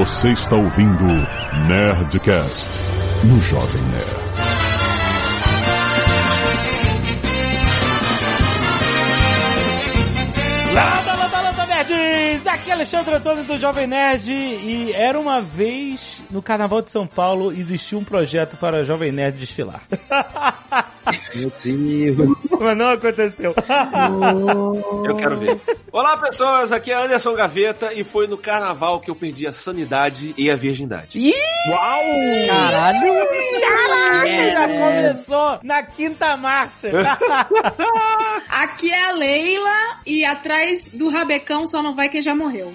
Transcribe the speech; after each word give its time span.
Você 0.00 0.30
está 0.30 0.56
ouvindo 0.56 1.04
Nerdcast 1.68 2.70
no 3.22 3.38
Jovem 3.42 3.82
Nerd. 3.82 4.30
Landa, 10.72 11.14
landa, 11.14 11.40
landa, 11.42 11.66
nerds! 11.66 12.46
Aqui 12.46 12.70
é 12.70 12.72
Alexandre 12.72 13.14
Antônio 13.16 13.44
do 13.44 13.58
Jovem 13.58 13.86
Nerd 13.86 14.32
e 14.32 14.90
era 14.94 15.20
uma 15.20 15.42
vez 15.42 16.22
no 16.30 16.40
Carnaval 16.40 16.80
de 16.80 16.90
São 16.90 17.06
Paulo 17.06 17.52
existiu 17.52 17.98
um 17.98 18.04
projeto 18.04 18.56
para 18.56 18.80
o 18.80 18.86
Jovem 18.86 19.12
Nerd 19.12 19.36
desfilar. 19.36 19.82
Meu 21.34 21.52
Deus. 21.62 22.38
Mas 22.60 22.76
não 22.76 22.90
aconteceu. 22.90 23.54
Eu 25.06 25.16
quero 25.16 25.36
ver. 25.38 25.58
Olá, 25.90 26.16
pessoas. 26.18 26.70
Aqui 26.72 26.92
é 26.92 26.94
Anderson 26.94 27.34
Gaveta 27.34 27.92
e 27.94 28.04
foi 28.04 28.26
no 28.26 28.36
carnaval 28.36 29.00
que 29.00 29.10
eu 29.10 29.14
perdi 29.14 29.46
a 29.46 29.52
sanidade 29.52 30.34
e 30.36 30.50
a 30.50 30.56
virgindade. 30.56 31.18
Uau! 31.68 32.00
Caralho! 32.46 33.12
Caraca, 33.60 34.50
já 34.50 34.68
começou 34.68 35.58
na 35.62 35.82
quinta 35.82 36.36
marcha. 36.36 36.90
Aqui 38.48 38.90
é 38.92 39.04
a 39.08 39.12
Leila 39.12 39.96
e 40.06 40.24
atrás 40.24 40.86
do 40.92 41.08
rabecão 41.08 41.66
só 41.66 41.82
não 41.82 41.94
vai 41.96 42.08
quem 42.08 42.20
já 42.22 42.34
morreu. 42.34 42.72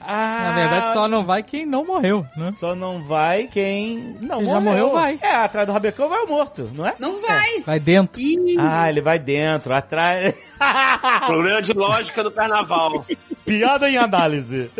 Ah, 0.00 0.40
Na 0.42 0.54
verdade, 0.54 0.92
só 0.92 1.08
não 1.08 1.24
vai 1.24 1.42
quem 1.42 1.64
não 1.66 1.84
morreu, 1.84 2.26
né? 2.36 2.52
Só 2.58 2.74
não 2.74 3.02
vai 3.02 3.46
quem 3.46 4.16
não 4.20 4.38
Quem 4.38 4.46
já 4.50 4.60
morreu. 4.60 4.88
morreu, 4.88 4.90
vai. 4.90 5.18
É, 5.22 5.34
atrás 5.36 5.66
do 5.66 5.72
rabecão 5.72 6.08
vai 6.08 6.24
o 6.24 6.28
morto, 6.28 6.68
não 6.74 6.86
é? 6.86 6.94
Não 6.98 7.20
vai. 7.20 7.60
Vai 7.64 7.78
dentro. 7.80 8.20
Ih, 8.20 8.56
Ah, 8.58 8.87
ele 8.88 9.00
vai 9.00 9.18
dentro, 9.18 9.74
atrás. 9.74 10.34
Problema 11.26 11.62
de 11.62 11.72
lógica 11.72 12.22
do 12.22 12.30
carnaval. 12.30 13.04
Piada 13.44 13.88
em 13.88 13.96
análise. 13.96 14.70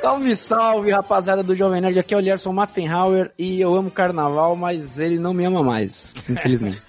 Salve, 0.00 0.36
salve, 0.36 0.90
rapaziada 0.90 1.42
do 1.42 1.56
Jovem 1.56 1.80
Nerd. 1.80 1.98
Aqui 1.98 2.14
é 2.14 2.16
o 2.16 2.20
Lierson 2.20 2.52
Mattenhauer 2.52 3.32
e 3.38 3.60
eu 3.60 3.74
amo 3.74 3.90
carnaval, 3.90 4.54
mas 4.54 4.98
ele 4.98 5.18
não 5.18 5.34
me 5.34 5.44
ama 5.44 5.62
mais, 5.62 6.12
infelizmente. 6.28 6.80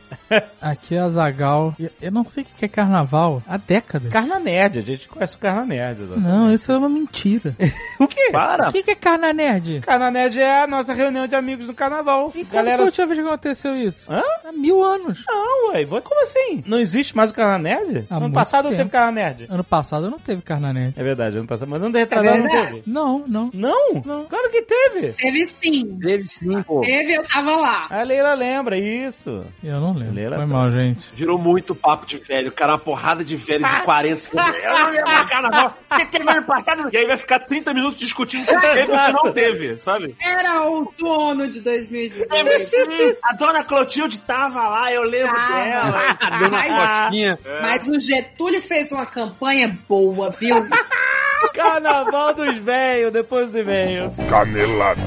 Aqui 0.62 0.96
é 0.96 1.00
a 1.00 1.10
Zagal. 1.10 1.74
Eu- 2.02 2.12
não 2.12 2.24
sei 2.28 2.44
o 2.44 2.46
que 2.58 2.66
é 2.66 2.68
carnaval 2.68 3.42
há 3.48 3.58
décadas. 3.58 4.12
Carna 4.12 4.40
Nerd, 4.40 4.80
a 4.80 4.82
gente 4.82 5.08
conhece 5.08 5.36
o 5.36 5.40
Carna 5.40 5.66
Nerd. 5.66 6.02
exatamente. 6.02 6.28
Não, 6.28 6.54
isso 6.54 6.72
é 6.72 6.78
uma 6.78 6.90
mentira. 6.90 7.56
O 8.00 8.08
quê? 8.08 8.30
Para! 8.32 8.70
O 8.70 8.72
que 8.72 8.90
é 8.90 8.96
carna 8.96 9.34
nerd? 9.34 9.82
Carna 9.82 10.10
Nerd 10.10 10.40
é 10.40 10.62
a 10.64 10.68
nossa 10.68 10.94
reunião 10.94 11.28
de 11.28 11.36
amigos 11.36 11.68
no 11.68 11.74
carnaval. 11.74 12.32
E 12.34 12.46
quando 12.46 12.54
Galera. 12.54 12.78
foi 12.78 12.86
a 12.86 12.88
última 12.88 13.08
vez 13.08 13.20
que 13.20 13.26
aconteceu 13.28 13.76
isso? 13.76 14.10
Hã? 14.12 14.24
Há 14.46 14.52
mil 14.54 14.82
anos. 14.82 15.22
Não, 15.28 15.74
ué. 15.74 15.86
Como 15.86 16.24
assim? 16.24 16.64
Não 16.66 16.80
existe 16.80 17.14
mais 17.16 17.30
o 17.32 17.34
Carna 17.34 17.58
Nerd? 17.60 18.06
Há 18.10 18.16
ano 18.16 18.32
passado 18.32 18.64
não 18.66 18.70
tempo. 18.72 18.84
teve 18.84 18.90
Carna 18.92 19.12
Nerd. 19.12 19.48
Ano 19.50 19.64
passado 19.66 20.10
não 20.10 20.18
teve 20.18 20.42
carna 20.42 20.72
nerd. 20.72 20.94
É 20.98 21.04
verdade, 21.04 21.38
ano 21.38 21.48
passado. 21.48 21.68
Mas 21.68 21.82
ano 21.84 21.98
retrasado 21.98 22.38
não 22.38 22.44
verdade. 22.44 22.68
teve. 22.76 22.84
Não, 22.90 23.24
não. 23.28 23.50
Não? 23.54 23.94
Não. 24.06 24.26
Claro 24.26 24.50
que 24.50 24.62
teve. 24.62 25.12
teve 25.14 25.48
sim. 25.48 25.98
Teve 26.00 26.24
sim, 26.24 26.62
pô. 26.64 26.80
Teve, 26.80 27.16
eu 27.18 27.28
tava 27.28 27.52
lá. 27.58 27.88
A 27.90 28.02
Leila 28.04 28.34
lembra, 28.34 28.78
isso. 28.78 29.44
Eu 29.62 29.82
não 29.82 29.94
lembro. 30.00 30.16
Leila 30.16 30.36
Foi 30.38 30.46
mal, 30.46 30.72
gente. 30.72 31.10
Virou 31.14 31.38
muito 31.38 31.76
papo 31.76 32.06
de 32.06 32.18
velho. 32.18 32.52
Cara, 32.52 32.74
uma 32.74 32.80
porrada 32.80 33.24
de 33.24 33.36
velho 33.36 33.64
de 33.68 33.82
40, 33.82 34.20
50. 34.20 34.58
Eu 34.58 34.80
não 34.80 34.90
lembro 34.92 35.16
do 35.24 35.28
carnaval. 35.30 35.78
Teve 36.12 36.30
ano 36.30 36.44
passado? 36.44 36.90
E 36.92 36.98
aí 36.98 37.06
vai 37.06 37.18
ficar 37.18 37.40
30 37.40 37.74
minutos 37.74 38.00
discutindo 38.00 38.46
se 38.46 38.60
teve 38.60 38.92
ou 38.92 38.98
se 38.98 39.12
não 39.12 39.34
teve, 39.34 39.78
sabe? 39.78 40.16
Era 40.22 40.62
outono 40.64 41.50
de 41.50 41.62
2018. 41.62 42.30
Teve 42.30 42.60
sim. 42.60 43.16
A 43.24 43.34
dona 43.34 43.64
Clotilde 43.64 44.20
tava 44.20 44.68
lá, 44.68 44.92
eu 44.92 45.04
lembro 45.04 45.34
Tava. 45.36 45.54
dela. 45.64 46.18
Dona 46.40 46.50
Mas, 46.50 47.04
Cotinha. 47.06 47.40
mas 47.62 47.88
o 47.88 48.00
Getúlio 48.00 48.62
fez 48.62 48.92
uma 48.92 49.06
campanha 49.06 49.78
boa, 49.88 50.30
viu? 50.32 50.66
Carnaval 51.54 52.34
dos 52.34 52.58
velhos, 52.58 53.14
depois 53.14 53.50
dos 53.52 53.66
velhos. 53.66 54.14
Canelada. 54.30 55.02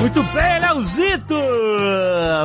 Muito 0.00 0.22
bem, 0.32 0.60
Leozito! 0.60 1.34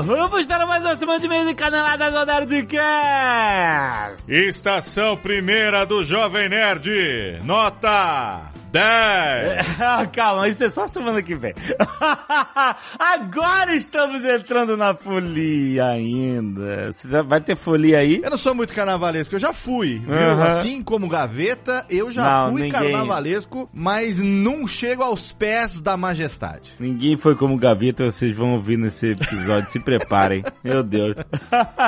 Vamos 0.03 0.45
para 0.45 0.65
mais 0.65 0.81
uma 0.81 0.95
semana 0.95 1.19
de 1.19 1.27
mês 1.27 1.47
em 1.49 1.55
Canelada 1.55 2.11
do 2.11 2.25
Nerdcast! 2.25 4.23
Estação 4.27 5.15
primeira 5.17 5.85
do 5.85 6.03
Jovem 6.03 6.49
Nerd. 6.49 7.39
Nota 7.43 8.52
10. 8.73 9.79
Ah, 9.79 10.05
Calma, 10.11 10.49
isso 10.49 10.63
é 10.63 10.69
só 10.69 10.87
semana 10.87 11.21
que 11.21 11.35
vem. 11.35 11.53
Agora 12.99 13.75
estamos 13.75 14.23
entrando 14.25 14.75
na 14.75 14.95
folia 14.95 15.85
ainda. 15.85 16.91
Vai 17.25 17.39
ter 17.39 17.55
folia 17.55 17.99
aí? 17.99 18.19
Eu 18.23 18.29
não 18.31 18.37
sou 18.37 18.55
muito 18.55 18.73
carnavalesco, 18.73 19.35
eu 19.35 19.39
já 19.39 19.53
fui, 19.53 19.99
viu? 19.99 20.13
Aham. 20.13 20.43
Assim 20.47 20.81
como 20.81 21.07
Gaveta, 21.07 21.85
eu 21.89 22.11
já 22.11 22.23
Não, 22.45 22.51
fui 22.51 22.63
ninguém- 22.63 22.71
carnavalesco, 22.81 23.69
mas 23.73 24.17
não 24.17 24.65
chego 24.67 25.03
aos 25.03 25.31
pés 25.31 25.79
da 25.79 25.95
majestade. 25.95 26.73
Ninguém 26.79 27.15
foi 27.15 27.35
como 27.35 27.57
Gaveta, 27.57 28.05
vocês 28.09 28.35
vão 28.35 28.53
ouvir 28.53 28.77
nesse 28.77 29.11
episódio, 29.11 29.71
se 29.71 29.79
preparem. 29.79 30.43
Meu 30.63 30.81
Deus. 30.83 31.15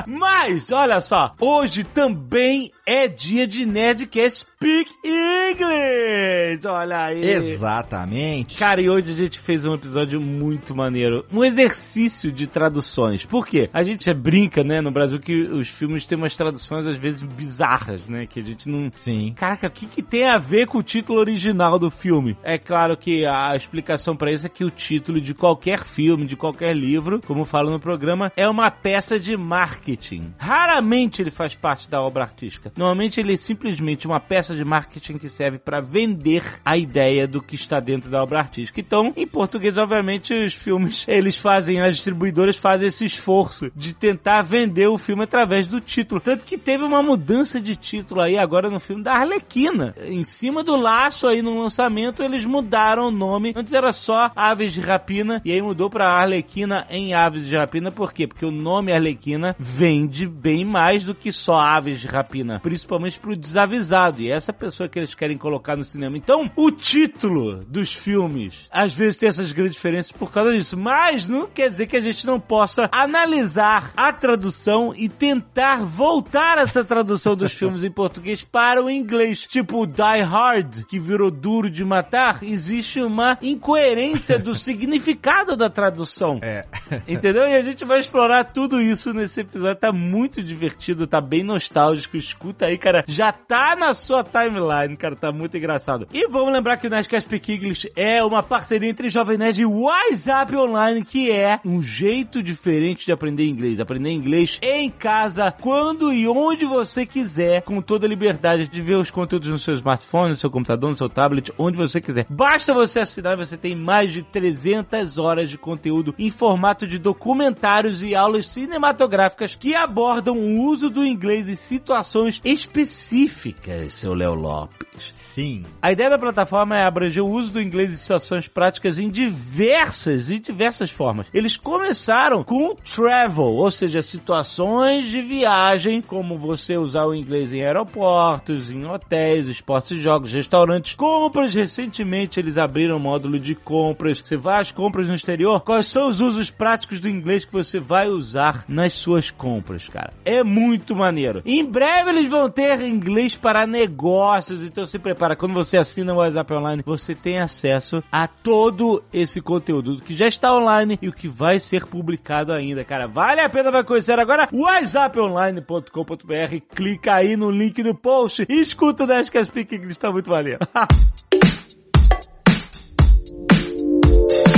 Mas, 0.06 0.72
olha 0.72 1.02
só, 1.02 1.34
hoje 1.40 1.84
também 1.84 2.72
é 2.86 3.08
dia 3.08 3.48
de 3.48 3.66
Nerdcast 3.66 4.42
Speak 4.42 4.92
English! 5.04 6.68
Olha 6.68 7.06
aí. 7.06 7.24
Exatamente. 7.24 8.58
Cara, 8.58 8.82
e 8.82 8.90
hoje 8.90 9.12
a 9.12 9.16
gente 9.16 9.40
fez 9.40 9.66
um 9.66 9.74
episódio 9.74 10.22
muito 10.22 10.76
maneiro. 10.76 11.26
Um 11.32 11.44
exercício 11.44 12.32
de 12.32 12.48
traduções. 12.48 13.26
Por 13.26 13.48
quê? 13.48 13.70
A 13.74 13.84
gente 13.84 14.06
já 14.06 14.14
brinca, 14.14 14.64
né, 14.64 14.82
no 14.82 14.92
Brasil, 14.92 15.20
que 15.20 15.44
os 15.44 15.68
filmes 15.68 16.06
têm 16.06 16.18
umas 16.18 16.36
traduções 16.36 16.86
às 16.86 16.98
vezes 16.98 17.24
bizarras, 17.24 18.04
né? 18.08 18.26
Que 18.28 18.40
a 18.40 18.44
gente 18.44 18.70
não. 18.70 18.92
Sim. 18.96 19.34
Caraca, 19.36 19.68
o 19.68 19.72
que, 19.72 19.88
que 19.88 20.04
tem 20.04 20.28
a 20.28 20.38
ver 20.38 20.68
com 20.68 20.78
o 20.78 20.84
título 20.84 21.20
original 21.20 21.80
do 21.80 21.90
filme? 21.90 22.38
É 22.44 22.58
claro 22.58 22.96
que 22.96 23.26
a 23.26 23.56
explicação 23.56 24.16
pra 24.16 24.32
isso 24.32 24.46
é 24.46 24.50
que 24.50 24.64
o 24.64 24.70
título 24.70 25.20
de 25.20 25.34
qualquer 25.34 25.84
filme, 25.84 26.26
de 26.26 26.36
qualquer 26.36 26.76
livro, 26.76 27.20
como 27.26 27.46
falo 27.46 27.72
no 27.72 27.80
programa, 27.80 28.32
é 28.36 28.48
uma 28.48 28.70
peça 28.70 29.20
de 29.20 29.36
marketing. 29.36 30.34
Raramente 30.38 31.22
ele 31.22 31.32
faz 31.32 31.56
parte 31.56 31.90
da 31.90 32.02
obra 32.02 32.24
artística. 32.24 32.72
Normalmente 32.78 33.20
ele 33.20 33.34
é 33.34 33.38
simplesmente 33.38 34.08
uma 34.08 34.20
peça 34.20 34.56
de 34.56 34.66
marketing 34.66 35.18
que 35.18 35.30
serve 35.30 35.58
pra 35.60 35.80
vender 35.80 36.44
a 36.64 36.78
ideia 36.78 37.28
do 37.28 37.42
que 37.42 37.56
está 37.56 37.80
dentro 37.80 38.10
da 38.10 38.22
obra 38.22 38.40
artística. 38.40 38.80
Então, 38.80 39.14
em 39.16 39.28
português, 39.28 39.78
obviamente, 39.78 40.34
os 40.34 40.54
filmes, 40.54 41.06
eles 41.10 41.38
fazem, 41.38 41.82
as 41.82 41.96
distribuidoras 41.96 42.58
fazem 42.58 42.88
esse 42.88 43.06
esforço 43.06 43.72
de 43.76 43.94
tentar 43.94 44.42
vender 44.42 44.88
o 44.88 44.98
filme 44.98 45.24
através 45.24 45.68
do 45.68 45.80
título. 45.80 46.20
Tanto 46.20 46.46
que 46.46 46.58
teve 46.58 46.84
uma 46.84 47.02
mudança 47.02 47.60
de 47.60 47.76
título 47.76 48.22
aí 48.22 48.38
agora 48.38 48.70
no 48.70 48.80
filme 48.80 49.04
da 49.04 49.14
Arlequina. 49.14 49.96
Em 50.04 50.24
cima 50.24 50.64
do 50.64 50.76
laço 50.76 51.28
aí 51.28 51.42
no 51.42 51.62
lançamento, 51.62 52.24
eles 52.24 52.46
mudaram 52.46 53.08
o 53.08 53.12
nome. 53.12 53.54
Antes 53.56 53.74
era 53.74 53.94
só 53.94 54.32
Aves 54.36 54.74
de 54.74 54.82
Rapina 54.82 55.42
e 55.46 55.52
aí 55.52 55.62
mudou 55.62 55.90
pra 55.90 56.10
Arlequina 56.10 56.86
em 56.90 57.14
Aves 57.14 57.46
de 57.46 57.56
Rapina. 57.56 57.92
Por 57.92 58.12
quê? 58.14 58.28
Porque 58.28 58.46
o 58.46 58.52
nome 58.52 58.92
Arlequina 58.92 59.56
vende 59.58 60.28
bem 60.28 60.66
mais 60.66 61.06
do 61.06 61.16
que 61.16 61.32
só 61.32 61.58
Aves 61.58 62.00
de 62.00 62.08
Rapina, 62.08 62.60
principalmente 62.66 63.20
pro 63.20 63.36
desavisado. 63.36 64.24
E 64.24 64.32
é 64.32 64.34
essa 64.34 64.52
pessoa 64.52 64.90
que 64.90 64.98
eles 64.98 65.14
querem 65.14 65.38
colocar 65.38 65.76
no 65.76 65.84
cinema. 65.84 66.18
Então, 66.18 66.50
o 66.56 66.72
título 66.72 67.64
dos 67.64 67.94
filmes 67.94 68.68
às 68.72 68.92
vezes 68.92 69.18
tem 69.18 69.30
essas 69.30 69.52
grandes 69.52 69.74
diferenças 69.74 70.12
por 70.12 70.32
causa 70.32 70.52
disso, 70.52 70.76
mas 70.76 71.28
não 71.28 71.46
quer 71.46 71.70
dizer 71.70 71.86
que 71.86 71.96
a 71.96 72.02
gente 72.02 72.26
não 72.26 72.40
possa 72.40 72.90
analisar 72.92 73.92
a 73.96 74.12
tradução 74.12 74.96
e 74.98 75.08
tentar 75.08 75.86
voltar 75.86 76.58
essa 76.58 76.84
tradução 76.84 77.36
dos 77.36 77.54
filmes 77.54 77.84
em 77.84 77.92
português 77.92 78.44
para 78.44 78.84
o 78.84 78.90
inglês. 78.90 79.42
Tipo 79.42 79.86
Die 79.86 80.22
Hard, 80.24 80.86
que 80.86 81.00
virou 81.00 81.30
duro 81.30 81.70
de 81.70 81.86
matar, 81.86 82.40
existe 82.42 83.00
uma 83.00 83.38
incoerência 83.44 84.40
do 84.40 84.56
significado 84.56 85.56
da 85.56 85.70
tradução. 85.70 86.40
É. 86.42 86.66
Entendeu? 87.08 87.48
E 87.48 87.56
a 87.56 87.62
gente 87.62 87.86
vai 87.86 88.00
explorar 88.00 88.44
tudo 88.46 88.82
isso 88.82 89.14
nesse 89.14 89.42
episódio. 89.42 89.76
Tá 89.76 89.92
muito 89.92 90.42
divertido, 90.42 91.06
tá 91.06 91.22
bem 91.22 91.44
nostálgico. 91.44 92.18
Escuta 92.18 92.55
aí, 92.64 92.78
cara. 92.78 93.04
Já 93.08 93.32
tá 93.32 93.76
na 93.76 93.94
sua 93.94 94.24
timeline, 94.24 94.96
cara. 94.96 95.16
Tá 95.16 95.32
muito 95.32 95.58
engraçado. 95.58 96.08
E 96.14 96.28
vamos 96.28 96.54
lembrar 96.54 96.78
que 96.78 96.88
o 96.88 96.90
Nerdcast 96.90 97.26
Speak 97.26 97.54
English 97.54 97.92
é 97.96 98.24
uma 98.24 98.44
parceria 98.44 98.90
entre 98.90 99.10
Jovem 99.10 99.38
Nerd 99.38 99.62
e 99.62 99.66
WhatsApp 99.66 100.56
Online, 100.56 101.04
que 101.04 101.32
é 101.32 101.60
um 101.66 101.82
jeito 101.82 102.42
diferente 102.42 103.06
de 103.06 103.12
aprender 103.12 103.48
inglês. 103.48 103.80
Aprender 103.80 104.12
inglês 104.12 104.60
em 104.62 104.90
casa, 104.90 105.52
quando 105.52 106.14
e 106.14 106.28
onde 106.28 106.66
você 106.66 107.06
quiser, 107.06 107.64
com 107.64 107.82
toda 107.82 108.06
a 108.06 108.10
liberdade 108.10 108.68
de 108.68 108.82
ver 108.82 108.96
os 108.96 109.12
conteúdos 109.12 109.50
no 109.50 109.60
seu 109.60 109.76
smartphone, 109.76 110.32
no 110.32 110.36
seu 110.36 110.50
computador, 110.50 110.90
no 110.90 110.96
seu 110.96 111.10
tablet, 111.10 111.52
onde 111.58 111.78
você 111.78 112.00
quiser. 112.00 112.26
Basta 112.30 112.74
você 112.74 113.00
assinar 113.00 113.34
e 113.34 113.46
você 113.46 113.58
tem 113.58 113.76
mais 113.76 114.14
de 114.14 114.22
300 114.24 115.18
horas 115.18 115.50
de 115.50 115.58
conteúdo 115.58 116.14
em 116.18 116.30
formato 116.30 116.86
de 116.86 117.00
documentários 117.00 118.02
e 118.02 118.16
aulas 118.16 118.48
cinematográficas 118.48 119.56
que 119.56 119.74
abordam 119.74 120.38
o 120.38 120.62
uso 120.66 120.90
do 120.90 121.06
inglês 121.06 121.50
em 121.50 121.56
situações 121.56 122.42
específicas, 122.46 123.94
seu 123.94 124.14
Léo 124.14 124.36
Lopes. 124.36 125.12
Sim. 125.12 125.64
A 125.82 125.92
ideia 125.92 126.12
da 126.12 126.20
plataforma 126.20 126.78
é 126.78 126.84
abranger 126.84 127.24
o 127.24 127.30
uso 127.30 127.52
do 127.52 127.62
inglês 127.62 127.92
em 127.92 127.96
situações 127.96 128.48
práticas 128.48 129.00
em 129.00 129.10
diversas 129.10 130.30
e 130.30 130.40
diversas 130.40 130.92
formas. 130.92 131.26
Eles 131.34 131.58
começaram 131.58 132.44
com 132.44 132.76
travel, 132.76 133.46
ou 133.46 133.72
seja, 133.72 134.02
situações 134.02 135.08
de 135.10 135.22
viagem, 135.22 136.02
como 136.02 136.38
você 136.38 136.78
usar 136.78 137.06
o 137.06 137.16
inglês 137.16 137.52
em 137.52 137.64
aeroportos, 137.64 138.72
em 138.72 138.86
hotéis, 138.86 139.48
esportes 139.48 139.98
e 139.98 140.00
jogos, 140.00 140.32
restaurantes, 140.32 140.94
compras. 140.94 141.54
Recentemente 141.54 142.40
eles 142.40 142.58
abriram 142.58 142.98
um 142.98 143.00
módulo 143.00 143.40
de 143.40 143.56
compras. 143.56 144.22
Você 144.24 144.38
vai 144.38 144.62
às 144.62 144.72
compras 144.72 145.08
no 145.08 145.16
exterior, 145.16 145.62
quais 145.62 145.88
são 145.88 146.08
os 146.08 146.22
usos 146.22 146.52
práticos 146.52 147.00
do 147.00 147.10
inglês 147.10 147.44
que 147.44 147.52
você 147.52 147.80
vai 147.80 148.08
usar 148.08 148.64
nas 148.68 148.94
suas 148.94 149.32
compras, 149.32 149.90
cara? 149.90 150.14
É 150.24 150.44
muito 150.44 150.96
maneiro. 150.96 151.42
Em 151.44 151.66
breve 151.66 152.12
eles 152.12 152.30
vão 152.30 152.35
ter 152.50 152.82
inglês 152.82 153.36
para 153.36 153.66
negócios, 153.66 154.64
então 154.64 154.86
se 154.86 155.00
prepara. 155.00 155.36
Quando 155.36 155.54
você 155.54 155.78
assina 155.78 156.14
o 156.14 156.18
WhatsApp 156.18 156.54
Online, 156.54 156.84
você 156.86 157.16
tem 157.16 157.40
acesso 157.40 158.04
a 158.12 158.28
todo 158.28 159.04
esse 159.12 159.42
conteúdo 159.42 160.02
que 160.02 160.16
já 160.16 160.28
está 160.28 160.56
online 160.56 161.00
e 161.02 161.08
o 161.08 161.14
que 161.14 161.28
vai 161.28 161.60
ser 161.60 161.86
publicado 161.86 162.54
ainda, 162.54 162.84
cara. 162.84 163.08
Vale 163.08 163.42
a 163.42 163.50
pena 163.50 163.72
vai 163.72 163.84
conhecer 163.84 164.20
agora 164.20 164.48
whatsapponline.com.br. 164.54 166.62
Clica 166.74 167.16
aí 167.16 167.36
no 167.36 167.52
link 167.52 167.82
do 167.82 167.96
post 167.96 168.46
e 168.48 168.60
escuta 168.60 169.04
o 169.04 169.08
Nerdcast 169.08 169.48
Speak 169.48 169.76
English, 169.76 170.00
tá 170.00 170.12
muito 170.12 170.30
maneiro. 170.30 170.60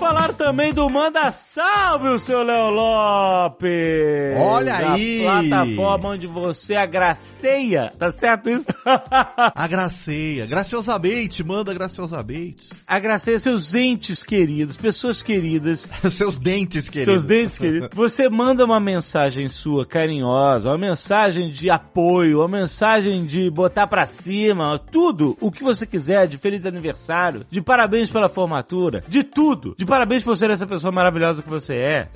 Falar 0.00 0.32
também 0.32 0.72
do 0.72 0.88
Manda 0.88 1.30
Salve, 1.30 2.08
o 2.08 2.18
seu 2.18 2.42
Léo 2.42 2.70
Lopes. 2.70 3.70
Olha 4.38 4.74
a 4.74 4.92
aí. 4.94 5.20
plataforma 5.22 6.08
onde 6.08 6.26
você 6.26 6.74
agraceia, 6.74 7.92
tá 7.98 8.10
certo 8.10 8.48
isso? 8.48 8.64
Agraceia. 9.54 10.46
Graciosamente, 10.46 11.44
manda 11.44 11.74
graciosamente. 11.74 12.70
agraceia 12.86 13.38
seus 13.38 13.74
entes 13.74 14.22
queridos, 14.24 14.78
pessoas 14.78 15.22
queridas, 15.22 15.86
Seus 16.10 16.38
dentes, 16.38 16.88
querido. 16.88 17.10
seus 17.12 17.24
dentes 17.26 17.58
queridos. 17.58 17.90
Você 17.92 18.28
manda 18.30 18.64
uma 18.64 18.80
mensagem 18.80 19.48
sua 19.48 19.84
carinhosa, 19.84 20.70
uma 20.70 20.78
mensagem 20.78 21.50
de 21.50 21.68
apoio, 21.68 22.38
uma 22.38 22.48
mensagem 22.48 23.26
de 23.26 23.50
botar 23.50 23.86
pra 23.86 24.06
cima, 24.06 24.80
tudo 24.90 25.36
o 25.42 25.50
que 25.52 25.62
você 25.62 25.84
quiser, 25.84 26.26
de 26.26 26.38
feliz 26.38 26.64
aniversário, 26.64 27.44
de 27.50 27.60
parabéns 27.60 28.10
pela 28.10 28.30
formatura, 28.30 29.04
de 29.06 29.22
tudo. 29.22 29.74
De 29.76 29.89
parabéns 29.90 30.22
por 30.22 30.36
ser 30.36 30.50
essa 30.50 30.68
pessoa 30.68 30.92
maravilhosa 30.92 31.42
que 31.42 31.50
você 31.50 31.74
é. 31.74 32.08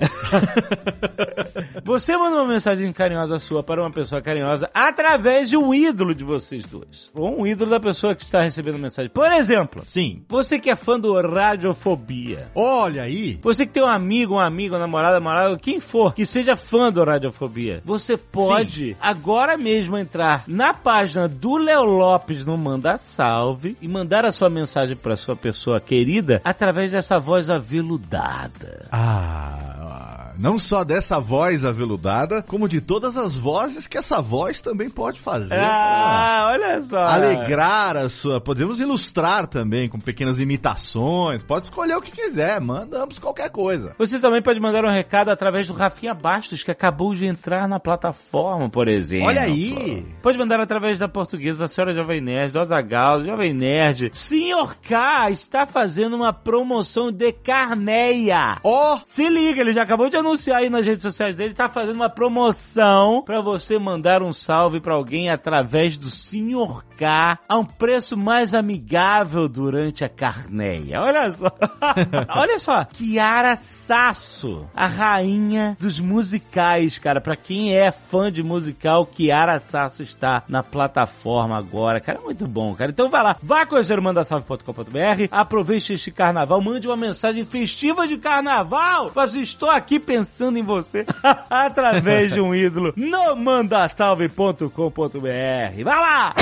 você 1.83 2.15
manda 2.15 2.37
uma 2.37 2.53
mensagem 2.53 2.91
carinhosa 2.93 3.37
sua 3.37 3.61
para 3.61 3.81
uma 3.81 3.91
pessoa 3.91 4.21
carinhosa 4.21 4.69
através 4.73 5.49
de 5.49 5.57
um 5.57 5.73
ídolo 5.73 6.15
de 6.15 6.23
vocês 6.23 6.63
dois. 6.63 7.11
Ou 7.13 7.41
um 7.41 7.45
ídolo 7.45 7.69
da 7.69 7.79
pessoa 7.79 8.15
que 8.15 8.23
está 8.23 8.41
recebendo 8.41 8.75
a 8.75 8.79
mensagem. 8.79 9.11
Por 9.11 9.29
exemplo, 9.29 9.83
Sim. 9.85 10.23
você 10.29 10.57
que 10.57 10.69
é 10.69 10.75
fã 10.77 10.97
do 10.97 11.19
Radiofobia. 11.19 12.49
Olha 12.55 13.03
aí. 13.03 13.37
Você 13.43 13.65
que 13.65 13.73
tem 13.73 13.83
um 13.83 13.87
amigo, 13.87 14.35
um 14.35 14.39
amigo, 14.39 14.77
um 14.77 14.79
namorado, 14.79 15.59
quem 15.59 15.81
for, 15.81 16.13
que 16.13 16.25
seja 16.25 16.55
fã 16.55 16.89
do 16.89 17.03
Radiofobia, 17.03 17.81
você 17.83 18.15
pode 18.15 18.95
agora 19.01 19.57
mesmo 19.57 19.97
entrar 19.97 20.45
na 20.47 20.73
página 20.73 21.27
do 21.27 21.57
Léo 21.57 21.83
Lopes 21.83 22.45
no 22.45 22.57
Manda 22.57 22.97
Salve 22.97 23.75
e 23.81 23.87
mandar 23.89 24.23
a 24.23 24.31
sua 24.31 24.49
mensagem 24.49 24.95
para 24.95 25.17
sua 25.17 25.35
pessoa 25.35 25.81
querida 25.81 26.41
através 26.45 26.93
dessa 26.93 27.19
voz 27.19 27.49
aveludada. 27.65 28.87
Ah, 28.91 30.04
não 30.37 30.57
só 30.57 30.83
dessa 30.83 31.19
voz 31.19 31.65
aveludada, 31.65 32.41
como 32.41 32.67
de 32.67 32.81
todas 32.81 33.17
as 33.17 33.35
vozes 33.35 33.87
que 33.87 33.97
essa 33.97 34.21
voz 34.21 34.61
também 34.61 34.89
pode 34.89 35.19
fazer. 35.19 35.55
Ah, 35.55 36.49
olha 36.51 36.81
só. 36.83 37.05
Alegrar 37.05 37.97
a 37.97 38.09
sua. 38.09 38.39
Podemos 38.41 38.79
ilustrar 38.79 39.47
também 39.47 39.89
com 39.89 39.99
pequenas 39.99 40.39
imitações. 40.39 41.43
Pode 41.43 41.65
escolher 41.65 41.95
o 41.95 42.01
que 42.01 42.11
quiser. 42.11 42.59
Mandamos 42.61 43.19
qualquer 43.19 43.49
coisa. 43.49 43.93
Você 43.97 44.19
também 44.19 44.41
pode 44.41 44.59
mandar 44.59 44.85
um 44.85 44.89
recado 44.89 45.29
através 45.29 45.67
do 45.67 45.73
Rafinha 45.73 46.13
Bastos, 46.13 46.63
que 46.63 46.71
acabou 46.71 47.13
de 47.13 47.25
entrar 47.25 47.67
na 47.67 47.79
plataforma, 47.79 48.69
por 48.69 48.87
exemplo. 48.87 49.27
Olha 49.27 49.41
aí. 49.41 50.05
Pode 50.21 50.37
mandar 50.37 50.59
através 50.59 50.99
da 50.99 51.07
portuguesa, 51.07 51.59
da 51.59 51.67
senhora 51.67 51.93
Jovem 51.93 52.21
Nerd, 52.21 52.51
do 52.51 52.59
Azagal, 52.59 53.19
do 53.19 53.25
Jovem 53.25 53.53
Nerd. 53.53 54.11
Senhor 54.13 54.75
K 54.77 55.29
está 55.31 55.65
fazendo 55.65 56.15
uma 56.15 56.33
promoção 56.33 57.11
de 57.11 57.31
carneia. 57.31 58.57
Ó, 58.63 58.99
Se 59.05 59.27
liga, 59.29 59.61
ele 59.61 59.73
já 59.73 59.83
acabou 59.83 60.09
de 60.09 60.17
anunciar 60.25 60.57
aí 60.57 60.69
nas 60.69 60.85
redes 60.85 61.03
sociais 61.03 61.35
dele, 61.35 61.53
tá 61.53 61.69
fazendo 61.69 61.95
uma 61.95 62.09
promoção 62.09 63.21
pra 63.23 63.41
você 63.41 63.77
mandar 63.77 64.23
um 64.23 64.33
salve 64.33 64.79
pra 64.79 64.95
alguém 64.95 65.29
através 65.29 65.97
do 65.97 66.09
Senhor 66.09 66.83
K 66.97 67.37
a 67.47 67.57
um 67.57 67.65
preço 67.65 68.17
mais 68.17 68.53
amigável 68.53 69.47
durante 69.47 70.03
a 70.03 70.09
carneia. 70.09 70.99
Olha 71.01 71.31
só. 71.31 71.51
Olha 72.35 72.59
só. 72.59 72.85
Kiara 72.85 73.55
Sasso, 73.55 74.67
a 74.73 74.87
rainha 74.87 75.77
dos 75.79 75.99
musicais, 75.99 76.97
cara. 76.97 77.21
Pra 77.21 77.35
quem 77.35 77.75
é 77.75 77.91
fã 77.91 78.31
de 78.31 78.41
musical, 78.41 79.05
Kiara 79.05 79.59
Sasso 79.59 80.01
está 80.01 80.43
na 80.49 80.63
plataforma 80.63 81.57
agora. 81.57 81.99
Cara, 81.99 82.19
é 82.19 82.21
muito 82.21 82.47
bom, 82.47 82.73
cara. 82.73 82.91
Então 82.91 83.09
vai 83.09 83.21
lá, 83.21 83.37
vai 83.43 83.65
conhecer 83.65 83.99
o 83.99 84.01
mandasalve.com.br, 84.01 85.27
aproveite 85.29 85.93
este 85.93 86.11
carnaval, 86.11 86.61
mande 86.61 86.87
uma 86.87 86.97
mensagem 86.97 87.45
festiva 87.45 88.07
de 88.07 88.17
carnaval. 88.17 89.11
Mas 89.13 89.35
estou 89.35 89.69
aqui 89.69 89.99
pensando 90.15 90.57
em 90.57 90.63
você 90.63 91.05
através 91.49 92.33
de 92.33 92.39
um 92.39 92.55
ídolo 92.55 92.93
no 92.95 93.35
mandasalve.com.br. 93.35 95.83
Vai 95.83 95.83
lá! 95.83 96.33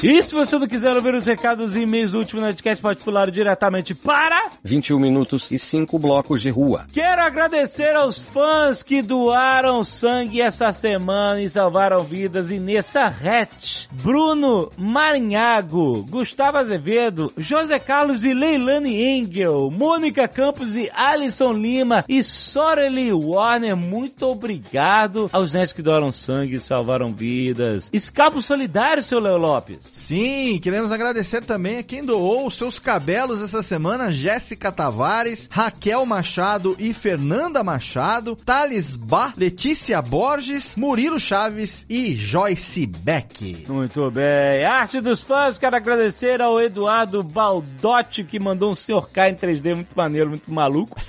E 0.00 0.22
se 0.22 0.32
você 0.32 0.56
não 0.56 0.68
quiser 0.68 0.94
ouvir 0.94 1.12
os 1.12 1.26
recados 1.26 1.74
e 1.74 1.80
e-mails 1.80 2.12
do 2.12 2.18
último 2.18 2.40
Nerdcast, 2.40 2.80
pode 2.80 3.02
pular 3.02 3.32
diretamente 3.32 3.96
para... 3.96 4.52
21 4.62 4.96
minutos 4.96 5.50
e 5.50 5.58
5 5.58 5.98
blocos 5.98 6.40
de 6.40 6.50
rua. 6.50 6.86
Quero 6.92 7.20
agradecer 7.20 7.96
aos 7.96 8.20
fãs 8.20 8.80
que 8.80 9.02
doaram 9.02 9.82
sangue 9.82 10.40
essa 10.40 10.72
semana 10.72 11.42
e 11.42 11.50
salvaram 11.50 12.04
vidas. 12.04 12.52
Inessa 12.52 13.06
Hatch, 13.06 13.86
Bruno 13.90 14.70
Marinhago, 14.76 16.04
Gustavo 16.04 16.58
Azevedo, 16.58 17.32
José 17.36 17.80
Carlos 17.80 18.22
e 18.22 18.32
Leilane 18.32 19.02
Engel, 19.02 19.68
Mônica 19.68 20.28
Campos 20.28 20.76
e 20.76 20.88
Alisson 20.94 21.52
Lima 21.54 22.04
e 22.08 22.22
Sorely 22.22 23.12
Warner. 23.12 23.76
Muito 23.76 24.26
obrigado 24.26 25.28
aos 25.32 25.50
nerds 25.50 25.72
que 25.72 25.82
doaram 25.82 26.12
sangue 26.12 26.54
e 26.54 26.60
salvaram 26.60 27.12
vidas. 27.12 27.90
Escapo 27.92 28.40
Solidário, 28.40 29.02
seu 29.02 29.18
Léo 29.18 29.36
Lopes. 29.36 29.87
Sim, 29.92 30.58
queremos 30.62 30.92
agradecer 30.92 31.44
também 31.44 31.78
a 31.78 31.82
quem 31.82 32.04
doou 32.04 32.46
os 32.46 32.56
seus 32.56 32.78
cabelos 32.78 33.42
essa 33.42 33.62
semana: 33.62 34.12
Jéssica 34.12 34.70
Tavares, 34.70 35.48
Raquel 35.50 36.04
Machado 36.06 36.76
e 36.78 36.92
Fernanda 36.92 37.62
Machado, 37.64 38.36
Thales 38.36 38.96
Bá, 38.96 39.32
Letícia 39.36 40.00
Borges, 40.02 40.74
Murilo 40.76 41.18
Chaves 41.18 41.86
e 41.88 42.14
Joyce 42.14 42.86
Beck. 42.86 43.66
Muito 43.68 44.10
bem. 44.10 44.64
Arte 44.64 45.00
dos 45.00 45.22
fãs, 45.22 45.58
quero 45.58 45.76
agradecer 45.76 46.40
ao 46.40 46.60
Eduardo 46.60 47.22
Baldotti, 47.22 48.24
que 48.24 48.38
mandou 48.38 48.72
um 48.72 48.74
Sr. 48.74 49.08
K 49.12 49.30
em 49.30 49.34
3D 49.34 49.74
muito 49.74 49.94
maneiro, 49.94 50.30
muito 50.30 50.52
maluco. 50.52 50.96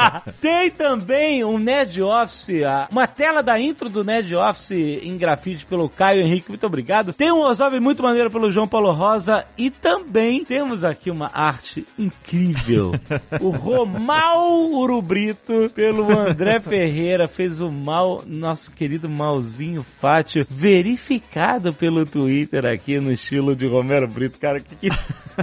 Tem 0.40 0.70
também 0.70 1.44
um 1.44 1.58
Nerd 1.58 2.02
Office, 2.02 2.60
uma 2.90 3.06
tela 3.06 3.42
da 3.42 3.58
intro 3.60 3.88
do 3.88 4.04
Nerd 4.04 4.34
Office 4.34 4.70
em 5.02 5.16
grafite 5.16 5.66
pelo 5.66 5.88
Caio 5.88 6.22
Henrique, 6.22 6.48
muito 6.48 6.66
obrigado. 6.66 7.12
Tem 7.12 7.32
um 7.32 7.40
Ozob 7.40 7.78
muito 7.80 8.02
maneiro 8.02 8.09
pelo 8.30 8.50
João 8.50 8.66
Paulo 8.66 8.90
Rosa 8.92 9.44
e 9.56 9.70
também 9.70 10.44
temos 10.44 10.84
aqui 10.84 11.10
uma 11.10 11.30
arte 11.32 11.86
incrível. 11.98 12.92
o 13.40 13.50
Romal 13.50 14.70
Urubrito 14.72 15.70
pelo 15.74 16.10
André 16.10 16.60
Ferreira 16.60 17.28
fez 17.28 17.60
o 17.60 17.70
mal, 17.70 18.22
nosso 18.26 18.70
querido 18.72 19.08
Malzinho 19.08 19.84
Fátio, 20.00 20.46
verificado 20.48 21.72
pelo 21.72 22.04
Twitter 22.04 22.66
aqui 22.66 22.98
no 22.98 23.12
estilo 23.12 23.54
de 23.54 23.66
Romero 23.66 24.08
Brito. 24.08 24.38
Cara, 24.38 24.60
que, 24.60 24.74
que, 24.76 24.88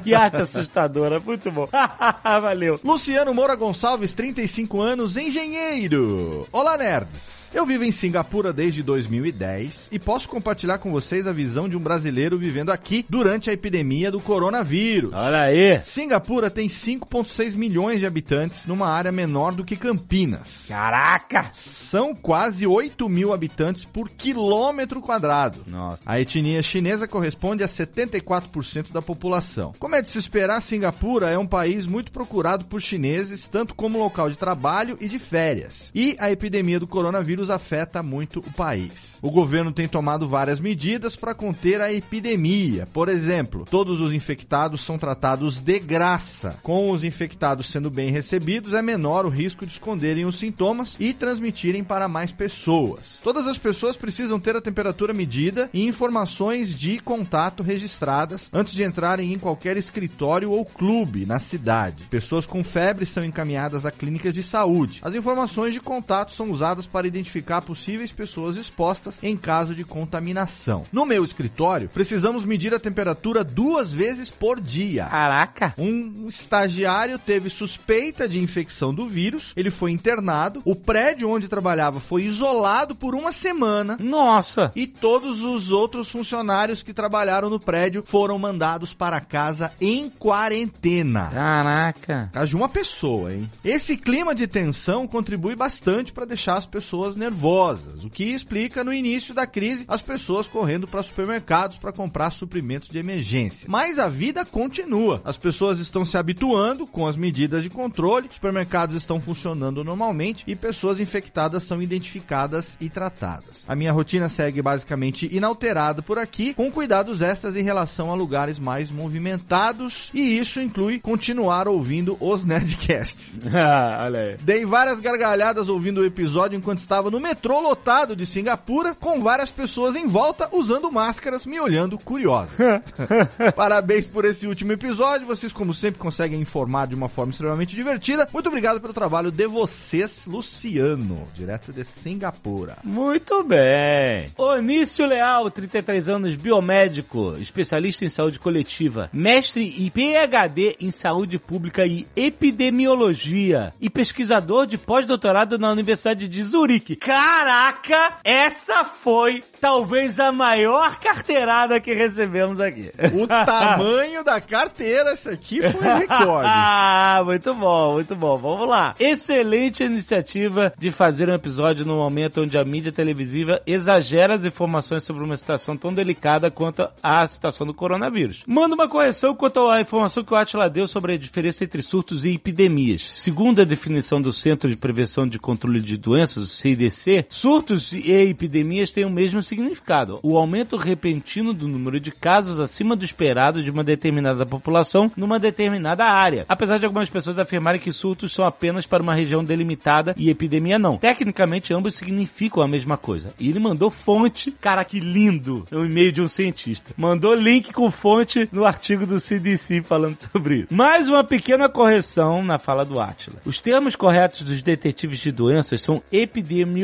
que 0.02 0.14
arte 0.14 0.38
assustadora, 0.38 1.20
muito 1.20 1.52
bom. 1.52 1.68
Valeu. 2.24 2.80
Luciano 2.84 3.34
Moura 3.34 3.56
Gonçalves, 3.56 4.14
35 4.14 4.82
anos, 4.82 5.18
engenheiro. 5.18 6.48
Olá, 6.52 6.78
nerds. 6.78 7.47
Eu 7.54 7.66
vivo 7.66 7.86
em 7.86 7.92
Singapura 7.92 8.52
desde 8.52 8.84
2010 8.84 9.90
e 9.92 9.98
posso 9.98 10.28
compartilhar 10.28 10.80
com 10.80 10.92
vocês 10.92 11.26
a 11.26 11.32
visão 11.32 11.70
de 11.70 11.78
um 11.78 11.80
brasileiro 11.80 12.38
vivendo 12.38 12.72
aqui 12.72 13.06
durante 13.08 13.50
a 13.50 13.54
epidemia 13.54 14.12
do 14.12 14.20
coronavírus. 14.20 15.14
Olha 15.14 15.44
aí. 15.44 15.82
Singapura 15.82 16.50
tem 16.50 16.68
5,6 16.68 17.56
milhões 17.56 18.00
de 18.00 18.06
habitantes 18.06 18.66
numa 18.66 18.90
área 18.90 19.12
menor 19.12 19.54
do 19.54 19.64
que 19.64 19.78
Campinas. 19.78 20.66
Caraca! 20.68 21.50
São 21.54 22.14
quase 22.14 22.68
8 22.68 23.08
mil 23.08 23.32
habitantes 23.32 23.86
por 23.86 24.10
quilômetro 24.10 25.02
quadrado. 25.02 25.64
Nossa. 25.68 26.04
A 26.06 26.20
etnia 26.20 26.62
chinesa 26.62 27.08
corresponde 27.08 27.64
a 27.64 27.68
74% 27.68 28.92
da 28.92 29.02
população. 29.02 29.74
Como 29.80 29.96
é 29.96 30.02
de 30.02 30.10
se 30.10 30.18
esperar, 30.18 30.62
Singapura 30.62 31.30
é 31.30 31.38
um 31.38 31.48
país 31.48 31.88
muito 31.88 32.12
procurado 32.12 32.66
por 32.66 32.82
chineses, 32.82 33.48
tanto 33.48 33.74
como 33.74 33.98
local 33.98 34.30
de 34.30 34.38
trabalho 34.38 34.98
e 35.00 35.08
de 35.08 35.18
férias. 35.18 35.90
E 35.96 36.16
a 36.20 36.30
epidemia 36.30 36.80
do 36.80 36.88
coronavírus 36.88 37.47
afeta 37.50 38.04
muito 38.04 38.40
o 38.40 38.52
país. 38.52 39.18
O 39.22 39.32
governo 39.32 39.72
tem 39.72 39.88
tomado 39.88 40.28
várias 40.28 40.60
medidas 40.60 41.16
para 41.16 41.34
conter 41.34 41.82
a 41.82 41.92
epidemia. 41.92 42.88
Por 42.92 43.10
exemplo, 43.10 43.66
todos 43.70 44.02
os 44.02 44.12
infectados 44.12 44.82
são 44.82 44.98
tratados 44.98 45.62
de 45.62 45.80
graça. 45.80 46.60
Com 46.64 46.92
os 46.92 47.04
infectados 47.04 47.70
sendo 47.70 47.90
bem 47.90 48.12
recebidos, 48.12 48.74
é 48.74 48.82
menor 48.82 49.26
o 49.26 49.30
risco 49.30 49.66
de 49.66 49.72
esconderem 49.72 50.26
os 50.26 50.38
sintomas 50.38 50.96
e 51.00 51.14
transmitirem 51.14 51.84
para 51.84 52.08
mais 52.08 52.32
pessoas. 52.32 53.20
Todas 53.24 53.48
as 53.48 53.58
pessoas 53.58 53.96
precisam 53.96 54.40
ter 54.40 54.56
a 54.56 54.62
temperatura 54.62 55.14
medida 55.14 55.70
e 55.74 55.86
informações 55.86 56.76
de 56.76 57.00
contato 57.00 57.64
registradas 57.64 58.50
antes 58.52 58.74
de 58.74 58.84
entrarem 58.84 59.34
em 59.34 59.40
qualquer 59.40 59.78
escritório 59.78 60.52
ou 60.52 60.66
clube 60.66 61.26
na 61.26 61.40
cidade. 61.40 62.04
Pessoas 62.10 62.46
com 62.46 62.64
febre 62.64 63.06
são 63.06 63.24
encaminhadas 63.24 63.86
a 63.86 63.92
clínicas 63.92 64.34
de 64.34 64.44
saúde. 64.44 65.00
As 65.02 65.16
informações 65.16 65.74
de 65.74 65.80
contato 65.80 66.34
são 66.34 66.52
usadas 66.52 66.88
para 66.88 67.08
identificar 67.08 67.27
possíveis 67.66 68.12
pessoas 68.12 68.58
expostas 68.58 69.20
em 69.22 69.36
caso 69.36 69.76
de 69.76 69.84
contaminação. 69.84 70.84
No 70.92 71.06
meu 71.06 71.24
escritório, 71.24 71.90
precisamos 71.90 72.46
medir 72.46 72.74
a 72.74 72.80
temperatura 72.80 73.44
duas 73.44 73.92
vezes 73.92 74.32
por 74.32 74.60
dia. 74.60 75.06
Caraca! 75.06 75.74
Um 75.78 76.28
estagiário 76.28 77.20
teve 77.20 77.50
suspeita 77.50 78.28
de 78.28 78.40
infecção 78.40 78.94
do 78.94 79.08
vírus, 79.08 79.54
ele 79.56 79.72
foi 79.72 79.92
internado, 79.92 80.62
o 80.66 80.76
prédio 80.76 81.30
onde 81.30 81.48
trabalhava 81.48 82.00
foi 82.00 82.24
isolado 82.24 82.96
por 82.96 83.14
uma 83.14 83.32
semana 83.32 83.98
Nossa! 84.00 84.72
e 84.76 84.88
todos 84.88 85.42
os 85.42 85.72
outros 85.72 86.10
funcionários 86.10 86.84
que 86.84 86.94
trabalharam 86.94 87.50
no 87.50 87.60
prédio 87.60 88.04
foram 88.06 88.40
mandados 88.40 88.94
para 88.94 89.20
casa 89.20 89.72
em 89.80 90.10
quarentena. 90.10 91.30
Caraca! 91.30 92.30
Caso 92.32 92.50
de 92.50 92.56
uma 92.56 92.70
pessoa, 92.70 93.34
hein? 93.34 93.50
Esse 93.64 93.98
clima 93.98 94.34
de 94.34 94.48
tensão 94.48 95.08
contribui 95.08 95.56
bastante 95.56 96.14
para 96.14 96.26
deixar 96.26 96.56
as 96.56 96.66
pessoas 96.66 97.16
nervosas, 97.18 98.04
o 98.04 98.10
que 98.10 98.24
explica 98.26 98.84
no 98.84 98.94
início 98.94 99.34
da 99.34 99.46
crise 99.46 99.86
as 99.88 100.02
pessoas 100.02 100.48
correndo 100.48 100.88
para 100.88 101.04
supermercados 101.04 101.78
para 101.78 101.92
comprar 101.92 102.32
suprimentos 102.32 102.90
de 102.90 102.98
emergência. 102.98 103.68
Mas 103.70 104.00
a 104.00 104.08
vida 104.08 104.46
continua. 104.46 105.22
As 105.26 105.38
pessoas 105.38 105.80
estão 105.80 106.06
se 106.06 106.18
habituando 106.18 106.86
com 106.86 107.08
as 107.08 107.16
medidas 107.16 107.64
de 107.64 107.70
controle, 107.70 108.30
supermercados 108.32 108.96
estão 108.96 109.20
funcionando 109.20 109.84
normalmente 109.84 110.44
e 110.48 110.56
pessoas 110.56 111.00
infectadas 111.00 111.64
são 111.64 111.82
identificadas 111.82 112.78
e 112.80 112.90
tratadas. 112.90 113.64
A 113.68 113.76
minha 113.76 113.92
rotina 113.92 114.30
segue 114.30 114.62
basicamente 114.62 115.28
inalterada 115.36 116.02
por 116.02 116.18
aqui, 116.18 116.54
com 116.54 116.72
cuidados 116.72 117.22
extras 117.22 117.56
em 117.56 117.64
relação 117.64 118.12
a 118.12 118.16
lugares 118.16 118.60
mais 118.60 118.92
movimentados, 118.92 120.12
e 120.14 120.38
isso 120.38 120.62
inclui 120.62 121.00
continuar 121.00 121.68
ouvindo 121.68 122.18
os 122.20 122.46
Nerdcasts. 122.46 123.40
Aí. 123.48 124.38
Dei 124.42 124.66
várias 124.66 125.00
gargalhadas 125.00 125.70
ouvindo 125.70 126.02
o 126.02 126.06
episódio 126.06 126.58
enquanto 126.58 126.80
estava 126.80 127.07
no 127.10 127.20
metrô 127.20 127.60
lotado 127.60 128.16
de 128.16 128.26
Singapura, 128.26 128.96
com 128.96 129.22
várias 129.22 129.50
pessoas 129.50 129.96
em 129.96 130.08
volta 130.08 130.50
usando 130.52 130.92
máscaras, 130.92 131.46
me 131.46 131.60
olhando 131.60 131.98
curiosas. 131.98 132.56
Parabéns 133.56 134.08
por 134.08 134.26
esse 134.26 134.48
último 134.48 134.72
episódio, 134.72 135.28
vocês 135.28 135.52
como 135.52 135.74
sempre 135.74 136.00
conseguem 136.00 136.42
informar 136.42 136.88
de 136.88 136.96
uma 136.96 137.10
forma 137.10 137.32
extremamente 137.32 137.76
divertida. 137.76 138.28
Muito 138.32 138.48
obrigado 138.48 138.82
pelo 138.82 138.94
trabalho 138.94 139.32
de 139.32 139.48
vocês, 139.48 140.26
Luciano, 140.28 141.28
direto 141.34 141.72
de 141.72 141.84
Singapura. 141.86 142.78
Muito 142.84 143.44
bem. 143.44 144.32
Onício 144.38 145.06
Leal, 145.06 145.50
33 145.50 146.10
anos, 146.10 146.36
biomédico, 146.36 147.36
especialista 147.40 148.06
em 148.06 148.10
saúde 148.10 148.40
coletiva, 148.40 149.10
mestre 149.14 149.64
e 149.78 149.90
PhD 149.90 150.76
em 150.80 150.92
saúde 150.92 151.40
pública 151.40 151.86
e 151.86 152.08
epidemiologia 152.16 153.74
e 153.80 153.90
pesquisador 153.90 154.66
de 154.66 154.78
pós-doutorado 154.78 155.58
na 155.58 155.72
Universidade 155.72 156.28
de 156.28 156.44
Zurique. 156.44 156.97
Caraca, 157.00 158.18
essa 158.24 158.84
foi 158.84 159.44
talvez 159.60 160.20
a 160.20 160.32
maior 160.32 161.00
carteirada 161.00 161.80
que 161.80 161.94
recebemos 161.94 162.60
aqui. 162.60 162.92
O 163.14 163.28
tamanho 163.28 164.24
da 164.24 164.40
carteira, 164.40 165.14
esse 165.14 165.30
aqui 165.30 165.62
foi 165.62 165.82
recorde. 165.82 166.48
Ah, 166.60 167.22
muito 167.24 167.54
bom, 167.54 167.94
muito 167.94 168.16
bom. 168.16 168.38
Vamos 168.38 168.68
lá. 168.68 168.96
Excelente 169.00 169.84
iniciativa 169.84 170.74
de 170.78 170.92
fazer 170.92 171.30
um 171.30 171.34
episódio 171.34 171.86
no 171.86 171.96
momento 171.96 172.42
onde 172.42 172.58
a 172.58 172.66
mídia 172.66 172.92
televisiva 172.92 173.62
exagera 173.66 174.36
as 174.36 174.46
informações 174.46 175.04
sobre 175.04 175.24
uma 175.24 175.38
situação 175.38 175.76
tão 175.78 175.94
delicada 175.94 176.50
quanto 176.50 176.88
a 177.02 177.28
situação 177.28 177.66
do 177.66 177.74
coronavírus. 177.74 178.44
Manda 178.48 178.76
uma 178.76 178.88
correção 178.88 179.36
quanto 179.36 179.68
à 179.68 179.82
informação 179.82 180.24
que 180.24 180.34
o 180.34 180.36
Atila 180.36 180.70
deu 180.70 180.88
sobre 180.88 181.14
a 181.14 181.18
diferença 181.18 181.64
entre 181.64 181.82
surtos 181.82 182.26
e 182.26 182.34
epidemias. 182.34 183.12
Segundo 183.16 183.62
a 183.62 183.66
definição 183.66 184.22
do 184.22 184.34
Centro 184.34 184.70
de 184.70 184.76
Prevenção 184.78 185.28
de 185.28 185.40
Controle 185.40 185.82
de 185.82 185.98
Doenças, 185.98 186.44
o 186.44 186.48
CDC, 186.48 186.87
surtos 187.30 187.92
e 187.92 188.12
epidemias 188.12 188.92
têm 188.92 189.06
o 189.06 189.10
mesmo 189.10 189.42
significado. 189.44 190.20
O 190.24 190.38
aumento 190.38 190.78
repentino 190.78 191.54
do 191.54 191.68
número 191.68 192.00
de 192.00 192.12
casos 192.12 192.60
acima 192.60 192.96
do 192.96 193.06
esperado 193.06 193.64
de 193.64 193.70
uma 193.70 193.84
determinada 193.84 194.46
população 194.46 195.12
numa 195.16 195.40
determinada 195.40 196.06
área. 196.06 196.46
Apesar 196.48 196.78
de 196.78 196.86
algumas 196.86 197.10
pessoas 197.10 197.40
afirmarem 197.40 197.80
que 197.80 197.92
surtos 197.92 198.34
são 198.34 198.46
apenas 198.46 198.86
para 198.86 199.04
uma 199.04 199.14
região 199.14 199.44
delimitada 199.44 200.14
e 200.18 200.30
epidemia 200.30 200.80
não. 200.80 200.98
Tecnicamente, 200.98 201.74
ambos 201.74 201.96
significam 201.96 202.64
a 202.64 202.68
mesma 202.68 202.98
coisa. 202.98 203.34
E 203.40 203.50
ele 203.50 203.60
mandou 203.60 203.90
fonte, 203.90 204.52
cara, 204.52 204.84
que 204.84 205.00
lindo! 205.00 205.66
É 205.72 205.76
um 205.76 205.86
e-mail 205.86 206.12
de 206.12 206.22
um 206.22 206.28
cientista. 206.28 206.92
Mandou 206.98 207.34
link 207.34 207.74
com 207.74 207.90
fonte 207.92 208.48
no 208.52 208.66
artigo 208.66 209.06
do 209.06 209.20
CDC 209.20 209.84
falando 209.84 210.18
sobre 210.32 210.56
isso. 210.60 210.68
Mais 210.74 211.10
uma 211.10 211.24
pequena 211.24 211.70
correção 211.70 212.44
na 212.44 212.58
fala 212.58 212.86
do 212.86 213.00
Atila. 213.00 213.38
Os 213.46 213.60
termos 213.60 213.96
corretos 213.96 214.42
dos 214.42 214.62
detetives 214.62 215.20
de 215.20 215.32
doenças 215.32 215.82
são 215.82 216.02
epidemiologistas. 216.12 216.77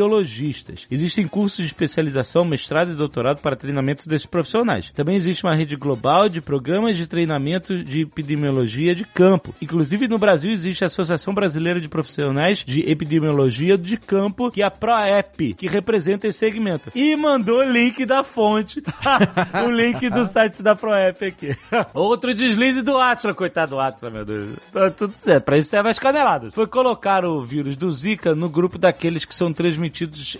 Existem 0.89 1.27
cursos 1.27 1.57
de 1.57 1.65
especialização, 1.65 2.43
mestrado 2.43 2.91
e 2.91 2.95
doutorado 2.95 3.39
para 3.39 3.55
treinamento 3.55 4.07
desses 4.07 4.25
profissionais. 4.25 4.91
Também 4.91 5.15
existe 5.15 5.43
uma 5.43 5.55
rede 5.55 5.75
global 5.75 6.27
de 6.27 6.41
programas 6.41 6.97
de 6.97 7.07
treinamento 7.07 7.83
de 7.83 8.01
epidemiologia 8.01 8.95
de 8.95 9.05
campo. 9.05 9.53
Inclusive 9.61 10.07
no 10.07 10.17
Brasil 10.17 10.51
existe 10.51 10.83
a 10.83 10.87
Associação 10.87 11.33
Brasileira 11.33 11.79
de 11.79 11.87
Profissionais 11.87 12.63
de 12.65 12.89
Epidemiologia 12.89 13.77
de 13.77 13.97
Campo, 13.97 14.51
que 14.51 14.61
é 14.61 14.65
a 14.65 14.71
PROEP, 14.71 15.53
que 15.53 15.67
representa 15.67 16.27
esse 16.27 16.39
segmento. 16.39 16.91
E 16.95 17.15
mandou 17.15 17.59
o 17.59 17.71
link 17.71 18.05
da 18.05 18.23
fonte, 18.23 18.81
o 19.65 19.69
link 19.69 20.09
do 20.09 20.25
site 20.27 20.61
da 20.61 20.75
PROEP 20.75 21.25
aqui. 21.25 21.57
Outro 21.93 22.33
deslize 22.33 22.81
do 22.81 22.97
Atila, 22.97 23.33
coitado 23.33 23.71
do 23.71 23.79
Atila, 23.79 24.11
meu 24.11 24.25
Deus. 24.25 24.49
Tá 24.71 24.89
tudo 24.89 25.13
certo, 25.17 25.43
pra 25.43 25.57
isso 25.57 25.69
serve 25.69 25.89
as 25.89 25.99
caneladas. 25.99 26.53
Foi 26.53 26.67
colocar 26.67 27.25
o 27.25 27.43
vírus 27.43 27.75
do 27.75 27.91
Zika 27.91 28.35
no 28.35 28.49
grupo 28.49 28.77
daqueles 28.77 29.25
que 29.25 29.35
são 29.35 29.53
transmitidos 29.53 29.82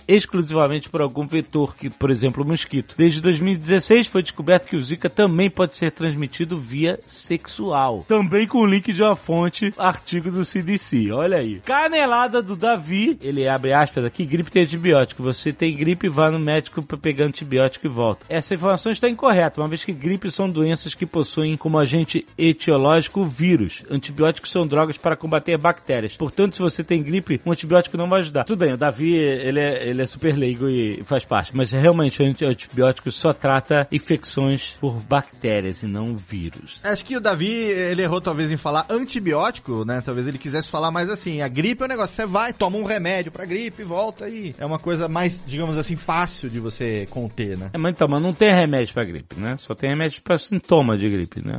exclusivamente 0.06 0.88
por 0.88 1.00
algum 1.00 1.26
vetor, 1.26 1.76
que, 1.76 1.90
por 1.90 2.10
exemplo, 2.10 2.42
o 2.42 2.46
mosquito. 2.46 2.94
Desde 2.96 3.20
2016 3.20 4.06
foi 4.06 4.22
descoberto 4.22 4.66
que 4.66 4.76
o 4.76 4.82
Zika 4.82 5.10
também 5.10 5.50
pode 5.50 5.76
ser 5.76 5.90
transmitido 5.90 6.58
via 6.58 6.98
sexual. 7.06 8.04
Também 8.06 8.46
com 8.46 8.58
o 8.58 8.66
link 8.66 8.92
de 8.92 9.02
uma 9.02 9.16
fonte, 9.16 9.72
artigo 9.76 10.30
do 10.30 10.44
CDC. 10.44 11.10
Olha 11.12 11.38
aí. 11.38 11.60
Canelada 11.60 12.42
do 12.42 12.56
Davi, 12.56 13.18
ele 13.22 13.48
abre 13.48 13.72
aspas 13.72 14.04
aqui, 14.04 14.24
gripe 14.24 14.50
tem 14.50 14.62
antibiótico. 14.62 15.22
Você 15.22 15.52
tem 15.52 15.76
gripe, 15.76 16.08
vá 16.08 16.30
no 16.30 16.38
médico 16.38 16.82
para 16.82 16.96
pegar 16.96 17.26
antibiótico 17.26 17.86
e 17.86 17.90
volta. 17.90 18.26
Essa 18.28 18.54
informação 18.54 18.92
está 18.92 19.08
incorreta, 19.08 19.60
uma 19.60 19.68
vez 19.68 19.84
que 19.84 19.92
gripes 19.92 20.34
são 20.34 20.48
doenças 20.48 20.94
que 20.94 21.06
possuem 21.06 21.56
como 21.56 21.78
agente 21.78 22.26
etiológico 22.36 23.20
o 23.20 23.24
vírus. 23.24 23.82
Antibióticos 23.90 24.50
são 24.50 24.66
drogas 24.66 24.98
para 24.98 25.16
combater 25.16 25.56
bactérias. 25.56 26.16
Portanto, 26.16 26.56
se 26.56 26.62
você 26.62 26.82
tem 26.84 27.02
gripe, 27.02 27.40
um 27.44 27.52
antibiótico 27.52 27.96
não 27.96 28.08
vai 28.08 28.20
ajudar. 28.20 28.44
Tudo 28.44 28.58
bem, 28.58 28.72
o 28.72 28.76
Davi, 28.76 29.14
ele 29.34 29.60
é, 29.60 29.88
ele 29.88 30.02
é 30.02 30.06
super 30.06 30.36
leigo 30.36 30.68
e 30.68 31.02
faz 31.04 31.24
parte, 31.24 31.54
mas 31.56 31.72
realmente 31.72 32.22
o 32.22 32.26
anti- 32.26 32.44
antibiótico 32.44 33.10
só 33.10 33.32
trata 33.32 33.86
infecções 33.90 34.76
por 34.80 34.94
bactérias 35.02 35.82
e 35.82 35.86
não 35.86 36.16
vírus. 36.16 36.80
Acho 36.82 37.04
que 37.04 37.16
o 37.16 37.20
Davi, 37.20 37.50
ele 37.52 38.02
errou 38.02 38.20
talvez 38.20 38.50
em 38.52 38.56
falar 38.56 38.86
antibiótico, 38.88 39.84
né? 39.84 40.02
Talvez 40.04 40.26
ele 40.26 40.38
quisesse 40.38 40.70
falar 40.70 40.90
mais 40.90 41.10
assim, 41.10 41.40
a 41.40 41.48
gripe 41.48 41.82
é 41.82 41.86
um 41.86 41.88
negócio, 41.88 42.14
você 42.14 42.26
vai, 42.26 42.52
toma 42.52 42.76
um 42.76 42.84
remédio 42.84 43.32
pra 43.32 43.44
gripe, 43.44 43.82
volta 43.82 44.26
aí. 44.26 44.54
É 44.58 44.64
uma 44.66 44.78
coisa 44.78 45.08
mais, 45.08 45.42
digamos 45.46 45.76
assim, 45.78 45.96
fácil 45.96 46.48
de 46.50 46.60
você 46.60 47.06
conter, 47.10 47.56
né? 47.58 47.70
É, 47.72 47.78
mas 47.78 47.92
então, 47.94 48.08
mas 48.08 48.22
não 48.22 48.32
tem 48.34 48.52
remédio 48.54 48.94
pra 48.94 49.04
gripe, 49.04 49.36
né? 49.38 49.56
Só 49.58 49.74
tem 49.74 49.90
remédio 49.90 50.22
pra 50.22 50.36
sintoma 50.38 50.96
de 50.98 51.08
gripe, 51.08 51.42
né? 51.44 51.58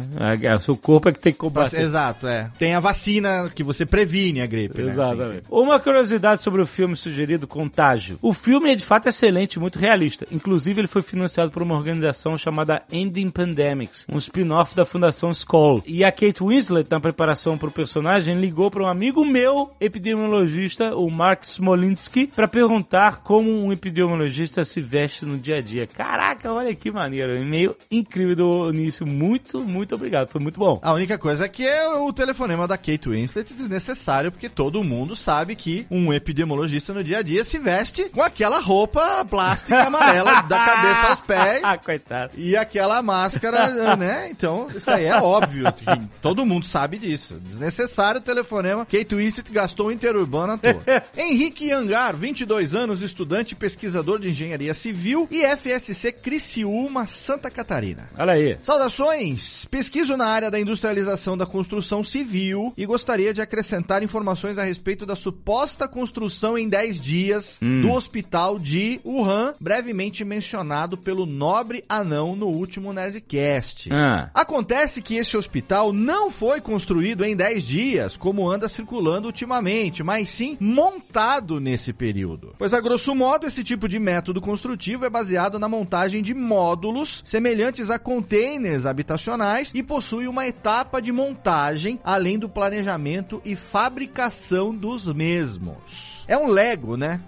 O 0.56 0.60
seu 0.60 0.78
corpo 0.78 1.10
é 1.10 1.14
que 1.14 1.20
tem 1.20 1.34
que 1.34 1.40
combater. 1.40 1.82
Exato, 1.82 2.28
é. 2.28 2.50
Tem 2.58 2.74
a 2.74 2.80
vacina 2.80 3.50
que 3.54 3.64
você 3.64 3.86
previne 3.86 4.42
a 4.42 4.46
gripe, 4.46 4.82
né? 4.82 4.92
Exatamente. 4.92 5.36
Sim, 5.36 5.42
sim. 5.42 5.48
Uma 5.50 5.80
curiosidade 5.80 6.42
sobre 6.44 6.62
o 6.62 6.66
filme 6.68 6.96
sugerido 6.96 7.48
Contágio. 7.56 8.20
O 8.22 8.34
filme 8.34 8.70
é 8.70 8.76
de 8.76 8.84
fato 8.84 9.08
excelente 9.08 9.54
e 9.54 9.60
muito 9.60 9.80
realista. 9.80 10.28
Inclusive, 10.30 10.82
ele 10.82 10.90
foi 10.90 11.02
financiado 11.02 11.52
por 11.52 11.64
uma 11.64 11.74
organização 11.74 12.38
chamada 12.38 12.84
Ending 12.92 13.30
Pandemics, 13.30 14.06
um 14.12 14.18
spin-off 14.18 14.76
da 14.76 14.84
Fundação 14.84 15.32
Skoll. 15.32 15.82
E 15.86 16.04
a 16.04 16.12
Kate 16.12 16.44
Winslet, 16.44 16.92
na 16.92 17.00
preparação 17.00 17.58
para 17.58 17.70
o 17.70 17.72
personagem, 17.72 18.36
ligou 18.36 18.70
para 18.70 18.84
um 18.84 18.88
amigo 18.88 19.24
meu, 19.24 19.72
epidemiologista, 19.80 20.98
o 20.98 21.10
Mark 21.10 21.46
Smolinski, 21.46 22.28
para 22.28 22.46
perguntar 22.46 23.24
como 23.24 23.50
um 23.50 23.72
epidemiologista 23.72 24.66
se 24.66 24.82
veste 24.82 25.26
no 25.26 25.38
dia 25.38 25.60
a 25.60 25.62
dia. 25.62 25.88
Caraca, 25.88 26.52
olha 26.52 26.76
que 26.76 26.92
maneiro. 26.92 27.38
E-mail 27.38 27.74
incrível 27.90 28.36
do 28.36 28.70
início. 28.74 29.08
Muito, 29.08 29.62
muito 29.62 29.96
obrigado. 29.96 30.28
Foi 30.28 30.42
muito 30.42 30.60
bom. 30.60 30.78
A 30.84 30.92
única 30.92 31.18
coisa 31.18 31.46
é 31.46 31.48
que 31.48 31.66
é 31.66 31.88
o 31.88 32.12
telefonema 32.12 32.68
da 32.68 32.78
Kate 32.78 33.08
Winslet 33.08 33.54
desnecessário, 33.54 34.30
porque 34.30 34.50
todo 34.50 34.84
mundo 34.84 35.16
sabe 35.16 35.56
que 35.56 35.88
um 35.90 36.12
epidemiologista 36.12 36.94
no 36.94 37.02
dia 37.02 37.20
a 37.20 37.22
dia 37.22 37.45
se 37.46 37.60
veste 37.60 38.10
com 38.10 38.22
aquela 38.22 38.60
roupa 38.60 39.24
plástica 39.26 39.84
amarela 39.84 40.42
da 40.42 40.66
cabeça 40.66 41.08
aos 41.08 41.22
pés. 41.22 41.62
Ah, 41.66 41.78
coitado. 41.78 42.34
E 42.38 42.56
aquela 42.56 43.02
máscara, 43.02 43.96
né? 43.96 44.30
Então, 44.30 44.68
isso 44.76 44.90
aí 44.92 45.06
é 45.06 45.16
óbvio. 45.16 45.72
que 45.74 45.86
Todo 46.22 46.46
mundo 46.46 46.66
sabe 46.66 46.98
disso. 46.98 47.40
Desnecessário 47.40 48.20
o 48.20 48.24
telefonema. 48.24 48.86
Kate 48.86 49.16
Winslet 49.16 49.52
gastou 49.52 49.88
o 49.88 49.92
interurbano 49.92 50.54
à 50.54 50.58
toa. 50.58 50.82
Henrique 51.18 51.72
Angar, 51.72 52.16
22 52.16 52.76
anos, 52.76 53.02
estudante 53.02 53.54
e 53.54 53.56
pesquisador 53.56 54.20
de 54.20 54.30
engenharia 54.30 54.74
civil 54.74 55.28
e 55.32 55.44
FSC 55.44 56.12
Criciúma, 56.12 57.08
Santa 57.08 57.50
Catarina. 57.50 58.10
Olha 58.18 58.34
aí. 58.34 58.58
Saudações! 58.62 59.66
Pesquiso 59.66 60.16
na 60.16 60.28
área 60.28 60.52
da 60.52 60.60
industrialização 60.60 61.38
da 61.38 61.46
construção 61.46 62.04
civil 62.04 62.74
e 62.78 62.86
gostaria 62.86 63.34
de 63.34 63.42
acrescentar 63.42 64.04
informações 64.04 64.58
a 64.58 64.64
respeito 64.64 65.06
da 65.06 65.16
suposta 65.16 65.88
construção 65.88 66.58
em 66.58 66.70
10 66.70 67.00
dias 67.00 67.35
do 67.82 67.92
hospital 67.92 68.58
de 68.60 69.00
Wuhan, 69.06 69.54
brevemente 69.60 70.24
mencionado 70.24 70.98
pelo 70.98 71.26
nobre 71.26 71.84
anão 71.88 72.36
no 72.36 72.48
último 72.48 72.94
Nerdcast. 72.94 73.90
Ah. 73.92 74.30
Acontece 74.34 75.02
que 75.02 75.16
esse 75.16 75.38
hospital 75.38 75.94
não 75.94 76.30
foi 76.30 76.62
construído 76.62 77.24
em 77.24 77.36
10 77.36 77.64
dias, 77.64 78.18
como 78.18 78.50
anda 78.50 78.68
circulando 78.68 79.28
ultimamente, 79.28 80.04
mas 80.04 80.30
sim 80.30 80.58
montado 80.60 81.60
nesse 81.60 81.94
período. 81.94 82.56
Pois, 82.58 82.74
a 82.74 82.82
grosso 82.82 83.14
modo, 83.16 83.48
esse 83.48 83.64
tipo 83.64 83.88
de 83.88 84.00
método 84.00 84.42
construtivo 84.42 85.06
é 85.06 85.10
baseado 85.10 85.60
na 85.60 85.68
montagem 85.68 86.22
de 86.22 86.34
módulos 86.34 87.22
semelhantes 87.26 87.90
a 87.90 88.00
containers 88.00 88.86
habitacionais 88.86 89.72
e 89.74 89.84
possui 89.84 90.28
uma 90.28 90.48
etapa 90.48 91.02
de 91.02 91.12
montagem, 91.12 92.00
além 92.04 92.38
do 92.38 92.50
planejamento 92.50 93.42
e 93.44 93.56
fabricação 93.56 94.74
dos 94.74 95.06
mesmos. 95.08 96.15
É 96.28 96.38
um 96.38 96.48
Lego, 96.48 96.98
né? 96.98 97.20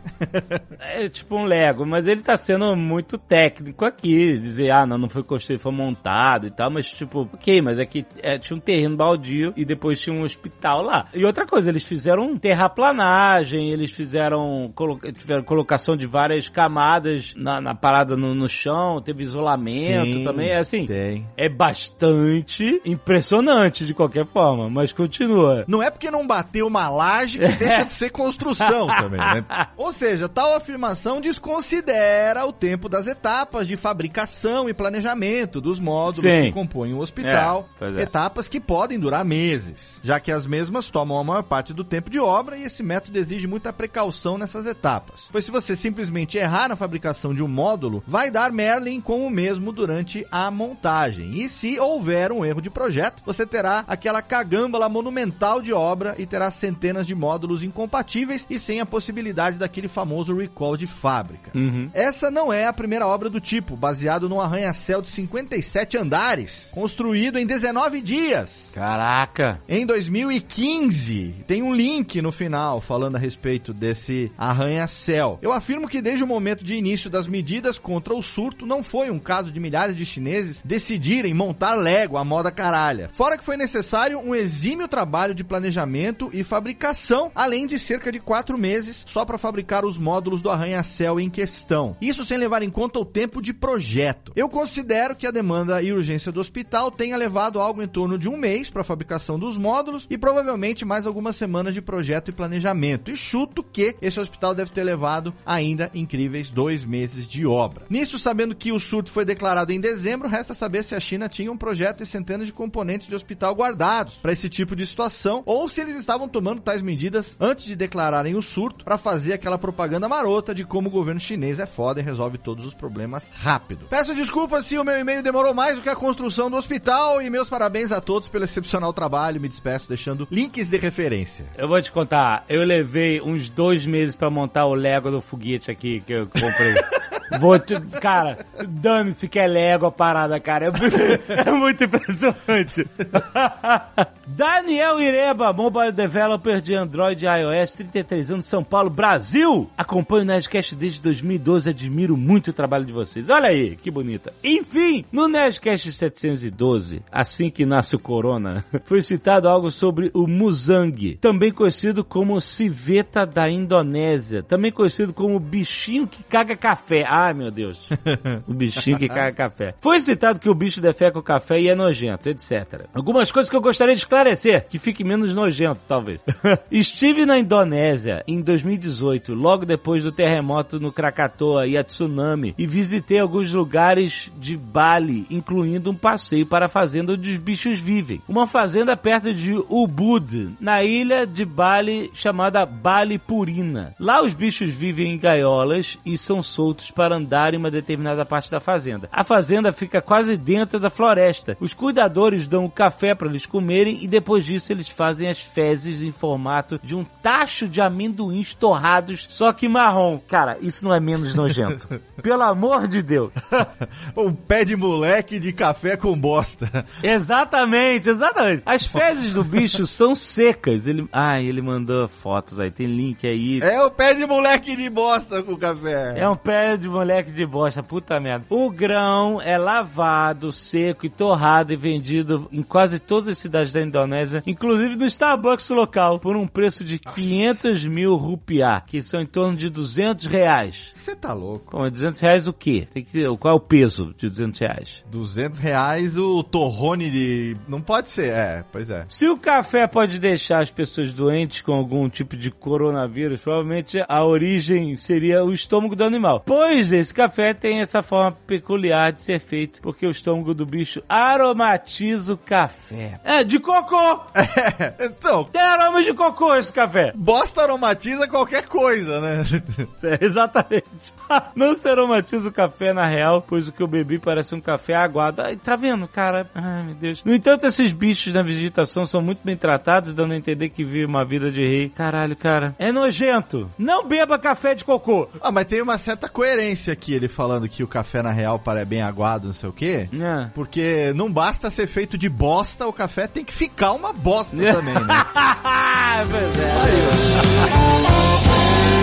É 0.79 1.07
tipo 1.09 1.35
um 1.35 1.43
Lego, 1.43 1.85
mas 1.85 2.07
ele 2.07 2.21
tá 2.21 2.37
sendo 2.37 2.75
muito 2.75 3.17
técnico 3.17 3.85
aqui. 3.85 4.37
Dizer, 4.37 4.71
ah, 4.71 4.85
não, 4.85 4.97
não 4.97 5.09
foi 5.09 5.21
construído, 5.21 5.59
foi 5.59 5.71
montado 5.71 6.47
e 6.47 6.51
tal, 6.51 6.71
mas 6.71 6.89
tipo, 6.89 7.29
ok, 7.33 7.61
mas 7.61 7.77
é 7.77 7.85
que 7.85 8.05
é, 8.23 8.39
tinha 8.39 8.57
um 8.57 8.59
terreno 8.59 8.95
baldio 8.95 9.53
e 9.55 9.63
depois 9.63 9.99
tinha 9.99 10.15
um 10.15 10.23
hospital 10.23 10.81
lá. 10.81 11.07
E 11.13 11.23
outra 11.23 11.45
coisa, 11.45 11.69
eles 11.69 11.83
fizeram 11.83 12.35
terraplanagem, 12.37 13.69
eles 13.69 13.91
fizeram, 13.91 14.73
tiveram 15.17 15.43
colocação 15.43 15.95
de 15.95 16.05
várias 16.07 16.49
camadas 16.49 17.33
na, 17.35 17.61
na 17.61 17.75
parada 17.75 18.17
no, 18.17 18.33
no 18.33 18.49
chão, 18.49 19.01
teve 19.01 19.23
isolamento 19.23 20.17
Sim, 20.17 20.23
também, 20.23 20.49
é 20.49 20.57
assim. 20.57 20.85
tem. 20.85 21.25
É 21.35 21.49
bastante 21.49 22.81
impressionante 22.85 23.85
de 23.85 23.93
qualquer 23.93 24.25
forma, 24.25 24.69
mas 24.69 24.91
continua. 24.91 25.65
Não 25.67 25.83
é 25.83 25.91
porque 25.91 26.09
não 26.09 26.25
bateu 26.25 26.65
uma 26.65 26.89
laje 26.89 27.39
que 27.39 27.55
deixa 27.55 27.83
de 27.83 27.91
ser 27.91 28.09
construção 28.09 28.86
também, 28.87 29.19
né? 29.19 29.45
Ou 29.77 29.91
seja, 29.91 30.27
tal 30.27 30.55
afirmação 30.55 31.21
desconsidera 31.21 32.45
o 32.45 32.53
tempo 32.53 32.89
das 32.89 33.07
etapas 33.07 33.67
de 33.67 33.75
fabricação 33.75 34.69
e 34.69 34.73
planejamento 34.73 35.61
dos 35.61 35.79
módulos 35.79 36.31
Sim. 36.31 36.43
que 36.43 36.51
compõem 36.51 36.93
o 36.93 36.99
hospital. 36.99 37.67
É, 37.79 37.85
é. 37.85 38.01
Etapas 38.03 38.49
que 38.49 38.59
podem 38.59 38.99
durar 38.99 39.23
meses, 39.23 39.99
já 40.03 40.19
que 40.19 40.31
as 40.31 40.45
mesmas 40.45 40.89
tomam 40.89 41.19
a 41.19 41.23
maior 41.23 41.43
parte 41.43 41.73
do 41.73 41.83
tempo 41.83 42.09
de 42.09 42.19
obra 42.19 42.57
e 42.57 42.63
esse 42.63 42.83
método 42.83 43.17
exige 43.17 43.47
muita 43.47 43.71
precaução 43.71 44.37
nessas 44.37 44.65
etapas. 44.65 45.29
Pois 45.31 45.45
se 45.45 45.51
você 45.51 45.75
simplesmente 45.75 46.37
errar 46.37 46.69
na 46.69 46.75
fabricação 46.75 47.33
de 47.33 47.43
um 47.43 47.47
módulo, 47.47 48.03
vai 48.05 48.29
dar 48.29 48.51
Merlin 48.51 49.01
com 49.01 49.25
o 49.25 49.29
mesmo 49.29 49.71
durante 49.71 50.25
a 50.31 50.49
montagem. 50.51 51.37
E 51.37 51.49
se 51.49 51.79
houver 51.79 52.31
um 52.31 52.45
erro 52.45 52.61
de 52.61 52.69
projeto, 52.69 53.23
você 53.25 53.45
terá 53.45 53.83
aquela 53.87 54.21
cagâmbala 54.21 54.89
monumental 54.89 55.61
de 55.61 55.73
obra 55.73 56.15
e 56.17 56.25
terá 56.25 56.49
centenas 56.51 57.07
de 57.07 57.15
módulos 57.15 57.63
incompatíveis 57.63 58.45
e 58.49 58.59
sem 58.59 58.76
a 58.79 58.85
possibilidade 58.85 59.57
daquele 59.57 59.87
famoso 59.87 60.35
recall 60.35 60.77
de 60.77 60.87
fábrica. 60.87 61.51
Uhum. 61.55 61.89
Essa 61.93 62.29
não 62.29 62.51
é 62.51 62.65
a 62.65 62.73
primeira 62.73 63.07
obra 63.07 63.29
do 63.29 63.39
tipo, 63.39 63.75
baseado 63.75 64.29
num 64.29 64.39
arranha-céu 64.39 65.01
de 65.01 65.09
57 65.09 65.97
andares, 65.97 66.69
construído 66.71 67.37
em 67.37 67.45
19 67.45 68.01
dias. 68.01 68.71
Caraca. 68.73 69.61
Em 69.67 69.85
2015, 69.85 71.45
tem 71.47 71.61
um 71.61 71.73
link 71.73 72.21
no 72.21 72.31
final 72.31 72.81
falando 72.81 73.15
a 73.15 73.19
respeito 73.19 73.73
desse 73.73 74.31
arranha-céu. 74.37 75.39
Eu 75.41 75.51
afirmo 75.51 75.87
que 75.87 76.01
desde 76.01 76.23
o 76.23 76.27
momento 76.27 76.63
de 76.63 76.75
início 76.75 77.09
das 77.09 77.27
medidas 77.27 77.79
contra 77.79 78.13
o 78.13 78.21
surto, 78.21 78.65
não 78.65 78.83
foi 78.83 79.09
um 79.09 79.19
caso 79.19 79.51
de 79.51 79.59
milhares 79.59 79.95
de 79.95 80.05
chineses 80.05 80.61
decidirem 80.63 81.33
montar 81.33 81.75
Lego 81.75 82.17
à 82.17 82.23
moda 82.23 82.51
caralha. 82.51 83.09
Fora 83.13 83.37
que 83.37 83.43
foi 83.43 83.57
necessário 83.57 84.19
um 84.19 84.35
exímio 84.35 84.87
trabalho 84.87 85.33
de 85.33 85.43
planejamento 85.43 86.29
e 86.33 86.43
fabricação, 86.43 87.31
além 87.33 87.65
de 87.65 87.79
cerca 87.79 88.11
de 88.11 88.19
quatro 88.19 88.57
meses 88.57 88.66
só 89.07 89.25
para 89.25 89.37
fabricar 89.37 89.85
os 89.85 89.97
módulos 89.97 90.41
do 90.41 90.49
arranha-céu 90.49 91.19
em 91.19 91.29
questão. 91.29 91.95
Isso 92.01 92.25
sem 92.25 92.37
levar 92.37 92.61
em 92.61 92.69
conta 92.69 92.99
o 92.99 93.05
tempo 93.05 93.41
de 93.41 93.53
projeto. 93.53 94.31
Eu 94.35 94.49
considero 94.49 95.15
que 95.15 95.25
a 95.25 95.31
demanda 95.31 95.81
e 95.81 95.93
urgência 95.93 96.31
do 96.31 96.39
hospital 96.39 96.91
tenha 96.91 97.17
levado 97.17 97.59
algo 97.59 97.81
em 97.81 97.87
torno 97.87 98.17
de 98.17 98.27
um 98.27 98.37
mês 98.37 98.69
para 98.69 98.81
a 98.81 98.85
fabricação 98.85 99.39
dos 99.39 99.57
módulos 99.57 100.05
e 100.09 100.17
provavelmente 100.17 100.85
mais 100.85 101.07
algumas 101.07 101.35
semanas 101.35 101.73
de 101.73 101.81
projeto 101.81 102.29
e 102.29 102.33
planejamento. 102.33 103.09
E 103.09 103.15
chuto 103.15 103.63
que 103.63 103.95
esse 104.01 104.19
hospital 104.19 104.53
deve 104.53 104.71
ter 104.71 104.83
levado 104.83 105.33
ainda 105.45 105.89
incríveis 105.93 106.51
dois 106.51 106.83
meses 106.83 107.27
de 107.27 107.45
obra. 107.45 107.85
Nisso, 107.89 108.19
sabendo 108.19 108.55
que 108.55 108.71
o 108.71 108.79
surto 108.79 109.11
foi 109.11 109.25
declarado 109.25 109.71
em 109.71 109.79
dezembro, 109.79 110.27
resta 110.27 110.53
saber 110.53 110.83
se 110.83 110.95
a 110.95 110.99
China 110.99 111.29
tinha 111.29 111.51
um 111.51 111.57
projeto 111.57 112.03
e 112.03 112.05
centenas 112.05 112.47
de 112.47 112.53
componentes 112.53 113.07
de 113.07 113.15
hospital 113.15 113.55
guardados 113.55 114.15
para 114.15 114.33
esse 114.33 114.49
tipo 114.49 114.75
de 114.75 114.85
situação 114.85 115.43
ou 115.45 115.67
se 115.69 115.81
eles 115.81 115.95
estavam 115.95 116.27
tomando 116.27 116.61
tais 116.61 116.81
medidas 116.81 117.37
antes 117.39 117.65
de 117.65 117.75
declararem 117.75 118.35
o 118.35 118.41
surto 118.41 118.56
para 118.83 118.97
fazer 118.97 119.33
aquela 119.33 119.57
propaganda 119.57 120.09
marota 120.09 120.53
de 120.53 120.65
como 120.65 120.87
o 120.87 120.91
governo 120.91 121.19
chinês 121.19 121.59
é 121.59 121.65
foda 121.65 121.99
e 121.99 122.03
resolve 122.03 122.37
todos 122.37 122.65
os 122.65 122.73
problemas 122.73 123.31
rápido. 123.35 123.85
Peço 123.89 124.15
desculpas 124.15 124.65
se 124.65 124.77
o 124.77 124.83
meu 124.83 124.97
e-mail 124.97 125.21
demorou 125.21 125.53
mais 125.53 125.75
do 125.75 125.83
que 125.83 125.89
a 125.89 125.95
construção 125.95 126.49
do 126.49 126.57
hospital 126.57 127.21
e 127.21 127.29
meus 127.29 127.49
parabéns 127.49 127.91
a 127.91 128.01
todos 128.01 128.27
pelo 128.27 128.45
excepcional 128.45 128.91
trabalho. 128.91 129.39
Me 129.39 129.47
despeço 129.47 129.87
deixando 129.87 130.27
links 130.31 130.69
de 130.69 130.77
referência. 130.77 131.45
Eu 131.55 131.67
vou 131.67 131.81
te 131.81 131.91
contar, 131.91 132.43
eu 132.49 132.63
levei 132.63 133.21
uns 133.21 133.47
dois 133.49 133.85
meses 133.85 134.15
pra 134.15 134.29
montar 134.29 134.65
o 134.65 134.73
Lego 134.73 135.11
do 135.11 135.21
foguete 135.21 135.69
aqui 135.69 136.01
que 136.01 136.13
eu 136.13 136.27
comprei. 136.27 136.75
Vou 137.39 137.59
te... 137.59 137.79
Cara, 138.01 138.45
dane-se 138.67 139.27
que 139.27 139.37
é 139.37 139.47
Lego 139.47 139.85
a 139.85 139.91
parada, 139.91 140.39
cara. 140.39 140.67
É 140.67 140.71
muito, 140.71 140.95
é 141.31 141.51
muito 141.51 141.83
impressionante. 141.83 142.87
Daniel 144.37 144.99
Ireba, 145.01 145.51
mobile 145.51 145.91
developer 145.91 146.61
de 146.61 146.75
Android 146.75 147.25
e 147.25 147.27
iOS, 147.27 147.73
33 147.73 148.29
anos, 148.29 148.45
São 148.45 148.63
Paulo, 148.63 148.87
Brasil. 148.87 149.67
Acompanho 149.75 150.21
o 150.21 150.25
Nerdcast 150.27 150.75
desde 150.75 151.01
2012, 151.01 151.67
admiro 151.67 152.15
muito 152.15 152.51
o 152.51 152.53
trabalho 152.53 152.85
de 152.85 152.93
vocês. 152.93 153.27
Olha 153.31 153.49
aí, 153.49 153.75
que 153.75 153.89
bonita. 153.89 154.31
Enfim, 154.43 155.03
no 155.11 155.27
Nerdcast 155.27 155.91
712, 155.91 157.01
assim 157.11 157.49
que 157.49 157.65
nasce 157.65 157.95
o 157.95 157.99
Corona, 157.99 158.63
foi 158.85 159.01
citado 159.01 159.49
algo 159.49 159.71
sobre 159.71 160.11
o 160.13 160.27
Muzang, 160.27 161.17
também 161.19 161.51
conhecido 161.51 162.05
como 162.05 162.39
civeta 162.39 163.25
da 163.25 163.49
Indonésia, 163.49 164.43
também 164.43 164.71
conhecido 164.71 165.15
como 165.15 165.39
bichinho 165.39 166.05
que 166.05 166.21
caga 166.21 166.55
café. 166.55 167.03
Ai, 167.07 167.33
meu 167.33 167.49
Deus. 167.49 167.89
o 168.47 168.53
bichinho 168.53 168.99
que 168.99 169.07
caga 169.07 169.31
café. 169.31 169.73
Foi 169.81 169.99
citado 169.99 170.39
que 170.39 170.47
o 170.47 170.53
bicho 170.53 170.79
defeca 170.79 171.17
o 171.17 171.23
café 171.23 171.59
e 171.59 171.69
é 171.69 171.73
nojento, 171.73 172.29
etc. 172.29 172.85
Algumas 172.93 173.31
coisas 173.31 173.49
que 173.49 173.55
eu 173.55 173.61
gostaria 173.61 173.95
de 173.95 174.01
esclarecer, 174.01 174.26
que 174.69 174.79
fique 174.79 175.03
menos 175.03 175.33
nojento, 175.33 175.81
talvez. 175.87 176.19
Estive 176.71 177.25
na 177.25 177.37
Indonésia 177.37 178.23
em 178.27 178.41
2018, 178.41 179.33
logo 179.33 179.65
depois 179.65 180.03
do 180.03 180.11
terremoto 180.11 180.79
no 180.79 180.91
Krakatoa 180.91 181.67
e 181.67 181.77
a 181.77 181.83
tsunami, 181.83 182.53
e 182.57 182.65
visitei 182.65 183.19
alguns 183.19 183.51
lugares 183.53 184.31
de 184.37 184.57
Bali, 184.57 185.25
incluindo 185.29 185.91
um 185.91 185.95
passeio 185.95 186.45
para 186.45 186.65
a 186.65 186.69
fazenda 186.69 187.13
onde 187.13 187.31
os 187.31 187.37
bichos 187.37 187.79
vivem. 187.79 188.21
Uma 188.27 188.47
fazenda 188.47 188.95
perto 188.97 189.33
de 189.33 189.53
Ubud, 189.69 190.49
na 190.59 190.83
ilha 190.83 191.25
de 191.25 191.45
Bali 191.45 192.11
chamada 192.13 192.65
Bali 192.65 193.17
Purina. 193.17 193.95
Lá 193.99 194.21
os 194.21 194.33
bichos 194.33 194.73
vivem 194.73 195.13
em 195.13 195.17
gaiolas 195.17 195.97
e 196.05 196.17
são 196.17 196.41
soltos 196.41 196.91
para 196.91 197.15
andar 197.15 197.53
em 197.53 197.57
uma 197.57 197.71
determinada 197.71 198.25
parte 198.25 198.49
da 198.49 198.59
fazenda. 198.59 199.09
A 199.11 199.23
fazenda 199.23 199.73
fica 199.73 200.01
quase 200.01 200.37
dentro 200.37 200.79
da 200.79 200.89
floresta. 200.89 201.57
Os 201.59 201.73
cuidadores 201.73 202.47
dão 202.47 202.69
café 202.69 203.13
para 203.13 203.27
eles 203.27 203.45
comerem 203.45 203.99
e 204.01 204.07
depois 204.17 204.43
disso 204.43 204.71
eles 204.71 204.89
fazem 204.89 205.29
as 205.29 205.41
fezes 205.41 206.01
em 206.01 206.11
formato 206.11 206.79
de 206.83 206.95
um 206.95 207.03
tacho 207.03 207.67
de 207.67 207.79
amendoins 207.79 208.55
torrados, 208.55 209.27
só 209.29 209.53
que 209.53 209.69
marrom. 209.69 210.19
Cara, 210.27 210.57
isso 210.59 210.83
não 210.83 210.91
é 210.93 210.99
menos 210.99 211.35
nojento. 211.35 211.87
Pelo 212.21 212.41
amor 212.41 212.87
de 212.87 213.03
Deus. 213.03 213.31
um 214.17 214.33
pé 214.33 214.65
de 214.65 214.75
moleque 214.75 215.39
de 215.39 215.53
café 215.53 215.95
com 215.95 216.17
bosta. 216.17 216.83
Exatamente, 217.03 218.09
exatamente. 218.09 218.63
As 218.65 218.87
fezes 218.87 219.33
do 219.33 219.43
bicho 219.43 219.85
são 219.87 220.15
secas. 220.15 220.87
Ele, 220.87 221.07
ai, 221.11 221.45
ele 221.45 221.61
mandou 221.61 222.07
fotos 222.07 222.59
aí, 222.59 222.71
tem 222.71 222.87
link 222.87 223.27
aí. 223.27 223.61
É 223.61 223.83
o 223.83 223.91
pé 223.91 224.15
de 224.15 224.25
moleque 224.25 224.75
de 224.75 224.89
bosta 224.89 225.43
com 225.43 225.55
café. 225.55 226.15
É 226.17 226.27
um 226.27 226.35
pé 226.35 226.75
de 226.75 226.89
moleque 226.89 227.31
de 227.31 227.45
bosta, 227.45 227.83
puta 227.83 228.19
merda. 228.19 228.47
O 228.49 228.71
grão 228.71 229.39
é 229.39 229.59
lavado, 229.59 230.51
seco 230.51 231.05
e 231.05 231.09
torrado 231.09 231.71
e 231.71 231.75
vendido 231.75 232.47
em 232.51 232.63
quase 232.63 232.97
todas 232.97 233.29
as 233.29 233.37
cidades 233.37 233.71
da 233.71 233.81
Indonésia, 233.81 234.06
inclusive 234.45 234.95
no 234.95 235.05
Starbucks 235.05 235.69
local, 235.69 236.19
por 236.19 236.35
um 236.35 236.47
preço 236.47 236.83
de 236.83 236.99
500 236.99 237.85
mil 237.85 238.15
rupiah, 238.15 238.81
que 238.81 239.01
são 239.01 239.21
em 239.21 239.25
torno 239.25 239.57
de 239.57 239.69
200 239.69 240.25
reais. 240.25 240.89
Você 240.93 241.15
tá 241.15 241.33
louco. 241.33 241.71
Como 241.71 241.85
é 241.85 241.89
200 241.89 242.19
reais 242.19 242.47
o 242.47 242.53
quê? 242.53 242.87
Tem 242.93 243.03
que, 243.03 243.23
qual 243.37 243.53
é 243.53 243.57
o 243.57 243.59
peso 243.59 244.13
de 244.17 244.29
200 244.29 244.59
reais? 244.59 245.03
200 245.09 245.59
reais 245.59 246.17
o 246.17 246.43
torrone 246.43 247.09
de... 247.09 247.57
Não 247.67 247.81
pode 247.81 248.09
ser, 248.09 248.33
é, 248.33 248.65
pois 248.71 248.89
é. 248.89 249.05
Se 249.07 249.27
o 249.27 249.37
café 249.37 249.87
pode 249.87 250.19
deixar 250.19 250.61
as 250.61 250.69
pessoas 250.69 251.13
doentes 251.13 251.61
com 251.61 251.73
algum 251.73 252.09
tipo 252.09 252.35
de 252.35 252.51
coronavírus, 252.51 253.41
provavelmente 253.41 254.03
a 254.07 254.25
origem 254.25 254.95
seria 254.97 255.43
o 255.43 255.53
estômago 255.53 255.95
do 255.95 256.03
animal. 256.03 256.43
Pois 256.45 256.91
esse 256.91 257.13
café 257.13 257.53
tem 257.53 257.79
essa 257.79 258.03
forma 258.03 258.37
peculiar 258.45 259.11
de 259.11 259.21
ser 259.21 259.39
feito, 259.39 259.81
porque 259.81 260.05
o 260.05 260.11
estômago 260.11 260.53
do 260.53 260.65
bicho 260.65 261.01
aromatiza 261.07 262.33
o 262.33 262.37
café. 262.37 263.19
É, 263.23 263.43
de 263.43 263.59
cocô! 263.87 264.21
É, 264.33 265.05
então... 265.05 265.45
Tem 265.45 265.61
aroma 265.61 266.03
de 266.03 266.13
cocô 266.13 266.55
esse 266.55 266.71
café. 266.71 267.13
Bosta 267.15 267.63
aromatiza 267.63 268.27
qualquer 268.27 268.67
coisa, 268.67 269.19
né? 269.21 269.43
É, 270.03 270.23
exatamente. 270.23 270.85
Não 271.55 271.75
se 271.75 271.87
aromatiza 271.87 272.47
o 272.47 272.51
café 272.51 272.93
na 272.93 273.05
real, 273.07 273.41
pois 273.41 273.67
o 273.67 273.71
que 273.71 273.81
eu 273.81 273.87
bebi 273.87 274.19
parece 274.19 274.53
um 274.53 274.61
café 274.61 274.95
aguado. 274.95 275.41
Ai, 275.41 275.55
tá 275.55 275.75
vendo, 275.75 276.07
cara? 276.07 276.49
Ai, 276.53 276.83
meu 276.83 276.95
Deus. 276.95 277.23
No 277.23 277.33
entanto, 277.33 277.65
esses 277.65 277.91
bichos 277.91 278.33
na 278.33 278.41
vegetação 278.41 279.05
são 279.05 279.21
muito 279.21 279.39
bem 279.43 279.57
tratados, 279.57 280.13
dando 280.13 280.33
a 280.33 280.37
entender 280.37 280.69
que 280.69 280.83
vive 280.83 281.05
uma 281.05 281.25
vida 281.25 281.51
de 281.51 281.61
rei. 281.61 281.89
Caralho, 281.89 282.35
cara. 282.35 282.75
É 282.77 282.91
nojento. 282.91 283.69
Não 283.77 284.07
beba 284.07 284.37
café 284.39 284.75
de 284.75 284.85
cocô. 284.85 285.27
Ah, 285.41 285.51
mas 285.51 285.65
tem 285.65 285.81
uma 285.81 285.97
certa 285.97 286.29
coerência 286.29 286.93
aqui, 286.93 287.13
ele 287.13 287.27
falando 287.27 287.67
que 287.67 287.83
o 287.83 287.87
café 287.87 288.21
na 288.21 288.31
real 288.31 288.59
para 288.59 288.81
é 288.81 288.85
bem 288.85 289.01
aguado, 289.01 289.47
não 289.47 289.53
sei 289.53 289.69
o 289.69 289.73
quê. 289.73 290.07
É. 290.13 290.49
Porque 290.53 291.11
não 291.15 291.31
basta 291.31 291.69
ser 291.69 291.87
feito 291.87 292.17
de 292.17 292.29
bosta, 292.29 292.87
o 292.87 292.93
café 292.93 293.27
tem 293.27 293.43
que 293.43 293.53
ficar 293.53 293.76
uma 293.93 294.11
bosta 294.13 294.55
também, 294.55 294.93
né? 294.93 295.01
é 296.19 296.25
verdade. 296.25 296.91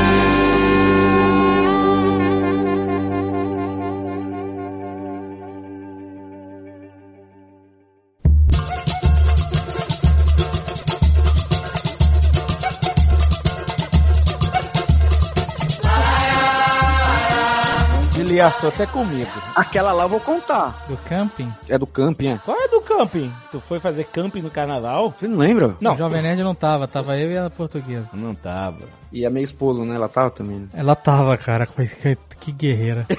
Ele 18.44 18.50
assou 18.50 18.68
até 18.68 18.84
comigo. 18.84 19.30
Aquela 19.56 19.90
lá 19.90 20.04
eu 20.04 20.08
vou 20.10 20.20
contar. 20.20 20.84
Do 20.86 20.98
camping? 20.98 21.48
É 21.66 21.78
do 21.78 21.86
camping, 21.86 22.28
é? 22.28 22.38
Qual 22.44 22.54
é 22.60 22.68
do 22.68 22.82
camping? 22.82 23.32
Tu 23.50 23.58
foi 23.58 23.80
fazer 23.80 24.04
camping 24.04 24.42
no 24.42 24.50
carnaval? 24.50 25.14
Você 25.18 25.26
não 25.26 25.38
lembra? 25.38 25.74
Não. 25.80 25.94
O 25.94 25.96
Jovem 25.96 26.20
Nerd 26.20 26.42
não 26.42 26.54
tava, 26.54 26.86
tava 26.86 27.16
eu 27.16 27.30
e 27.30 27.38
a 27.38 27.48
portuguesa. 27.48 28.06
Não 28.12 28.34
tava. 28.34 28.80
E 29.10 29.24
a 29.24 29.30
minha 29.30 29.44
esposa, 29.44 29.82
né? 29.86 29.94
Ela 29.94 30.10
tava 30.10 30.30
também. 30.30 30.58
né? 30.58 30.68
Ela 30.74 30.94
tava, 30.94 31.38
cara, 31.38 31.66
que, 31.66 32.52
guerreira. 32.52 33.06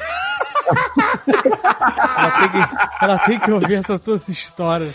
ela, 1.26 2.32
tem 2.40 2.50
que, 2.50 3.04
ela 3.04 3.20
tem 3.20 3.40
que 3.40 3.52
ouvir 3.52 3.74
essas 3.76 4.00
tuas 4.02 4.30
histórias. 4.30 4.94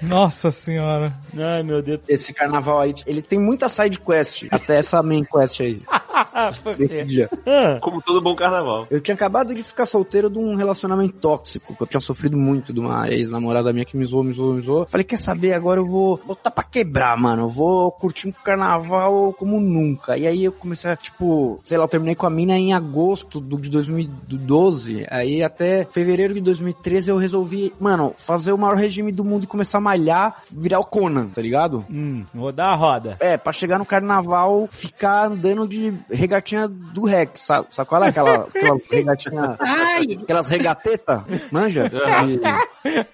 Nossa 0.00 0.50
senhora. 0.50 1.12
Ai, 1.36 1.62
meu 1.62 1.82
Deus. 1.82 2.00
Esse 2.08 2.32
carnaval 2.32 2.80
aí, 2.80 2.94
ele 3.06 3.20
tem 3.20 3.38
muita 3.38 3.68
side 3.68 3.98
quest. 3.98 4.46
Até 4.50 4.78
essa 4.78 5.02
main 5.02 5.24
quest 5.24 5.60
aí. 5.60 5.82
Dia. 7.06 7.28
Como 7.80 8.02
todo 8.02 8.20
bom 8.20 8.34
carnaval. 8.34 8.86
Eu 8.90 9.00
tinha 9.00 9.14
acabado 9.14 9.54
de 9.54 9.62
ficar 9.62 9.86
solteiro 9.86 10.28
de 10.30 10.38
um 10.38 10.54
relacionamento 10.54 11.14
tóxico, 11.14 11.74
que 11.74 11.82
eu 11.82 11.86
tinha 11.86 12.00
sofrido 12.00 12.36
muito 12.36 12.72
de 12.72 12.80
uma 12.80 13.08
ex-namorada 13.08 13.72
minha 13.72 13.84
que 13.84 13.96
me 13.96 14.04
zoou, 14.04 14.24
me 14.24 14.32
zoou, 14.32 14.54
me 14.54 14.62
zoou. 14.62 14.86
Falei, 14.86 15.04
quer 15.04 15.18
saber, 15.18 15.54
agora 15.54 15.80
eu 15.80 15.86
vou 15.86 16.20
botar 16.24 16.50
pra 16.50 16.64
quebrar, 16.64 17.16
mano. 17.16 17.42
Eu 17.44 17.48
vou 17.48 17.90
curtir 17.92 18.28
um 18.28 18.32
carnaval 18.32 19.32
como 19.32 19.60
nunca. 19.60 20.16
E 20.16 20.26
aí 20.26 20.44
eu 20.44 20.52
comecei 20.52 20.90
a, 20.90 20.96
tipo, 20.96 21.58
sei 21.62 21.78
lá, 21.78 21.84
eu 21.84 21.88
terminei 21.88 22.14
com 22.14 22.26
a 22.26 22.30
mina 22.30 22.58
em 22.58 22.72
agosto 22.72 23.40
de 23.40 23.70
2012. 23.70 25.06
Aí 25.10 25.42
até 25.42 25.84
fevereiro 25.84 26.34
de 26.34 26.40
2013 26.40 27.10
eu 27.10 27.16
resolvi, 27.16 27.72
mano, 27.78 28.14
fazer 28.18 28.52
o 28.52 28.58
maior 28.58 28.76
regime 28.76 29.12
do 29.12 29.24
mundo 29.24 29.44
e 29.44 29.46
começar 29.46 29.78
a 29.78 29.80
malhar, 29.80 30.42
virar 30.50 30.80
o 30.80 30.84
Conan, 30.84 31.28
tá 31.28 31.40
ligado? 31.40 31.84
Hum, 31.90 32.24
rodar 32.36 32.72
a 32.72 32.74
roda. 32.74 33.16
É, 33.20 33.36
pra 33.36 33.52
chegar 33.52 33.78
no 33.78 33.86
carnaval, 33.86 34.66
ficar 34.70 35.26
andando 35.26 35.66
de 35.66 35.92
regatinha 36.10 36.66
do 36.68 37.04
Rex, 37.04 37.40
sabe? 37.40 37.66
Sabe 37.70 37.88
qual 37.88 38.02
é 38.04 38.08
aquela, 38.08 38.34
aquela 38.44 38.78
regatinha... 38.90 39.56
Ai, 39.60 40.18
Aquelas 40.22 40.48
regatetas, 40.48 41.20
manja? 41.50 41.90
E- 42.26 43.06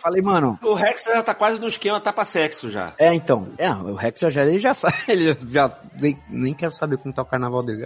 Falei, 0.00 0.22
mano, 0.22 0.58
O 0.62 0.74
Rex 0.74 1.04
já 1.04 1.22
tá 1.22 1.34
quase 1.34 1.60
no 1.60 1.68
esquema 1.68 2.00
tapa-sexo 2.00 2.70
já. 2.70 2.92
é 2.98 3.12
então. 3.14 3.48
É, 3.58 3.70
o 3.70 3.94
Rex 3.94 4.20
já, 4.28 4.42
ele 4.44 4.58
já 4.58 4.74
sabe, 4.74 4.96
ele 5.08 5.36
já 5.48 5.70
nem, 6.00 6.18
nem 6.28 6.54
quer 6.54 6.70
saber 6.72 6.96
como 6.98 7.14
tá 7.14 7.22
o 7.22 7.26
carnaval 7.26 7.62
dele. 7.62 7.84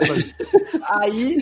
Aí, 0.83 1.37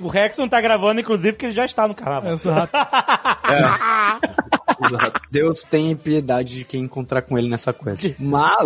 O 0.00 0.08
Rex 0.08 0.36
não 0.38 0.48
tá 0.48 0.60
gravando, 0.60 1.00
inclusive, 1.00 1.32
porque 1.32 1.46
ele 1.46 1.52
já 1.52 1.64
está 1.64 1.86
no 1.88 1.94
carnaval. 1.94 2.34
Exato. 2.34 2.72
Deus 5.30 5.62
tem 5.62 5.94
piedade 5.96 6.56
de 6.58 6.64
quem 6.64 6.82
encontrar 6.82 7.22
com 7.22 7.38
ele 7.38 7.48
nessa 7.48 7.72
quest. 7.72 8.14
Mas 8.18 8.56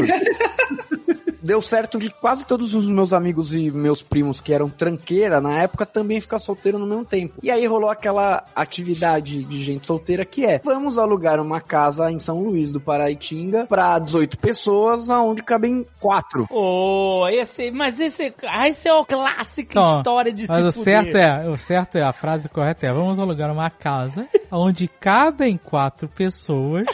deu 1.48 1.62
certo 1.62 1.98
de 1.98 2.10
quase 2.10 2.44
todos 2.44 2.74
os 2.74 2.84
meus 2.84 3.14
amigos 3.14 3.54
e 3.54 3.70
meus 3.70 4.02
primos 4.02 4.38
que 4.38 4.52
eram 4.52 4.68
tranqueira 4.68 5.40
na 5.40 5.62
época 5.62 5.86
também 5.86 6.20
ficar 6.20 6.38
solteiro 6.38 6.78
no 6.78 6.86
mesmo 6.86 7.06
tempo. 7.06 7.36
E 7.42 7.50
aí 7.50 7.66
rolou 7.66 7.88
aquela 7.88 8.44
atividade 8.54 9.44
de 9.44 9.64
gente 9.64 9.86
solteira 9.86 10.26
que 10.26 10.44
é: 10.44 10.60
vamos 10.62 10.98
alugar 10.98 11.40
uma 11.40 11.58
casa 11.58 12.10
em 12.10 12.18
São 12.18 12.40
Luís 12.40 12.70
do 12.70 12.78
Paraitinga 12.78 13.66
para 13.66 13.98
18 13.98 14.36
pessoas, 14.38 15.08
aonde 15.08 15.42
cabem 15.42 15.86
quatro. 15.98 16.46
Oh, 16.50 17.26
esse, 17.30 17.70
mas 17.70 17.98
esse, 17.98 18.34
ah, 18.46 18.68
esse 18.68 18.86
é 18.86 18.92
o 18.92 19.06
clássico 19.06 19.70
Então, 19.70 19.96
história 19.96 20.32
de 20.32 20.46
Mas 20.46 20.66
o 20.66 20.70
se 20.70 20.78
fuder. 20.80 21.02
certo 21.02 21.16
é, 21.16 21.48
o 21.48 21.56
certo 21.56 21.96
é, 21.96 22.02
a 22.02 22.12
frase 22.12 22.46
correta 22.50 22.86
é, 22.86 22.92
vamos 22.92 23.18
alugar 23.18 23.50
uma 23.50 23.70
casa 23.70 24.28
onde 24.52 24.86
cabem 24.86 25.56
quatro 25.56 26.08
pessoas 26.08 26.86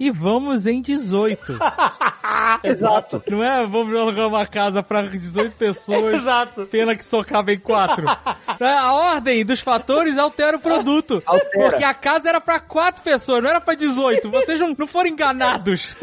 e 0.00 0.10
vamos 0.10 0.66
em 0.66 0.80
18. 0.80 1.58
Exato. 2.64 3.22
Não 3.28 3.42
é, 3.44 3.66
vamos 3.66 3.94
alugar 3.94 4.26
uma 4.28 4.46
casa 4.46 4.82
pra 4.82 5.02
18 5.02 5.54
pessoas, 5.56 6.16
Exato. 6.20 6.66
pena 6.66 6.96
que 6.96 7.04
só 7.04 7.22
cabem 7.22 7.58
quatro. 7.58 8.04
É, 8.60 8.74
A 8.76 8.92
ordem 8.92 9.42
dos 9.42 9.58
fatores 9.60 10.18
altera 10.18 10.58
o 10.58 10.60
produto. 10.60 11.22
Altera. 11.24 11.70
Porque 11.70 11.82
a 11.82 11.94
casa 11.94 12.28
era 12.28 12.42
pra 12.42 12.60
quatro 12.60 13.00
pessoas, 13.02 13.42
não 13.42 13.48
era 13.48 13.58
pra 13.58 13.72
18. 13.74 14.30
Vocês 14.30 14.60
não, 14.60 14.74
não 14.78 14.86
foram 14.86 15.08
enganados. 15.08 15.94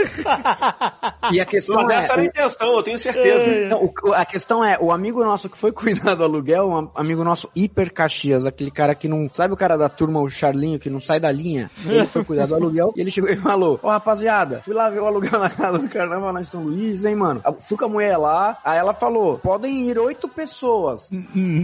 E 1.31 1.39
a 1.39 1.45
questão 1.45 1.75
Mas 1.75 1.89
é, 1.89 1.93
essa 1.97 2.13
era 2.13 2.21
a 2.23 2.25
intenção, 2.25 2.71
eu 2.75 2.81
tenho 2.81 2.97
certeza. 2.97 3.67
Não, 3.69 3.83
o- 4.03 4.11
a 4.13 4.25
questão 4.25 4.65
é, 4.65 4.75
o 4.81 4.91
amigo 4.91 5.23
nosso 5.23 5.47
que 5.49 5.57
foi 5.57 5.71
cuidar 5.71 6.15
do 6.15 6.23
aluguel, 6.23 6.67
um 6.67 6.89
amigo 6.95 7.23
nosso 7.23 7.47
hiper 7.55 7.93
Caxias, 7.93 8.43
aquele 8.43 8.71
cara 8.71 8.95
que 8.95 9.07
não. 9.07 9.29
Sabe 9.31 9.53
o 9.53 9.57
cara 9.57 9.77
da 9.77 9.87
turma, 9.87 10.19
o 10.19 10.27
Charlinho, 10.27 10.79
que 10.79 10.89
não 10.89 10.99
sai 10.99 11.19
da 11.19 11.31
linha? 11.31 11.69
Ele 11.85 12.07
foi 12.07 12.23
cuidar 12.23 12.47
do 12.47 12.55
aluguel 12.55 12.91
e 12.95 13.01
ele 13.01 13.11
chegou 13.11 13.29
e 13.29 13.35
falou: 13.35 13.79
Ó, 13.87 13.91
rapaziada, 13.91 14.61
fui 14.65 14.73
lá 14.73 14.89
ver 14.89 14.99
o 14.99 15.05
aluguel 15.05 15.39
na 15.39 15.49
casa 15.49 15.79
do 15.79 15.87
carnaval 15.87 16.33
lá 16.33 16.41
em 16.41 16.43
São 16.43 16.61
Luís, 16.61 17.05
hein, 17.05 17.15
mano? 17.15 17.41
Fui 17.61 17.77
com 17.77 17.85
a 17.85 17.87
mulher 17.87 18.17
lá, 18.17 18.57
aí 18.61 18.77
ela 18.77 18.91
falou: 18.91 19.37
podem 19.37 19.89
ir 19.89 19.97
oito 19.97 20.27
pessoas, 20.27 21.09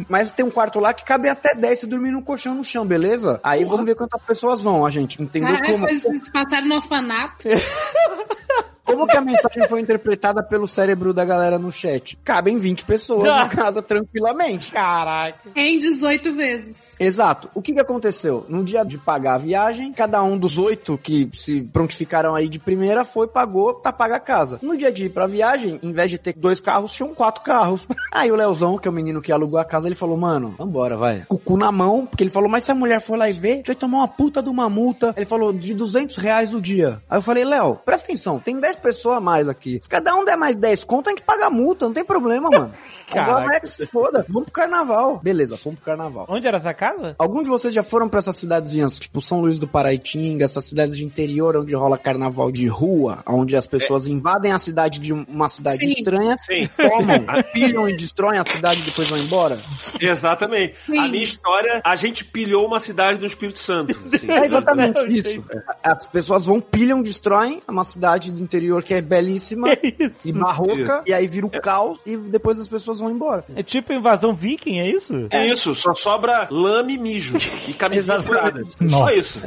mas 0.08 0.32
tem 0.32 0.46
um 0.46 0.50
quarto 0.50 0.80
lá 0.80 0.94
que 0.94 1.04
cabe 1.04 1.28
até 1.28 1.54
dez 1.54 1.82
se 1.82 1.88
dormir 1.88 2.12
no 2.12 2.22
colchão 2.22 2.56
no 2.56 2.64
chão, 2.64 2.86
beleza? 2.86 3.42
Aí 3.44 3.66
vamos 3.66 3.86
ver 3.86 3.96
quantas 3.96 4.22
pessoas 4.22 4.64
vão, 4.64 4.86
a 4.86 4.90
gente 4.90 5.22
entendeu 5.22 5.54
caralho, 5.54 5.74
como. 5.74 5.86
vocês 5.86 6.32
passaram 6.32 6.70
no 6.70 6.76
orfanato. 6.76 7.46
Como 8.86 9.08
que 9.08 9.16
a 9.16 9.22
mensagem 9.22 9.68
foi 9.68 9.82
interpretada 9.82 10.44
pelo 10.44 10.68
cérebro 10.68 11.14
da 11.14 11.24
galera 11.24 11.58
no 11.58 11.72
chat? 11.72 12.18
Cabem 12.24 12.58
20 12.58 12.86
pessoas 12.86 13.24
na 13.24 13.48
casa 13.50 13.82
tranquilamente. 13.82 14.72
Caraca. 14.72 15.50
Em 15.56 15.78
18 15.78 16.36
vezes. 16.36 16.96
Exato. 17.00 17.50
O 17.54 17.62
que 17.62 17.74
que 17.74 17.80
aconteceu? 17.80 18.46
No 18.48 18.64
dia 18.64 18.84
de 18.84 18.98
pagar 18.98 19.36
a 19.36 19.38
viagem, 19.38 19.94
cada 19.94 20.22
um 20.24 20.38
dos 20.38 20.58
oito 20.58 20.98
que 20.98 21.30
se 21.34 21.62
prontificaram 21.62 22.36
aí 22.36 22.48
de 22.48 22.60
primeira 22.60 23.06
foi, 23.06 23.28
pagou, 23.28 23.74
tá 23.74 23.92
paga 23.92 24.18
a 24.18 24.20
casa. 24.20 24.60
No 24.62 24.78
dia 24.78 24.92
de 24.92 25.06
ir 25.06 25.10
pra 25.10 25.26
viagem, 25.26 25.80
em 25.82 25.92
vez 25.92 26.12
de 26.12 26.18
ter 26.18 26.34
dois 26.34 26.60
carros, 26.60 26.94
tinham 26.94 27.14
quatro 27.14 27.44
carros. 27.44 27.88
Aí 28.12 28.32
o 28.32 28.36
Leozão, 28.36 28.78
que 28.78 28.88
é 28.88 28.92
o 28.92 28.94
menino 28.94 29.22
que 29.22 29.32
alugou 29.32 29.60
a 29.60 29.66
casa, 29.66 29.88
ele 29.88 29.96
falou, 29.96 30.16
mano, 30.16 30.56
vambora, 30.58 30.96
vai. 30.96 31.26
Com 31.28 31.36
o 31.36 31.40
cu 31.40 31.58
na 31.58 31.72
mão, 31.72 32.06
porque 32.06 32.24
ele 32.24 32.30
falou, 32.30 32.50
mas 32.50 32.64
se 32.64 32.72
a 32.72 32.76
mulher 32.76 33.02
for 33.02 33.18
lá 33.18 33.30
e 33.30 33.34
ver, 33.34 33.54
a 33.54 33.56
gente 33.56 33.68
vai 33.68 33.76
tomar 33.76 33.98
uma 34.00 34.08
puta 34.08 34.42
de 34.42 34.50
uma 34.50 34.70
multa. 34.70 35.14
Ele 35.18 35.26
falou, 35.26 35.52
de 35.52 35.74
200 35.74 36.16
reais 36.18 36.54
o 36.54 36.62
dia. 36.62 37.02
Aí 37.10 37.18
eu 37.18 37.22
falei, 37.22 37.44
Léo, 37.44 37.76
presta 37.84 38.06
atenção, 38.06 38.40
tem 38.40 38.60
10 38.60 38.73
pessoas 38.76 39.18
a 39.18 39.22
mais 39.22 39.48
aqui. 39.48 39.80
Se 39.82 39.90
cada 39.90 40.16
um 40.16 40.24
der 40.26 40.36
mais 40.38 40.56
10 40.56 40.84
conto, 40.84 41.08
a 41.08 41.12
gente 41.12 41.22
paga 41.24 41.50
multa, 41.50 41.86
não 41.86 41.94
tem 41.94 42.04
problema, 42.04 42.50
mano. 42.50 42.72
Agora 43.12 43.36
Caraca. 43.36 43.56
é 43.58 43.60
que 43.60 43.68
se 43.68 43.86
foda. 43.86 44.26
Vamos 44.28 44.46
pro 44.46 44.54
carnaval. 44.54 45.20
Beleza, 45.22 45.56
fomos 45.58 45.80
pro 45.80 45.86
carnaval. 45.86 46.26
Onde 46.28 46.48
era 46.48 46.58
essa 46.58 46.74
casa? 46.74 47.16
Alguns 47.20 47.44
de 47.44 47.50
vocês 47.50 47.74
já 47.74 47.84
foram 47.84 48.10
pra 48.10 48.20
essas 48.20 48.38
cidadezinhas, 48.38 48.98
tipo 49.00 49.22
São 49.22 49.42
Luís 49.42 49.60
do 49.60 49.68
Paraitinga, 49.68 50.46
essas 50.46 50.66
cidades 50.66 50.98
de 50.98 51.06
interior 51.06 51.56
onde 51.58 51.76
rola 51.76 51.98
carnaval 51.98 52.52
de 52.52 52.68
rua, 52.68 53.22
onde 53.28 53.56
as 53.56 53.68
pessoas 53.68 54.08
invadem 54.08 54.52
a 54.52 54.58
cidade 54.58 55.00
de 55.00 55.14
uma 55.14 55.48
cidade 55.48 55.80
Sim. 55.80 55.92
estranha, 55.92 56.36
Sim, 56.42 56.68
tomam, 56.76 57.24
pilham 57.54 57.88
e 57.88 57.96
destroem 57.96 58.40
a 58.40 58.46
cidade 58.50 58.82
e 58.82 58.84
depois 58.86 59.08
vão 59.10 59.18
embora? 59.20 59.60
exatamente. 60.00 60.76
Sim. 60.86 60.98
A 60.98 61.08
minha 61.08 61.24
história, 61.24 61.82
a 61.84 61.96
gente 61.96 62.24
pilhou 62.26 62.66
uma 62.66 62.80
cidade 62.80 63.20
do 63.20 63.26
Espírito 63.26 63.60
Santo. 63.60 63.98
assim. 64.14 64.28
É 64.34 64.46
exatamente 64.46 65.02
isso. 65.12 65.24
sei. 65.24 65.44
As 65.84 66.08
pessoas 66.08 66.46
vão, 66.46 66.60
pilham, 66.60 67.02
destroem 67.04 67.62
uma 67.68 67.84
cidade 67.84 68.32
do 68.32 68.42
interior 68.42 68.63
que 68.84 68.94
é 68.94 69.02
belíssima 69.02 69.70
isso? 70.00 70.28
e 70.28 70.34
barroca, 70.34 71.02
e 71.06 71.14
aí 71.14 71.28
vira 71.28 71.46
o 71.46 71.50
caos 71.50 72.00
e 72.06 72.16
depois 72.18 72.60
as 72.60 72.68
pesas 72.68 73.00
vão 73.00 73.10
embora. 73.12 73.44
É 73.56 73.64
tipo 73.64 73.94
invasão 73.94 74.34
viking, 74.34 74.80
é 74.80 74.88
isso? 74.90 75.28
É 75.30 75.48
isso, 75.48 75.74
só 75.76 75.94
sobra 75.94 76.48
lame 76.52 76.94
e 76.96 76.98
mijo. 76.98 77.38
E 77.68 77.74
camisinha 77.74 78.20
furada. 78.22 78.64
Só 78.88 79.08
isso. 79.10 79.46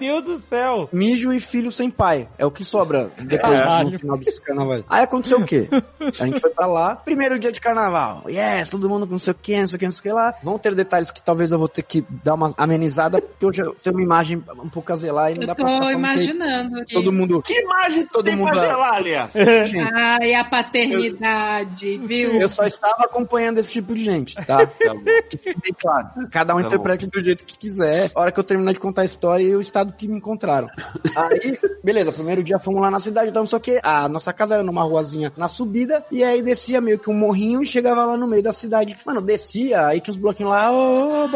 Meu 0.00 0.20
Deus 0.20 0.22
do 0.22 0.36
céu. 0.36 0.88
Mijo 0.92 1.32
e 1.32 1.40
filho 1.40 1.70
sem 1.72 1.90
pai. 1.90 2.28
É 2.38 2.44
o 2.44 2.50
que 2.50 2.64
sobra 2.64 3.10
depois 3.18 3.52
Caralho. 3.52 3.90
no 3.90 3.98
final 3.98 4.18
desse 4.18 4.40
carnaval. 4.40 4.84
Aí 4.88 5.02
aconteceu 5.02 5.38
o 5.40 5.44
quê? 5.44 5.68
A 6.18 6.26
gente 6.26 6.40
foi 6.40 6.50
pra 6.50 6.66
lá, 6.66 6.96
primeiro 6.96 7.38
dia 7.38 7.50
de 7.52 7.60
carnaval. 7.60 8.24
Yes, 8.28 8.68
todo 8.68 8.88
mundo 8.88 9.06
com 9.06 9.12
não 9.12 9.18
sei 9.18 9.32
o 9.32 9.34
que, 9.40 9.58
não 9.60 9.66
sei 9.66 9.76
o 9.76 9.78
que, 9.78 9.84
não 9.86 9.92
sei 9.92 10.00
o 10.00 10.02
que 10.02 10.12
lá. 10.12 10.34
Vão 10.42 10.58
ter 10.58 10.74
detalhes 10.74 11.10
que 11.10 11.22
talvez 11.22 11.50
eu 11.50 11.58
vou 11.58 11.68
ter 11.68 11.82
que 11.82 12.04
dar 12.24 12.34
uma 12.34 12.52
amenizada, 12.56 13.20
porque 13.20 13.46
hoje 13.46 13.62
eu 13.62 13.74
tenho 13.82 13.96
uma 13.96 14.02
imagem 14.02 14.42
um 14.62 14.68
pouco 14.68 14.92
a 14.92 14.96
zelar 14.96 15.32
e 15.32 15.34
não 15.36 15.42
Eu 15.42 15.46
dá 15.48 15.54
tô 15.54 15.62
pra 15.62 15.72
ficar 15.72 15.82
falando 15.84 15.98
imaginando. 15.98 16.84
Todo 16.92 17.12
mundo. 17.12 17.42
Que 17.42 17.60
imagem 17.60 18.06
Todo 18.06 18.25
tem 18.26 18.36
mundo 18.36 18.50
pra 18.50 18.60
gelar, 18.60 18.94
aliás? 18.94 19.30
Ai, 19.94 20.34
a 20.34 20.44
paternidade, 20.44 21.98
viu? 21.98 22.40
eu 22.40 22.48
só 22.48 22.64
estava 22.64 23.04
acompanhando 23.04 23.58
esse 23.58 23.72
tipo 23.72 23.94
de 23.94 24.00
gente, 24.02 24.34
tá? 24.46 24.66
Fique 25.30 25.54
bem 25.60 25.74
claro. 25.78 26.08
Cada 26.30 26.54
um 26.54 26.60
Tá 26.60 26.66
interprete 26.66 27.06
do 27.06 27.22
jeito 27.22 27.44
que 27.44 27.58
quiser. 27.58 28.10
A 28.14 28.20
hora 28.20 28.32
que 28.32 28.40
eu 28.40 28.44
terminar 28.44 28.72
de 28.72 28.80
contar 28.80 29.02
a 29.02 29.04
história 29.04 29.44
e 29.44 29.54
o 29.54 29.60
estado 29.60 29.92
que 29.92 30.08
me 30.08 30.16
encontraram. 30.16 30.68
Aí, 31.16 31.58
beleza, 31.82 32.12
primeiro 32.12 32.42
dia 32.42 32.58
fomos 32.58 32.80
lá 32.80 32.90
na 32.90 33.00
cidade, 33.00 33.30
então 33.30 33.44
o 33.44 33.60
que. 33.60 33.80
A 33.82 34.08
nossa 34.08 34.32
casa 34.32 34.54
era 34.54 34.62
numa 34.62 34.82
ruazinha 34.82 35.32
na 35.36 35.48
subida, 35.48 36.04
e 36.10 36.24
aí 36.24 36.42
descia 36.42 36.80
meio 36.80 36.98
que 36.98 37.10
um 37.10 37.14
morrinho 37.14 37.62
e 37.62 37.66
chegava 37.66 38.04
lá 38.04 38.16
no 38.16 38.26
meio 38.26 38.42
da 38.42 38.52
cidade. 38.52 38.96
Mano, 39.06 39.20
descia, 39.20 39.86
aí 39.86 40.00
tinha 40.00 40.12
uns 40.12 40.20
bloquinhos 40.20 40.52
lá, 40.52 40.72
ô 40.72 41.28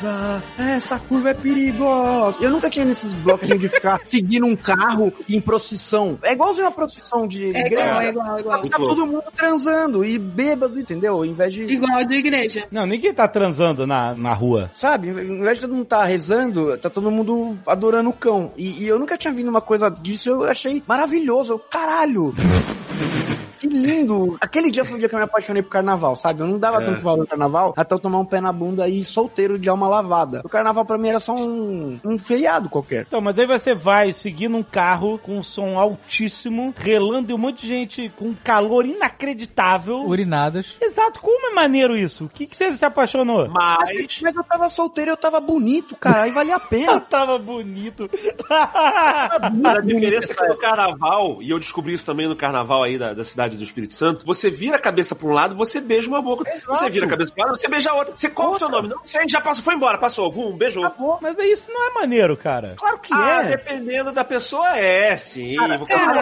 Barbosa, 0.00 0.42
essa 0.58 0.98
curva 0.98 1.30
é 1.30 1.34
perigosa. 1.34 2.38
Eu 2.40 2.50
nunca 2.50 2.70
tinha 2.70 2.84
nesses 2.84 3.14
bloquinhos 3.14 3.60
de 3.60 3.68
ficar 3.68 4.00
seguindo 4.06 4.46
um 4.46 4.56
carro 4.56 5.12
em 5.28 5.40
procissão. 5.40 6.18
É 6.22 6.32
igualzinho 6.32 6.64
uma 6.66 6.72
procissão 6.72 7.26
de 7.26 7.54
É 7.54 7.66
igreja. 7.66 7.84
igual, 7.84 8.00
é 8.02 8.08
igual, 8.08 8.36
é 8.36 8.40
igual. 8.40 8.68
Tá 8.68 8.76
todo 8.78 9.06
mundo 9.06 9.24
transando 9.36 10.04
e 10.04 10.18
bêbado, 10.18 10.78
entendeu? 10.78 11.14
Ao 11.14 11.24
invés 11.24 11.52
de. 11.52 11.62
Igual 11.64 12.04
de 12.04 12.14
igreja. 12.14 12.64
Não, 12.70 12.86
ninguém 12.86 13.12
tá 13.12 13.28
transando 13.28 13.86
na, 13.86 14.14
na 14.14 14.32
rua. 14.32 14.70
Sabe, 14.72 15.10
ao 15.10 15.18
invés 15.20 15.58
de 15.58 15.62
todo 15.62 15.74
mundo 15.74 15.86
tá 15.86 16.04
rezando, 16.04 16.76
tá 16.78 16.88
todo 16.88 17.10
mundo 17.10 17.58
adorando 17.66 18.10
o 18.10 18.14
cão. 18.14 18.52
E, 18.56 18.82
e 18.84 18.88
eu 18.88 18.98
nunca 18.98 19.16
tinha 19.18 19.32
visto 19.32 19.48
uma 19.48 19.60
coisa 19.60 19.90
disso, 19.90 20.28
eu 20.28 20.44
achei 20.44 20.82
maravilhoso. 20.86 21.52
Eu, 21.52 21.58
caralho! 21.58 22.34
Que 23.60 23.68
lindo! 23.68 24.38
Aquele 24.40 24.70
dia 24.70 24.86
foi 24.86 24.96
o 24.96 24.98
dia 24.98 25.06
que 25.06 25.14
eu 25.14 25.18
me 25.18 25.24
apaixonei 25.24 25.62
por 25.62 25.68
carnaval, 25.68 26.16
sabe? 26.16 26.40
Eu 26.40 26.46
não 26.46 26.58
dava 26.58 26.82
tanto 26.82 27.02
valor 27.02 27.20
ao 27.20 27.26
carnaval 27.26 27.74
até 27.76 27.94
eu 27.94 27.98
tomar 27.98 28.18
um 28.18 28.24
pé 28.24 28.40
na 28.40 28.50
bunda 28.50 28.88
e 28.88 29.00
ir 29.00 29.04
solteiro 29.04 29.58
de 29.58 29.68
alma 29.68 29.86
lavada. 29.86 30.40
O 30.42 30.48
carnaval 30.48 30.84
pra 30.86 30.96
mim 30.96 31.08
era 31.10 31.20
só 31.20 31.34
um, 31.34 32.00
um 32.02 32.18
feriado 32.18 32.70
qualquer. 32.70 33.04
Então, 33.06 33.20
mas 33.20 33.38
aí 33.38 33.46
você 33.46 33.74
vai 33.74 34.14
seguindo 34.14 34.56
um 34.56 34.62
carro 34.62 35.18
com 35.18 35.36
um 35.36 35.42
som 35.42 35.78
altíssimo, 35.78 36.72
relando 36.74 37.30
e 37.30 37.34
um 37.34 37.38
monte 37.38 37.60
de 37.60 37.68
gente 37.68 38.08
com 38.16 38.28
um 38.28 38.34
calor 38.34 38.86
inacreditável. 38.86 40.06
Urinadas. 40.06 40.76
Exato, 40.80 41.20
como 41.20 41.50
é 41.50 41.54
maneiro 41.54 41.94
isso? 41.96 42.24
O 42.24 42.28
que, 42.30 42.46
que 42.46 42.56
você 42.56 42.74
se 42.74 42.84
apaixonou? 42.84 43.46
Mas. 43.50 44.20
Mas 44.22 44.34
eu 44.34 44.44
tava 44.44 44.70
solteiro, 44.70 45.10
eu 45.10 45.16
tava 45.18 45.38
bonito, 45.38 45.94
cara, 45.96 46.22
aí 46.22 46.30
valia 46.30 46.56
a 46.56 46.60
pena. 46.60 47.00
Tava 47.00 47.38
bonito. 47.38 48.08
A 48.48 49.80
diferença 49.80 50.32
é 50.32 50.34
que 50.34 50.46
no 50.46 50.56
carnaval, 50.56 51.42
e 51.42 51.50
eu 51.50 51.58
descobri 51.58 51.92
isso 51.92 52.06
também 52.06 52.26
no 52.26 52.36
carnaval 52.36 52.84
aí 52.84 52.98
da, 52.98 53.12
da 53.12 53.24
cidade 53.24 53.49
do 53.56 53.62
Espírito 53.64 53.94
Santo, 53.94 54.24
você 54.26 54.50
vira 54.50 54.76
a 54.76 54.80
cabeça 54.80 55.14
pra 55.14 55.28
um 55.28 55.32
lado, 55.32 55.54
você 55.54 55.80
beija 55.80 56.08
uma 56.08 56.22
boca. 56.22 56.44
Você 56.66 56.90
vira 56.90 57.06
a 57.06 57.08
cabeça 57.08 57.30
pra 57.32 57.44
um 57.44 57.46
lado, 57.48 57.60
você 57.60 57.68
beija 57.68 57.90
a 57.90 57.94
outra. 57.94 58.16
Você 58.16 58.28
qual 58.30 58.52
é 58.52 58.56
o 58.56 58.58
seu 58.58 58.68
nome? 58.68 58.88
Não 58.88 59.00
sei, 59.04 59.28
já 59.28 59.40
passou, 59.40 59.62
foi 59.64 59.74
embora, 59.74 59.98
passou. 59.98 60.30
Vum, 60.30 60.56
beijou. 60.56 60.90
Mas 61.20 61.38
aí 61.38 61.52
isso 61.52 61.70
não 61.72 61.90
é 61.90 61.94
maneiro, 61.94 62.36
cara. 62.36 62.74
Claro 62.76 62.98
que 62.98 63.12
Ah, 63.12 63.42
é. 63.44 63.48
dependendo 63.48 64.12
da 64.12 64.24
pessoa, 64.24 64.76
é, 64.76 65.16
sim. 65.16 65.56
Vou- 65.56 65.86
cara, 65.86 66.20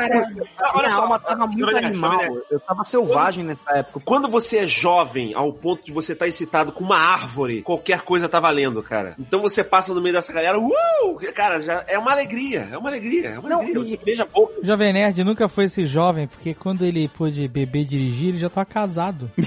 Olha 0.75 0.89
Minha 0.89 0.91
só, 0.97 1.03
alma 1.03 1.19
tava 1.19 1.47
muito 1.47 1.61
Jovem 1.61 1.75
Nerd, 1.75 1.87
animal. 1.87 2.37
Eu 2.51 2.61
tava 2.61 2.85
selvagem 2.85 3.45
nessa 3.45 3.71
época. 3.79 4.01
Quando 4.05 4.29
você 4.29 4.59
é 4.59 4.67
jovem, 4.67 5.35
ao 5.35 5.53
ponto 5.53 5.85
de 5.85 5.93
você 5.93 6.13
estar 6.13 6.27
excitado 6.27 6.73
com 6.73 6.85
uma 6.85 6.99
árvore, 6.99 7.63
qualquer 7.63 8.01
coisa 8.03 8.29
tá 8.29 8.41
valendo, 8.41 8.83
cara. 8.83 9.15
Então 9.19 9.41
você 9.41 9.63
passa 9.65 9.93
no 9.95 10.01
meio 10.01 10.15
dessa 10.15 10.33
galera, 10.33 10.59
uh! 10.59 10.73
Cara, 11.35 11.61
já 11.61 11.85
é 11.87 11.99
uma 11.99 12.13
alegria, 12.13 12.69
é 12.73 12.79
uma 12.79 12.89
alegria, 12.89 13.29
é 13.31 13.39
uma 13.39 13.49
Não, 13.49 13.59
alegria. 13.61 13.83
e- 13.83 13.87
Você 13.89 13.97
beija 14.05 14.23
a 14.23 14.27
boca. 14.27 14.61
O 14.61 14.65
Jovem 14.65 14.93
Nerd 14.93 15.23
nunca 15.25 15.49
foi 15.49 15.65
esse 15.65 15.85
jovem, 15.87 16.27
porque 16.27 16.55
quando 16.55 16.85
ele 16.85 17.09
pôde 17.19 17.49
beber 17.49 17.81
e 17.81 17.85
dirigir, 17.85 18.29
ele 18.29 18.39
já 18.39 18.49
tava 18.49 18.65
casado. 18.65 19.29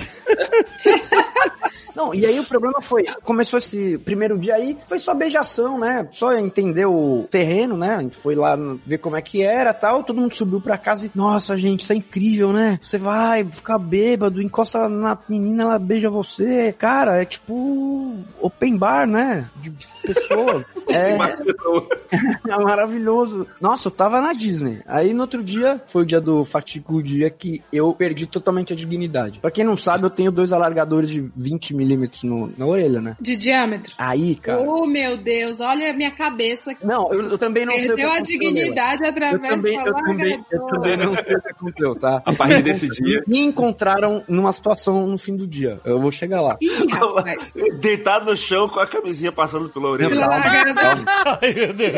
Não, 1.95 2.13
e 2.13 2.25
aí 2.25 2.39
o 2.39 2.45
problema 2.45 2.81
foi, 2.81 3.05
começou 3.23 3.59
esse 3.59 3.97
primeiro 3.99 4.37
dia 4.37 4.55
aí, 4.55 4.77
foi 4.87 4.99
só 4.99 5.13
beijação, 5.13 5.79
né? 5.79 6.07
Só 6.11 6.33
entender 6.33 6.85
o 6.85 7.27
terreno, 7.29 7.77
né? 7.77 7.95
A 7.95 8.01
gente 8.01 8.17
foi 8.17 8.35
lá 8.35 8.57
ver 8.85 8.97
como 8.97 9.15
é 9.15 9.21
que 9.21 9.41
era 9.41 9.73
tal, 9.73 10.03
todo 10.03 10.21
mundo 10.21 10.33
subiu 10.33 10.61
pra 10.61 10.77
casa 10.77 11.05
e, 11.05 11.11
nossa, 11.13 11.55
gente, 11.55 11.81
isso 11.81 11.93
é 11.93 11.95
incrível, 11.95 12.51
né? 12.53 12.79
Você 12.81 12.97
vai 12.97 13.43
ficar 13.43 13.77
bêbado, 13.77 14.41
encosta 14.41 14.87
na 14.87 15.17
menina, 15.27 15.63
ela 15.63 15.79
beija 15.79 16.09
você. 16.09 16.73
Cara, 16.77 17.21
é 17.21 17.25
tipo 17.25 18.17
open 18.39 18.77
bar, 18.77 19.07
né? 19.07 19.49
De 19.57 19.71
pessoas. 20.01 20.65
É, 20.89 21.11
é 22.49 22.57
maravilhoso. 22.59 23.47
Nossa, 23.61 23.87
eu 23.87 23.91
tava 23.91 24.19
na 24.19 24.33
Disney. 24.33 24.81
Aí 24.85 25.13
no 25.13 25.21
outro 25.21 25.41
dia, 25.43 25.79
foi 25.85 26.01
o 26.01 26.05
dia 26.05 26.19
do 26.19 26.43
fatídico 26.43 27.01
dia 27.01 27.29
que 27.29 27.63
eu 27.71 27.93
perdi 27.93 28.25
totalmente 28.25 28.73
a 28.73 28.75
dignidade. 28.75 29.39
Pra 29.39 29.51
quem 29.51 29.63
não 29.63 29.77
sabe, 29.77 30.05
eu 30.05 30.09
tenho 30.09 30.31
dois 30.31 30.51
alargadores 30.51 31.09
de 31.09 31.31
20 31.35 31.73
milímetros 31.81 32.23
no- 32.23 32.51
na 32.57 32.65
orelha, 32.65 33.01
né? 33.01 33.15
De 33.19 33.35
diâmetro. 33.35 33.93
Aí, 33.97 34.35
cara. 34.35 34.61
Oh, 34.61 34.85
meu 34.85 35.17
Deus, 35.17 35.59
olha 35.59 35.89
a 35.89 35.93
minha 35.93 36.11
cabeça. 36.11 36.75
Não, 36.83 37.11
eu, 37.11 37.31
eu 37.31 37.37
também 37.37 37.65
não 37.65 37.73
sei 37.73 37.81
o 37.81 37.89
que 37.89 37.95
Perdeu 37.95 38.11
a 38.11 38.19
dignidade 38.19 39.03
Eu 39.03 39.09
através 39.09 39.49
também, 39.55 39.77
da 39.77 39.83
eu, 39.85 39.93
também, 39.93 40.45
eu 40.51 40.67
também 40.67 40.97
não 40.97 41.15
sei 41.15 41.35
o 41.35 41.41
que 41.41 41.49
aconteceu, 41.49 41.95
tá? 41.95 42.21
A 42.25 42.33
partir 42.33 42.61
desse 42.61 42.87
dia, 42.89 43.21
Me 43.27 43.39
encontraram 43.39 44.23
numa 44.27 44.51
situação 44.53 45.05
no 45.07 45.17
fim 45.17 45.35
do 45.35 45.47
dia. 45.47 45.79
Eu 45.83 45.99
vou 45.99 46.11
chegar 46.11 46.41
lá. 46.41 46.57
Ih, 46.61 46.87
rapaz. 46.91 47.51
deitado 47.81 48.25
no 48.31 48.37
chão 48.37 48.69
com 48.69 48.79
a 48.79 48.87
camisinha 48.87 49.31
passando 49.31 49.69
pela 49.69 49.89
orelha. 49.89 50.09
Pela 50.09 50.41
Calma. 50.41 51.05
Ai, 51.41 51.53
meu 51.53 51.73
Deus. 51.73 51.93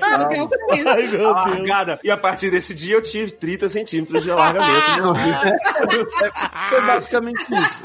Calma, 0.00 0.24
o 0.24 0.28
que 0.28 0.36
eu 0.36 0.48
fiz? 0.70 0.86
Ai, 0.86 1.02
meu 1.02 1.10
Deus. 1.10 1.34
largada. 1.34 2.00
E 2.02 2.10
a 2.10 2.16
partir 2.16 2.50
desse 2.50 2.74
dia 2.74 2.94
eu 2.96 3.02
tive 3.02 3.30
30 3.32 3.68
centímetros 3.68 4.22
de 4.22 4.30
alargamento. 4.30 5.00
Não, 5.00 5.14
foi 6.70 6.80
basicamente 6.86 7.40
isso. 7.42 7.80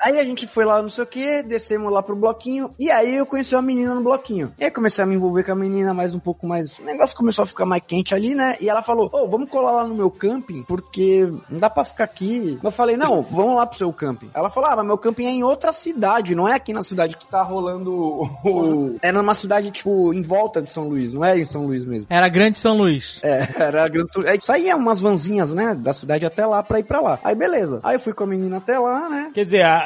Aí 0.00 0.18
a 0.18 0.24
gente 0.24 0.46
foi 0.46 0.64
lá, 0.64 0.80
não 0.82 0.88
sei 0.88 1.04
o 1.04 1.06
que, 1.06 1.42
descemos 1.42 1.92
lá 1.92 2.02
pro 2.02 2.16
bloquinho, 2.16 2.74
e 2.78 2.90
aí 2.90 3.16
eu 3.16 3.26
conheci 3.26 3.54
uma 3.54 3.62
menina 3.62 3.94
no 3.94 4.02
bloquinho. 4.02 4.52
E 4.58 4.64
aí 4.64 4.70
comecei 4.70 5.02
a 5.02 5.06
me 5.06 5.14
envolver 5.14 5.44
com 5.44 5.52
a 5.52 5.56
menina 5.56 5.94
mais 5.94 6.14
um 6.14 6.18
pouco 6.18 6.46
mais. 6.46 6.78
O 6.78 6.84
negócio 6.84 7.16
começou 7.16 7.42
a 7.42 7.46
ficar 7.46 7.66
mais 7.66 7.82
quente 7.86 8.14
ali, 8.14 8.34
né? 8.34 8.56
E 8.60 8.68
ela 8.68 8.82
falou: 8.82 9.08
Ô, 9.12 9.28
vamos 9.28 9.48
colar 9.48 9.72
lá 9.72 9.86
no 9.86 9.94
meu 9.94 10.10
camping, 10.10 10.62
porque 10.62 11.28
não 11.48 11.58
dá 11.58 11.70
pra 11.70 11.84
ficar 11.84 12.04
aqui. 12.04 12.58
Eu 12.62 12.70
falei: 12.70 12.96
Não, 12.96 13.22
vamos 13.22 13.56
lá 13.56 13.66
pro 13.66 13.78
seu 13.78 13.92
camping. 13.92 14.30
Ela 14.34 14.50
falou: 14.50 14.70
Ah, 14.70 14.76
mas 14.76 14.86
meu 14.86 14.98
camping 14.98 15.26
é 15.26 15.30
em 15.30 15.42
outra 15.42 15.72
cidade, 15.72 16.34
não 16.34 16.48
é 16.48 16.54
aqui 16.54 16.72
na 16.72 16.82
cidade 16.82 17.16
que 17.16 17.26
tá 17.26 17.42
rolando 17.42 17.92
o. 17.94 18.96
É 19.02 19.10
numa 19.12 19.34
cidade, 19.34 19.70
tipo, 19.70 20.12
em 20.12 20.22
volta 20.22 20.60
de 20.60 20.70
São 20.70 20.88
Luís, 20.88 21.14
não 21.14 21.24
é 21.24 21.38
em 21.38 21.44
São 21.44 21.66
Luís 21.66 21.84
mesmo. 21.84 22.06
Era 22.08 22.28
Grande 22.28 22.58
São 22.58 22.76
Luís. 22.76 23.20
É, 23.22 23.48
era 23.62 23.88
grande 23.88 24.12
Sul. 24.12 24.26
Aí 24.26 24.40
saía 24.40 24.76
umas 24.76 25.00
vanzinhas, 25.00 25.52
né, 25.52 25.74
da 25.74 25.92
cidade 25.92 26.26
até 26.26 26.44
lá 26.46 26.62
pra 26.62 26.78
ir 26.78 26.84
pra 26.84 27.00
lá. 27.00 27.18
Aí 27.22 27.34
beleza. 27.34 27.80
Aí 27.82 27.96
eu 27.96 28.00
fui 28.00 28.12
com 28.12 28.24
a 28.24 28.26
menina 28.26 28.58
até 28.58 28.78
lá, 28.78 29.08
né? 29.08 29.30
Quer 29.34 29.44
dizer, 29.44 29.62
a, 29.62 29.83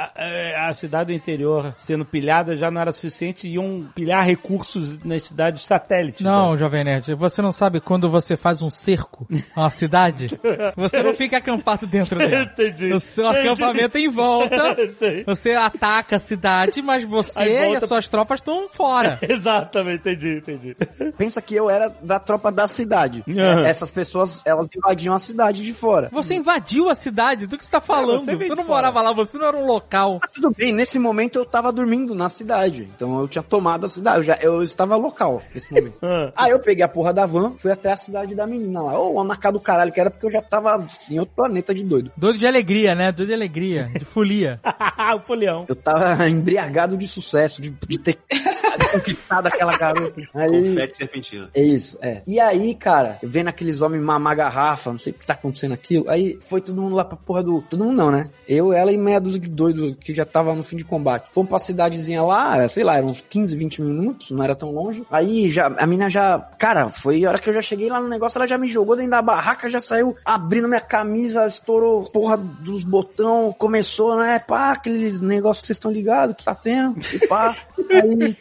a, 0.69 0.73
cidade 0.75 1.13
do 1.13 1.17
interior 1.17 1.75
sendo 1.77 2.05
pilhada 2.05 2.57
já 2.57 2.71
não 2.71 2.81
era 2.81 2.93
suficiente 2.93 3.47
e 3.49 3.55
iam 3.55 3.89
pilhar 3.95 4.25
recursos 4.25 5.03
nas 5.05 5.23
cidades 5.25 5.65
satélites. 5.65 6.21
Não, 6.23 6.57
Jovem 6.57 6.85
Nerd, 6.85 7.15
você 7.15 7.41
não 7.43 7.53
sabe 7.53 7.81
quando 7.81 8.11
você 8.11 8.37
faz 8.37 8.63
um 8.63 8.71
cerco 8.71 9.27
a 9.55 9.61
uma 9.63 9.71
cidade? 9.71 10.29
Você 10.77 11.03
não 11.03 11.15
fica 11.15 11.39
acampado 11.39 11.87
dentro 11.87 12.19
dela. 12.19 12.43
Entendi. 12.45 12.93
O 12.93 13.01
seu 13.01 13.27
acampamento 13.29 13.97
é 13.99 14.01
em 14.01 14.09
volta, 14.09 14.77
você 15.27 15.53
ataca 15.53 16.17
a 16.17 16.19
cidade, 16.19 16.81
mas 16.83 17.05
você 17.05 17.39
Aí 17.39 17.53
e 17.53 17.65
volta- 17.65 17.79
as 17.79 17.89
suas 17.89 18.09
tropas 18.09 18.41
estão 18.41 18.69
fora. 18.69 19.19
Exatamente, 19.23 20.01
entendi, 20.01 20.37
entendi. 20.39 20.77
Pensa 21.17 21.41
que 21.43 21.55
eu 21.55 21.69
era 21.69 21.89
da 22.03 22.19
tropa 22.19 22.51
da 22.53 22.67
cidade. 22.67 23.25
Aham. 23.29 23.67
Essas 23.67 23.91
pessoas, 23.91 24.41
elas 24.45 24.69
invadiam 24.75 25.15
a 25.15 25.19
cidade 25.19 25.63
de 25.65 25.75
fora. 25.75 26.09
Você 26.13 26.35
invadiu 26.35 26.89
a 26.89 26.95
cidade, 26.95 27.47
do 27.47 27.57
que 27.59 27.65
você 27.65 27.71
tá 27.71 27.81
falando? 27.81 28.25
você 28.25 28.37
você 28.37 28.45
de 28.45 28.49
não 28.51 28.57
fora. 28.65 28.67
morava 28.91 29.03
lá, 29.03 29.13
você 29.13 29.39
não 29.39 29.47
era 29.47 29.57
um 29.57 29.67
local. 29.67 29.88
Ah, 29.93 30.29
tudo 30.33 30.51
bem, 30.51 30.73
nesse 30.73 30.99
momento 30.99 31.39
eu 31.39 31.45
tava 31.45 31.73
dormindo 31.73 32.15
na 32.15 32.29
cidade. 32.29 32.89
Então 32.95 33.21
eu 33.21 33.29
tinha 33.29 33.43
tomado 33.43 33.87
a 33.87 33.89
cidade, 33.89 34.19
eu, 34.19 34.23
já, 34.23 34.39
eu 34.41 34.63
estava 34.63 34.97
local 34.97 35.43
nesse 35.55 35.73
momento. 35.73 35.99
Ah. 36.09 36.33
Aí 36.37 36.53
eu 36.53 36.59
peguei 36.61 36.83
a 36.83 36.89
porra 36.89 37.13
da 37.13 37.27
van, 37.27 37.55
fui 37.57 37.71
até 37.71 37.93
a 37.93 37.97
cidade 37.97 38.35
da 38.35 38.47
menina 38.47 38.81
lá. 38.81 38.99
Ô, 38.99 39.23
na 39.25 39.37
cara 39.37 39.53
do 39.53 39.61
caralho, 39.61 39.93
que 39.93 40.01
era 40.01 40.11
porque 40.11 40.25
eu 40.25 40.31
já 40.31 40.41
tava 40.41 40.87
em 41.11 41.19
outro 41.19 41.35
planeta 41.35 41.75
de 41.75 41.85
doido. 41.85 42.11
Doido 42.17 42.39
de 42.39 42.47
alegria, 42.47 42.95
né? 42.95 43.13
Doido 43.13 43.29
de 43.29 43.35
alegria, 43.35 43.91
de 43.99 44.05
folia. 44.05 44.61
o 45.17 45.21
folião. 45.21 45.67
Eu 45.69 45.77
tava 45.77 46.29
embriagado 46.29 46.97
de 46.97 47.07
sucesso, 47.07 47.61
de, 47.61 47.71
de 47.71 47.99
ter 47.99 48.19
conquistado 48.93 49.49
aquela 49.49 49.77
garota. 49.77 50.21
Aí, 50.35 50.49
Confete 50.49 50.97
serpentina. 50.97 51.51
É 51.53 51.63
isso, 51.63 51.99
é. 52.01 52.23
E 52.27 52.41
aí, 52.41 52.75
cara, 52.75 53.19
vendo 53.23 53.49
aqueles 53.49 53.81
homens 53.83 54.03
mamar 54.03 54.37
garrafa, 54.37 54.91
não 54.91 54.99
sei 54.99 55.13
o 55.13 55.17
que 55.17 55.27
tá 55.27 55.35
acontecendo 55.35 55.73
aquilo, 55.75 56.09
aí 56.09 56.39
foi 56.41 56.61
todo 56.61 56.81
mundo 56.81 56.95
lá 56.95 57.05
pra 57.05 57.17
porra 57.17 57.43
do. 57.43 57.63
Todo 57.63 57.85
mundo 57.85 57.97
não, 57.97 58.11
né? 58.11 58.31
Eu, 58.47 58.73
ela 58.73 58.93
e 58.93 58.97
meia 58.97 59.21
dúzia 59.21 59.41
de 59.41 59.49
doido 59.49 59.78
que 60.01 60.15
já 60.15 60.25
tava 60.25 60.55
no 60.55 60.63
fim 60.63 60.77
de 60.77 60.85
combate. 60.85 61.29
Fomos 61.31 61.49
pra 61.49 61.59
cidadezinha 61.59 62.23
lá, 62.23 62.67
sei 62.69 62.85
lá, 62.85 62.97
eram 62.97 63.09
uns 63.09 63.21
15, 63.21 63.57
20 63.57 63.83
minutos, 63.83 64.31
não 64.31 64.43
era 64.43 64.55
tão 64.55 64.71
longe. 64.71 65.05
Aí 65.11 65.51
já, 65.51 65.67
a 65.67 65.87
mina 65.87 66.09
já. 66.09 66.39
Cara, 66.59 66.89
foi 66.89 67.25
a 67.25 67.31
hora 67.31 67.39
que 67.39 67.49
eu 67.49 67.55
já 67.55 67.63
cheguei 67.63 67.89
lá 67.89 68.01
no 68.01 68.09
negócio, 68.09 68.39
ela 68.39 68.47
já 68.47 68.59
me 68.59 68.69
jogou 68.69 68.97
dentro 68.97 69.13
da 69.13 69.23
barraca, 69.23 69.69
já 69.69 69.81
saiu 69.81 70.17
abrindo 70.25 70.69
minha 70.69 70.81
camisa, 70.81 71.47
estourou 71.47 72.05
porra 72.05 72.37
dos 72.37 72.85
botão, 72.85 73.55
começou, 73.57 74.17
né? 74.17 74.39
Pá, 74.39 74.73
aqueles 74.73 75.21
negócios 75.21 75.61
que 75.61 75.67
vocês 75.67 75.77
estão 75.77 75.91
ligados 75.91 76.37
que 76.37 76.45
tá 76.45 76.55
tendo, 76.55 76.99
e 77.13 77.27
pá. 77.27 77.55
Aí. 77.91 78.37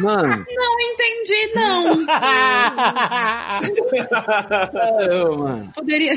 Mano, 0.00 0.44
Não 0.48 0.80
entendi, 0.80 1.52
não. 1.54 2.06
eu, 5.00 5.38
mano. 5.38 5.72
Poderia. 5.74 6.14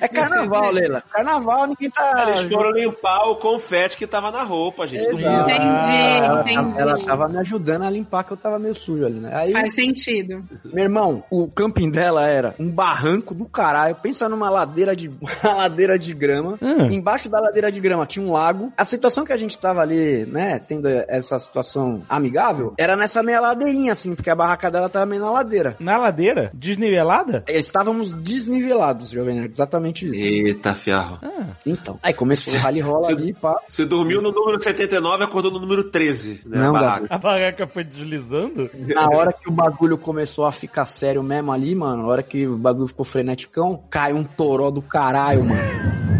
É 0.00 0.08
carnaval, 0.08 0.70
Leila. 0.72 1.02
Carnaval, 1.10 1.66
ninguém 1.68 1.90
tá. 1.90 2.26
Eles 2.36 2.52
foram 2.52 2.70
limpar 2.72 3.28
o 3.28 3.36
confete 3.36 3.96
que 3.96 4.06
tava 4.06 4.30
na 4.30 4.42
roupa, 4.42 4.86
gente. 4.86 5.06
Entendi, 5.08 5.24
ela, 5.24 6.40
entendi. 6.42 6.78
ela 6.78 6.98
tava 6.98 7.28
me 7.28 7.38
ajudando 7.38 7.82
a 7.82 7.90
limpar 7.90 8.24
que 8.24 8.32
eu 8.32 8.36
tava 8.36 8.58
meio 8.58 8.74
sujo 8.74 9.04
ali, 9.04 9.20
né? 9.20 9.30
Aí, 9.34 9.52
Faz 9.52 9.74
sentido. 9.74 10.44
meu 10.64 10.84
irmão, 10.84 11.22
o 11.30 11.48
camping 11.48 11.90
dela 11.90 12.26
era 12.26 12.54
um 12.58 12.70
barranco 12.70 13.34
do 13.34 13.44
caralho. 13.48 13.96
Pensa 13.96 14.28
numa 14.28 14.50
ladeira 14.50 14.96
de 14.96 15.08
uma 15.42 15.54
ladeira 15.54 15.98
de 15.98 16.12
grama. 16.14 16.58
Hum. 16.60 16.90
Embaixo 16.90 17.28
da 17.28 17.40
ladeira 17.40 17.70
de 17.70 17.80
grama 17.80 18.06
tinha 18.06 18.24
um 18.24 18.32
lago. 18.32 18.72
A 18.76 18.84
situação 18.84 19.24
que 19.24 19.32
a 19.32 19.36
gente 19.36 19.58
tava 19.58 19.80
ali, 19.80 20.26
né, 20.26 20.58
tendo 20.58 20.88
essa 20.88 21.38
situação 21.38 22.02
amigável, 22.08 22.74
era 22.78 22.91
nessa 22.96 23.22
meia 23.22 23.40
ladeirinha 23.40 23.92
assim, 23.92 24.14
porque 24.14 24.30
a 24.30 24.34
barraca 24.34 24.70
dela 24.70 24.88
tava 24.88 25.06
meio 25.06 25.22
na 25.22 25.30
ladeira. 25.30 25.76
Na 25.78 25.96
ladeira? 25.98 26.50
Desnivelada? 26.54 27.44
Estávamos 27.48 28.12
desnivelados, 28.12 29.10
Jovem 29.10 29.36
Nerd, 29.36 29.52
exatamente 29.52 30.06
isso. 30.06 30.14
Eita, 30.14 30.74
ferro. 30.74 31.18
Então, 31.66 31.98
aí 32.02 32.12
começou 32.14 32.54
o 32.54 32.58
rally 32.58 32.80
rola 32.80 33.04
Se- 33.04 33.12
ali, 33.12 33.32
pá. 33.32 33.60
Você 33.68 33.84
dormiu 33.84 34.20
no 34.22 34.32
número 34.32 34.60
79 34.62 35.22
e 35.22 35.24
acordou 35.24 35.50
no 35.52 35.58
número 35.60 35.84
13, 35.84 36.40
né? 36.46 36.58
Não, 36.58 36.72
barraca. 36.72 37.06
A 37.10 37.18
barraca 37.18 37.66
foi 37.66 37.84
deslizando? 37.84 38.70
Na 38.94 39.06
hora 39.08 39.32
que 39.32 39.48
o 39.48 39.52
bagulho 39.52 39.96
começou 39.98 40.44
a 40.46 40.52
ficar 40.52 40.84
sério 40.84 41.22
mesmo 41.22 41.52
ali, 41.52 41.74
mano, 41.74 42.02
na 42.02 42.08
hora 42.08 42.22
que 42.22 42.46
o 42.46 42.56
bagulho 42.56 42.88
ficou 42.88 43.04
freneticão, 43.04 43.82
caiu 43.90 44.16
um 44.16 44.24
toró 44.24 44.70
do 44.70 44.82
caralho, 44.82 45.44
mano. 45.44 46.11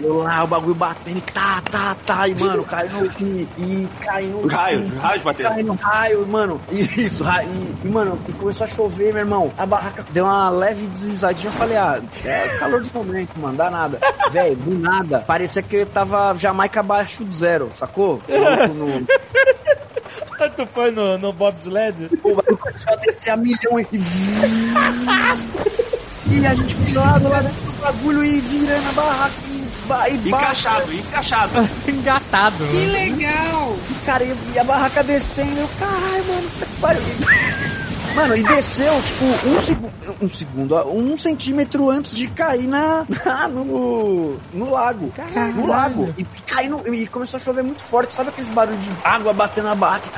Eu 0.00 0.16
lá, 0.16 0.44
o 0.44 0.46
bagulho 0.46 0.74
batendo, 0.74 1.18
e 1.18 1.20
tá, 1.20 1.60
tá, 1.70 1.94
tá, 2.06 2.26
e 2.26 2.34
mano, 2.34 2.64
cai 2.64 2.88
no. 2.88 3.04
E, 3.04 3.48
e 3.58 3.88
cai 4.00 4.24
no. 4.24 4.46
Raios, 4.46 4.90
raios 4.94 5.22
batendo. 5.22 5.48
Cai 5.48 5.62
no 5.62 5.74
raio, 5.74 6.26
mano. 6.26 6.60
Isso, 6.70 7.22
raio. 7.22 7.50
E, 7.50 7.86
e, 7.86 7.90
mano, 7.90 8.18
e 8.26 8.32
começou 8.32 8.64
a 8.64 8.66
chover, 8.66 9.12
meu 9.12 9.20
irmão. 9.20 9.52
A 9.58 9.66
barraca 9.66 10.04
deu 10.10 10.24
uma 10.24 10.48
leve 10.48 10.86
deslizadinha. 10.86 11.48
Eu 11.48 11.52
falei, 11.52 11.76
ah, 11.76 12.00
é 12.24 12.48
calor 12.58 12.82
de 12.82 12.94
momento, 12.94 13.38
mano, 13.38 13.58
dá 13.58 13.70
nada. 13.70 13.98
Velho, 14.32 14.56
do 14.56 14.78
nada. 14.78 15.20
Parecia 15.20 15.62
que 15.62 15.76
eu 15.76 15.86
tava 15.86 16.34
Jamaica 16.38 16.80
abaixo 16.80 17.22
de 17.22 17.34
zero, 17.34 17.70
sacou? 17.74 18.22
No, 18.26 19.04
tu 20.56 20.66
foi 20.72 20.90
no, 20.90 21.18
no 21.18 21.30
bobsled? 21.30 22.08
o 22.22 22.34
bagulho 22.36 22.56
começou 22.56 22.94
a 22.94 22.96
descer 22.96 23.30
a 23.30 23.36
milhão 23.36 23.78
e. 23.80 23.86
E 26.32 26.46
a 26.46 26.54
gente 26.54 26.74
pilado 26.76 27.28
lá 27.28 27.40
dentro 27.40 27.60
do 27.60 27.72
bagulho 27.80 28.24
e 28.24 28.38
virando 28.38 28.88
a 28.88 28.92
barraca 28.92 29.49
e, 30.08 30.28
Encaixado, 30.28 30.92
encaixado. 30.92 31.68
Engatado. 31.88 32.66
Que 32.66 32.86
legal. 32.86 33.76
e, 33.90 33.94
cara, 34.04 34.24
e, 34.24 34.36
e 34.54 34.58
a 34.58 34.64
barraca 34.64 35.02
descendo. 35.02 35.60
Eu, 35.60 35.68
caralho, 35.78 36.24
mano, 36.26 36.50
que 36.58 36.66
pariu. 36.80 37.79
Mano, 38.14 38.36
e 38.36 38.42
desceu, 38.42 38.92
tipo, 39.02 39.24
um, 39.48 39.60
segu 39.60 39.90
um 40.20 40.28
segundo, 40.28 40.72
ó, 40.74 40.84
um 40.90 41.16
centímetro 41.16 41.88
antes 41.90 42.12
de 42.14 42.26
cair 42.28 42.66
na, 42.66 43.04
na- 43.24 43.48
no, 43.48 44.36
no 44.52 44.70
lago. 44.70 45.12
No 45.54 45.66
lago. 45.66 46.12
E, 46.18 46.22
e 46.22 46.24
caiu 46.46 46.70
no- 46.70 46.94
e 46.94 47.06
começou 47.06 47.38
a 47.38 47.40
chover 47.40 47.62
muito 47.62 47.82
forte. 47.82 48.12
Sabe 48.12 48.30
aqueles 48.30 48.50
barulhos 48.50 48.84
de 48.84 48.90
água 49.04 49.32
batendo 49.32 49.68
na 49.68 49.74
barraca? 49.74 50.08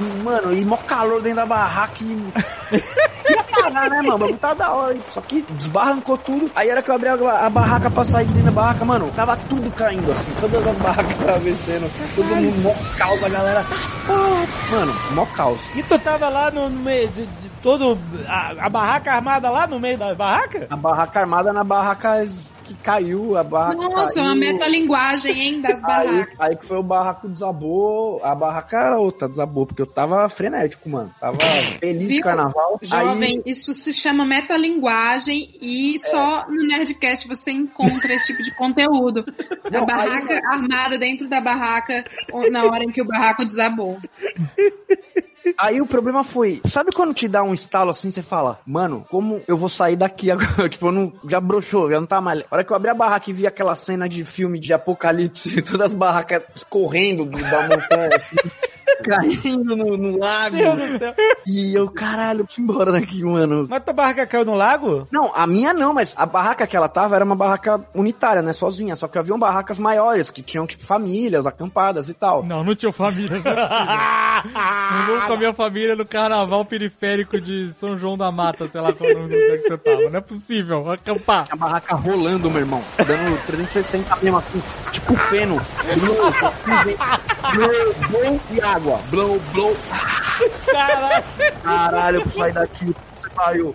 E, 0.00 0.02
mano, 0.22 0.52
e 0.52 0.64
mó 0.64 0.76
calor 0.76 1.20
dentro 1.22 1.36
da 1.36 1.46
barraca 1.46 1.96
e... 2.02 2.32
Ia 3.30 3.42
parar, 3.44 3.88
né, 3.88 3.96
mano? 4.02 4.16
O 4.16 4.18
bagulho 4.18 4.36
tava 4.38 4.54
da 4.56 4.72
hora. 4.72 4.96
Só 5.10 5.20
que 5.22 5.40
desbarrancou 5.50 6.18
tudo. 6.18 6.50
Aí 6.54 6.68
era 6.68 6.82
que 6.82 6.90
eu 6.90 6.94
abri 6.94 7.08
a, 7.08 7.14
a 7.46 7.48
barraca 7.48 7.90
pra 7.90 8.04
sair 8.04 8.26
de 8.26 8.34
dentro 8.34 8.52
da 8.52 8.60
barraca, 8.60 8.84
mano, 8.84 9.10
tava 9.16 9.34
tudo 9.48 9.70
caindo, 9.70 10.12
assim. 10.12 10.30
Todas 10.40 10.66
as 10.66 10.76
barracas 10.76 11.12
atravessando. 11.20 11.90
Todo 12.14 12.26
mundo 12.26 12.62
mó 12.62 12.74
caos, 12.98 13.24
a 13.24 13.28
galera... 13.30 13.64
Ah, 14.06 14.44
mano, 14.70 14.94
mó 15.12 15.24
caos. 15.26 15.58
E 15.74 15.82
tu 15.82 15.98
tava 16.00 16.28
lá 16.28 16.50
no, 16.50 16.68
no 16.68 16.80
meio 16.82 17.08
de 17.08 17.23
todo. 17.64 17.98
A, 18.28 18.66
a 18.66 18.68
barraca 18.68 19.10
armada 19.12 19.50
lá 19.50 19.66
no 19.66 19.80
meio 19.80 19.96
da 19.98 20.14
barraca? 20.14 20.66
A 20.70 20.76
barraca 20.76 21.18
armada 21.20 21.52
na 21.52 21.64
barraca 21.64 22.28
que 22.64 22.72
caiu, 22.76 23.36
a 23.36 23.44
barraca 23.44 23.76
Nossa, 23.76 24.14
caiu. 24.14 24.26
uma 24.26 24.34
metalinguagem, 24.34 25.38
hein, 25.38 25.60
das 25.60 25.82
Aí, 25.84 26.06
barracas. 26.08 26.34
aí 26.40 26.56
que 26.56 26.64
foi 26.64 26.78
o 26.78 26.82
barraco 26.82 27.28
desabou, 27.28 28.24
a 28.24 28.34
barraca 28.34 28.96
outra 28.96 29.28
desabou, 29.28 29.66
porque 29.66 29.82
eu 29.82 29.86
tava 29.86 30.26
frenético, 30.30 30.88
mano. 30.88 31.10
Tava 31.20 31.36
feliz 31.78 32.08
de 32.08 32.14
Viu? 32.14 32.22
carnaval. 32.22 32.78
Jovem, 32.82 33.36
Aí, 33.36 33.50
isso 33.50 33.72
se 33.74 33.92
chama 33.92 34.24
metalinguagem 34.24 35.50
e 35.60 35.98
só 35.98 36.46
no 36.48 36.66
Nerdcast 36.66 37.28
você 37.28 37.50
encontra 37.50 38.14
esse 38.14 38.28
tipo 38.28 38.42
de 38.42 38.54
conteúdo. 38.54 39.24
A 39.64 39.70
Não, 39.70 39.84
barraca 39.86 40.32
aí- 40.34 40.40
armada 40.46 40.96
dentro 40.98 41.28
da 41.28 41.40
barraca 41.42 42.02
ou 42.32 42.50
na 42.50 42.64
hora 42.64 42.84
em 42.84 42.90
que 42.90 43.02
o 43.02 43.06
barraco 43.06 43.44
desabou. 43.44 43.98
Aí 45.58 45.80
o 45.80 45.86
problema 45.86 46.22
foi, 46.24 46.60
sabe 46.66 46.90
quando 46.92 47.12
te 47.14 47.26
dá 47.28 47.42
um 47.42 47.52
estalo 47.54 47.90
assim, 47.90 48.10
você 48.10 48.22
fala, 48.22 48.58
mano, 48.66 49.04
como 49.10 49.42
eu 49.46 49.56
vou 49.56 49.68
sair 49.68 49.96
daqui 49.96 50.30
agora? 50.32 50.68
tipo, 50.68 50.86
eu 50.88 50.92
não, 50.92 51.12
já 51.28 51.40
broxou, 51.40 51.90
já 51.90 52.00
não 52.00 52.06
tá 52.06 52.20
mais. 52.20 52.40
A 52.50 52.54
hora 52.56 52.64
que 52.64 52.72
eu 52.72 52.76
abri 52.76 52.90
a 52.90 52.94
barraca 52.94 53.30
e 53.30 53.32
vi 53.32 53.46
aquela 53.46 53.74
cena 53.74 54.08
de 54.08 54.24
filme 54.24 54.58
de 54.58 54.72
apocalipse, 54.72 55.60
todas 55.62 55.88
as 55.88 55.94
barracas 55.94 56.42
correndo 56.68 57.24
do- 57.24 57.40
da 57.42 57.62
montanha, 57.62 58.16
assim, 58.16 58.36
caindo 59.02 59.76
no, 59.76 59.96
no 59.96 60.18
lago. 60.18 60.56
Meu 60.56 60.76
Deus 60.76 60.92
do 60.92 60.98
céu. 60.98 61.14
E 61.46 61.74
eu, 61.74 61.90
caralho, 61.90 62.40
eu 62.40 62.44
ir 62.44 62.60
embora 62.60 62.92
daqui, 62.92 63.22
mano. 63.22 63.66
Mas 63.68 63.82
tua 63.84 63.92
barraca 63.92 64.26
caiu 64.26 64.44
no 64.44 64.54
lago? 64.54 65.06
Não, 65.10 65.32
a 65.34 65.46
minha 65.46 65.72
não, 65.72 65.92
mas 65.92 66.12
a 66.16 66.26
barraca 66.26 66.66
que 66.66 66.76
ela 66.76 66.88
tava 66.88 67.16
era 67.16 67.24
uma 67.24 67.36
barraca 67.36 67.80
unitária, 67.94 68.42
né? 68.42 68.52
Sozinha. 68.52 68.96
Só 68.96 69.08
que 69.08 69.18
haviam 69.18 69.38
barracas 69.38 69.78
maiores, 69.78 70.30
que 70.30 70.42
tinham, 70.42 70.66
tipo, 70.66 70.84
famílias 70.84 71.46
acampadas 71.46 72.08
e 72.08 72.14
tal. 72.14 72.44
Não, 72.44 72.64
não 72.64 72.74
tinha 72.74 72.92
família, 72.92 73.38
não 73.44 73.52
é 73.52 75.06
vou 75.06 75.20
com 75.26 75.32
a 75.32 75.36
minha 75.36 75.52
família 75.52 75.96
no 75.96 76.04
carnaval 76.04 76.64
periférico 76.64 77.40
de 77.40 77.72
São 77.72 77.98
João 77.98 78.16
da 78.16 78.30
Mata, 78.30 78.66
sei 78.66 78.80
lá 78.80 78.92
qual 78.92 79.10
é 79.10 79.14
o 79.14 79.18
nome 79.18 79.28
do 79.28 79.40
lugar 79.40 79.58
que 79.58 79.68
você 79.68 79.78
tava. 79.78 80.10
Não 80.10 80.18
é 80.18 80.20
possível, 80.20 80.90
acampar. 80.90 81.46
A 81.50 81.56
barraca 81.56 81.94
rolando, 81.94 82.50
meu 82.50 82.60
irmão. 82.60 82.82
Dando 82.96 83.46
360 83.46 84.16
mesmo, 84.22 84.38
assim. 84.38 84.62
Tipo 84.92 85.16
feno. 85.16 85.60
Blow, 87.54 87.94
blow 88.08 88.40
e 88.52 88.60
água. 88.74 88.98
Blow, 89.10 89.40
blow. 89.52 89.76
Caralho. 90.66 91.24
Caralho, 91.62 92.30
sair 92.30 92.52
daqui. 92.52 92.94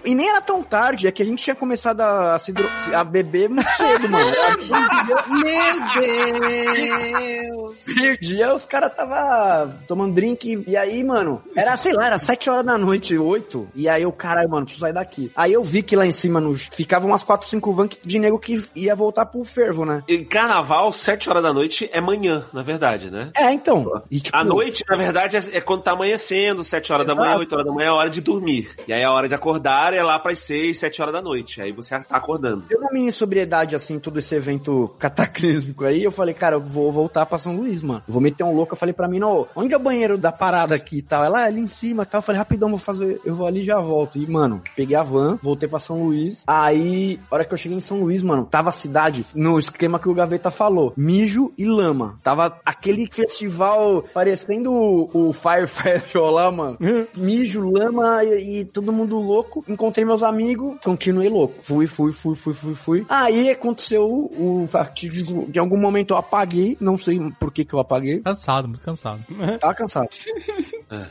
E 0.06 0.16
nem 0.16 0.30
era 0.30 0.42
tão 0.42 0.64
tarde, 0.64 1.08
é 1.08 1.12
que 1.12 1.22
a 1.22 1.26
gente 1.26 1.44
tinha 1.44 1.56
começado 1.56 2.02
a, 2.02 2.38
se 2.40 2.52
dro- 2.52 2.70
a 2.94 3.04
beber 3.04 3.50
muito 3.50 3.70
cedo, 3.72 4.10
mano. 4.10 4.32
Meu 5.30 6.02
Deus! 6.02 8.20
dia 8.22 8.54
os 8.54 8.66
caras 8.66 8.94
tava 8.96 9.76
tomando 9.88 10.14
drink. 10.14 10.64
E 10.68 10.76
aí, 10.78 11.04
mano, 11.04 11.42
era, 11.56 11.76
sei 11.78 11.94
lá, 11.94 12.06
era 12.08 12.20
7 12.20 12.50
horas 12.50 12.66
da 12.66 12.78
noite, 12.78 13.18
8. 13.18 13.70
E 13.76 13.88
aí 13.90 14.04
eu, 14.04 14.12
caralho, 14.12 14.50
mano, 14.50 14.66
preciso 14.66 14.82
sair 14.82 14.94
daqui. 14.94 15.32
Aí 15.36 15.54
eu 15.54 15.64
vi 15.64 15.84
que 15.84 15.96
lá 15.96 16.06
em 16.06 16.12
cima 16.12 16.40
nos, 16.40 16.70
ficavam 16.74 17.10
umas 17.10 17.24
4, 17.24 17.48
5 17.48 17.72
vans 17.74 17.90
de 18.04 18.20
nego 18.20 18.40
que 18.40 18.64
ia 18.76 18.96
voltar 18.96 19.26
pro 19.26 19.44
fervo, 19.44 19.86
né? 19.86 20.04
Em 20.08 20.24
carnaval, 20.24 20.92
7 20.92 21.30
horas 21.30 21.44
da 21.44 21.54
noite 21.54 21.90
é 21.94 22.02
manhã, 22.02 22.46
na 22.54 22.62
verdade, 22.64 23.12
né? 23.12 23.32
É, 23.36 23.52
então. 23.52 24.02
E, 24.10 24.20
tipo, 24.20 24.36
A 24.38 24.44
noite, 24.44 24.84
na 24.90 24.96
verdade, 24.96 25.38
é, 25.38 25.58
é 25.58 25.62
quando 25.62 25.84
tá 25.84 25.92
amanhecendo, 25.92 26.64
7 26.64 26.92
horas 26.94 27.06
da 27.06 27.14
manhã, 27.16 27.30
Exato. 27.32 27.40
8 27.42 27.54
horas 27.54 27.66
da 27.66 27.72
manhã 27.74 27.86
é 27.88 27.90
a 27.90 27.94
hora 27.96 28.10
de 28.10 28.22
dormir. 28.22 28.70
E 28.88 28.94
aí 28.94 29.04
a 29.04 29.12
hora 29.12 29.28
de 29.28 29.36
acordar 29.36 29.49
é 29.58 30.04
lá 30.04 30.20
pras 30.20 30.40
6, 30.40 30.78
7 30.78 31.02
horas 31.02 31.14
da 31.14 31.22
noite. 31.22 31.62
Aí 31.62 31.72
você 31.72 32.00
tá 32.00 32.18
acordando. 32.18 32.66
Eu 32.70 32.82
na 32.82 32.92
minha 32.92 33.12
sobriedade, 33.12 33.76
assim, 33.76 34.00
todo 34.00 34.20
esse 34.20 34.36
evento 34.36 34.90
cataclísmico 35.00 35.86
aí, 35.86 36.04
eu 36.04 36.12
falei, 36.12 36.34
cara, 36.34 36.56
eu 36.56 36.62
vou 36.62 36.92
voltar 36.92 37.26
pra 37.26 37.38
São 37.38 37.56
Luís, 37.56 37.82
mano. 37.82 38.04
Vou 38.08 38.22
meter 38.22 38.44
um 38.44 38.56
louco. 38.56 38.74
Eu 38.74 38.78
falei 38.78 38.94
pra 38.94 39.08
mim, 39.08 39.20
não, 39.20 39.48
onde 39.56 39.74
é 39.74 39.78
o 39.78 39.82
banheiro 39.82 40.18
da 40.18 40.32
parada 40.32 40.76
aqui 40.76 40.98
e 40.98 41.02
tal? 41.02 41.24
Ela, 41.24 41.42
"Ah, 41.42 41.46
ali 41.46 41.62
em 41.62 41.68
cima 41.68 42.04
e 42.04 42.06
tal. 42.06 42.20
Eu 42.20 42.24
falei, 42.24 42.40
rapidão, 42.40 42.70
vou 42.70 42.78
fazer, 42.78 43.20
eu 43.26 43.36
vou 43.36 43.48
ali 43.48 43.62
e 43.62 43.64
já 43.64 43.80
volto. 43.80 44.18
E, 44.18 44.28
mano, 44.30 44.62
peguei 44.76 44.96
a 44.96 45.04
van, 45.04 45.40
voltei 45.42 45.68
pra 45.68 45.80
São 45.80 46.04
Luís. 46.04 46.44
Aí, 46.48 47.20
hora 47.30 47.46
que 47.46 47.54
eu 47.54 47.58
cheguei 47.58 47.78
em 47.78 47.82
São 47.82 48.02
Luís, 48.02 48.24
mano, 48.24 48.46
tava 48.46 48.70
a 48.70 48.72
cidade 48.72 49.26
no 49.34 49.58
esquema 49.60 50.00
que 50.00 50.10
o 50.10 50.14
Gaveta 50.14 50.52
falou: 50.52 50.94
mijo 50.96 51.52
e 51.58 51.66
lama. 51.66 52.20
Tava 52.24 52.60
aquele 52.66 53.08
festival 53.12 54.04
parecendo 54.14 54.72
o, 54.72 55.30
o 55.30 55.34
Fire 55.34 55.68
Festival 55.68 56.32
lá, 56.32 56.52
mano. 56.52 56.78
Mijo, 57.16 57.70
lama 57.70 58.24
e, 58.24 58.60
e 58.60 58.66
todo 58.66 58.92
mundo 58.94 59.18
louco. 59.18 59.39
Encontrei 59.68 60.06
meus 60.06 60.24
amigos, 60.24 60.78
continuei 60.84 61.30
louco. 61.30 61.56
Fui, 61.62 61.88
fui, 61.88 62.12
fui, 62.12 62.36
fui, 62.36 62.54
fui, 62.54 62.76
fui. 62.76 63.06
Aí 63.10 63.50
aconteceu 63.50 64.04
o, 64.04 64.64
o 64.64 64.68
fatídico. 64.68 65.50
De 65.50 65.60
algum 65.60 65.78
momento 65.78 66.14
eu 66.14 66.18
apaguei, 66.18 66.78
não 66.80 66.98
sei 66.98 67.20
por 67.40 67.52
que 67.52 67.66
que 67.66 67.74
eu 67.74 67.80
apaguei. 67.80 68.22
Cansado, 68.22 68.68
muito 68.68 68.82
cansado. 68.82 69.24
Tava 69.60 69.74
cansado. 69.74 70.10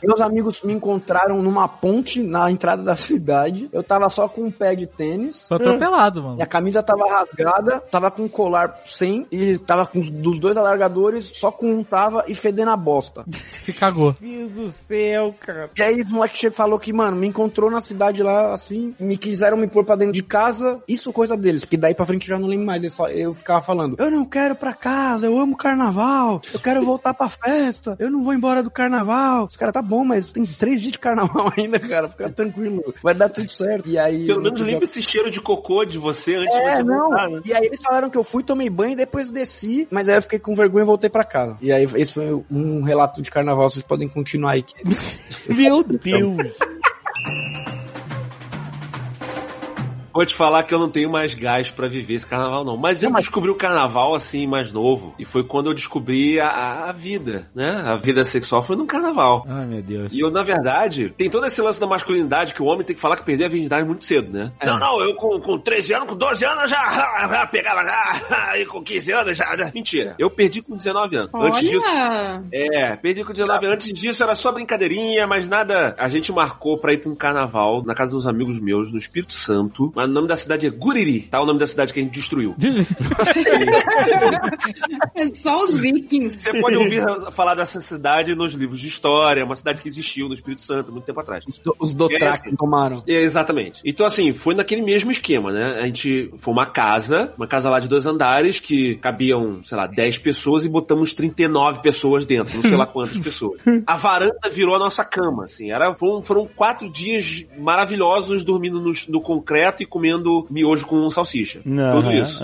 Meus 0.03 0.19
amigos 0.19 0.61
me 0.61 0.73
encontraram 0.73 1.41
numa 1.41 1.67
ponte 1.67 2.21
na 2.21 2.51
entrada 2.51 2.83
da 2.83 2.95
cidade. 2.97 3.69
Eu 3.71 3.83
tava 3.83 4.09
só 4.09 4.27
com 4.27 4.43
um 4.43 4.51
pé 4.51 4.75
de 4.75 4.85
tênis. 4.85 5.47
Tô 5.47 5.55
atropelado, 5.55 6.21
mano. 6.21 6.35
Minha 6.35 6.47
camisa 6.47 6.83
tava 6.83 7.09
rasgada, 7.09 7.79
tava 7.79 8.11
com 8.11 8.23
um 8.23 8.27
colar 8.27 8.81
sem 8.85 9.25
e 9.31 9.57
tava 9.59 9.85
com 9.85 9.99
os 9.99 10.09
dos 10.09 10.39
dois 10.39 10.57
alargadores, 10.57 11.31
só 11.33 11.51
com 11.51 11.71
um 11.71 11.83
tava 11.83 12.25
e 12.27 12.35
fedendo 12.35 12.71
a 12.71 12.77
bosta. 12.77 13.23
Se 13.29 13.71
cagou. 13.71 14.15
Deus 14.19 14.49
do 14.51 14.69
céu, 14.69 15.33
cara. 15.39 15.69
E 15.77 15.81
aí 15.81 16.01
o 16.01 16.07
moleque 16.07 16.47
e 16.47 16.51
falou 16.51 16.79
que, 16.79 16.91
mano, 16.91 17.15
me 17.15 17.27
encontrou 17.27 17.69
na 17.69 17.81
cidade 17.81 18.18
lá, 18.23 18.53
assim, 18.53 18.95
me 18.99 19.17
quiseram 19.17 19.57
me 19.57 19.67
pôr 19.67 19.83
pra 19.85 19.95
dentro 19.95 20.13
de 20.13 20.23
casa. 20.23 20.81
Isso 20.87 21.11
coisa 21.13 21.35
deles, 21.35 21.61
porque 21.61 21.77
daí 21.77 21.93
pra 21.93 22.05
frente 22.05 22.29
eu 22.29 22.35
já 22.35 22.39
não 22.39 22.47
lembro 22.47 22.65
mais. 22.65 22.83
Eu, 22.83 22.89
só, 22.89 23.07
eu 23.09 23.33
ficava 23.33 23.61
falando, 23.61 23.95
eu 23.99 24.11
não 24.11 24.25
quero 24.25 24.55
pra 24.55 24.73
casa, 24.73 25.25
eu 25.25 25.37
amo 25.39 25.55
carnaval, 25.57 26.41
eu 26.53 26.59
quero 26.59 26.81
voltar 26.83 27.13
pra 27.13 27.29
festa, 27.29 27.95
eu 27.99 28.09
não 28.09 28.23
vou 28.23 28.33
embora 28.33 28.63
do 28.63 28.71
carnaval. 28.71 29.45
Os 29.45 29.57
caras, 29.57 29.73
tá 29.73 29.81
bom, 29.81 30.03
mas 30.03 30.31
tem 30.31 30.45
três 30.45 30.81
dias 30.81 30.93
de 30.93 30.99
carnaval 30.99 31.51
ainda, 31.57 31.79
cara, 31.79 32.09
fica 32.09 32.29
tranquilo, 32.29 32.93
vai 33.03 33.13
dar 33.13 33.29
tudo 33.29 33.49
certo. 33.49 33.87
E 33.89 33.97
aí... 33.97 34.25
Pelo 34.27 34.39
no 34.39 34.45
menos 34.45 34.61
limpa 34.61 34.83
esse 34.83 35.01
cheiro 35.01 35.29
de 35.31 35.41
cocô 35.41 35.85
de 35.85 35.97
você 35.97 36.35
antes 36.35 36.55
de 36.55 36.61
É, 36.63 36.75
você 36.77 36.83
não. 36.83 37.09
voltar, 37.09 37.29
né? 37.29 37.41
E 37.45 37.53
aí 37.53 37.65
eles 37.65 37.81
falaram 37.81 38.09
que 38.09 38.17
eu 38.17 38.23
fui, 38.23 38.43
tomei 38.43 38.69
banho 38.69 38.93
e 38.93 38.95
depois 38.95 39.31
desci, 39.31 39.87
mas 39.89 40.09
aí 40.09 40.15
eu 40.15 40.21
fiquei 40.21 40.39
com 40.39 40.55
vergonha 40.55 40.83
e 40.83 40.87
voltei 40.87 41.09
pra 41.09 41.23
casa. 41.23 41.57
E 41.61 41.71
aí 41.71 41.87
esse 41.95 42.13
foi 42.13 42.43
um 42.49 42.81
relato 42.81 43.21
de 43.21 43.31
carnaval, 43.31 43.69
vocês 43.69 43.83
podem 43.83 44.07
continuar 44.07 44.51
aí. 44.51 44.65
Meu 45.49 45.83
Deus. 45.83 46.37
Vou 50.19 50.25
te 50.25 50.35
falar 50.35 50.63
que 50.63 50.73
eu 50.73 50.79
não 50.79 50.89
tenho 50.89 51.09
mais 51.09 51.33
gás 51.33 51.69
pra 51.69 51.87
viver 51.87 52.15
esse 52.15 52.25
carnaval, 52.25 52.65
não. 52.65 52.75
Mas 52.75 53.01
eu 53.01 53.09
descobri 53.09 53.49
o 53.49 53.55
carnaval, 53.55 54.13
assim, 54.13 54.45
mais 54.45 54.69
novo. 54.73 55.15
E 55.17 55.23
foi 55.23 55.45
quando 55.45 55.69
eu 55.69 55.73
descobri 55.73 56.37
a, 56.41 56.89
a 56.89 56.91
vida, 56.91 57.49
né? 57.55 57.69
A 57.85 57.95
vida 57.95 58.25
sexual 58.25 58.61
foi 58.61 58.75
no 58.75 58.85
carnaval. 58.85 59.45
Ai, 59.47 59.65
meu 59.65 59.81
Deus. 59.81 60.11
E 60.11 60.19
eu, 60.19 60.29
na 60.29 60.43
verdade, 60.43 61.13
tem 61.15 61.29
todo 61.29 61.45
esse 61.45 61.61
lance 61.61 61.79
da 61.79 61.87
masculinidade 61.87 62.53
que 62.53 62.61
o 62.61 62.65
homem 62.65 62.83
tem 62.83 62.97
que 62.97 63.01
falar 63.01 63.15
que 63.15 63.23
perdeu 63.23 63.45
a 63.45 63.49
virgindade 63.49 63.87
muito 63.87 64.03
cedo, 64.03 64.29
né? 64.29 64.51
Não, 64.61 64.77
não, 64.77 64.99
eu 64.99 65.15
com, 65.15 65.39
com 65.39 65.57
13 65.57 65.93
anos, 65.93 66.09
com 66.09 66.17
12 66.17 66.43
anos 66.43 66.69
já, 66.69 66.83
já 67.31 67.47
pegava 67.47 67.81
já, 67.85 68.57
e 68.59 68.65
com 68.65 68.83
15 68.83 69.11
anos 69.13 69.37
já, 69.37 69.55
já. 69.55 69.71
Mentira. 69.73 70.15
Eu 70.19 70.29
perdi 70.29 70.61
com 70.61 70.75
19 70.75 71.15
anos. 71.15 71.31
Antes 71.33 71.61
disso, 71.61 71.85
Olha! 71.87 72.43
é, 72.51 72.95
perdi 72.97 73.23
com 73.23 73.31
19 73.31 73.65
anos. 73.67 73.75
Antes 73.75 73.93
disso 73.93 74.21
era 74.21 74.35
só 74.35 74.51
brincadeirinha, 74.51 75.25
mas 75.25 75.47
nada. 75.47 75.95
A 75.97 76.09
gente 76.09 76.29
marcou 76.33 76.77
pra 76.77 76.91
ir 76.91 76.97
pra 76.97 77.09
um 77.09 77.15
carnaval 77.15 77.85
na 77.85 77.95
casa 77.95 78.11
dos 78.11 78.27
amigos 78.27 78.59
meus, 78.59 78.91
no 78.91 78.97
Espírito 78.97 79.31
Santo. 79.31 79.93
Mas 79.95 80.08
nome 80.09 80.27
da 80.27 80.35
cidade 80.35 80.67
é 80.67 80.69
Guriri, 80.69 81.21
tá? 81.21 81.41
O 81.41 81.45
nome 81.45 81.59
da 81.59 81.67
cidade 81.67 81.93
que 81.93 81.99
a 81.99 82.03
gente 82.03 82.13
destruiu. 82.13 82.55
É 85.15 85.27
só 85.27 85.57
os 85.57 85.75
vikings. 85.75 86.41
Você 86.41 86.61
pode 86.61 86.75
ouvir 86.77 87.03
falar 87.31 87.55
dessa 87.55 87.79
cidade 87.79 88.35
nos 88.35 88.53
livros 88.53 88.79
de 88.79 88.87
história, 88.87 89.41
é 89.41 89.43
uma 89.43 89.55
cidade 89.55 89.81
que 89.81 89.87
existiu 89.87 90.27
no 90.27 90.33
Espírito 90.33 90.61
Santo 90.61 90.91
muito 90.91 91.05
tempo 91.05 91.19
atrás. 91.19 91.45
Os, 91.47 91.59
do, 91.59 91.75
os 91.79 91.93
Dothraki 91.93 92.55
tomaram. 92.55 93.03
É, 93.07 93.29
Exatamente. 93.29 93.81
Então, 93.85 94.05
assim, 94.05 94.33
foi 94.33 94.55
naquele 94.55 94.81
mesmo 94.81 95.11
esquema, 95.11 95.51
né? 95.51 95.79
A 95.79 95.85
gente 95.85 96.31
foi 96.37 96.53
uma 96.53 96.65
casa, 96.65 97.33
uma 97.37 97.47
casa 97.47 97.69
lá 97.69 97.79
de 97.79 97.87
dois 97.87 98.05
andares 98.05 98.59
que 98.59 98.95
cabiam, 98.95 99.63
sei 99.63 99.77
lá, 99.77 99.87
10 99.87 100.17
pessoas 100.19 100.65
e 100.65 100.69
botamos 100.69 101.13
39 101.13 101.81
pessoas 101.81 102.25
dentro, 102.25 102.55
não 102.55 102.63
sei 102.63 102.75
lá 102.75 102.85
quantas 102.85 103.17
pessoas. 103.17 103.61
A 103.85 103.97
varanda 103.97 104.49
virou 104.51 104.75
a 104.75 104.79
nossa 104.79 105.03
cama, 105.03 105.45
assim. 105.45 105.71
Era, 105.71 105.93
foram, 105.95 106.23
foram 106.23 106.47
quatro 106.47 106.89
dias 106.89 107.45
maravilhosos 107.57 108.43
dormindo 108.43 108.81
no, 108.81 108.91
no 109.07 109.21
concreto 109.21 109.83
e 109.83 109.85
comendo 109.89 110.45
miojo 110.49 110.85
com 110.85 111.09
salsicha. 111.09 111.61
Tudo 111.63 112.11
isso. 112.11 112.43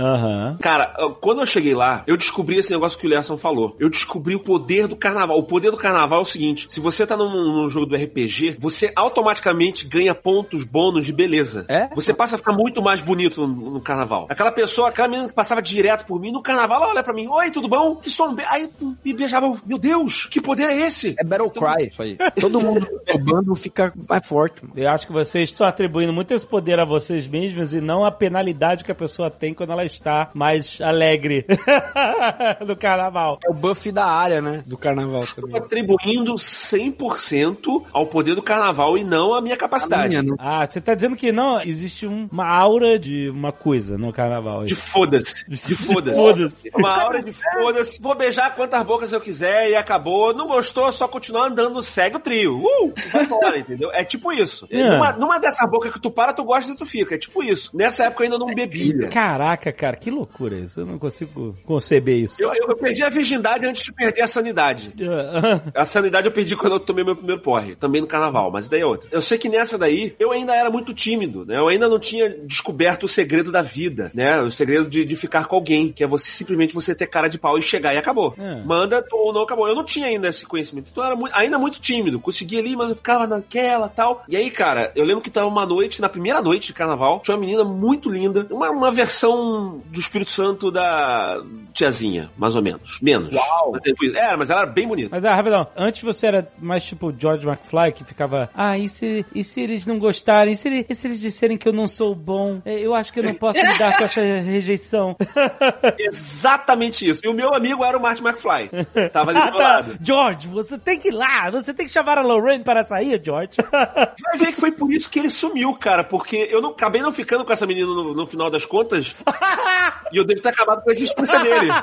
Cara, 0.60 0.88
quando 1.22 1.42
eu 1.42 1.46
cheguei 1.46 1.74
lá, 1.74 2.04
eu 2.08 2.18
descobri 2.18 2.58
esse 2.58 2.72
negócio 2.72 2.98
que 2.98 3.06
o 3.06 3.10
Lerson 3.10 3.38
falou. 3.38 3.76
Eu 3.80 3.90
descobri 3.90 4.36
o 4.36 4.40
poder 4.40 4.88
do 4.88 4.96
carnaval. 4.96 5.38
O 5.38 5.44
poder 5.44 5.72
do 5.72 5.78
carnaval 5.78 6.20
é 6.20 6.22
o 6.22 6.26
seguinte: 6.26 6.66
se 6.68 6.80
você 6.80 7.06
tá 7.06 7.16
num, 7.16 7.30
num 7.30 7.68
jogo 7.68 7.86
do 7.86 7.96
RPG, 7.96 8.58
você 8.60 8.92
automaticamente 8.96 9.86
ganha 9.86 10.14
pontos 10.14 10.64
bônus 10.64 11.06
de 11.06 11.14
beleza. 11.14 11.66
É? 11.70 11.88
Você 11.96 12.14
passa 12.14 12.36
a 12.36 12.38
ficar 12.38 12.54
muito 12.54 12.82
mais 12.82 13.02
bonito 13.02 13.46
no, 13.46 13.72
no 13.72 13.82
carnaval. 13.82 14.28
Aquela 14.30 14.52
pessoa, 14.52 14.90
aquela 14.90 15.08
menina 15.08 15.30
que 15.30 15.34
passava 15.34 15.62
direto 15.62 16.06
por 16.06 16.20
mim 16.20 16.32
no 16.32 16.42
carnaval, 16.42 16.82
ela 16.82 16.92
olha 16.92 17.04
pra 17.04 17.14
mim: 17.14 17.28
Oi, 17.28 17.52
tudo 17.52 17.68
bom? 17.68 17.96
Que 17.96 18.10
som. 18.10 18.34
be-" 18.34 18.46
Aí 18.48 18.70
me 19.04 19.14
beijava. 19.14 19.46
eu, 19.46 19.60
Meu 19.66 19.78
Deus, 19.78 20.26
que 20.26 20.42
poder 20.42 20.70
é 20.70 20.86
esse? 20.86 21.16
É 21.18 21.24
Battle 21.24 21.50
Cry, 21.50 21.88
isso 21.88 22.02
aí. 22.02 22.18
Todo 22.40 22.60
mundo 22.62 22.88
do 23.12 23.18
bando 23.20 23.56
fica 23.56 23.94
mais 24.08 24.26
forte, 24.26 24.64
mano. 24.64 24.74
Eu 24.78 24.90
acho 24.90 25.08
que 25.08 25.14
vocês 25.14 25.50
estão 25.50 25.68
atribuindo 25.68 26.14
muito 26.14 26.34
esse 26.34 26.46
poder 26.46 26.80
a 26.80 26.86
vocês 26.86 27.28
mesmos 27.36 27.74
e 27.74 27.82
não 27.82 28.06
a 28.06 28.12
penalidade 28.12 28.84
que 28.84 28.92
a 28.92 28.96
pessoa 28.96 29.30
tem 29.30 29.54
quando 29.54 29.72
ela 29.74 29.84
está 29.84 30.30
mais 30.34 30.80
alegre 30.80 31.46
no 32.66 32.76
carnaval. 32.78 33.40
É 33.46 33.50
o 33.50 33.54
buff 33.54 33.92
da 33.92 34.06
área, 34.06 34.42
né? 34.42 34.64
Do 34.66 34.78
carnaval 34.78 35.24
também. 35.36 35.58
Atribuindo 35.58 36.36
100% 36.36 37.84
ao 37.92 38.06
poder 38.08 38.36
do 38.36 38.42
carnaval 38.42 38.98
e 38.98 39.04
não 39.04 39.34
à 39.34 39.42
minha 39.42 39.56
A 39.56 39.58
capacidade. 39.58 40.18
minha. 40.22 40.36
Ah, 40.40 40.66
você 40.70 40.80
tá 40.80 40.96
dizendo 40.96 41.16
que 41.16 41.32
não 41.32 41.62
existe 41.62 42.08
um- 42.08 42.28
uma 42.32 42.48
aura 42.48 42.98
de 42.98 43.30
uma 43.30 43.52
coisa 43.52 43.98
no 43.98 44.14
carnaval. 44.14 44.64
De 44.64 44.76
foda-se. 44.76 45.46
De 45.50 45.76
foda-se. 45.76 46.16
Foda-se. 46.16 46.72
Uma 46.74 47.04
hora 47.06 47.22
de 47.22 47.34
foda-se. 47.34 48.02
Vou 48.02 48.16
beijar 48.16 48.56
quantas 48.56 48.82
bocas 48.84 49.12
eu 49.12 49.22
quiser 49.22 49.70
e 49.70 49.76
acabou. 49.76 50.34
Não 50.34 50.48
gostou, 50.48 50.92
só 50.92 51.08
continuar 51.08 51.48
andando, 51.48 51.82
segue 51.84 52.16
o 52.16 52.20
trio. 52.20 52.58
Uh! 52.64 52.94
Vai 53.12 53.24
embora, 53.24 53.58
entendeu? 53.60 53.92
É 53.92 54.04
tipo 54.04 54.32
isso. 54.32 54.68
É. 54.72 54.90
Numa, 54.90 55.12
numa 55.14 55.40
dessas 55.40 55.70
bocas 55.70 55.92
que 55.92 56.00
tu 56.00 56.12
para, 56.12 56.34
tu 56.34 56.44
gosta 56.44 56.72
e 56.72 56.76
tu 56.76 56.86
fica. 56.86 57.16
É 57.16 57.18
tipo 57.28 57.44
isso. 57.44 57.72
Nessa 57.76 58.06
época 58.06 58.24
eu 58.24 58.26
ainda 58.26 58.38
não 58.38 58.54
bebia. 58.54 59.10
Caraca, 59.10 59.72
cara, 59.72 59.96
que 59.98 60.10
loucura 60.12 60.58
isso. 60.58 60.82
Eu 60.82 60.86
não 60.86 60.98
consigo 61.00 61.56
conceber 61.66 62.18
isso. 62.18 62.42
Eu, 62.42 62.54
eu, 62.54 62.68
eu 62.70 62.76
perdi 62.78 63.04
a 63.04 63.10
virgindade 63.10 63.66
antes 63.66 63.84
de 63.84 63.94
perder 63.94 64.22
a 64.22 64.28
sanidade. 64.28 64.92
A 65.74 65.86
sanidade 65.86 66.28
eu 66.28 66.32
perdi 66.32 66.56
quando 66.56 66.74
eu 66.74 66.80
tomei 66.80 67.04
meu 67.04 67.16
primeiro 67.16 67.42
porre, 67.42 67.76
também 67.76 68.02
no 68.02 68.08
carnaval, 68.08 68.52
mas 68.52 68.68
daí 68.68 68.82
é 68.82 68.86
outra. 68.86 69.10
Eu 69.12 69.22
sei 69.22 69.38
que 69.38 69.50
nessa 69.50 69.78
daí 69.78 70.16
eu 70.20 70.32
ainda 70.32 70.56
era 70.56 70.70
muito 70.70 70.94
tímido, 70.94 71.46
né? 71.46 71.58
Eu 71.58 71.68
ainda 71.68 71.88
não 71.88 72.00
tinha 72.00 72.30
descoberto 72.30 73.04
o 73.04 73.08
segredo 73.08 73.52
da 73.52 73.62
vida, 73.62 74.12
né? 74.14 74.40
O 74.42 74.50
segredo 74.50 74.88
de, 74.90 75.06
de 75.06 75.16
ficar 75.16 75.46
com 75.46 75.56
alguém, 75.56 75.92
que 75.92 76.04
é 76.04 76.08
você 76.08 76.32
simplesmente 76.32 76.74
você 76.74 76.94
ter 76.96 77.08
cara 77.08 77.28
de 77.28 77.38
pau 77.38 77.58
e 77.58 77.62
chegar 77.62 77.94
e 77.94 77.98
acabou. 77.98 78.34
É. 78.38 78.64
Manda 78.64 79.04
ou 79.12 79.34
não 79.34 79.42
acabou. 79.42 79.68
Eu 79.68 79.76
não 79.76 79.84
tinha 79.84 80.08
ainda 80.08 80.28
esse 80.28 80.46
conhecimento, 80.46 80.90
então 80.92 81.04
eu 81.04 81.08
era 81.08 81.16
muito- 81.16 81.36
ainda 81.36 81.58
muito 81.58 81.80
tímido. 81.80 82.20
Conseguia 82.20 82.60
ali, 82.60 82.76
mas 82.76 82.90
eu 82.90 82.96
ficava 82.96 83.28
naquela 83.28 83.88
tal. 83.90 84.24
E 84.30 84.36
aí, 84.38 84.50
cara, 84.50 84.92
eu 84.96 85.04
lembro 85.06 85.22
que 85.22 85.30
tava 85.30 85.48
uma 85.48 85.66
noite, 85.66 86.02
na 86.02 86.10
primeira 86.10 86.42
noite 86.42 86.68
de 86.68 86.74
carnaval, 86.74 87.15
tinha 87.20 87.36
uma 87.36 87.42
menina 87.42 87.64
muito 87.64 88.10
linda, 88.10 88.46
uma, 88.52 88.70
uma 88.70 88.92
versão 88.92 89.82
do 89.86 90.00
Espírito 90.00 90.32
Santo 90.32 90.72
da 90.72 91.42
tiazinha, 91.74 92.32
mais 92.38 92.56
ou 92.56 92.62
menos. 92.62 93.00
Menos. 93.02 93.34
Uau. 93.36 93.72
Mas 93.74 94.16
É, 94.16 94.36
mas 94.36 94.50
ela 94.50 94.62
era 94.62 94.70
bem 94.70 94.88
bonita. 94.88 95.10
Mas, 95.12 95.24
ah, 95.26 95.36
rapidão, 95.36 95.68
antes 95.76 96.02
você 96.04 96.28
era 96.28 96.52
mais 96.60 96.84
tipo 96.84 97.14
George 97.18 97.48
McFly, 97.48 97.92
que 97.94 98.04
ficava, 98.04 98.50
ah, 98.54 98.78
e 98.78 98.88
se, 98.88 99.26
e 99.34 99.44
se 99.44 99.62
eles 99.62 99.86
não 99.86 100.00
gostarem? 100.00 100.54
E 100.54 100.58
se, 100.58 100.68
ele- 100.68 100.86
e 100.88 100.96
se 100.96 101.08
eles 101.08 101.20
disserem 101.20 101.58
que 101.58 101.68
eu 101.68 101.74
não 101.74 101.88
sou 101.88 102.14
bom? 102.16 102.62
É, 102.66 102.80
Eu 102.80 102.94
acho 102.94 103.12
que 103.12 103.20
eu 103.20 103.24
não 103.24 103.34
posso 103.34 103.58
lidar 103.60 103.98
com 103.98 104.04
essa 104.04 104.22
rejeição. 104.22 105.16
Exatamente 105.98 107.08
isso. 107.10 107.22
E 107.24 107.28
o 107.28 107.34
meu 107.34 107.54
amigo 107.54 107.84
era 107.84 107.98
o 107.98 108.02
Martin 108.02 108.24
McFly. 108.24 108.70
Tava 109.12 109.32
ali 109.32 109.40
Ah, 109.40 109.46
do 109.46 109.52
meu 109.52 109.58
tá. 109.62 109.68
lado. 109.76 109.98
George, 110.02 110.48
você 110.48 110.78
tem 110.78 111.00
que 111.00 111.10
ir 111.10 111.12
lá, 111.12 111.50
você 111.52 111.74
tem 111.74 111.86
que 111.86 111.92
chamar 111.92 112.18
a 112.18 112.22
Lorraine 112.22 112.64
para 112.64 112.76
para 112.76 112.84
sair, 112.84 113.22
George? 113.24 113.52
Vai 113.72 114.38
ver 114.38 114.48
que 114.48 114.60
foi 114.60 114.70
por 114.70 114.92
isso 114.92 115.10
que 115.10 115.18
ele 115.18 115.30
sumiu, 115.30 115.74
cara, 115.76 116.04
porque 116.04 116.36
eu 116.52 116.62
não 116.62 116.72
acabei 116.72 117.02
não 117.06 117.14
ficando 117.14 117.46
com 117.46 117.54
essa 117.54 117.66
menina 117.66 117.88
no, 117.88 118.14
no 118.14 118.26
final 118.26 118.50
das 118.50 118.66
contas. 118.66 119.16
e 120.12 120.18
eu 120.18 120.26
devo 120.26 120.42
ter 120.42 120.50
acabado 120.50 120.84
com 120.84 120.90
a 120.90 120.94
existência 120.94 121.40
dele. 121.40 121.70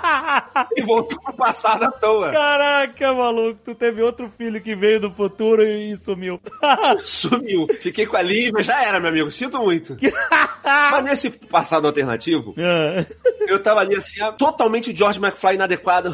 E 0.77 0.83
voltou 0.83 1.21
pro 1.21 1.33
passado 1.35 1.85
à 1.85 1.91
toa. 1.91 2.31
Caraca, 2.33 3.13
maluco, 3.13 3.59
tu 3.65 3.75
teve 3.75 4.03
outro 4.03 4.31
filho 4.37 4.61
que 4.61 4.75
veio 4.75 5.01
do 5.01 5.11
futuro 5.11 5.63
e 5.63 5.97
sumiu. 5.97 6.41
Sumiu. 7.05 7.67
Fiquei 7.81 8.07
com 8.07 8.17
a 8.17 8.23
Lívia, 8.23 8.63
já 8.63 8.83
era, 8.83 8.99
meu 8.99 9.11
amigo. 9.11 9.31
Sinto 9.31 9.59
muito. 9.63 9.97
Mas 10.65 11.05
nesse 11.05 11.31
passado 11.31 11.87
alternativo, 11.87 12.55
Ah. 12.59 13.05
eu 13.47 13.59
tava 13.63 13.81
ali 13.81 13.97
assim, 13.97 14.19
totalmente 14.39 14.95
George 14.97 15.19
McFly 15.23 15.55
inadequado. 15.55 16.13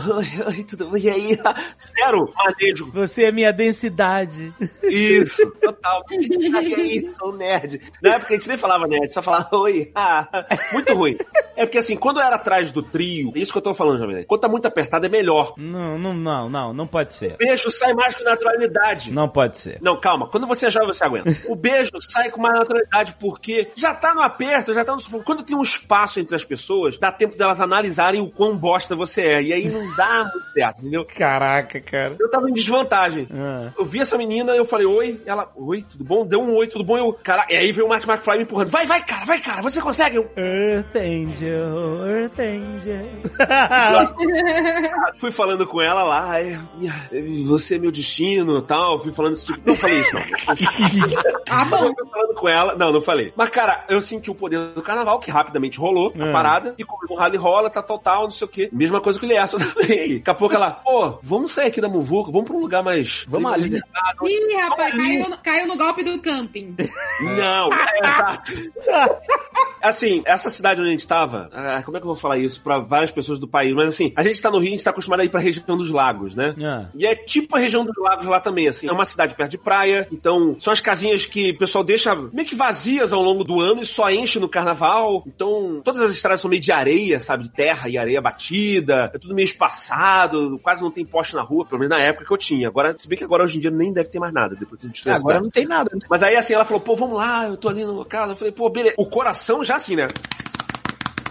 Tudo 0.69 0.91
bem? 0.91 1.05
E 1.05 1.11
aí? 1.11 1.39
Zero 1.81 2.33
manejo. 2.37 2.91
Você 2.93 3.25
é 3.25 3.33
minha 3.33 3.53
densidade. 3.53 4.53
Isso, 4.83 5.49
total. 5.61 6.05
E 6.11 6.57
aí, 6.57 7.11
sou 7.19 7.33
nerd. 7.35 7.81
Na 8.03 8.15
época 8.15 8.35
a 8.35 8.37
gente 8.37 8.49
nem 8.49 8.59
falava 8.59 8.87
nerd, 8.87 8.98
só 9.11 9.23
falava 9.23 9.49
oi. 9.57 9.91
Ah, 9.95 10.29
muito 10.73 10.93
ruim. 10.95 11.17
É 11.57 11.65
porque 11.65 11.79
assim, 11.79 11.97
quando 11.97 12.21
era 12.21 12.37
atrás 12.37 12.71
do 12.71 12.83
trio, 12.83 13.33
é 13.35 13.39
isso 13.41 13.53
que 13.53 13.59
eu 13.59 13.63
tô 13.63 13.75
falando, 13.75 13.99
Jovem 13.99 14.15
Nerd. 14.15 14.27
Quando 14.27 14.41
tá 14.41 14.49
muito 14.49 14.67
apertado 14.67 15.07
é 15.07 15.09
melhor. 15.09 15.55
Não, 15.57 15.99
não, 15.99 16.15
não, 16.15 16.49
não, 16.49 16.73
não 16.73 16.87
pode 16.87 17.15
ser. 17.15 17.37
Beijo 17.37 17.71
sai 17.71 17.93
mais 17.95 18.15
com 18.15 18.25
naturalidade. 18.25 19.13
Não 19.13 19.29
pode 19.29 19.59
ser. 19.59 19.79
Não, 19.81 19.99
calma. 19.99 20.29
Quando 20.29 20.47
você 20.47 20.67
é 20.67 20.71
jovem, 20.71 20.89
você 20.89 21.05
aguenta. 21.05 21.37
O 21.49 21.57
beijo 21.57 21.91
sai 22.01 22.31
com 22.31 22.41
mais 22.41 22.59
naturalidade, 22.59 23.17
porque 23.19 23.71
já 23.75 23.95
tá 23.95 24.15
no 24.15 24.21
aperto, 24.21 24.73
já 24.73 24.85
tá 24.85 24.95
no. 24.95 25.23
Quando 25.23 25.43
tem 25.43 25.57
um 25.57 25.63
espaço 25.63 26.21
entre 26.21 26.37
as 26.37 26.45
pessoas, 26.45 26.99
dá 26.99 27.11
tempo 27.11 27.37
delas 27.37 27.61
analisarem 27.61 28.21
o 28.21 28.31
quão 28.31 28.57
bosta 28.57 28.95
você 28.95 29.23
é. 29.23 29.43
E 29.43 29.53
aí 29.53 29.69
não 29.69 29.97
dá 29.97 30.31
muito 30.33 30.53
certo, 30.53 30.81
entendeu? 30.81 31.05
Caraca, 31.05 31.81
cara. 31.81 32.17
Eu 32.19 32.31
tava 32.31 32.49
em 32.49 32.53
desvantagem. 32.53 33.29
Ah. 33.33 33.73
Eu 33.77 33.85
vi 33.85 34.01
essa 34.01 34.17
menina, 34.17 34.53
eu 34.55 34.65
falei, 34.65 34.87
oi. 34.87 35.21
Ela, 35.27 35.51
oi, 35.57 35.85
tudo 35.89 36.05
bom? 36.05 36.27
Deu 36.27 36.41
um 36.41 36.55
oi, 36.57 36.67
tudo 36.67 36.85
bom? 36.85 36.97
Eu, 36.97 37.13
cara, 37.13 37.47
e 37.49 37.57
aí 37.57 37.73
veio 37.73 37.87
o 37.87 37.89
Martin 37.89 38.09
McFly 38.09 38.37
me 38.39 38.43
empurrando. 38.45 38.71
Vai, 38.71 38.87
vai, 38.89 39.03
cara, 39.03 39.25
vai, 39.25 39.39
cara, 39.41 39.63
você 39.63 39.81
consegue. 39.81 40.17
Eu, 40.17 40.31
Earth 40.37 40.97
Angel, 40.97 42.07
Earth 42.09 42.39
Angel. 42.41 43.07
fui 45.19 45.31
falando 45.31 45.67
com 45.67 45.81
ela 45.81 46.03
lá, 46.03 46.31
"Ai, 46.33 46.59
minha- 46.77 47.09
você 47.47 47.77
é 47.77 47.79
meu 47.79 47.91
destino 47.93 48.61
tal. 48.63 48.99
Fui 49.01 49.13
falando 49.13 49.35
esse 49.35 49.47
tipo. 49.47 49.61
Não 49.65 49.75
falei 49.75 49.99
isso, 50.01 50.15
não. 50.15 50.23
Ah, 51.51 51.65
bom. 51.65 51.77
Eu 51.87 51.95
fui 51.95 52.07
falando 52.11 52.35
com 52.35 52.49
ela. 52.49 52.75
Não, 52.77 52.93
não 52.93 53.01
falei. 53.01 53.33
Mas, 53.37 53.49
cara, 53.51 53.85
eu 53.89 54.03
senti 54.03 54.31
o 54.31 54.35
poder 54.35 54.59
do 54.75 54.83
carnaval, 54.83 55.19
que 55.19 55.31
rapidamente 55.31 55.79
rolou, 55.79 56.13
a 56.19 56.27
É. 56.27 56.33
parada. 56.33 56.75
E 56.79 56.85
como 56.85 56.99
o 57.09 57.15
rally 57.15 57.37
rola, 57.37 57.71
tá 57.71 57.83
total, 57.83 58.25
não 58.25 58.31
sei 58.31 58.45
o 58.45 58.49
quê. 58.49 58.69
Mesma 58.73 59.01
coisa 59.01 59.19
que 59.19 59.25
o 59.25 59.29
Lierson 59.29 59.59
também. 59.59 60.19
Daqui 60.19 60.31
a 60.31 60.35
pouco 60.35 60.55
ela, 60.55 60.71
pô, 60.73 61.19
vamos 61.23 61.53
sair 61.53 61.69
aqui 61.69 61.81
da 61.81 61.89
Muvuca, 61.89 62.31
vamos 62.31 62.47
pra 62.47 62.57
um 62.57 62.61
lugar 62.61 62.83
mais. 62.83 63.25
Vamos 63.29 63.53
ali. 63.53 63.63
reservado." 63.65 64.27
Ih, 64.29 64.57
rapaz, 64.57 64.97
caiu, 64.97 65.29
no- 65.29 65.39
caiu 65.39 65.67
no 65.67 65.77
golpe 65.77 66.03
do 66.05 66.21
camping. 66.23 66.77
Não, 67.23 67.71
é 67.73 67.99
exato. 67.99 68.53
Assim, 69.83 70.23
essa 70.25 70.51
cidade 70.51 70.81
onde 70.81 70.89
a 70.89 70.93
gente 70.93 71.07
tava, 71.07 71.49
ah, 71.53 71.83
como 71.85 71.97
é 71.97 72.01
que 72.01 72.05
eu 72.05 72.09
vou 72.09 72.17
falar 72.17 72.37
isso 72.39 72.61
pra 72.61 72.79
várias 72.79 73.11
pessoas 73.11 73.39
do 73.39 73.47
país? 73.47 73.73
Mas 73.75 73.89
assim, 73.89 74.13
a 74.17 74.23
gente 74.23 74.41
tá 74.43 74.51
no 74.51 74.59
Rio, 74.59 74.69
a 74.69 74.71
gente 74.73 74.85
tá 74.85 74.91
acostumado 74.91 75.21
a 75.21 75.25
ir 75.25 75.29
pra 75.29 75.41
região 75.41 75.77
dos 75.77 75.91
lagos, 75.91 76.35
né? 76.35 76.55
Ah. 76.63 76.89
E 76.95 77.07
é 77.07 77.15
tipo 77.15 77.57
a 77.57 77.61
região 77.61 77.85
dos 77.85 77.97
lagos 77.97 78.27
lá 78.27 78.41
também, 78.41 78.67
assim. 78.67 78.89
É 78.89 78.93
uma 78.93 79.05
cidade 79.05 79.35
perto 79.35 79.53
de 79.53 79.59
praia, 79.59 80.09
então 80.13 80.57
são 80.59 80.73
as 80.73 80.81
casinhas 80.81 81.27
que 81.27 81.51
o 81.51 81.59
pessoal 81.59 81.85
deixa 81.85 82.15
meio 82.15 82.47
que 82.47 82.55
vazias 82.55 83.13
ao 83.13 83.23
longo 83.23 83.45
do 83.45 83.61
ano 83.61 83.81
e 83.83 83.87
só 83.87 84.11
enche 84.11 84.41
no 84.41 84.49
carnaval. 84.49 85.23
Então, 85.27 85.81
todas 85.85 86.03
as 86.03 86.13
estradas 86.13 86.41
são 86.41 86.51
meio 86.51 86.61
de 86.61 86.73
areia, 86.73 87.21
sabe? 87.21 87.45
De 87.45 87.51
terra 87.51 87.89
e 87.89 87.97
areia 87.97 88.21
batida. 88.21 89.11
É 89.15 89.19
tudo 89.19 89.35
meio 89.35 89.47
espaçado, 89.47 90.59
quase 90.63 90.83
não 90.83 90.91
tem 90.91 91.05
poste 91.05 91.35
na 91.35 91.43
rua, 91.43 91.65
pelo 91.65 91.81
menos 91.81 91.97
na 91.97 92.03
época 92.03 92.25
que 92.25 92.33
eu 92.33 92.37
tinha. 92.37 92.69
Agora, 92.69 92.97
se 92.99 93.07
bem 93.07 93.17
que 93.17 93.25
agora 93.25 93.45
hoje 93.45 93.59
em 93.59 93.61
dia 93.61 93.71
nem 93.71 93.93
deve 93.93 94.09
ter 94.09 94.19
mais 94.19 94.33
nada, 94.33 94.57
depois 94.57 94.81
que 94.81 94.87
a 94.87 94.89
gente 94.89 95.09
Agora 95.09 95.41
não 95.41 95.51
tem 95.51 95.67
nada. 95.67 95.91
né? 95.95 96.01
Mas 96.11 96.23
aí 96.23 96.37
assim, 96.37 96.53
ela 96.53 96.65
falou, 96.65 96.81
pô, 96.81 96.97
vamos 96.97 97.17
lá, 97.17 97.47
eu 97.47 97.57
tô 97.57 97.69
ali 97.69 97.85
no 97.85 98.05
casa. 98.05 98.33
Eu 98.33 98.37
falei, 98.37 98.53
pô, 98.59 98.69
beleza. 98.69 98.97
O 98.99 99.09
coração 99.09 99.63
já 99.63 99.77
assim, 99.77 99.95
né? 99.95 100.09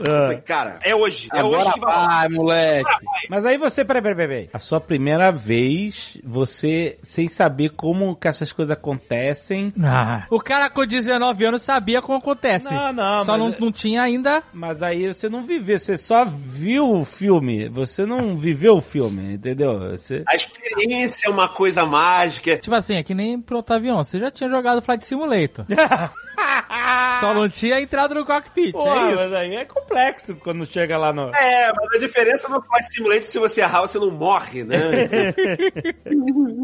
Falei, 0.05 0.37
cara, 0.37 0.79
é 0.83 0.95
hoje. 0.95 1.27
É 1.33 1.43
hoje 1.43 1.55
Agora 1.55 1.73
que 1.73 1.79
vai 1.79 2.29
moleque. 2.29 2.89
Mas 3.29 3.45
aí 3.45 3.57
você, 3.57 3.83
peraí, 3.83 4.01
peraí, 4.01 4.15
peraí, 4.15 4.27
peraí. 4.27 4.49
A 4.53 4.59
sua 4.59 4.79
primeira 4.79 5.31
vez, 5.31 6.17
você, 6.23 6.99
sem 7.01 7.27
saber 7.27 7.69
como 7.69 8.15
que 8.15 8.27
essas 8.27 8.51
coisas 8.51 8.71
acontecem. 8.71 9.73
Ah. 9.83 10.27
O 10.29 10.39
cara 10.39 10.69
com 10.69 10.85
19 10.85 11.45
anos 11.45 11.63
sabia 11.63 12.01
como 12.01 12.19
acontece. 12.19 12.65
Não, 12.71 12.93
não, 12.93 13.23
Só 13.23 13.31
mas 13.31 13.41
não, 13.41 13.49
é- 13.49 13.57
não 13.59 13.71
tinha 13.71 14.03
ainda. 14.03 14.43
Mas 14.53 14.83
aí 14.83 15.11
você 15.11 15.27
não 15.27 15.41
viveu, 15.41 15.79
você 15.79 15.97
só 15.97 16.23
viu 16.25 16.91
o 16.91 17.03
filme. 17.03 17.67
Você 17.69 18.05
não 18.05 18.37
viveu 18.37 18.75
o 18.75 18.81
filme, 18.81 19.33
entendeu? 19.33 19.79
Você... 19.91 20.23
A 20.27 20.35
experiência 20.35 21.27
é 21.27 21.31
uma 21.31 21.49
coisa 21.49 21.85
mágica. 21.87 22.55
Tipo 22.57 22.75
assim, 22.75 22.97
é 22.97 23.03
que 23.03 23.15
nem 23.15 23.41
pro 23.41 23.57
Otavião. 23.57 23.97
Você 24.03 24.19
já 24.19 24.29
tinha 24.29 24.47
jogado 24.47 24.81
Flight 24.81 25.03
Simulator. 25.05 25.65
Só 27.19 27.33
não 27.33 27.49
tinha 27.49 27.79
entrado 27.81 28.13
no 28.15 28.25
cockpit, 28.25 28.71
Pô, 28.71 28.81
é 28.87 29.15
mas 29.15 29.27
isso. 29.27 29.35
aí 29.35 29.55
é 29.55 29.65
complexo 29.65 30.35
quando 30.35 30.65
chega 30.65 30.97
lá 30.97 31.11
no. 31.11 31.29
É, 31.35 31.71
mas 31.73 31.95
a 31.95 31.99
diferença 31.99 32.47
no 32.47 32.61
Flight 32.61 32.87
Simulator, 32.93 33.23
se 33.23 33.39
você 33.39 33.61
errar, 33.61 33.81
você 33.81 33.97
não 33.99 34.11
morre, 34.11 34.63
né? 34.63 34.77
é 36.05 36.13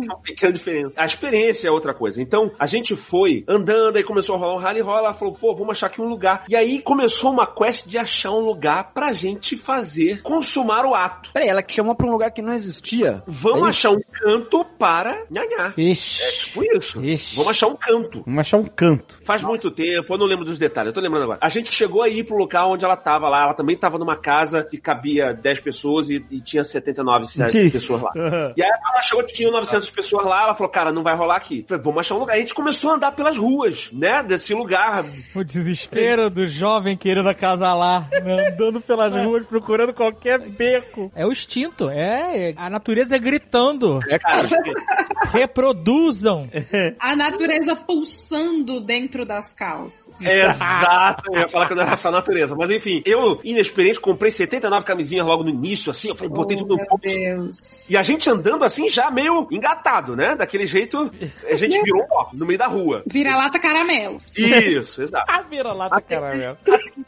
uma 0.05 0.19
pequena 0.19 0.53
diferença. 0.53 0.95
A 0.97 1.05
experiência 1.05 1.67
é 1.67 1.71
outra 1.71 1.93
coisa. 1.93 2.21
Então, 2.21 2.51
a 2.59 2.67
gente 2.67 2.95
foi 2.95 3.43
andando, 3.47 3.97
aí 3.97 4.03
começou 4.03 4.35
a 4.35 4.37
rolar 4.37 4.55
um 4.55 4.59
rally 4.59 4.81
rola, 4.81 4.99
ela 5.07 5.13
falou, 5.13 5.33
pô, 5.33 5.55
vamos 5.55 5.71
achar 5.71 5.87
aqui 5.87 6.01
um 6.01 6.07
lugar. 6.07 6.43
E 6.47 6.55
aí 6.55 6.81
começou 6.81 7.31
uma 7.31 7.47
quest 7.47 7.85
de 7.87 7.97
achar 7.97 8.31
um 8.31 8.39
lugar 8.39 8.91
pra 8.93 9.13
gente 9.13 9.57
fazer, 9.57 10.21
consumar 10.21 10.85
o 10.85 10.93
ato. 10.93 11.31
Peraí, 11.33 11.49
ela 11.49 11.63
que 11.63 11.73
chamou 11.73 11.95
pra 11.95 12.07
um 12.07 12.11
lugar 12.11 12.31
que 12.31 12.41
não 12.41 12.53
existia. 12.53 13.23
Vamos 13.27 13.65
É 13.65 13.69
achar 13.69 13.91
um 13.91 14.01
canto 14.11 14.63
para 14.77 15.25
nhanhar. 15.29 15.73
Ixi. 15.77 16.21
É 16.23 16.31
tipo 16.31 16.63
isso. 16.77 17.03
Ixi. 17.03 17.35
Vamos 17.35 17.51
achar 17.51 17.67
um 17.67 17.75
canto. 17.75 18.23
Vamos 18.25 18.39
achar 18.39 18.57
um 18.57 18.65
canto. 18.65 19.19
Faz 19.23 19.43
muito 19.43 19.62
tempo, 19.71 20.13
eu 20.13 20.17
não 20.17 20.25
lembro 20.25 20.45
dos 20.45 20.57
detalhes, 20.57 20.89
eu 20.89 20.93
tô 20.93 21.01
lembrando 21.01 21.23
agora. 21.23 21.39
A 21.41 21.49
gente 21.49 21.71
chegou 21.71 22.01
aí 22.01 22.23
pro 22.23 22.37
local 22.37 22.71
onde 22.71 22.85
ela 22.85 22.95
tava 22.95 23.29
lá, 23.29 23.43
ela 23.43 23.53
também 23.53 23.75
tava 23.75 23.97
numa 23.97 24.15
casa 24.15 24.63
que 24.63 24.77
cabia 24.77 25.33
10 25.33 25.61
pessoas 25.61 26.09
e, 26.09 26.23
e 26.29 26.41
tinha 26.41 26.63
79 26.63 27.25
Sim. 27.25 27.69
pessoas 27.69 28.01
lá. 28.01 28.11
E 28.55 28.61
aí 28.61 28.69
ela 28.69 29.01
chegou 29.01 29.23
que 29.23 29.33
tinha 29.33 29.49
900 29.49 29.89
pessoas 29.89 30.25
lá, 30.25 30.43
ela 30.43 30.55
falou, 30.55 30.69
cara, 30.69 30.91
não 30.91 31.03
vai 31.03 31.15
rolar 31.15 31.37
aqui. 31.37 31.59
Eu 31.59 31.67
Falei, 31.67 31.83
vamos 31.83 31.99
achar 31.99 32.15
um 32.15 32.19
lugar. 32.19 32.35
A 32.35 32.39
gente 32.39 32.53
começou 32.53 32.91
a 32.91 32.95
andar 32.95 33.11
pelas 33.13 33.37
ruas, 33.37 33.89
né, 33.91 34.21
desse 34.23 34.53
lugar. 34.53 35.05
O 35.35 35.43
desespero 35.43 36.29
do 36.29 36.45
jovem 36.45 36.95
querendo 36.97 37.29
acasalar, 37.29 38.09
né, 38.09 38.49
andando 38.49 38.81
pelas 38.81 39.13
ruas 39.25 39.45
procurando 39.45 39.93
qualquer 39.93 40.39
beco. 40.39 41.11
É 41.15 41.25
o 41.25 41.31
instinto, 41.31 41.89
é, 41.89 42.49
é 42.49 42.53
a 42.57 42.69
natureza 42.69 43.17
gritando. 43.17 43.99
É, 44.09 44.19
cara. 44.19 44.47
Reproduzam. 45.31 46.49
A 46.99 47.15
natureza 47.15 47.75
pulsando 47.75 48.81
dentro 48.81 49.25
das 49.25 49.52
calças. 49.53 50.09
Exato, 50.21 51.31
eu 51.33 51.41
ia 51.41 51.47
falar 51.47 51.67
que 51.67 51.75
não 51.75 51.83
era 51.83 51.95
só 51.95 52.11
natureza. 52.11 52.55
Mas 52.55 52.71
enfim, 52.71 53.01
eu, 53.05 53.39
inexperiente, 53.43 53.99
comprei 53.99 54.31
79 54.31 54.85
camisinhas 54.85 55.25
logo 55.25 55.43
no 55.43 55.49
início, 55.49 55.91
assim, 55.91 56.09
eu 56.09 56.15
falei, 56.15 56.29
botei 56.29 56.57
Oh, 56.57 56.59
tudo 56.59 56.75
no 56.75 56.77
meu 56.77 56.87
bolso. 56.89 57.03
Deus. 57.03 57.89
E 57.89 57.97
a 57.97 58.03
gente 58.03 58.29
andando 58.29 58.63
assim, 58.63 58.89
já 58.89 59.09
meio 59.09 59.47
engatado, 59.51 60.15
né? 60.15 60.35
Daquele 60.35 60.67
jeito, 60.67 61.11
a 61.49 61.55
gente 61.55 61.81
virou 61.81 62.01
um 62.03 62.07
ó, 62.11 62.27
no 62.33 62.45
meio 62.45 62.59
da 62.59 62.67
rua. 62.67 63.03
Vira-lata 63.05 63.59
caramelo. 63.59 64.19
Isso, 64.35 65.01
exato. 65.01 65.23
Ah, 65.33 65.41
vira 65.41 65.73
lá 65.73 65.89
do 65.89 66.01
caramelo. 66.03 66.57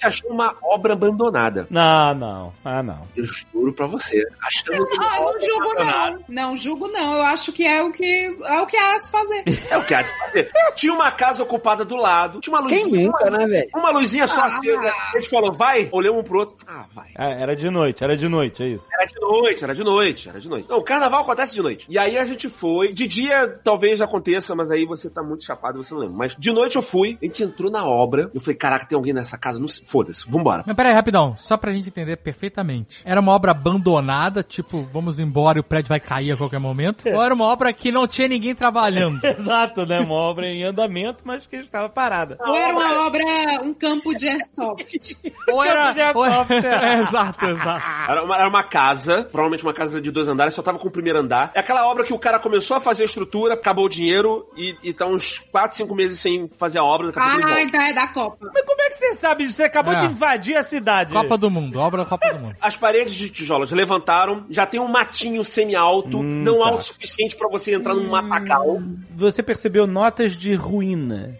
A 0.03 0.09
gente 0.09 0.19
achou 0.19 0.31
uma 0.31 0.55
obra 0.61 0.93
abandonada. 0.93 1.67
Não, 1.69 2.13
não. 2.15 2.53
Ah, 2.63 2.83
não. 2.83 3.01
Eu 3.15 3.25
juro 3.25 3.73
pra 3.73 3.87
você. 3.87 4.23
Achamos 4.43 4.89
uma 4.89 5.05
Ah, 5.05 5.17
eu 5.17 5.21
não 5.21 5.27
obra 5.29 5.39
julgo 5.41 5.63
abandonada. 5.71 6.11
não. 6.11 6.25
Não 6.49 6.55
julgo 6.57 6.87
não. 6.87 7.13
Eu 7.15 7.23
acho 7.23 7.51
que 7.53 7.65
é 7.65 7.81
o 7.83 7.91
que 7.91 8.37
é 8.43 8.59
o 8.61 8.65
que 8.67 8.75
há 8.77 8.95
a 8.95 8.99
se 8.99 9.09
fazer. 9.11 9.43
É 9.69 9.77
o 9.77 9.85
que 9.85 9.93
há 9.93 10.01
de 10.01 10.09
se 10.09 10.17
fazer. 10.19 10.51
Tinha 10.75 10.93
uma 10.93 11.11
casa 11.11 11.41
ocupada 11.41 11.83
do 11.85 11.95
lado, 11.95 12.39
tinha 12.39 12.55
uma 12.57 12.67
Quem 12.67 12.83
luzinha. 12.85 13.07
nunca, 13.07 13.29
né, 13.31 13.45
velho? 13.47 13.69
Uma 13.75 13.89
luzinha 13.91 14.27
só 14.27 14.41
Ah. 14.41 14.45
acesa. 14.45 14.93
A 15.13 15.17
gente 15.19 15.29
falou, 15.29 15.51
vai, 15.53 15.89
olhou 15.91 16.19
um 16.19 16.23
pro 16.23 16.39
outro. 16.39 16.57
Ah, 16.67 16.85
vai. 16.93 17.09
Ah, 17.15 17.29
era 17.31 17.55
de 17.55 17.69
noite, 17.69 18.03
era 18.03 18.15
de 18.17 18.27
noite, 18.27 18.63
é 18.63 18.67
isso. 18.67 18.87
Era 18.93 19.05
de 19.05 19.19
noite, 19.19 19.63
era 19.63 19.73
de 19.75 19.83
noite, 19.83 20.29
era 20.29 20.39
de 20.39 20.49
noite. 20.49 20.69
Não, 20.69 20.77
o 20.77 20.83
carnaval 20.83 21.21
acontece 21.21 21.53
de 21.53 21.61
noite. 21.61 21.85
E 21.89 21.97
aí 21.97 22.17
a 22.17 22.25
gente 22.25 22.49
foi. 22.49 22.93
De 22.93 23.07
dia 23.07 23.47
talvez 23.63 24.01
aconteça, 24.01 24.55
mas 24.55 24.69
aí 24.71 24.85
você 24.85 25.09
tá 25.09 25.23
muito 25.23 25.43
chapado, 25.43 25.81
você 25.83 25.93
não 25.93 26.01
lembra. 26.01 26.15
Mas 26.17 26.35
de 26.37 26.51
noite 26.51 26.75
eu 26.75 26.81
fui, 26.81 27.17
a 27.21 27.25
gente 27.25 27.43
entrou 27.43 27.71
na 27.71 27.85
obra. 27.85 28.29
Eu 28.33 28.39
falei, 28.41 28.55
caraca, 28.55 28.85
tem 28.85 28.95
alguém 28.95 29.13
nessa 29.13 29.37
casa? 29.37 29.59
Não 29.59 29.67
se- 29.67 29.84
Foda-se, 29.87 30.29
vambora. 30.29 30.63
Mas 30.65 30.75
peraí, 30.75 30.93
rapidão, 30.93 31.35
só 31.37 31.57
pra 31.57 31.71
gente 31.71 31.89
entender 31.89 32.17
perfeitamente. 32.17 33.01
Era 33.05 33.19
uma 33.19 33.31
obra 33.31 33.51
abandonada, 33.51 34.41
tipo, 34.43 34.83
vamos 34.91 35.19
embora 35.19 35.57
e 35.57 35.61
o 35.61 35.63
prédio 35.63 35.89
vai 35.89 35.99
cair 35.99 36.31
a 36.31 36.37
qualquer 36.37 36.59
momento? 36.59 37.07
Ou 37.07 37.21
era 37.21 37.33
uma 37.33 37.45
obra 37.45 37.71
que 37.73 37.91
não 37.91 38.07
tinha 38.07 38.27
ninguém 38.27 38.55
trabalhando? 38.55 39.23
Exato, 39.25 39.85
né? 39.85 39.99
Uma 39.99 40.15
obra 40.15 40.47
em 40.47 40.63
andamento, 40.63 41.19
mas 41.23 41.45
que 41.45 41.55
estava 41.57 41.89
parada. 41.89 42.37
Ou 42.39 42.55
era 42.55 42.73
uma 42.73 43.05
obra, 43.07 43.23
um 43.63 43.73
campo 43.73 44.13
de 44.15 44.27
airsoft. 44.27 45.15
Ou 45.49 45.63
era... 45.63 45.93
Campo 45.93 46.13
de 46.13 46.17
ou- 46.17 46.23
airsoft, 46.23 46.51
é. 46.65 46.75
É, 46.85 46.99
exato, 46.99 47.45
exato. 47.45 47.85
Era 48.09 48.23
uma, 48.23 48.37
era 48.37 48.47
uma 48.47 48.63
casa, 48.63 49.23
provavelmente 49.23 49.63
uma 49.63 49.73
casa 49.73 49.99
de 50.01 50.11
dois 50.11 50.27
andares, 50.27 50.53
só 50.53 50.61
tava 50.61 50.77
com 50.77 50.87
o 50.87 50.91
primeiro 50.91 51.19
andar. 51.19 51.51
É 51.53 51.59
aquela 51.59 51.87
obra 51.87 52.03
que 52.03 52.13
o 52.13 52.19
cara 52.19 52.37
começou 52.39 52.77
a 52.77 52.81
fazer 52.81 53.03
a 53.03 53.05
estrutura, 53.05 53.53
acabou 53.55 53.85
o 53.85 53.89
dinheiro 53.89 54.47
e, 54.55 54.75
e 54.83 54.93
tá 54.93 55.05
uns 55.05 55.39
4, 55.51 55.77
5 55.77 55.95
meses 55.95 56.19
sem 56.19 56.47
fazer 56.47 56.79
a 56.79 56.83
obra, 56.83 57.11
Ah, 57.15 57.61
então 57.61 57.81
é 57.81 57.93
da 57.93 58.07
Copa. 58.07 58.49
Mas 58.53 58.65
como 58.65 58.81
é 58.81 58.89
que 58.89 58.95
você 58.95 59.15
sabe 59.15 59.45
disso? 59.45 59.57
Você 59.57 59.63
acabou 59.75 59.93
É. 59.93 60.01
de 60.07 60.13
invadir 60.13 60.55
a 60.55 60.63
cidade. 60.63 61.11
Copa 61.11 61.37
do 61.37 61.49
Mundo, 61.49 61.79
obra 61.79 62.03
da 62.03 62.09
Copa 62.09 62.33
do 62.33 62.39
Mundo. 62.39 62.55
As 62.61 62.77
paredes 62.77 63.13
de 63.13 63.29
tijolos 63.29 63.71
levantaram, 63.71 64.45
já 64.49 64.65
tem 64.65 64.79
um 64.79 64.87
matinho 64.87 65.43
semi-alto, 65.43 66.19
Hum, 66.19 66.23
não 66.43 66.59
tá. 66.59 66.65
alto 66.67 66.79
o 66.79 66.83
suficiente 66.83 67.35
pra 67.35 67.49
você 67.49 67.73
entrar 67.75 67.93
num 67.93 68.09
matacal. 68.09 68.81
Você 69.15 69.41
percebeu 69.43 69.85
notas 69.87 70.33
de 70.33 70.53
ruína, 70.55 71.35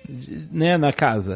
né, 0.52 0.78
na 0.78 0.92
casa. 0.94 1.36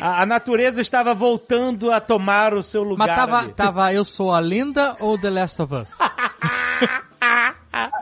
a, 0.00 0.22
a 0.22 0.26
natureza 0.26 0.80
estava 0.80 1.14
voltando 1.14 1.90
a 1.90 2.00
tomar 2.00 2.54
o 2.54 2.62
seu 2.62 2.82
lugar. 2.82 3.06
Mas 3.08 3.16
tava, 3.16 3.38
ali. 3.40 3.52
tava 3.52 3.92
Eu 3.92 4.04
Sou 4.04 4.32
a 4.32 4.38
Lenda 4.38 4.96
ou 5.00 5.18
The 5.18 5.30
Last 5.30 5.60
of 5.62 5.74
Us? 5.74 5.88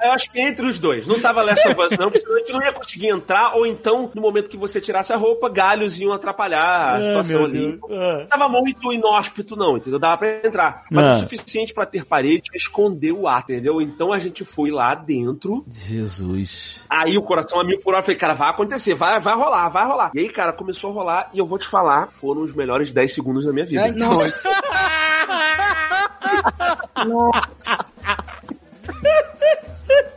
Eu 0.05 0.13
acho 0.13 0.31
que 0.31 0.41
entre 0.41 0.67
os 0.67 0.79
dois. 0.79 1.07
Não 1.07 1.21
tava 1.21 1.43
Last 1.43 1.67
of 1.67 1.81
Us, 1.81 1.91
não, 1.99 2.11
porque 2.11 2.21
senão 2.21 2.37
a 2.37 2.39
gente 2.39 2.53
não 2.53 2.63
ia 2.63 2.73
conseguir 2.73 3.09
entrar, 3.09 3.55
ou 3.55 3.67
então, 3.67 4.11
no 4.15 4.23
momento 4.23 4.49
que 4.51 4.57
você 4.57 4.81
tirasse 4.81 5.13
a 5.13 5.17
roupa, 5.17 5.49
galhos 5.49 5.99
iam 6.01 6.13
atrapalhar 6.13 6.63
a 6.63 6.97
Ah, 6.97 7.03
situação 7.03 7.45
ali. 7.45 7.79
Não 7.89 8.27
tava 8.27 8.49
muito 8.49 8.93
inóspito, 8.93 9.57
não, 9.57 9.77
entendeu? 9.77 9.99
Dava 9.99 10.19
pra 10.19 10.41
entrar. 10.45 10.85
Mas 10.91 11.17
o 11.17 11.19
suficiente 11.21 11.73
pra 11.73 11.87
ter 11.87 12.05
parede 12.05 12.51
pra 12.51 12.57
esconder 12.57 13.13
o 13.13 13.27
ar, 13.29 13.43
entendeu? 13.43 13.81
Então 13.81 14.13
a 14.13 14.19
gente 14.19 14.45
foi 14.45 14.71
lá 14.71 14.95
dentro. 14.95 15.65
Jesus. 15.71 16.81
Aí 16.91 17.17
o 17.17 17.23
coração 17.23 17.61
a 17.61 17.65
mil 17.65 17.79
por 17.81 17.91
hora, 17.95 18.01
eu 18.01 18.05
falei, 18.05 18.19
cara, 18.19 18.35
vai 18.35 18.51
acontecer, 18.51 18.95
vai, 18.95 19.21
vai 19.21 19.35
rolar, 19.35 19.69
vai 19.69 19.87
rolar. 19.87 20.11
E 20.15 20.21
aí, 20.21 20.29
cara, 20.29 20.53
começou 20.53 20.91
a 20.91 20.95
rolar 20.95 21.31
e 21.33 21.39
eu 21.39 21.47
vou 21.47 21.59
te 21.59 21.67
falar, 21.67 22.09
foram 22.11 22.43
os 22.43 22.53
melhores 22.53 22.93
10 22.93 23.15
segundos 23.15 23.45
da 23.45 23.53
minha 23.53 23.65
vida. 23.67 23.83
É, 23.83 23.89
então, 23.89 24.17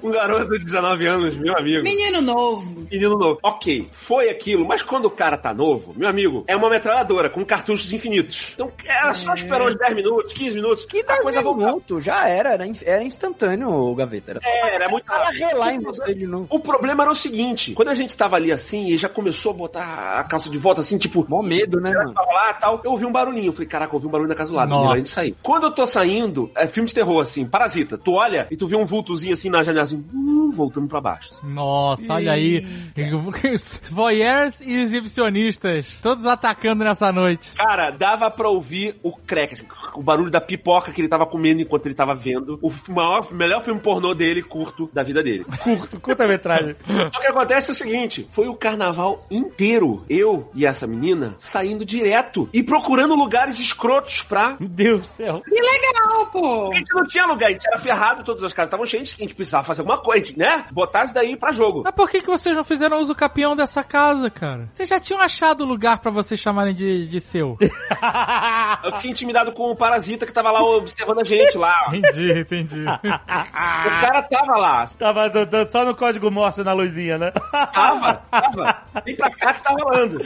Um 0.05 0.11
garoto 0.11 0.51
de 0.59 0.65
19 0.65 1.07
anos, 1.07 1.35
meu 1.35 1.57
amigo. 1.57 1.83
Menino 1.83 2.21
novo. 2.21 2.87
Menino 2.91 3.17
novo. 3.17 3.39
Ok, 3.41 3.89
foi 3.91 4.29
aquilo, 4.29 4.63
mas 4.63 4.83
quando 4.83 5.05
o 5.05 5.09
cara 5.09 5.35
tá 5.35 5.51
novo, 5.51 5.93
meu 5.95 6.07
amigo, 6.07 6.43
é 6.47 6.55
uma 6.55 6.69
metralhadora 6.69 7.27
com 7.27 7.43
cartuchos 7.43 7.91
infinitos. 7.91 8.51
Então 8.53 8.71
era 8.85 9.13
só 9.15 9.33
esperar 9.33 9.67
uns 9.67 9.75
10 9.75 9.95
minutos, 9.95 10.31
15 10.33 10.55
minutos, 10.55 10.85
que 10.85 11.03
a 11.07 11.21
coisa 11.21 11.41
minuto, 11.41 11.99
já 11.99 12.27
era, 12.27 12.53
era, 12.53 12.65
era 12.83 13.03
instantâneo 13.03 13.69
o 13.69 13.95
gaveta. 13.95 14.31
Era 14.31 14.39
É, 14.43 14.75
era 14.75 14.89
muito 14.89 15.07
rápido. 15.07 15.39
relar 15.39 15.73
em 15.73 15.79
você 15.79 16.13
de 16.13 16.27
novo. 16.27 16.47
O 16.49 16.59
problema 16.59 17.03
era 17.03 17.11
o 17.11 17.15
seguinte, 17.15 17.73
quando 17.73 17.89
a 17.89 17.95
gente 17.95 18.15
tava 18.15 18.35
ali 18.35 18.51
assim 18.51 18.87
e 18.89 18.97
já 18.97 19.09
começou 19.09 19.51
a 19.51 19.55
botar 19.55 20.19
a 20.19 20.23
calça 20.23 20.49
de 20.49 20.57
volta 20.57 20.81
assim, 20.81 20.97
tipo, 20.97 21.25
Mó 21.27 21.41
medo, 21.41 21.79
né, 21.79 21.91
mano? 21.91 22.13
lá 22.13 22.53
tal? 22.53 22.81
Eu 22.83 22.91
ouvi 22.91 23.05
um 23.05 23.11
barulhinho. 23.11 23.47
Eu 23.47 23.53
falei, 23.53 23.67
caraca, 23.67 23.91
eu 23.91 23.95
ouvi 23.95 24.07
um 24.07 24.11
barulho 24.11 24.29
na 24.29 24.35
casa 24.35 24.51
do 24.51 24.55
lado. 24.55 24.69
Nossa. 24.69 24.81
Melhor 24.81 24.95
a 24.95 24.97
gente 24.99 25.09
sair. 25.09 25.35
Quando 25.41 25.63
eu 25.63 25.71
tô 25.71 25.87
saindo, 25.87 26.51
é 26.55 26.67
filme 26.67 26.87
de 26.87 26.93
terror, 26.93 27.21
assim, 27.21 27.45
parasita. 27.45 27.97
Tu 27.97 28.11
olha 28.13 28.47
e 28.51 28.57
tu 28.57 28.67
vê 28.67 28.75
um 28.75 28.85
vultozinho 28.85 29.33
assim 29.33 29.49
na 29.49 29.63
janela, 29.63 29.85
assim, 29.85 29.94
hum, 29.95 30.51
voltando 30.53 30.87
pra 30.87 31.01
baixo. 31.01 31.45
Nossa, 31.45 32.13
olha 32.13 32.31
aí. 32.31 32.65
Voyeurs 33.91 34.61
e 34.61 34.73
exibicionistas, 34.73 35.99
todos 36.01 36.25
atacando 36.25 36.83
nessa 36.83 37.11
noite. 37.11 37.51
Cara, 37.55 37.91
dava 37.91 38.29
pra 38.29 38.49
ouvir 38.49 38.95
o 39.03 39.11
crack, 39.15 39.65
o 39.95 40.01
barulho 40.01 40.31
da 40.31 40.41
pipoca 40.41 40.91
que 40.91 41.01
ele 41.01 41.07
tava 41.07 41.25
comendo 41.25 41.61
enquanto 41.61 41.85
ele 41.85 41.95
tava 41.95 42.15
vendo. 42.15 42.59
O 42.61 42.71
maior, 42.89 43.31
melhor 43.31 43.63
filme 43.63 43.79
pornô 43.79 44.13
dele, 44.13 44.41
curto, 44.41 44.89
da 44.93 45.03
vida 45.03 45.23
dele. 45.23 45.45
Curto, 45.59 45.99
curta-metragem. 45.99 46.75
Só 47.13 47.19
que 47.19 47.27
acontece 47.27 47.69
é 47.69 47.71
o 47.71 47.75
seguinte: 47.75 48.27
foi 48.31 48.47
o 48.47 48.55
carnaval 48.55 49.25
inteiro, 49.29 50.05
eu 50.09 50.49
e 50.53 50.65
essa 50.65 50.87
menina, 50.87 51.35
saindo 51.37 51.85
direto 51.85 52.49
e 52.53 52.63
procurando 52.63 53.15
lugares 53.15 53.59
escrotos 53.59 54.21
pra. 54.21 54.57
Meu 54.59 54.69
Deus 54.69 55.01
do 55.01 55.07
céu. 55.07 55.41
Que 55.45 55.55
legal, 55.55 56.27
pô. 56.31 56.71
A 56.71 56.75
gente 56.75 56.93
não 56.93 57.05
tinha 57.05 57.25
lugar, 57.25 57.47
a 57.47 57.51
gente 57.51 57.67
era 57.67 57.79
ferrado, 57.79 58.23
todas 58.23 58.43
as 58.43 58.53
casas 58.53 58.67
estavam 58.67 58.85
cheias, 58.85 59.15
a 59.17 59.21
gente 59.21 59.35
precisava 59.35 59.63
fazer 59.63 59.81
alguma 59.85 59.99
coisa, 59.99 60.33
né? 60.35 60.65
Botar 60.71 61.05
isso 61.05 61.13
daí 61.13 61.37
pra 61.37 61.51
jogo. 61.51 61.83
Mas 61.85 61.93
por 61.93 62.09
que, 62.09 62.21
que 62.21 62.27
vocês 62.27 62.55
não 62.55 62.63
fizeram 62.63 62.99
uso 62.99 63.13
capião 63.13 63.55
dessa 63.55 63.83
casa, 63.83 64.29
cara? 64.29 64.67
Vocês 64.71 64.89
já 64.89 64.99
tinham 64.99 65.21
achado 65.21 65.63
lugar 65.63 65.99
pra 65.99 66.09
vocês 66.09 66.39
chamarem 66.39 66.73
de, 66.73 67.07
de 67.07 67.19
seu. 67.19 67.57
Eu 68.83 68.93
fiquei 68.95 69.11
intimidado 69.11 69.51
com 69.51 69.71
o 69.71 69.75
parasita 69.75 70.25
que 70.25 70.33
tava 70.33 70.51
lá 70.51 70.61
observando 70.63 71.21
a 71.21 71.23
gente 71.23 71.57
lá. 71.57 71.75
entendi, 71.93 72.39
entendi. 72.39 72.83
O 72.83 74.01
cara 74.01 74.21
tava 74.23 74.57
lá. 74.57 74.85
Tava 74.97 75.29
dando 75.29 75.71
só 75.71 75.85
no 75.85 75.95
código 75.95 76.31
Morse 76.31 76.63
na 76.63 76.73
luzinha, 76.73 77.17
né? 77.17 77.31
Tava, 77.31 78.21
tava. 78.31 78.77
Vem 79.05 79.15
pra 79.15 79.29
cá 79.29 79.53
que 79.53 79.63
tá 79.63 79.71
rolando. 79.71 80.19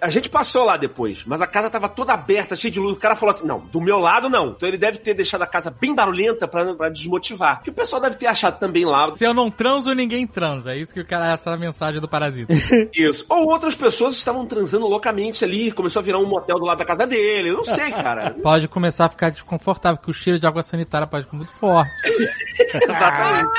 A 0.00 0.08
gente 0.08 0.28
passou 0.28 0.64
lá 0.64 0.76
depois, 0.76 1.24
mas 1.26 1.40
a 1.40 1.46
casa 1.46 1.68
tava 1.68 1.88
toda 1.88 2.12
aberta, 2.12 2.54
cheia 2.54 2.70
de 2.70 2.78
luz. 2.78 2.96
O 2.96 3.00
cara 3.00 3.16
falou 3.16 3.34
assim: 3.34 3.46
não, 3.46 3.60
do 3.60 3.80
meu 3.80 3.98
lado 3.98 4.28
não. 4.28 4.50
Então 4.50 4.68
ele 4.68 4.78
deve 4.78 4.98
ter 4.98 5.14
deixado 5.14 5.42
a 5.42 5.46
casa 5.46 5.70
bem 5.70 5.94
barulhenta 5.94 6.46
pra, 6.46 6.74
pra 6.74 6.88
desmotivar. 6.88 7.62
Que 7.62 7.70
o 7.70 7.74
pessoal 7.74 8.00
deve 8.00 8.16
ter 8.16 8.26
achado 8.26 8.59
também 8.60 8.84
lá. 8.84 9.10
Se 9.10 9.24
eu 9.24 9.34
não 9.34 9.50
transo, 9.50 9.92
ninguém 9.94 10.26
transa. 10.26 10.72
É 10.72 10.76
isso 10.76 10.92
que 10.94 11.00
o 11.00 11.06
cara, 11.06 11.32
essa 11.32 11.50
é 11.50 11.56
mensagem 11.56 12.00
do 12.00 12.08
parasita. 12.08 12.52
Isso. 12.94 13.24
Ou 13.28 13.48
outras 13.50 13.74
pessoas 13.74 14.14
estavam 14.14 14.44
transando 14.46 14.86
loucamente 14.86 15.44
ali, 15.44 15.72
começou 15.72 16.00
a 16.00 16.02
virar 16.02 16.18
um 16.18 16.26
motel 16.26 16.58
do 16.58 16.64
lado 16.64 16.78
da 16.78 16.84
casa 16.84 17.06
dele. 17.06 17.50
Eu 17.50 17.58
não 17.58 17.64
sei, 17.64 17.90
cara. 17.92 18.36
Pode 18.42 18.68
começar 18.68 19.06
a 19.06 19.08
ficar 19.08 19.30
desconfortável, 19.30 19.96
porque 19.96 20.10
o 20.10 20.14
cheiro 20.14 20.38
de 20.38 20.46
água 20.46 20.62
sanitária 20.62 21.06
pode 21.06 21.24
ficar 21.24 21.36
muito 21.36 21.52
forte. 21.52 21.90
Exatamente. 22.74 23.50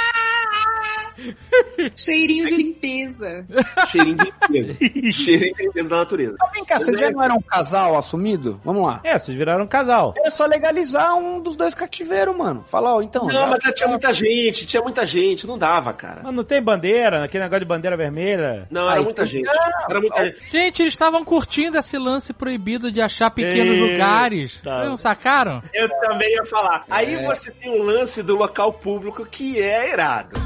Cheirinho 1.95 2.45
de 2.45 2.55
limpeza. 2.57 3.45
Cheirinho 3.91 4.17
de 4.17 4.23
limpeza. 4.25 4.73
Cheirinho 5.13 5.53
de 5.55 5.63
limpeza 5.63 5.89
da 5.89 5.97
natureza. 5.97 6.35
Vem 6.53 6.65
cá, 6.65 6.79
vocês 6.79 6.99
já 6.99 7.11
não 7.11 7.23
eram 7.23 7.35
um 7.37 7.41
casal 7.41 7.97
assumido? 7.97 8.59
Vamos 8.63 8.85
lá. 8.85 8.99
É, 9.03 9.17
vocês 9.17 9.37
viraram 9.37 9.63
um 9.63 9.67
casal. 9.67 10.13
É 10.17 10.29
só 10.29 10.45
legalizar 10.45 11.15
um 11.15 11.39
dos 11.39 11.55
dois 11.55 11.73
cativeiros, 11.73 12.35
mano. 12.35 12.63
Fala, 12.65 12.95
ó, 12.95 13.01
então. 13.01 13.23
Não, 13.25 13.31
já- 13.31 13.47
mas 13.47 13.63
tinha 13.73 13.87
muita 13.89 14.11
gente, 14.13 14.65
tinha 14.65 14.81
muita 14.81 15.05
gente, 15.05 15.45
não 15.47 15.57
dava, 15.57 15.93
cara. 15.93 16.21
Mas 16.23 16.33
não 16.33 16.43
tem 16.43 16.61
bandeira, 16.61 17.23
aquele 17.23 17.43
negócio 17.43 17.59
de 17.61 17.65
bandeira 17.65 17.95
vermelha. 17.97 18.67
Não, 18.69 18.89
era 18.89 18.99
Ah, 18.99 19.03
muita 19.03 19.25
gente. 19.25 19.45
Não, 19.45 19.89
Era 19.89 19.99
muita 19.99 20.25
gente. 20.25 20.49
Gente, 20.51 20.81
eles 20.81 20.93
estavam 20.93 21.23
curtindo 21.23 21.77
esse 21.77 21.97
lance 21.97 22.33
proibido 22.33 22.91
de 22.91 23.01
achar 23.01 23.29
pequenos 23.31 23.73
Eita. 23.77 23.91
lugares. 23.91 24.61
Vocês 24.61 24.87
não 24.87 24.97
sacaram? 24.97 25.61
Eu 25.73 25.89
também 26.01 26.31
ia 26.33 26.45
falar. 26.45 26.83
Aí 26.89 27.15
você 27.25 27.51
tem 27.51 27.69
o 27.71 27.83
lance 27.83 28.21
do 28.23 28.35
local 28.35 28.73
público 28.73 29.25
que 29.25 29.59
é 29.61 29.91
irado. 29.93 30.39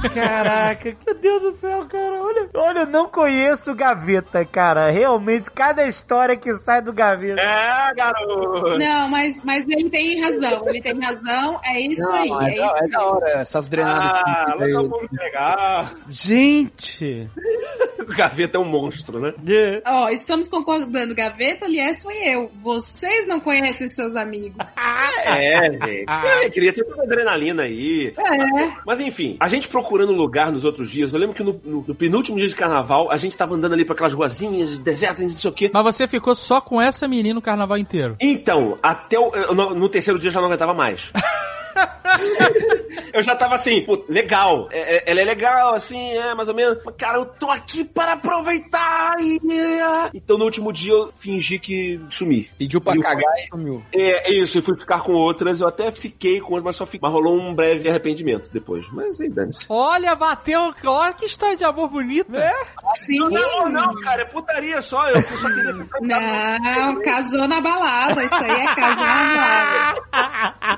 Caraca, 0.66 0.97
meu 1.05 1.16
Deus 1.16 1.41
do 1.41 1.57
céu, 1.57 1.86
cara. 1.86 2.22
Olha, 2.24 2.49
olha, 2.53 2.80
eu 2.80 2.86
não 2.88 3.07
conheço 3.07 3.72
o 3.72 3.76
Gaveta, 3.76 4.43
cara. 4.45 4.89
Realmente, 4.89 5.49
cada 5.51 5.88
história 5.88 6.36
que 6.36 6.53
sai 6.55 6.82
do 6.82 6.91
Gaveta. 6.93 7.39
É, 7.41 7.93
garoto. 7.95 8.78
Não, 8.78 9.09
mas, 9.09 9.41
mas 9.43 9.66
ele 9.68 9.89
tem 9.89 10.22
razão. 10.22 10.68
Ele 10.70 10.82
tem 10.82 10.99
razão. 10.99 11.59
É 11.63 11.80
isso 11.80 12.01
Não, 12.01 12.39
aí. 12.39 12.53
é, 12.53 12.55
É, 12.55 12.57
da, 12.57 12.66
isso 12.66 12.76
é 12.84 12.88
da 12.88 13.05
hora 13.05 13.30
essas 13.30 13.70
drenadas. 13.70 14.22
Ah, 14.26 14.55
público 14.57 15.09
é 15.20 15.24
legal. 15.24 15.86
Gente. 16.07 17.30
O 18.05 18.16
Gaveta 18.16 18.57
é 18.57 18.61
um 18.61 18.66
monstro, 18.66 19.20
né? 19.20 19.34
De- 19.39 19.82
Ó, 19.84 20.09
estamos 20.09 20.47
concordando, 20.47 21.16
Gaveta, 21.16 21.66
aliás, 21.66 22.03
sou 22.03 22.11
eu. 22.11 22.51
Vocês 22.61 23.26
não 23.26 23.39
conhecem 23.39 23.88
seus 23.88 24.16
amigos. 24.16 24.76
É, 25.26 25.72
gente. 25.72 26.05
É, 26.43 26.49
queria 26.51 26.72
ter 26.72 26.84
toda 26.84 27.01
adrenalina 27.03 27.63
aí. 27.63 28.13
É. 28.16 28.74
Mas 28.86 28.99
enfim, 28.99 29.38
a 29.39 29.47
gente 29.47 29.68
procurando 29.68 30.11
lugar 30.11 30.51
nos 30.56 30.66
outros 30.66 30.89
dias, 30.89 31.14
eu 31.14 31.20
lembro 31.20 31.36
que 31.36 31.43
no, 31.43 31.60
no- 31.64 31.86
no 31.88 31.95
penúltimo 31.95 32.38
dia 32.39 32.47
de 32.47 32.56
carnaval, 32.56 33.12
a 33.12 33.18
gente 33.18 33.36
tava 33.38 33.53
andando 33.56 33.74
ali 33.74 33.86
pra 33.86 33.93
aquelas 33.93 34.14
ruazinhas, 34.14 34.78
desertas, 34.80 35.20
não 35.22 35.30
sei 35.30 35.49
o 35.49 35.53
quê. 35.53 35.70
Mas 35.74 35.84
você 35.84 36.08
ficou 36.08 36.34
só 36.36 36.60
com 36.60 36.82
essa 36.82 37.08
menina 37.08 37.38
o 37.38 37.41
carnaval 37.41 37.78
inteiro. 37.78 38.16
Então, 38.20 38.78
até 38.82 39.20
o, 39.20 39.32
no, 39.53 39.76
no 39.76 39.89
terceiro 39.89 40.20
dia 40.20 40.32
já 40.32 40.39
não 40.39 40.47
aguentava 40.47 40.74
mais. 40.74 41.12
eu 43.13 43.21
já 43.23 43.36
tava 43.36 43.55
assim, 43.55 43.82
pô, 43.82 44.03
legal. 44.07 44.67
É, 44.71 44.97
é- 44.97 45.03
ela 45.07 45.21
é 45.21 45.26
legal, 45.26 45.76
assim, 45.76 46.11
é, 46.13 46.34
mais 46.34 46.47
ou 46.49 46.55
menos. 46.55 46.78
Mas, 46.86 46.95
cara, 46.97 47.17
eu 47.17 47.26
tô 47.26 47.49
aqui 47.49 47.84
para 47.84 48.13
aproveitar. 48.13 49.15
E... 49.19 49.39
Então, 50.13 50.38
no 50.38 50.45
último 50.45 50.71
dia, 50.71 50.93
eu 50.93 51.11
fingi 51.17 51.59
que 51.59 51.99
sumi. 52.09 52.49
Pediu 52.57 52.82
pra 52.82 52.95
E 52.95 53.01
cagar 53.01 53.34
e 53.38 53.47
sumiu. 53.49 53.84
É, 53.93 54.30
é 54.30 54.34
isso, 54.34 54.57
eu 54.57 54.63
fui 54.63 54.78
ficar 54.78 55.01
com 55.01 55.13
outras, 55.13 55.61
eu 55.61 55.67
até 55.67 55.91
fiquei 55.91 56.39
com 56.39 56.47
outras, 56.53 56.63
mas 56.65 56.76
só 56.76 56.86
fiquei. 56.86 56.99
Mas 57.01 57.11
rolou 57.11 57.38
um 57.39 57.53
breve 57.53 57.89
arrependimento 57.89 58.51
depois. 58.51 58.88
Mas 58.91 59.19
aí, 59.19 59.30
dane-se. 59.30 59.65
Olha, 59.69 60.15
bateu. 60.15 60.73
Olha 60.86 61.13
que 61.13 61.26
história 61.26 61.55
de 61.57 61.63
amor 61.63 61.89
bonita. 61.89 62.38
É? 62.38 62.53
Sim. 62.97 63.19
Não, 63.30 63.69
não, 63.69 63.99
cara, 64.01 64.21
é 64.21 64.26
putaria 64.26 64.82
só. 64.82 65.07
Eu 65.09 65.21
só 65.21 65.47
queria 65.49 65.73
Não, 66.01 67.01
casou 67.01 67.47
na 67.47 67.61
balada. 67.61 68.23
Isso 68.23 68.36
aí 68.36 68.51
é 68.51 68.76
casar 68.76 68.95
na 68.95 69.36
balada. 69.36 70.05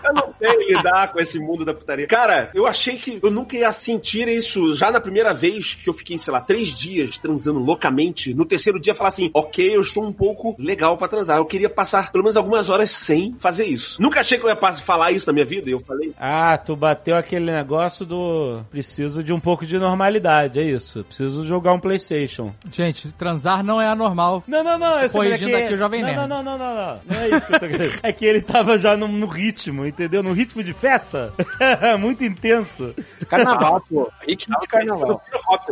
Eu 0.05 0.13
não 0.13 0.33
sei 0.39 0.67
lidar 0.75 1.11
com 1.11 1.19
esse 1.19 1.39
mundo 1.39 1.65
da 1.65 1.73
putaria. 1.73 2.07
Cara, 2.07 2.49
eu 2.53 2.65
achei 2.67 2.97
que 2.97 3.19
eu 3.21 3.31
nunca 3.31 3.55
ia 3.55 3.71
sentir 3.73 4.27
isso 4.27 4.73
já 4.75 4.91
na 4.91 4.99
primeira 4.99 5.33
vez 5.33 5.75
que 5.75 5.89
eu 5.89 5.93
fiquei, 5.93 6.17
sei 6.17 6.31
lá, 6.33 6.41
três 6.41 6.73
dias 6.73 7.17
transando 7.17 7.59
loucamente. 7.59 8.33
No 8.33 8.45
terceiro 8.45 8.79
dia, 8.79 8.93
falar 8.95 9.09
assim: 9.09 9.29
ok, 9.33 9.75
eu 9.75 9.81
estou 9.81 10.03
um 10.03 10.13
pouco 10.13 10.55
legal 10.59 10.97
pra 10.97 11.07
transar. 11.07 11.37
Eu 11.37 11.45
queria 11.45 11.69
passar 11.69 12.11
pelo 12.11 12.23
menos 12.23 12.37
algumas 12.37 12.69
horas 12.69 12.91
sem 12.91 13.35
fazer 13.39 13.65
isso. 13.65 14.01
Nunca 14.01 14.19
achei 14.21 14.37
que 14.37 14.45
eu 14.45 14.49
ia 14.49 14.73
falar 14.75 15.11
isso 15.11 15.27
na 15.27 15.33
minha 15.33 15.45
vida 15.45 15.69
e 15.69 15.73
eu 15.73 15.79
falei. 15.79 16.13
Ah, 16.19 16.57
tu 16.57 16.75
bateu 16.75 17.15
aquele 17.15 17.51
negócio 17.51 18.05
do. 18.05 18.61
Preciso 18.69 19.23
de 19.23 19.33
um 19.33 19.39
pouco 19.39 19.65
de 19.65 19.77
normalidade, 19.77 20.59
é 20.59 20.63
isso. 20.63 21.03
Preciso 21.03 21.45
jogar 21.45 21.73
um 21.73 21.79
PlayStation. 21.79 22.53
Gente, 22.71 23.11
transar 23.13 23.63
não 23.63 23.81
é 23.81 23.87
anormal. 23.87 24.43
Não, 24.47 24.63
não, 24.63 24.77
não. 24.77 24.99
Eu 24.99 25.09
Corrigindo 25.09 25.55
é 25.55 25.59
que- 25.59 25.65
aqui 25.65 25.73
o 25.73 25.77
Jovem 25.77 26.01
não, 26.01 26.07
Nerd. 26.07 26.19
não, 26.19 26.27
não, 26.27 26.43
não, 26.43 26.57
não, 26.57 26.75
não. 26.75 26.99
Não 27.05 27.15
é 27.21 27.29
isso 27.29 27.45
que 27.47 27.55
eu 27.55 27.59
tô 27.59 27.67
querendo. 27.67 27.87
É 28.03 28.11
que 28.13 28.25
ele 28.25 28.41
tava 28.41 28.77
já 28.77 28.95
no, 28.95 29.07
no 29.07 29.25
ritmo, 29.25 29.46
entendeu? 29.85 30.23
No 30.23 30.33
ritmo 30.33 30.63
de 30.63 30.73
festa. 30.73 31.33
Muito 31.99 32.23
intenso. 32.23 32.93
Carnaval, 33.29 33.81
pô. 33.89 34.11
Ritmo 34.25 34.59
de 34.59 34.67
carnaval. 34.67 35.21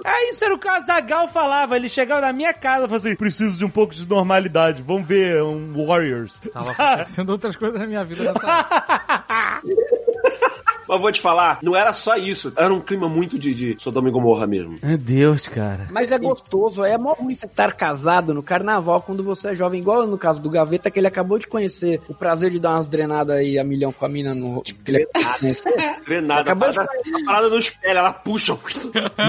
Ah, 0.04 0.30
isso 0.30 0.44
era 0.44 0.54
o 0.54 0.60
que 0.60 0.68
o 0.68 0.72
Azagal 0.72 1.28
falava. 1.28 1.76
Ele 1.76 1.90
chegava 1.90 2.22
na 2.22 2.34
minha 2.34 2.54
casa 2.54 2.86
e 2.86 2.88
falava 2.88 2.96
assim: 2.96 3.16
preciso 3.16 3.58
de 3.58 3.66
um 3.66 3.70
pouco 3.70 3.94
de 3.94 4.08
normalidade. 4.08 4.82
Vamos 4.82 5.08
ver 5.08 5.42
um 5.44 5.86
Warriors. 5.86 6.42
Tava 6.54 6.72
acontecendo 6.72 7.30
outras 7.34 7.56
coisas 7.56 7.80
na 7.80 7.88
minha 7.88 8.04
vida 8.04 8.24
nessa. 8.24 9.62
Mas 10.88 11.02
vou 11.02 11.12
te 11.12 11.22
falar, 11.22 11.60
não 11.62 11.76
era 11.76 11.94
só 11.94 12.16
isso. 12.16 12.54
Era 12.56 12.74
um 12.74 12.82
clima 12.82 13.08
muito 13.08 13.38
de, 13.38 13.54
de 13.54 13.76
Sodoma 13.82 14.10
e 14.10 14.12
Gomorra 14.12 14.48
mesmo. 14.48 14.78
Meu 14.82 14.98
Deus, 14.98 15.48
cara. 15.48 15.88
Mas 15.92 16.12
é 16.12 16.18
gostoso, 16.18 16.84
é 16.84 16.98
mó 16.98 17.14
ruim 17.14 17.36
você 17.36 17.46
estar 17.46 17.74
casado 17.74 18.34
no 18.34 18.44
carnaval 18.44 19.02
quando 19.02 19.24
você 19.24 19.50
é 19.50 19.56
jovem, 19.56 19.80
igual 19.80 20.08
no 20.08 20.18
caso 20.18 20.42
do 20.42 20.50
Gaveta, 20.50 20.90
que 20.92 21.00
ele 21.00 21.08
acabou 21.08 21.38
de 21.38 21.48
conhecer 21.48 22.02
o 22.08 22.14
prazer 22.14 22.52
de 22.52 22.60
dar 22.60 22.72
umas 22.72 22.88
drenadas 22.88 23.38
aí 23.38 23.58
a 23.60 23.64
milhão 23.64 23.92
com 23.92 24.06
a 24.06 24.10
mina 24.10 24.34
no. 24.34 24.62
Tipo, 24.62 24.84
que 24.84 24.92
ele 24.92 25.04
é. 25.04 26.02
Grenada, 26.06 26.52
a 26.52 26.56
Acabou 26.56 26.70
de 26.70 26.76
parada, 26.76 26.92
a 26.94 27.26
parada 27.26 27.50
não 27.50 27.58
espelha, 27.58 28.00
ela 28.00 28.14
puxa. 28.14 28.56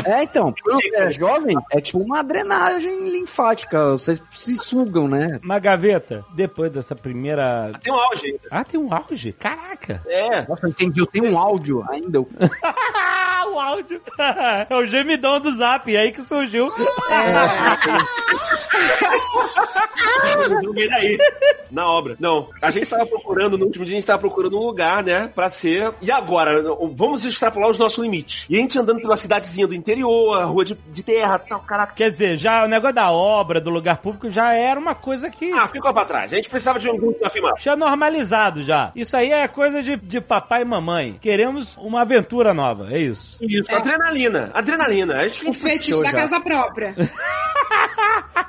É, 0.05 0.23
então, 0.23 0.55
quando 0.63 0.77
você 0.77 0.97
é 0.97 1.11
jovem, 1.11 1.57
é 1.71 1.81
tipo 1.81 1.99
uma 1.99 2.23
drenagem 2.23 3.09
linfática. 3.09 3.93
Vocês 3.93 4.23
se 4.31 4.57
sugam, 4.59 5.09
né? 5.09 5.39
Mas, 5.43 5.63
Gaveta, 5.63 6.25
depois 6.35 6.71
dessa 6.71 6.95
primeira. 6.95 7.73
Tem 7.83 7.93
um 7.93 7.97
auge 7.97 8.27
ainda. 8.27 8.41
Ah, 8.51 8.65
tem 8.65 8.79
um 8.79 8.93
auge? 8.93 9.33
Caraca! 9.33 10.03
É. 10.07 10.47
Nossa, 10.47 10.69
entendi. 10.69 11.01
Eu 11.01 11.07
tenho 11.07 11.27
um 11.33 11.39
áudio 11.47 11.84
ainda. 11.88 12.20
o 13.57 13.61
áudio. 13.61 14.01
É 14.68 14.74
o 14.74 14.84
gemidão 14.86 15.40
do 15.40 15.53
zap, 15.55 15.94
é 15.94 15.99
aí 15.99 16.12
que 16.12 16.22
surgiu. 16.22 16.72
No 20.62 20.72
meio 20.72 20.88
daí. 20.88 21.18
Na 21.70 21.90
obra. 21.90 22.16
Não, 22.18 22.49
a 22.61 22.70
gente 22.70 22.88
tava 22.88 23.07
procurando, 23.07 23.59
no 23.59 23.66
último 23.66 23.84
dia 23.84 23.94
a 23.94 23.99
gente 23.99 24.07
tava 24.07 24.18
procurando 24.18 24.59
um 24.59 24.64
lugar, 24.64 25.03
né, 25.03 25.30
pra 25.34 25.49
ser. 25.49 25.92
E 26.01 26.11
agora, 26.11 26.62
vamos 26.94 27.24
extrapolar 27.24 27.70
os 27.70 27.78
nossos 27.78 27.99
limites. 27.99 28.47
E 28.49 28.57
a 28.57 28.59
gente 28.59 28.78
andando 28.78 29.01
pela 29.01 29.16
cidadezinha 29.16 29.66
do 29.66 29.74
interior, 29.74 30.44
rua 30.44 30.64
de, 30.64 30.74
de 30.74 31.03
terra, 31.03 31.38
tal, 31.38 31.61
caraca. 31.61 31.94
Quer 31.94 32.11
dizer, 32.11 32.36
já 32.36 32.64
o 32.64 32.68
negócio 32.68 32.94
da 32.94 33.11
obra, 33.11 33.61
do 33.61 33.70
lugar 33.70 33.99
público, 33.99 34.30
já 34.30 34.53
era 34.53 34.78
uma 34.78 34.94
coisa 34.94 35.30
que. 35.30 35.51
Ah, 35.53 35.68
ficou 35.68 35.92
pra 35.92 36.05
trás. 36.05 36.32
A 36.32 36.36
gente 36.36 36.49
precisava 36.49 36.78
de 36.78 36.88
um 36.88 36.97
grupo 36.97 37.18
pra 37.18 37.30
filmar. 37.30 37.55
Já 37.59 37.76
normalizado 37.76 38.62
já. 38.62 38.92
Isso 38.94 39.16
aí 39.16 39.32
é 39.32 39.49
coisa 39.49 39.82
de, 39.82 39.97
de 39.97 40.20
papai 40.20 40.62
e 40.62 40.64
mamãe. 40.64 41.18
Queremos 41.41 41.76
uma 41.76 42.01
aventura 42.01 42.55
nova, 42.55 42.89
é 42.91 42.99
isso. 42.99 43.37
Isso, 43.43 43.70
adrenalina. 43.74 44.51
Adrenalina. 44.55 45.20
Acho 45.20 45.41
que 45.41 45.47
a 45.47 45.51
O 45.51 45.53
gente 45.53 45.62
fetiche 45.62 46.03
da 46.03 46.11
já. 46.11 46.16
casa 46.16 46.41
própria. 46.41 46.95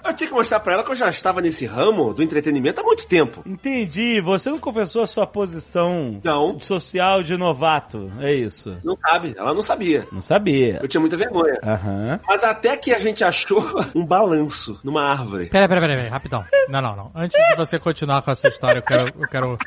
Eu 0.06 0.14
tinha 0.14 0.30
que 0.30 0.34
mostrar 0.34 0.60
pra 0.62 0.74
ela 0.74 0.84
que 0.84 0.92
eu 0.92 0.96
já 0.96 1.10
estava 1.10 1.42
nesse 1.42 1.66
ramo 1.66 2.14
do 2.14 2.24
entretenimento 2.24 2.80
há 2.80 2.84
muito 2.84 3.06
tempo. 3.08 3.42
Entendi. 3.46 4.22
Você 4.22 4.50
não 4.50 4.58
confessou 4.60 5.04
a 5.04 5.08
sua 5.08 5.28
posição 5.28 6.22
Não, 6.24 6.60
social 6.60 7.22
de 7.24 7.36
novato, 7.36 8.10
é 8.22 8.34
isso. 8.34 8.78
não 8.86 8.96
sabe. 8.98 9.36
Ela 9.38 9.54
não 9.54 9.62
sabia. 9.62 10.08
Não 10.12 10.22
sabia. 10.22 10.80
Eu 10.82 10.88
tinha 10.88 11.02
muita 11.02 11.18
vergonha. 11.18 11.60
Aham. 11.64 12.20
Mas 12.26 12.44
até 12.44 12.78
que 12.78 12.94
a 12.94 13.00
gente 13.00 13.24
achou 13.24 13.62
um 13.96 14.06
balanço 14.06 14.80
numa 14.84 15.04
árvore. 15.04 15.48
Pera, 15.48 15.68
pera, 15.68 15.82
pera, 15.82 15.96
pera, 15.96 16.10
rapidão. 16.10 16.46
Não, 16.70 16.82
não, 16.82 16.96
não. 16.96 17.12
Antes 17.16 17.38
de 17.50 17.56
você 17.56 17.78
continuar 17.78 18.22
com 18.22 18.32
essa 18.32 18.48
história, 18.48 18.80
eu 18.80 18.84
quero, 18.84 19.08
eu 19.20 19.28
quero. 19.28 19.58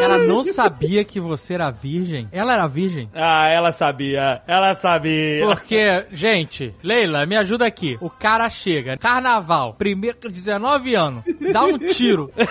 Ela 0.00 0.18
não 0.18 0.44
sabia 0.44 1.02
que 1.04 1.20
você 1.20 1.54
era 1.54 1.70
virgem? 1.70 2.28
Ela 2.32 2.41
era 2.50 2.66
virgem? 2.66 3.08
Ah, 3.14 3.48
ela 3.48 3.70
sabia. 3.72 4.42
Ela 4.46 4.74
sabia. 4.74 5.46
Porque, 5.46 6.06
gente, 6.10 6.74
Leila, 6.82 7.26
me 7.26 7.36
ajuda 7.36 7.66
aqui. 7.66 7.96
O 8.00 8.10
cara 8.10 8.48
chega, 8.50 8.96
carnaval, 8.96 9.74
primeiro, 9.74 10.28
19 10.28 10.94
anos, 10.94 11.24
dá 11.52 11.62
um 11.62 11.78
tiro. 11.78 12.32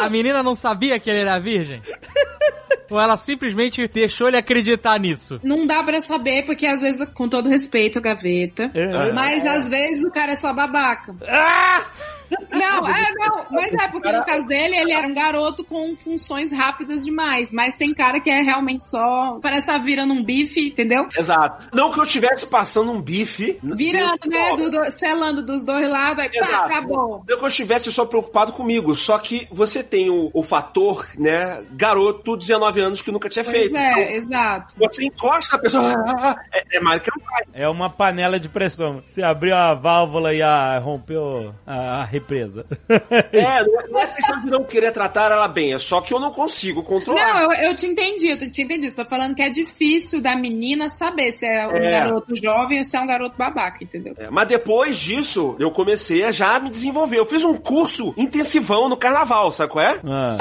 A 0.00 0.10
menina 0.10 0.42
não 0.42 0.54
sabia 0.54 0.98
que 0.98 1.08
ele 1.08 1.20
era 1.20 1.38
virgem? 1.38 1.80
Ou 2.90 3.00
ela 3.00 3.16
simplesmente 3.16 3.86
deixou 3.88 4.28
ele 4.28 4.36
acreditar 4.36 4.98
nisso? 4.98 5.40
Não 5.42 5.66
dá 5.66 5.82
pra 5.82 6.00
saber, 6.00 6.44
porque 6.46 6.66
às 6.66 6.80
vezes, 6.80 7.06
com 7.14 7.28
todo 7.28 7.48
respeito, 7.48 8.00
gaveta. 8.00 8.70
É. 8.74 9.12
Mas 9.12 9.44
às 9.44 9.68
vezes 9.68 10.04
o 10.04 10.10
cara 10.10 10.32
é 10.32 10.36
só 10.36 10.52
babaca. 10.52 11.14
Ah! 11.26 11.84
Não, 12.50 12.88
é, 12.88 13.14
não, 13.14 13.46
mas 13.52 13.72
é 13.72 13.86
porque 13.86 14.10
no 14.10 14.24
caso 14.24 14.46
dele, 14.48 14.76
ele 14.76 14.92
era 14.92 15.06
um 15.06 15.14
garoto 15.14 15.62
com 15.62 15.94
funções 15.94 16.50
rápidas 16.50 17.04
demais. 17.04 17.52
Mas 17.52 17.76
tem 17.76 17.94
cara 17.94 18.20
que 18.20 18.28
é 18.28 18.40
realmente 18.42 18.84
só. 18.88 19.38
Parece 19.40 19.60
estar 19.60 19.78
virando 19.78 20.12
um 20.12 20.24
bife, 20.24 20.68
entendeu? 20.68 21.06
Exato. 21.16 21.68
Não 21.72 21.90
que 21.92 22.00
eu 22.00 22.04
estivesse 22.04 22.44
passando 22.48 22.90
um 22.90 23.00
bife. 23.00 23.60
Virando, 23.62 24.26
né? 24.28 24.56
Do, 24.56 24.70
do- 24.70 24.90
selando 24.90 25.40
dos 25.44 25.62
dois 25.64 25.88
lados, 25.88 26.24
aí 26.24 26.30
pá, 26.36 26.64
acabou. 26.66 27.22
Não 27.28 27.38
que 27.38 27.44
eu 27.44 27.48
estivesse 27.48 27.92
só 27.92 28.04
preocupado 28.04 28.52
comigo, 28.52 28.94
só 28.96 29.18
que 29.18 29.46
você 29.52 29.84
tem 29.84 30.10
o, 30.10 30.28
o 30.34 30.42
fator, 30.42 31.06
né, 31.16 31.64
garoto, 31.72 32.36
19 32.36 32.75
anos, 32.80 33.00
que 33.02 33.10
nunca 33.10 33.28
tinha 33.28 33.44
Pois 33.44 33.56
feito. 33.56 33.76
é, 33.76 34.16
exato. 34.16 34.74
Então, 34.76 34.88
você 34.90 35.04
encosta 35.04 35.56
a 35.56 35.58
pessoa, 35.58 35.92
ah, 36.06 36.14
ah, 36.30 36.36
é, 36.52 36.76
é 36.76 36.80
mais 36.80 37.00
que 37.02 37.10
não 37.16 37.24
vai. 37.24 37.42
É 37.52 37.68
uma 37.68 37.88
panela 37.90 38.38
de 38.40 38.48
pressão. 38.48 39.02
Você 39.06 39.22
abriu 39.22 39.54
a 39.54 39.74
válvula 39.74 40.34
e 40.34 40.42
a, 40.42 40.78
rompeu 40.78 41.54
a, 41.66 42.00
a 42.00 42.04
represa. 42.04 42.64
É, 42.88 43.62
não 43.64 43.80
é- 43.80 43.86
não 43.88 44.00
é 44.00 44.06
questão 44.08 44.40
de 44.42 44.50
não 44.50 44.64
querer 44.64 44.92
tratar 44.92 45.30
ela 45.30 45.48
bem, 45.48 45.72
é 45.74 45.78
só 45.78 46.00
que 46.00 46.12
eu 46.12 46.20
não 46.20 46.30
consigo 46.30 46.82
controlar. 46.82 47.34
Não, 47.42 47.52
eu, 47.52 47.68
eu 47.70 47.74
te 47.74 47.86
entendi, 47.86 48.28
eu 48.28 48.38
te 48.38 48.62
entendi. 48.62 48.86
Estou 48.86 49.04
falando 49.04 49.34
que 49.34 49.42
é 49.42 49.48
difícil 49.50 50.20
da 50.20 50.36
menina 50.36 50.88
saber 50.88 51.32
se 51.32 51.46
é 51.46 51.66
um 51.66 51.72
É. 51.76 51.90
garoto 51.90 52.34
jovem 52.36 52.78
ou 52.78 52.84
se 52.84 52.96
é 52.96 53.00
um 53.00 53.06
garoto 53.06 53.36
babaca, 53.36 53.82
entendeu? 53.82 54.14
É, 54.18 54.30
mas 54.30 54.48
depois 54.48 54.96
disso, 54.98 55.56
eu 55.58 55.70
comecei 55.70 56.24
a 56.24 56.30
já 56.30 56.58
me 56.58 56.70
desenvolver. 56.70 57.18
Eu 57.18 57.26
fiz 57.26 57.44
um 57.44 57.54
curso 57.56 58.12
intensivão 58.16 58.88
no 58.88 58.96
carnaval, 58.96 59.50
sabe 59.52 59.72
qual 59.72 59.84
é? 59.84 60.00
Ah. 60.04 60.36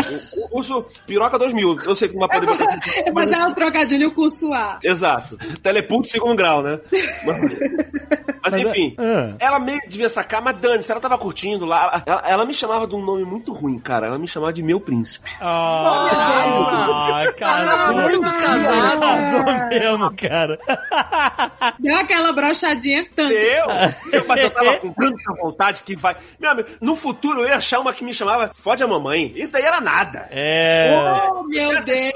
O 0.46 0.50
curso 0.50 0.86
Piroca 1.06 1.38
2000. 1.38 1.80
Eu 1.84 1.96
sei 1.96 2.10
que 2.10 2.16
vai 2.28 2.40
poder 2.40 2.58
botar. 2.58 2.80
É 3.06 3.12
fazer 3.12 3.38
um 3.38 3.54
trocadilho 3.54 4.14
curso 4.14 4.54
A. 4.54 4.80
Exato. 4.84 5.38
Telepulso 5.62 6.12
segundo 6.12 6.36
grau, 6.36 6.62
né? 6.62 6.80
Mas, 7.26 8.54
mas, 8.54 8.62
enfim. 8.62 8.96
Ah. 9.00 9.34
Ela 9.40 9.60
meio 9.60 9.82
que 9.82 9.90
devia 9.90 10.10
sacar, 10.10 10.40
mas 10.40 10.56
Dani, 10.58 10.84
se 10.84 10.92
ela 10.92 11.02
tava 11.02 11.18
curtindo 11.18 11.66
lá, 11.66 12.04
ela, 12.06 12.24
ela 12.28 12.46
me 12.46 12.54
chamava 12.54 12.86
de 12.86 12.94
um 12.96 13.04
nome 13.04 13.24
muito 13.24 13.52
ruim, 13.52 13.80
cara. 13.80 14.06
Ela 14.08 14.20
me 14.20 14.28
chamava 14.28 14.54
de 14.54 14.62
meu 14.62 14.80
príncipe. 14.80 15.32
Ah, 15.42 17.24
cara. 17.36 17.92
Muito 17.92 18.32
casado. 18.32 19.00
Casou 19.00 19.68
mesmo, 19.70 20.16
cara. 20.16 20.60
Deu 21.80 21.98
aquela 21.98 22.32
brochadinha 22.34 23.08
tanto. 23.16 23.34
Eu? 23.34 23.66
eu? 24.12 24.26
Mas 24.28 24.44
eu 24.44 24.52
tava 24.52 24.78
com 24.80 24.94
tanta 24.94 25.34
vontade 25.42 25.82
que 25.84 25.96
vai. 25.96 26.16
Meu 26.40 26.52
amigo, 26.52 26.70
no 26.80 26.96
futuro 26.96 27.42
eu 27.42 27.48
ia 27.48 27.58
achar 27.58 27.80
uma 27.80 27.94
que 27.94 28.04
me 28.04 28.14
chamava 28.14 28.52
Fode 28.54 28.84
a 28.84 28.88
Mamãe. 28.88 29.34
Isso 29.36 29.52
daí 29.52 29.64
era 29.64 29.82
nada. 29.82 30.28
É. 30.32 30.94
Oh, 31.32 31.44
meu 31.44 31.84
Deus! 31.84 32.15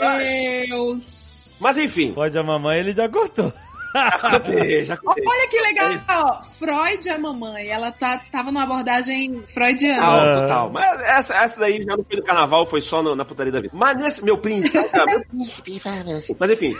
Mas 1.62 1.78
enfim. 1.78 2.14
Pode 2.14 2.38
a 2.38 2.44
mamãe, 2.44 2.80
ele 2.80 2.94
já 2.94 3.10
cortou. 3.10 3.52
Já 3.94 4.20
contei, 4.40 4.86
já 4.86 4.98
contei. 4.98 5.24
Olha 5.28 5.48
que 5.50 5.60
legal, 5.62 5.92
ó. 6.10 6.42
Freud 6.42 7.10
é 7.10 7.14
a 7.14 7.18
mamãe. 7.20 7.68
Ela 7.70 7.92
tá, 7.92 8.20
tava 8.32 8.52
numa 8.52 8.64
abordagem 8.64 9.42
freudiana. 9.54 9.96
Total, 10.02 10.34
total. 10.42 10.70
Mas 10.72 11.00
essa, 11.02 11.36
essa 11.36 11.60
daí 11.60 11.82
já 11.84 11.98
não 11.98 12.04
foi 12.04 12.18
no 12.18 12.24
carnaval, 12.24 12.66
foi 12.66 12.82
só 12.82 13.02
no- 13.02 13.16
na 13.16 13.26
putaria 13.26 13.52
da 13.52 13.60
vida. 13.62 13.74
Mas 13.76 13.96
nesse 13.98 14.24
meu 14.24 14.38
príncipe, 14.38 14.78
ah, 14.78 15.06
meu 15.06 15.22
príncipe, 15.26 15.82
assim. 16.16 16.36
Mas 16.40 16.52
enfim, 16.52 16.76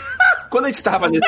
quando 0.50 0.64
a 0.66 0.68
gente 0.68 0.82
tava 0.82 1.08
nesse- 1.08 1.24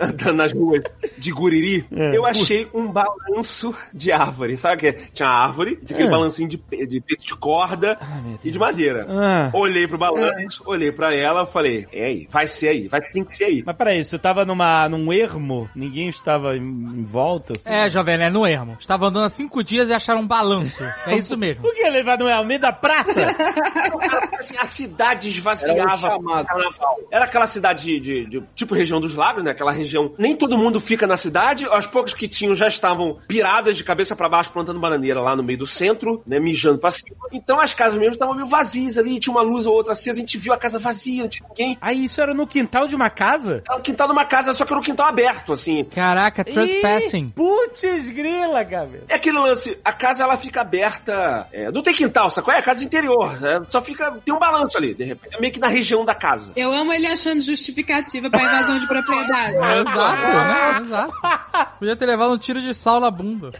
andando 0.00 0.32
nas 0.36 0.52
ruas 0.52 0.82
de 1.18 1.30
Guriri, 1.32 1.86
É. 1.92 2.16
eu 2.16 2.24
achei 2.24 2.68
um 2.72 2.86
balanço 2.90 3.74
de 3.92 4.10
árvore. 4.12 4.56
Sabe 4.56 4.74
o 4.76 4.78
que? 4.78 4.92
Tinha 5.12 5.28
árvore, 5.28 5.76
tinha 5.76 5.96
aquele 5.96 6.08
É. 6.08 6.10
balancinho 6.12 6.48
de, 6.48 6.56
de 6.86 7.00
peito 7.00 7.24
de 7.26 7.34
corda 7.36 7.98
e 8.42 8.50
de 8.50 8.58
madeira. 8.58 9.06
Ah. 9.08 9.50
Olhei 9.52 9.86
pro 9.86 9.98
balanço, 9.98 10.62
olhei 10.66 10.90
pra 10.92 11.14
ela, 11.14 11.44
falei, 11.46 11.86
é 11.92 12.04
aí, 12.06 12.28
vai 12.30 12.46
ser 12.46 12.68
aí, 12.68 12.88
vai, 12.88 13.00
tem 13.00 13.24
que 13.24 13.36
ser 13.36 13.44
aí. 13.44 13.62
Mas 13.64 13.76
peraí, 13.76 14.04
você 14.04 14.18
tava 14.18 14.44
numa, 14.44 14.88
num 14.88 15.12
ermo? 15.26 15.68
Ninguém 15.74 16.08
estava 16.08 16.56
em, 16.56 16.60
em 16.60 17.04
volta? 17.04 17.52
Assim? 17.56 17.68
É, 17.68 17.90
jovem, 17.90 18.14
é 18.14 18.30
no 18.30 18.46
ermo. 18.46 18.76
Estava 18.80 19.06
andando 19.06 19.24
há 19.26 19.30
cinco 19.30 19.62
dias 19.62 19.88
e 19.88 19.92
acharam 19.94 20.20
um 20.20 20.26
balanço. 20.26 20.82
É 21.06 21.16
isso 21.16 21.36
mesmo. 21.38 21.62
Por 21.62 21.74
que 21.74 21.80
ele 21.82 22.02
vai 22.02 22.16
no 22.16 22.44
meio 22.44 22.60
da 22.60 22.72
praça? 22.72 23.12
Assim, 24.38 24.56
a 24.58 24.64
cidade 24.66 25.28
esvaziava 25.28 26.06
Era 26.08 26.16
um 26.18 26.44
carnaval. 26.44 26.96
Era 27.10 27.24
aquela 27.24 27.46
cidade 27.46 27.84
de, 27.84 28.00
de- 28.00 28.26
de- 28.26 28.42
tipo 28.54 28.74
região 28.74 29.00
dos 29.00 29.14
lagos, 29.14 29.42
né? 29.42 29.50
Aquela 29.50 29.72
região. 29.72 30.12
Nem 30.18 30.36
todo 30.36 30.58
mundo 30.58 30.80
fica 30.80 31.06
na 31.06 31.16
cidade. 31.16 31.66
Aos 31.66 31.86
poucos 31.86 32.14
que 32.14 32.28
tinham 32.28 32.54
já 32.54 32.68
estavam 32.68 33.18
piradas 33.26 33.76
de 33.76 33.84
cabeça 33.84 34.14
pra 34.14 34.28
baixo 34.28 34.50
plantando 34.50 34.80
bananeira 34.80 35.20
lá 35.20 35.34
no 35.34 35.42
meio 35.42 35.58
do 35.58 35.66
centro, 35.66 36.22
né? 36.26 36.38
Mijando 36.38 36.78
pra 36.78 36.90
cima. 36.90 37.16
Então 37.32 37.58
as 37.60 37.72
casas 37.74 37.98
mesmo 37.98 38.14
estavam 38.14 38.34
meio 38.34 38.46
vazias 38.46 38.96
ali. 38.98 39.18
Tinha 39.18 39.32
uma 39.34 39.42
luz 39.42 39.66
ou 39.66 39.74
outra 39.74 39.92
acesa. 39.92 40.16
A 40.16 40.20
gente 40.20 40.38
viu 40.38 40.52
a 40.52 40.58
casa 40.58 40.78
vazia, 40.78 41.22
não 41.22 41.28
tinha 41.28 41.48
ninguém. 41.48 41.78
Aí 41.80 42.04
isso 42.04 42.20
era 42.20 42.34
no 42.34 42.46
quintal 42.46 42.86
de 42.86 42.94
uma 42.94 43.10
casa? 43.10 43.62
Era 43.68 43.78
o 43.78 43.82
quintal 43.82 44.06
de 44.06 44.12
uma 44.12 44.24
casa, 44.24 44.54
só 44.54 44.64
que 44.64 44.72
era 44.72 44.80
um 44.80 44.84
quintal 44.84 45.06
aberto, 45.08 45.15
assim. 45.52 45.84
Caraca, 45.84 46.44
trespassing. 46.44 47.30
Putz, 47.30 47.82
grila, 48.10 48.62
Gabriel. 48.62 49.04
É 49.08 49.14
aquele 49.14 49.38
lance, 49.38 49.78
a 49.84 49.92
casa 49.92 50.22
ela 50.24 50.36
fica 50.36 50.60
aberta. 50.60 51.46
é, 51.52 51.70
não 51.70 51.82
tem 51.82 51.94
quintal, 51.94 52.30
sacou? 52.30 52.52
É 52.52 52.58
a 52.58 52.62
casa 52.62 52.84
interior. 52.84 53.40
né? 53.40 53.62
Só 53.68 53.80
fica. 53.82 54.10
Tem 54.24 54.34
um 54.34 54.38
balanço 54.38 54.76
ali, 54.76 54.94
de 54.94 55.04
repente. 55.04 55.36
É 55.36 55.40
meio 55.40 55.52
que 55.52 55.60
na 55.60 55.68
região 55.68 56.04
da 56.04 56.14
casa. 56.14 56.52
Eu 56.56 56.72
amo 56.72 56.92
ele 56.92 57.06
achando 57.06 57.40
justificativa 57.40 58.28
pra 58.30 58.40
invasão 58.42 58.78
de 58.78 58.86
propriedade. 58.86 59.56
Exato, 59.56 60.22
né? 60.22 60.80
Exato. 60.84 61.76
Podia 61.78 61.96
ter 61.96 62.06
levado 62.06 62.32
um 62.34 62.38
tiro 62.38 62.60
de 62.60 62.74
sal 62.74 63.00
na 63.00 63.10
bunda. 63.10 63.52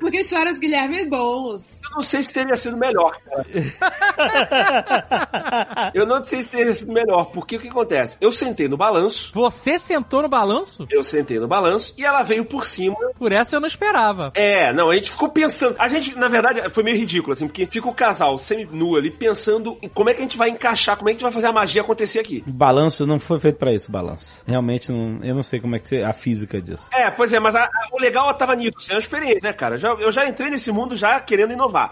Porque 0.00 0.22
choras 0.22 0.58
Guilherme 0.58 1.08
Boulos. 1.08 1.75
Você 1.96 1.96
não 1.96 2.02
sei 2.02 2.22
se 2.22 2.32
teria 2.32 2.56
sido 2.56 2.76
melhor, 2.76 3.16
cara. 3.24 3.46
eu 5.94 6.06
não 6.06 6.22
sei 6.22 6.42
se 6.42 6.48
teria 6.48 6.74
sido 6.74 6.92
melhor, 6.92 7.26
porque 7.26 7.56
o 7.56 7.60
que 7.60 7.68
acontece? 7.68 8.16
Eu 8.20 8.30
sentei 8.30 8.68
no 8.68 8.76
balanço, 8.76 9.30
Você 9.34 9.78
sentou 9.78 10.22
no 10.22 10.28
balanço? 10.28 10.86
eu 10.90 11.02
sentei 11.02 11.38
no 11.38 11.48
balanço 11.48 11.94
e 11.96 12.04
ela 12.04 12.22
veio 12.22 12.44
por 12.44 12.66
cima. 12.66 12.96
Por 13.18 13.32
essa 13.32 13.56
eu 13.56 13.60
não 13.60 13.66
esperava. 13.66 14.32
É, 14.34 14.72
não, 14.72 14.90
a 14.90 14.94
gente 14.94 15.10
ficou 15.10 15.28
pensando. 15.28 15.76
A 15.78 15.88
gente, 15.88 16.16
na 16.18 16.28
verdade, 16.28 16.68
foi 16.70 16.82
meio 16.82 16.96
ridículo, 16.96 17.32
assim, 17.32 17.46
porque 17.46 17.66
fica 17.66 17.88
o 17.88 17.94
casal 17.94 18.36
semi-nu 18.38 18.96
ali 18.96 19.10
pensando 19.10 19.78
em 19.82 19.88
como 19.88 20.10
é 20.10 20.14
que 20.14 20.20
a 20.20 20.22
gente 20.22 20.36
vai 20.36 20.50
encaixar, 20.50 20.96
como 20.96 21.08
é 21.08 21.12
que 21.12 21.16
a 21.16 21.18
gente 21.18 21.22
vai 21.24 21.32
fazer 21.32 21.46
a 21.46 21.52
magia 21.52 21.82
acontecer 21.82 22.18
aqui. 22.18 22.44
O 22.46 22.52
balanço 22.52 23.06
não 23.06 23.18
foi 23.18 23.38
feito 23.38 23.56
pra 23.58 23.72
isso, 23.72 23.88
o 23.88 23.92
balanço. 23.92 24.40
Realmente, 24.46 24.90
não, 24.92 25.20
eu 25.24 25.34
não 25.34 25.42
sei 25.42 25.60
como 25.60 25.76
é 25.76 25.78
que 25.78 25.96
é 25.96 26.04
a 26.04 26.12
física 26.12 26.60
disso. 26.60 26.88
É, 26.92 27.10
pois 27.10 27.32
é, 27.32 27.40
mas 27.40 27.54
a- 27.54 27.64
a- 27.64 27.88
o 27.92 28.00
legal 28.00 28.32
tava 28.34 28.54
nisso, 28.54 28.72
assim, 28.76 28.92
é 28.92 28.94
uma 28.94 29.00
experiência, 29.00 29.40
né, 29.42 29.52
cara? 29.52 29.78
Já- 29.78 29.94
eu 29.94 30.12
já 30.12 30.28
entrei 30.28 30.50
nesse 30.50 30.70
mundo 30.70 30.94
já 30.96 31.18
querendo 31.20 31.52
inovar. 31.52 31.85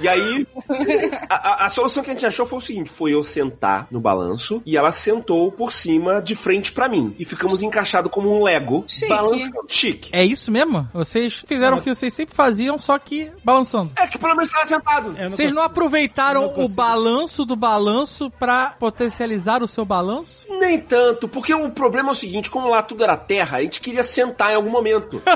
E 0.00 0.08
aí, 0.08 0.46
a, 1.28 1.34
a- 1.34 1.66
a 1.66 1.70
solução 1.70 2.02
que 2.02 2.10
a 2.10 2.12
gente 2.12 2.26
achou 2.26 2.46
foi 2.46 2.58
o 2.58 2.62
seguinte: 2.62 2.90
foi 2.90 3.12
eu 3.14 3.22
sentar 3.22 3.86
no 3.90 4.00
balanço 4.00 4.62
e 4.64 4.76
ela 4.76 4.92
sentou 4.92 5.50
por 5.52 5.72
cima, 5.72 6.20
de 6.20 6.34
frente 6.34 6.72
pra 6.72 6.88
mim. 6.88 7.14
E 7.18 7.24
ficamos 7.24 7.62
encaixados 7.62 8.10
como 8.10 8.34
um 8.36 8.42
Lego. 8.42 8.84
Chique. 8.86 9.08
Balançando. 9.08 9.50
Chique. 9.68 10.10
É 10.12 10.24
isso 10.24 10.50
mesmo? 10.50 10.88
Vocês 10.92 11.42
fizeram 11.46 11.78
o 11.78 11.82
que 11.82 11.94
vocês 11.94 12.12
sempre 12.12 12.34
faziam, 12.34 12.78
só 12.78 12.98
que 12.98 13.30
balançando. 13.44 13.92
É 13.96 14.06
que 14.06 14.18
pelo 14.18 14.34
menos 14.34 14.50
tava 14.50 14.64
sentado. 14.66 15.12
Não 15.12 15.30
Vocês 15.30 15.52
não 15.52 15.62
aproveitaram 15.62 16.52
não 16.56 16.64
o 16.64 16.68
balanço 16.68 17.44
do 17.44 17.56
balanço 17.56 18.30
pra 18.38 18.74
potencializar 18.78 19.62
o 19.62 19.68
seu 19.68 19.84
balanço? 19.84 20.46
Nem 20.48 20.78
tanto, 20.78 21.28
porque 21.28 21.52
o 21.54 21.70
problema 21.70 22.10
é 22.10 22.12
o 22.12 22.14
seguinte: 22.14 22.50
como 22.50 22.68
lá 22.68 22.82
tudo 22.82 23.04
era 23.04 23.16
terra, 23.16 23.58
a 23.58 23.62
gente 23.62 23.80
queria 23.80 24.02
sentar 24.02 24.52
em 24.52 24.56
algum 24.56 24.70
momento. 24.70 25.22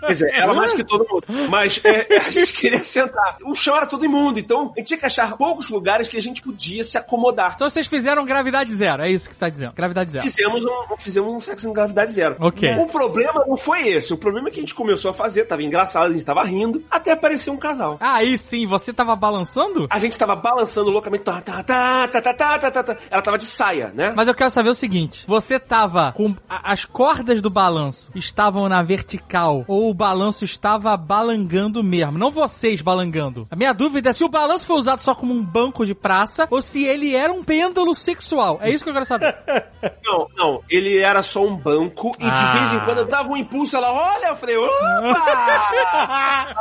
Quer 0.00 0.06
dizer, 0.12 0.32
ela 0.34 0.54
mais 0.54 0.72
que 0.72 0.82
todo 0.82 1.06
mundo. 1.08 1.24
Mas 1.50 1.80
é, 1.84 2.06
a 2.26 2.30
gente 2.30 2.52
queria 2.52 2.79
sentar. 2.88 3.10
Tá, 3.10 3.38
o 3.44 3.54
chão 3.54 3.76
era 3.76 3.86
todo 3.86 4.04
imundo, 4.04 4.38
então 4.38 4.72
a 4.76 4.78
gente 4.78 4.88
tinha 4.88 4.98
que 4.98 5.06
achar 5.06 5.36
poucos 5.36 5.68
lugares 5.68 6.08
que 6.08 6.16
a 6.16 6.22
gente 6.22 6.42
podia 6.42 6.82
se 6.84 6.96
acomodar. 6.96 7.52
Então 7.54 7.68
vocês 7.68 7.86
fizeram 7.86 8.24
gravidade 8.24 8.74
zero, 8.74 9.02
é 9.02 9.10
isso 9.10 9.28
que 9.28 9.34
você 9.34 9.36
está 9.36 9.48
dizendo. 9.48 9.72
Gravidade 9.72 10.10
zero. 10.10 10.24
Fizemos 10.24 10.64
um, 10.64 10.96
fizemos 10.98 11.34
um 11.34 11.40
sexo 11.40 11.68
em 11.68 11.72
gravidade 11.72 12.12
zero. 12.12 12.36
Ok. 12.38 12.68
O 12.76 12.86
problema 12.86 13.44
não 13.46 13.56
foi 13.56 13.88
esse. 13.88 14.12
O 14.12 14.16
problema 14.16 14.48
é 14.48 14.50
que 14.50 14.58
a 14.58 14.62
gente 14.62 14.74
começou 14.74 15.10
a 15.10 15.14
fazer, 15.14 15.44
tava 15.44 15.62
engraçado, 15.62 16.06
a 16.06 16.12
gente 16.12 16.24
tava 16.24 16.42
rindo, 16.44 16.82
até 16.90 17.12
aparecer 17.12 17.50
um 17.50 17.56
casal. 17.56 17.96
Ah, 18.00 18.14
aí 18.14 18.36
sim, 18.38 18.66
você 18.66 18.92
tava 18.92 19.14
balançando? 19.16 19.86
A 19.90 19.98
gente 19.98 20.16
tava 20.16 20.34
balançando 20.36 20.90
loucamente. 20.90 21.24
Tá, 21.24 21.40
tá, 21.40 21.62
tá, 21.62 22.08
tá, 22.08 22.22
tá, 22.22 22.34
tá, 22.34 22.58
tá, 22.58 22.70
tá, 22.70 22.82
tá. 22.82 22.96
Ela 23.10 23.22
tava 23.22 23.38
de 23.38 23.44
saia, 23.44 23.92
né? 23.94 24.12
Mas 24.16 24.28
eu 24.28 24.34
quero 24.34 24.50
saber 24.50 24.70
o 24.70 24.74
seguinte: 24.74 25.24
você 25.26 25.58
tava 25.58 26.12
com. 26.12 26.34
A, 26.48 26.72
as 26.72 26.84
cordas 26.84 27.42
do 27.42 27.50
balanço 27.50 28.10
estavam 28.14 28.68
na 28.68 28.82
vertical 28.82 29.64
ou 29.66 29.90
o 29.90 29.94
balanço 29.94 30.44
estava 30.44 30.96
balangando 30.96 31.82
mesmo? 31.82 32.18
Não 32.18 32.30
você 32.30 32.59
balangando. 32.82 33.46
A 33.50 33.56
minha 33.56 33.72
dúvida 33.72 34.10
é 34.10 34.12
se 34.12 34.22
o 34.24 34.28
balanço 34.28 34.66
foi 34.66 34.76
usado 34.76 35.00
só 35.02 35.14
como 35.14 35.32
um 35.32 35.42
banco 35.44 35.84
de 35.86 35.94
praça 35.94 36.46
ou 36.50 36.60
se 36.60 36.84
ele 36.84 37.14
era 37.14 37.32
um 37.32 37.42
pêndulo 37.42 37.94
sexual. 37.96 38.58
É 38.62 38.70
isso 38.70 38.84
que 38.84 38.90
eu 38.90 38.94
quero 38.94 39.06
saber. 39.06 39.34
Não, 40.04 40.26
não. 40.36 40.62
Ele 40.68 40.98
era 40.98 41.22
só 41.22 41.42
um 41.42 41.56
banco 41.56 42.12
e 42.18 42.24
de 42.24 42.28
Ah. 42.30 42.52
vez 42.52 42.72
em 42.74 42.80
quando 42.84 42.98
eu 42.98 43.04
dava 43.06 43.30
um 43.30 43.36
impulso, 43.36 43.76
ela, 43.76 43.90
olha, 43.92 44.26
eu 44.28 44.36
falei, 44.36 44.56
opa! 44.56 44.70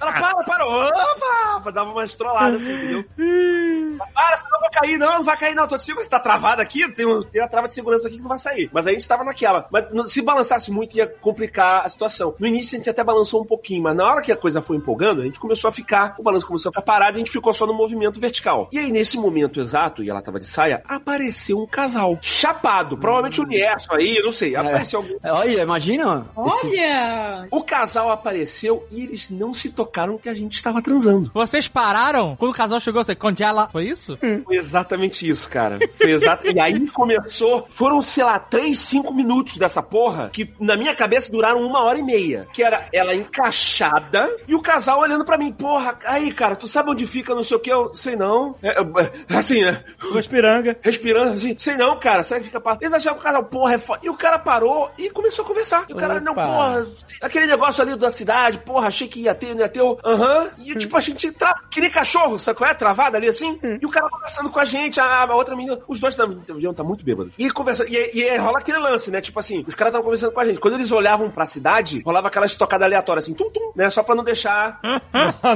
Ela, 0.00 0.12
para, 0.12 0.44
para, 0.44 0.66
opa! 0.66 1.70
Dava 1.70 1.90
uma 1.90 2.04
estrolada 2.04 2.56
assim, 2.56 2.72
entendeu? 2.72 3.04
Para, 4.14 4.36
senão 4.38 4.54
eu 4.56 4.60
vou 4.60 4.70
cair, 4.70 4.98
não, 4.98 5.12
não 5.18 5.22
vai 5.22 5.36
cair, 5.36 5.54
não. 5.54 5.68
Tô 5.68 5.76
de 5.76 5.84
seguro, 5.84 6.06
tá 6.08 6.18
travado 6.18 6.60
aqui, 6.62 6.88
tem, 6.92 7.06
um, 7.06 7.22
tem 7.22 7.40
uma 7.40 7.48
trava 7.48 7.68
de 7.68 7.74
segurança 7.74 8.08
aqui 8.08 8.16
que 8.16 8.22
não 8.22 8.28
vai 8.28 8.38
sair. 8.38 8.68
Mas 8.72 8.86
a 8.86 8.90
gente 8.92 9.06
tava 9.06 9.22
naquela. 9.24 9.66
Mas 9.70 9.84
se 10.10 10.20
balançasse 10.22 10.70
muito, 10.70 10.96
ia 10.96 11.06
complicar 11.06 11.84
a 11.84 11.88
situação. 11.88 12.34
No 12.38 12.46
início 12.46 12.74
a 12.74 12.78
gente 12.78 12.90
até 12.90 13.04
balançou 13.04 13.42
um 13.42 13.46
pouquinho, 13.46 13.82
mas 13.82 13.94
na 13.96 14.04
hora 14.10 14.22
que 14.22 14.32
a 14.32 14.36
coisa 14.36 14.60
foi 14.62 14.76
empolgando, 14.76 15.11
a 15.20 15.24
gente 15.24 15.38
começou 15.38 15.68
a 15.68 15.72
ficar, 15.72 16.14
o 16.18 16.22
balanço 16.22 16.46
começou 16.46 16.70
a 16.70 16.72
ficar 16.72 16.82
parado 16.82 17.12
e 17.12 17.16
a 17.16 17.18
gente 17.18 17.30
ficou 17.30 17.52
só 17.52 17.66
no 17.66 17.74
movimento 17.74 18.20
vertical. 18.20 18.68
E 18.72 18.78
aí, 18.78 18.90
nesse 18.90 19.18
momento 19.18 19.60
exato, 19.60 20.02
e 20.02 20.10
ela 20.10 20.22
tava 20.22 20.38
de 20.38 20.46
saia, 20.46 20.82
apareceu 20.88 21.58
um 21.58 21.66
casal. 21.66 22.18
Chapado, 22.20 22.96
provavelmente 22.96 23.40
o 23.40 23.44
universo 23.44 23.92
aí, 23.94 24.16
eu 24.16 24.24
não 24.24 24.32
sei. 24.32 24.56
Apareceu 24.56 25.00
algum. 25.00 25.16
É, 25.22 25.32
Olha, 25.32 25.62
imagina. 25.62 26.26
Olha! 26.36 27.46
O 27.50 27.62
casal 27.62 28.10
apareceu 28.10 28.86
e 28.90 29.02
eles 29.04 29.30
não 29.30 29.52
se 29.52 29.70
tocaram 29.70 30.18
que 30.18 30.28
a 30.28 30.34
gente 30.34 30.56
estava 30.56 30.80
transando. 30.82 31.30
Vocês 31.34 31.68
pararam 31.68 32.36
quando 32.36 32.52
o 32.52 32.54
casal 32.54 32.80
chegou, 32.80 33.02
você 33.04 33.14
congela. 33.14 33.68
Foi 33.70 33.86
isso? 33.86 34.18
Foi 34.44 34.56
exatamente 34.56 35.28
isso, 35.28 35.48
cara. 35.48 35.78
Foi 35.96 36.10
exato. 36.10 36.46
e 36.48 36.58
aí 36.58 36.88
começou. 36.88 37.66
Foram, 37.68 38.00
sei 38.02 38.24
lá, 38.24 38.38
3, 38.38 38.78
5 38.78 39.12
minutos 39.12 39.56
dessa 39.56 39.82
porra 39.82 40.30
que 40.32 40.52
na 40.60 40.76
minha 40.76 40.94
cabeça 40.94 41.30
duraram 41.30 41.64
uma 41.66 41.82
hora 41.82 41.98
e 41.98 42.02
meia. 42.02 42.46
Que 42.52 42.62
era 42.62 42.88
ela 42.92 43.14
encaixada 43.14 44.28
e 44.46 44.54
o 44.54 44.60
casal 44.60 45.01
olhando 45.02 45.24
pra 45.24 45.38
mim. 45.38 45.52
Porra, 45.52 45.98
aí, 46.06 46.32
cara, 46.32 46.56
tu 46.56 46.66
sabe 46.66 46.90
onde 46.90 47.06
fica, 47.06 47.34
não 47.34 47.44
sei 47.44 47.56
o 47.56 47.60
que? 47.60 47.72
Eu 47.72 47.94
sei 47.94 48.16
não. 48.16 48.54
É, 48.62 48.80
é, 48.80 49.36
assim, 49.36 49.62
né? 49.62 49.84
Espiranga. 50.16 50.76
Respirando, 50.80 51.34
assim, 51.34 51.54
sei 51.58 51.76
não, 51.76 51.98
cara, 51.98 52.22
sai 52.22 52.40
fica 52.40 52.60
parado. 52.60 52.82
Eles 52.82 52.92
acharam 52.92 53.16
que 53.16 53.22
o 53.22 53.24
casal, 53.24 53.44
porra, 53.44 53.74
é 53.74 53.78
foda. 53.78 54.00
E 54.02 54.10
o 54.10 54.16
cara 54.16 54.38
parou 54.38 54.90
e 54.98 55.10
começou 55.10 55.44
a 55.44 55.48
conversar. 55.48 55.84
E 55.88 55.92
o 55.92 55.96
cara, 55.96 56.20
não, 56.20 56.32
Opa. 56.32 56.46
porra, 56.46 56.86
aquele 57.20 57.46
negócio 57.46 57.82
ali 57.82 57.96
da 57.96 58.10
cidade, 58.10 58.58
porra, 58.58 58.88
achei 58.88 59.08
que 59.08 59.20
ia 59.20 59.34
ter, 59.34 59.54
não 59.54 59.62
ia 59.62 59.68
ter. 59.68 59.82
Aham. 60.04 60.50
E 60.58 60.74
tipo, 60.76 60.96
a 60.96 61.00
gente 61.00 61.30
tra... 61.32 61.54
queria 61.70 61.90
cachorro, 61.90 62.38
sabe 62.38 62.58
qual 62.58 62.70
é? 62.70 62.74
Travada 62.74 63.16
ali 63.16 63.28
assim. 63.28 63.58
E 63.80 63.86
o 63.86 63.90
cara 63.90 64.08
conversando 64.08 64.50
com 64.50 64.58
a 64.58 64.64
gente, 64.64 65.00
a, 65.00 65.22
a 65.22 65.34
outra 65.34 65.56
menina, 65.56 65.78
os 65.88 66.00
dois 66.00 66.14
também 66.14 66.40
estar 66.70 66.84
muito 66.84 67.04
bêbados. 67.04 67.34
E 67.38 67.50
conversando, 67.50 67.88
e, 67.88 68.18
e, 68.18 68.36
rola 68.36 68.58
aquele 68.58 68.78
lance, 68.78 69.10
né? 69.10 69.20
Tipo 69.20 69.38
assim, 69.38 69.64
os 69.66 69.74
caras 69.74 69.90
estavam 69.90 70.04
conversando 70.04 70.32
com 70.32 70.40
a 70.40 70.44
gente. 70.44 70.60
Quando 70.60 70.74
eles 70.74 70.92
olhavam 70.92 71.30
pra 71.30 71.46
cidade, 71.46 72.02
rolava 72.04 72.28
aquela 72.28 72.46
estocada 72.46 72.84
aleatória, 72.84 73.20
assim, 73.20 73.34
tum, 73.34 73.50
tum, 73.50 73.72
né? 73.74 73.90
Só 73.90 74.02
pra 74.02 74.14
não 74.14 74.24
deixar. 74.24 74.80
Não, 74.82 74.91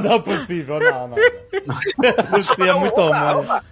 não 0.03 0.13
é 0.13 0.19
possível, 0.19 0.79
não, 0.79 1.07
não. 1.09 1.17
Você 2.31 2.63
é 2.63 2.73
muito 2.73 2.99
opa. 2.99 3.63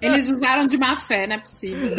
Eles 0.00 0.30
usaram 0.30 0.66
de 0.66 0.76
má 0.76 0.96
fé, 0.96 1.26
não 1.26 1.36
é 1.36 1.38
possível. 1.38 1.94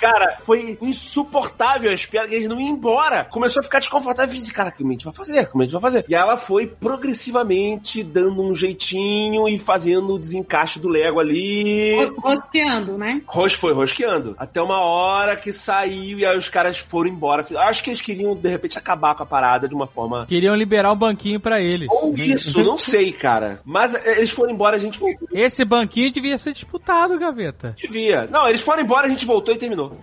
Cara, 0.00 0.38
foi 0.44 0.78
insuportável 0.80 1.90
a 1.90 1.94
espera 1.94 2.26
que 2.26 2.34
eles 2.34 2.48
não 2.48 2.60
iam 2.60 2.70
embora. 2.70 3.24
Começou 3.24 3.60
a 3.60 3.62
ficar 3.62 3.78
desconfortável. 3.78 4.34
Falei, 4.34 4.50
cara, 4.52 4.70
como 4.70 4.88
a 4.90 4.92
gente 4.92 5.04
vai 5.04 5.14
fazer? 5.14 5.46
Como 5.46 5.62
a 5.62 5.64
gente 5.64 5.72
vai 5.72 5.82
fazer? 5.82 6.04
E 6.08 6.14
ela 6.14 6.36
foi 6.36 6.66
progressivamente 6.66 8.02
dando 8.02 8.42
um 8.42 8.54
jeitinho 8.54 9.48
e 9.48 9.58
fazendo 9.58 10.14
o 10.14 10.18
desencaixe 10.18 10.78
do 10.78 10.88
Lego 10.88 11.20
ali. 11.20 11.94
Ro- 11.96 12.20
Rosqueando, 12.20 12.96
né? 12.98 13.20
Ros 13.26 13.52
foi 13.52 13.72
rosqueando. 13.72 14.34
Até 14.38 14.60
uma 14.62 14.80
hora 14.80 15.36
que 15.36 15.52
saiu 15.52 16.18
e 16.18 16.26
aí 16.26 16.36
os 16.36 16.48
caras 16.48 16.78
foram 16.78 17.10
embora. 17.10 17.46
Acho 17.58 17.82
que 17.82 17.90
eles 17.90 18.00
queriam, 18.00 18.34
de 18.34 18.48
repente, 18.48 18.78
acabar 18.78 19.14
com 19.14 19.22
a 19.22 19.26
parada 19.26 19.68
de 19.68 19.74
uma 19.74 19.86
forma. 19.86 20.26
Queriam 20.26 20.54
liberar 20.72 20.90
o 20.92 20.96
banquinho 20.96 21.38
pra 21.38 21.60
eles. 21.60 21.86
Ou 21.90 22.14
isso, 22.16 22.62
não 22.64 22.78
sei, 22.78 23.12
cara. 23.12 23.60
Mas 23.64 23.94
eles 24.06 24.30
foram 24.30 24.52
embora, 24.52 24.76
a 24.76 24.78
gente 24.80 24.98
voltou. 24.98 25.28
Esse 25.30 25.64
banquinho 25.66 26.10
devia 26.10 26.38
ser 26.38 26.52
disputado, 26.54 27.18
gaveta. 27.18 27.76
Devia. 27.78 28.26
Não, 28.30 28.48
eles 28.48 28.62
foram 28.62 28.82
embora, 28.82 29.06
a 29.06 29.10
gente 29.10 29.26
voltou 29.26 29.54
e 29.54 29.58
terminou. 29.58 29.98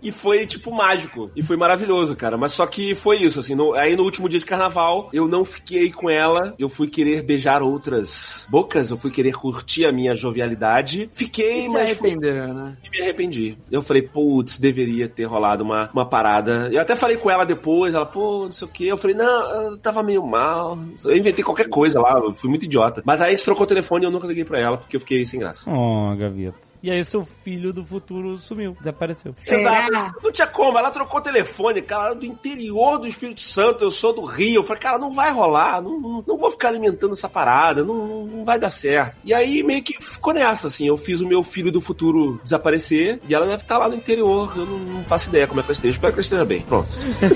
E 0.00 0.12
foi, 0.12 0.46
tipo, 0.46 0.70
mágico. 0.70 1.28
E 1.34 1.42
foi 1.42 1.56
maravilhoso, 1.56 2.14
cara. 2.14 2.36
Mas 2.38 2.52
só 2.52 2.64
que 2.66 2.94
foi 2.94 3.16
isso, 3.20 3.40
assim. 3.40 3.56
no- 3.56 3.74
aí 3.74 3.96
no 3.96 4.04
último 4.04 4.28
dia 4.28 4.38
de 4.38 4.46
carnaval, 4.46 5.10
eu 5.12 5.26
não 5.26 5.44
fiquei 5.44 5.90
com 5.90 6.08
ela. 6.08 6.54
Eu 6.56 6.68
fui 6.68 6.86
querer 6.88 7.20
beijar 7.22 7.62
outras 7.62 8.46
bocas. 8.48 8.90
Eu 8.90 8.96
fui 8.96 9.10
querer 9.10 9.32
curtir 9.32 9.84
a 9.86 9.92
minha 9.92 10.14
jovialidade. 10.14 11.10
Fiquei, 11.12 11.58
E 11.58 11.62
se 11.62 11.68
mas 11.70 11.94
fui- 11.98 12.10
arrependeu, 12.10 12.54
né? 12.54 12.76
e 12.84 12.88
me 12.88 13.02
arrependi. 13.02 13.58
Eu 13.72 13.82
falei, 13.82 14.02
putz, 14.02 14.56
deveria 14.56 15.08
ter 15.08 15.24
rolado 15.24 15.64
uma, 15.64 15.90
uma 15.92 16.06
parada. 16.08 16.70
Eu 16.72 16.80
até 16.80 16.94
falei 16.94 17.16
com 17.16 17.28
ela 17.28 17.44
depois, 17.44 17.92
ela, 17.94 18.06
pô, 18.06 18.44
não 18.44 18.52
sei 18.52 18.68
o 18.68 18.70
quê. 18.70 18.84
Eu 18.84 18.96
falei, 18.96 19.16
não, 19.16 19.47
eu 19.50 19.78
tava 19.78 20.02
meio 20.02 20.24
mal. 20.26 20.78
Eu 21.04 21.16
inventei 21.16 21.44
qualquer 21.44 21.68
coisa 21.68 22.00
lá, 22.00 22.20
fui 22.34 22.50
muito 22.50 22.64
idiota. 22.64 23.02
Mas 23.04 23.20
aí 23.20 23.28
a 23.28 23.30
gente 23.30 23.44
trocou 23.44 23.64
o 23.64 23.68
telefone 23.68 24.04
e 24.04 24.06
eu 24.06 24.10
nunca 24.10 24.26
liguei 24.26 24.44
pra 24.44 24.58
ela, 24.58 24.78
porque 24.78 24.96
eu 24.96 25.00
fiquei 25.00 25.24
sem 25.26 25.40
graça. 25.40 25.70
Oh, 25.70 26.14
gaveta. 26.16 26.67
E 26.82 26.90
aí 26.90 27.04
seu 27.04 27.24
filho 27.24 27.72
do 27.72 27.84
futuro 27.84 28.38
sumiu, 28.38 28.76
desapareceu. 28.78 29.34
Será? 29.36 29.88
Exato. 29.88 30.20
Não 30.22 30.32
tinha 30.32 30.46
como, 30.46 30.78
ela 30.78 30.90
trocou 30.90 31.18
o 31.18 31.22
telefone, 31.22 31.82
cara, 31.82 31.98
ela 31.98 32.10
era 32.10 32.20
do 32.20 32.26
interior 32.26 32.98
do 32.98 33.06
Espírito 33.06 33.40
Santo, 33.40 33.84
eu 33.84 33.90
sou 33.90 34.12
do 34.12 34.24
Rio. 34.24 34.56
Eu 34.56 34.62
falei, 34.62 34.80
cara, 34.80 34.98
não 34.98 35.14
vai 35.14 35.32
rolar, 35.32 35.82
não, 35.82 35.98
não, 35.98 36.24
não 36.26 36.36
vou 36.36 36.50
ficar 36.50 36.68
alimentando 36.68 37.12
essa 37.12 37.28
parada, 37.28 37.84
não, 37.84 38.06
não, 38.06 38.26
não 38.26 38.44
vai 38.44 38.58
dar 38.58 38.70
certo. 38.70 39.16
E 39.24 39.34
aí 39.34 39.62
meio 39.62 39.82
que 39.82 39.94
ficou 39.94 40.32
nessa, 40.32 40.68
assim, 40.68 40.86
eu 40.86 40.96
fiz 40.96 41.20
o 41.20 41.26
meu 41.26 41.42
filho 41.42 41.72
do 41.72 41.80
futuro 41.80 42.40
desaparecer 42.42 43.20
e 43.28 43.34
ela 43.34 43.46
deve 43.46 43.62
estar 43.62 43.78
lá 43.78 43.88
no 43.88 43.94
interior, 43.94 44.52
eu 44.56 44.66
não, 44.66 44.78
não 44.78 45.04
faço 45.04 45.28
ideia 45.28 45.46
como 45.46 45.60
é 45.60 45.62
que 45.62 45.68
ela 45.68 45.76
esteja, 45.76 45.94
espero 45.94 46.12
que 46.12 46.18
ela 46.18 46.24
esteja 46.24 46.44
bem. 46.44 46.62
Pronto. 46.62 46.88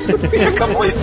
Acabou 0.54 0.84
isso. 0.84 0.98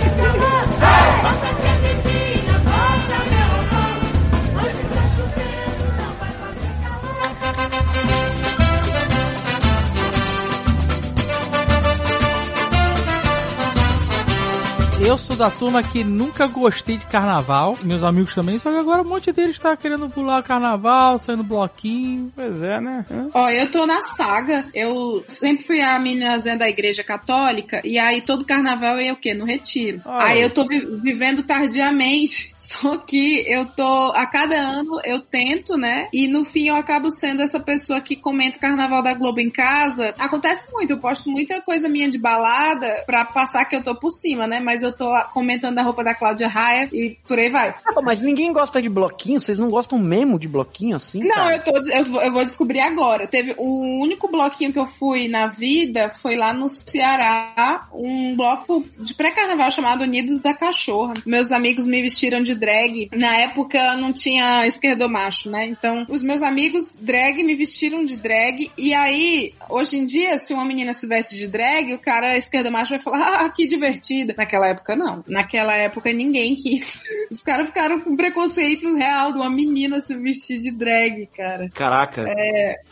Eu 15.10 15.18
sou 15.18 15.34
da 15.34 15.50
turma 15.50 15.82
que 15.82 16.04
nunca 16.04 16.46
gostei 16.46 16.96
de 16.96 17.04
carnaval. 17.04 17.76
Meus 17.82 18.04
amigos 18.04 18.32
também, 18.32 18.60
só 18.60 18.70
que 18.70 18.78
agora 18.78 19.02
um 19.02 19.08
monte 19.08 19.32
deles 19.32 19.58
tá 19.58 19.76
querendo 19.76 20.08
pular 20.08 20.40
carnaval, 20.44 21.18
saindo 21.18 21.42
bloquinho. 21.42 22.32
Pois 22.32 22.62
é, 22.62 22.80
né? 22.80 23.04
Ó, 23.34 23.50
eu 23.50 23.68
tô 23.72 23.84
na 23.86 24.02
saga. 24.02 24.64
Eu 24.72 25.24
sempre 25.26 25.64
fui 25.64 25.80
a 25.80 25.98
menina 25.98 26.38
zen 26.38 26.56
da 26.56 26.68
igreja 26.68 27.02
católica. 27.02 27.80
E 27.82 27.98
aí 27.98 28.22
todo 28.22 28.44
carnaval 28.44 28.98
eu 28.98 29.06
ia 29.06 29.12
o 29.12 29.16
quê? 29.16 29.34
No 29.34 29.44
retiro. 29.44 30.00
Olha. 30.04 30.26
Aí 30.26 30.42
eu 30.42 30.54
tô 30.54 30.64
vi- 30.64 30.86
vivendo 31.02 31.42
tardiamente. 31.42 32.52
Só 32.70 32.96
que 32.98 33.44
eu 33.48 33.66
tô. 33.66 34.12
A 34.12 34.24
cada 34.26 34.54
ano 34.54 35.00
eu 35.04 35.18
tento, 35.20 35.76
né? 35.76 36.08
E 36.12 36.28
no 36.28 36.44
fim 36.44 36.68
eu 36.68 36.76
acabo 36.76 37.10
sendo 37.10 37.42
essa 37.42 37.58
pessoa 37.58 38.00
que 38.00 38.14
comenta 38.14 38.58
o 38.58 38.60
carnaval 38.60 39.02
da 39.02 39.12
Globo 39.12 39.40
em 39.40 39.50
casa. 39.50 40.14
Acontece 40.16 40.70
muito. 40.72 40.92
Eu 40.92 40.98
posto 40.98 41.28
muita 41.28 41.60
coisa 41.62 41.88
minha 41.88 42.08
de 42.08 42.16
balada 42.16 43.02
pra 43.06 43.24
passar 43.24 43.64
que 43.64 43.74
eu 43.74 43.82
tô 43.82 43.96
por 43.96 44.10
cima, 44.12 44.46
né? 44.46 44.60
Mas 44.60 44.84
eu 44.84 44.92
tô 45.00 45.10
comentando 45.32 45.78
a 45.78 45.82
roupa 45.82 46.04
da 46.04 46.14
Cláudia 46.14 46.46
Raia 46.46 46.88
e 46.92 47.16
por 47.26 47.38
aí 47.38 47.48
vai. 47.48 47.74
Ah, 47.86 48.02
mas 48.02 48.22
ninguém 48.22 48.52
gosta 48.52 48.82
de 48.82 48.88
bloquinho? 48.90 49.40
Vocês 49.40 49.58
não 49.58 49.70
gostam 49.70 49.98
mesmo 49.98 50.38
de 50.38 50.46
bloquinho 50.46 50.96
assim? 50.96 51.20
Não, 51.22 51.30
cara? 51.34 51.56
eu, 51.56 51.62
tô, 51.64 51.70
eu, 51.90 52.04
vou- 52.04 52.22
eu 52.22 52.32
vou 52.32 52.44
descobrir 52.44 52.80
agora. 52.80 53.26
Teve 53.26 53.54
o 53.56 54.00
único 54.02 54.28
bloquinho 54.28 54.72
que 54.72 54.78
eu 54.78 54.86
fui 54.86 55.26
na 55.28 55.46
vida 55.46 56.10
foi 56.10 56.36
lá 56.36 56.52
no 56.52 56.68
Ceará, 56.68 57.88
um 57.92 58.36
bloco 58.36 58.84
de 58.98 59.14
pré-carnaval 59.14 59.70
chamado 59.70 60.02
Unidos 60.02 60.40
da 60.40 60.54
Cachorra. 60.54 61.14
Meus 61.24 61.50
amigos 61.52 61.86
me 61.86 62.02
vestiram 62.02 62.42
de 62.42 62.54
drag. 62.54 63.08
Na 63.12 63.36
época 63.38 63.96
não 63.96 64.12
tinha 64.12 64.66
esquerdomacho, 64.66 65.50
né? 65.50 65.66
Então, 65.66 66.04
os 66.08 66.22
meus 66.22 66.42
amigos 66.42 66.96
drag 67.00 67.42
me 67.42 67.54
vestiram 67.54 68.04
de 68.04 68.16
drag. 68.16 68.70
E 68.76 68.92
aí, 68.92 69.54
hoje 69.68 69.96
em 69.98 70.04
dia, 70.06 70.36
se 70.38 70.52
uma 70.52 70.64
menina 70.64 70.92
se 70.92 71.06
veste 71.06 71.36
de 71.36 71.46
drag, 71.46 71.92
o 71.94 71.98
cara 71.98 72.36
esquerdomacho 72.36 72.90
vai 72.90 73.00
falar, 73.00 73.40
ah, 73.44 73.48
que 73.48 73.66
divertida. 73.66 74.34
Naquela 74.36 74.68
época, 74.68 74.89
não. 74.96 75.24
Naquela 75.26 75.74
época, 75.74 76.12
ninguém 76.12 76.54
quis. 76.54 77.02
Os 77.30 77.42
caras 77.42 77.66
ficaram 77.66 78.00
com 78.00 78.16
preconceito 78.16 78.94
real 78.94 79.32
de 79.32 79.38
uma 79.38 79.50
menina 79.50 80.00
se 80.00 80.16
vestir 80.16 80.60
de 80.60 80.70
drag, 80.70 81.26
cara. 81.36 81.68
Caraca. 81.70 82.22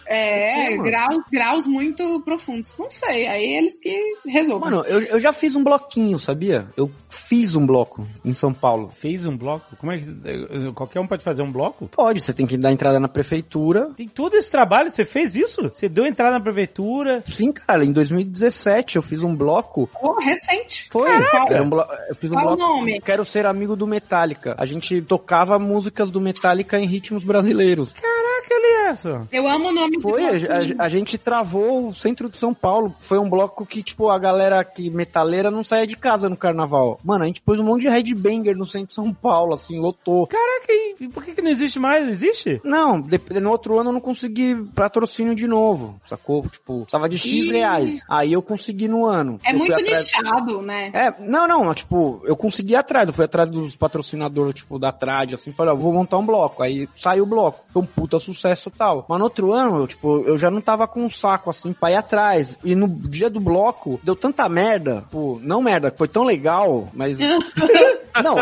É, 0.07 0.71
mano? 0.71 0.83
graus, 0.83 1.25
graus 1.31 1.67
muito 1.67 2.23
profundos. 2.23 2.75
Não 2.79 2.91
sei, 2.91 3.27
aí 3.27 3.45
eles 3.57 3.79
que 3.79 3.95
resolvam. 4.27 4.71
Mano, 4.71 4.85
eu, 4.87 5.01
eu 5.03 5.21
já 5.21 5.33
fiz 5.33 5.55
um 5.57 5.63
bloquinho, 5.63 6.19
sabia? 6.19 6.67
Eu 6.77 6.91
fiz 7.09 7.55
um 7.55 7.67
bloco 7.67 8.07
em 8.25 8.33
São 8.33 8.53
Paulo. 8.53 8.93
Fez 8.97 9.27
um 9.27 9.37
bloco? 9.37 9.77
Como 9.77 9.93
é 9.93 9.99
que. 9.99 10.73
Qualquer 10.75 11.01
um 11.01 11.07
pode 11.07 11.25
fazer 11.25 11.43
um 11.43 11.51
bloco? 11.51 11.89
Pode, 11.89 12.21
você 12.21 12.33
tem 12.33 12.47
que 12.47 12.57
dar 12.57 12.73
entrada 12.73 12.99
na 13.01 13.09
prefeitura. 13.09 13.91
Tem 13.97 14.09
todo 14.09 14.35
esse 14.35 14.51
trabalho, 14.51 14.91
você 14.91 15.05
fez 15.05 15.35
isso? 15.35 15.71
Você 15.73 15.89
deu 15.89 16.07
entrada 16.07 16.33
na 16.33 16.41
prefeitura. 16.41 17.23
Sim, 17.27 17.53
cara, 17.53 17.85
em 17.85 17.93
2017 17.93 18.97
eu 18.97 19.03
fiz 19.03 19.23
um 19.23 19.35
bloco. 19.35 19.89
Oh, 20.01 20.15
recente. 20.21 20.89
Foi, 20.91 21.09
Caraca. 21.09 21.55
era 21.55 21.63
um 21.63 21.69
blo- 21.87 21.97
eu 22.09 22.15
fiz 22.15 22.31
um 22.31 22.35
Qual 22.35 22.57
nome? 22.57 23.01
Quero 23.01 23.25
ser 23.25 23.47
amigo 23.47 23.77
do 23.77 23.87
Metallica. 23.87 24.55
A 24.59 24.65
gente 24.67 25.01
tocava 25.03 25.59
músicas 25.59 26.11
do 26.11 26.21
Metallica 26.21 26.79
em 26.79 26.87
ritmos 26.87 27.23
brasileiros. 27.25 27.93
Caraca, 27.93 28.49
Eliasson. 28.51 29.27
Eu 29.31 29.47
amo 29.49 29.69
o 29.69 29.73
nome 29.73 30.01
Foi, 30.01 30.23
a, 30.25 30.85
a- 30.85 30.89
gente 30.89 31.19
travou 31.19 31.89
o 31.89 31.95
centro 31.95 32.29
de 32.29 32.37
São 32.37 32.55
Paulo. 32.55 32.95
Foi 33.01 33.19
um 33.19 33.29
bloco 33.29 33.67
que, 33.67 33.83
tipo, 33.83 34.09
a 34.09 34.19
galera 34.19 34.65
que 34.65 34.89
metaleira 34.91 35.51
não 35.51 35.63
saía 35.63 35.87
de 35.87 35.97
casa 35.97 36.29
no 36.29 36.37
carnaval. 36.37 36.99
Mano, 37.05 37.25
a 37.25 37.27
gente 37.27 37.43
pôs 37.43 37.61
um 37.61 37.65
monte 37.65 37.83
de 37.83 37.89
headbanger 37.89 38.57
no 38.57 38.65
centro 38.67 38.89
de 38.89 38.95
São 38.95 39.13
Paulo, 39.13 39.53
assim, 39.55 39.79
lotou. 39.79 40.27
Caraca, 40.27 40.73
e 41.01 41.09
por 41.09 41.23
que, 41.25 41.33
que 41.35 41.43
não 41.43 41.51
existe 41.51 41.79
mais? 41.79 42.09
Existe? 42.09 42.61
Não, 42.65 43.01
de- 43.01 43.19
no 43.41 43.51
outro 43.51 43.79
ano 43.79 43.91
eu 43.91 43.95
não 43.95 44.01
consegui 44.01 44.55
patrocínio 44.75 45.35
de 45.35 45.47
novo, 45.47 46.01
sacou? 46.09 46.47
Tipo, 46.49 46.81
precisava 46.81 47.09
de 47.09 47.19
X 47.19 47.31
Ih. 47.47 47.51
reais. 47.53 48.01
Aí 48.09 48.33
eu 48.33 48.41
consegui 48.43 48.89
no 48.89 49.05
ano. 49.05 49.39
É 49.45 49.53
Eu 49.53 49.59
muito 49.59 49.81
nichado, 49.81 50.63
né? 50.63 50.91
É, 50.95 51.15
não, 51.21 51.47
não, 51.47 51.68
tipo, 51.75 52.21
eu 52.25 52.37
consegui 52.37 52.73
ir 52.73 52.77
atrás, 52.77 53.07
eu 53.07 53.15
fui 53.15 53.25
atrás 53.25 53.51
dos 53.51 53.77
patrocinadores, 53.77 54.55
tipo, 54.57 54.79
da 54.79 54.93
Trad, 54.93 55.35
assim, 55.35 55.53
falei, 55.53 55.73
ó, 55.73 55.77
vou 55.77 55.93
montar 55.93 56.19
um 56.19 56.27
bloco. 56.27 56.63
Aí 56.63 56.89
saiu 56.95 57.25
o 57.25 57.27
bloco, 57.27 57.65
foi 57.73 57.83
um 57.83 57.87
puta 57.87 58.19
sucesso 58.19 58.69
e 58.69 58.73
tal. 58.73 59.07
Mas 59.09 59.19
no 59.19 59.25
outro 59.25 59.53
ano, 59.53 59.79
eu, 59.79 59.87
tipo, 59.87 60.23
eu 60.27 60.39
já 60.39 60.51
não 60.51 60.61
tava 60.61 60.87
com 60.87 61.05
um 61.05 61.11
saco, 61.11 61.51
assim, 61.51 61.73
pra 61.73 61.91
ir 61.91 61.97
atrás. 61.97 62.59
E 62.65 62.75
no 62.75 62.89
dia 62.89 63.31
do 63.31 63.41
bloco, 63.41 64.01
deu 64.03 64.17
tanta 64.17 64.49
merda, 64.49 65.03
tipo, 65.03 65.41
não 65.43 65.63
merda, 65.63 65.93
foi 65.97 66.09
tão 66.09 66.25
legal, 66.25 66.89
mas... 66.93 67.19
Não, 68.23 68.37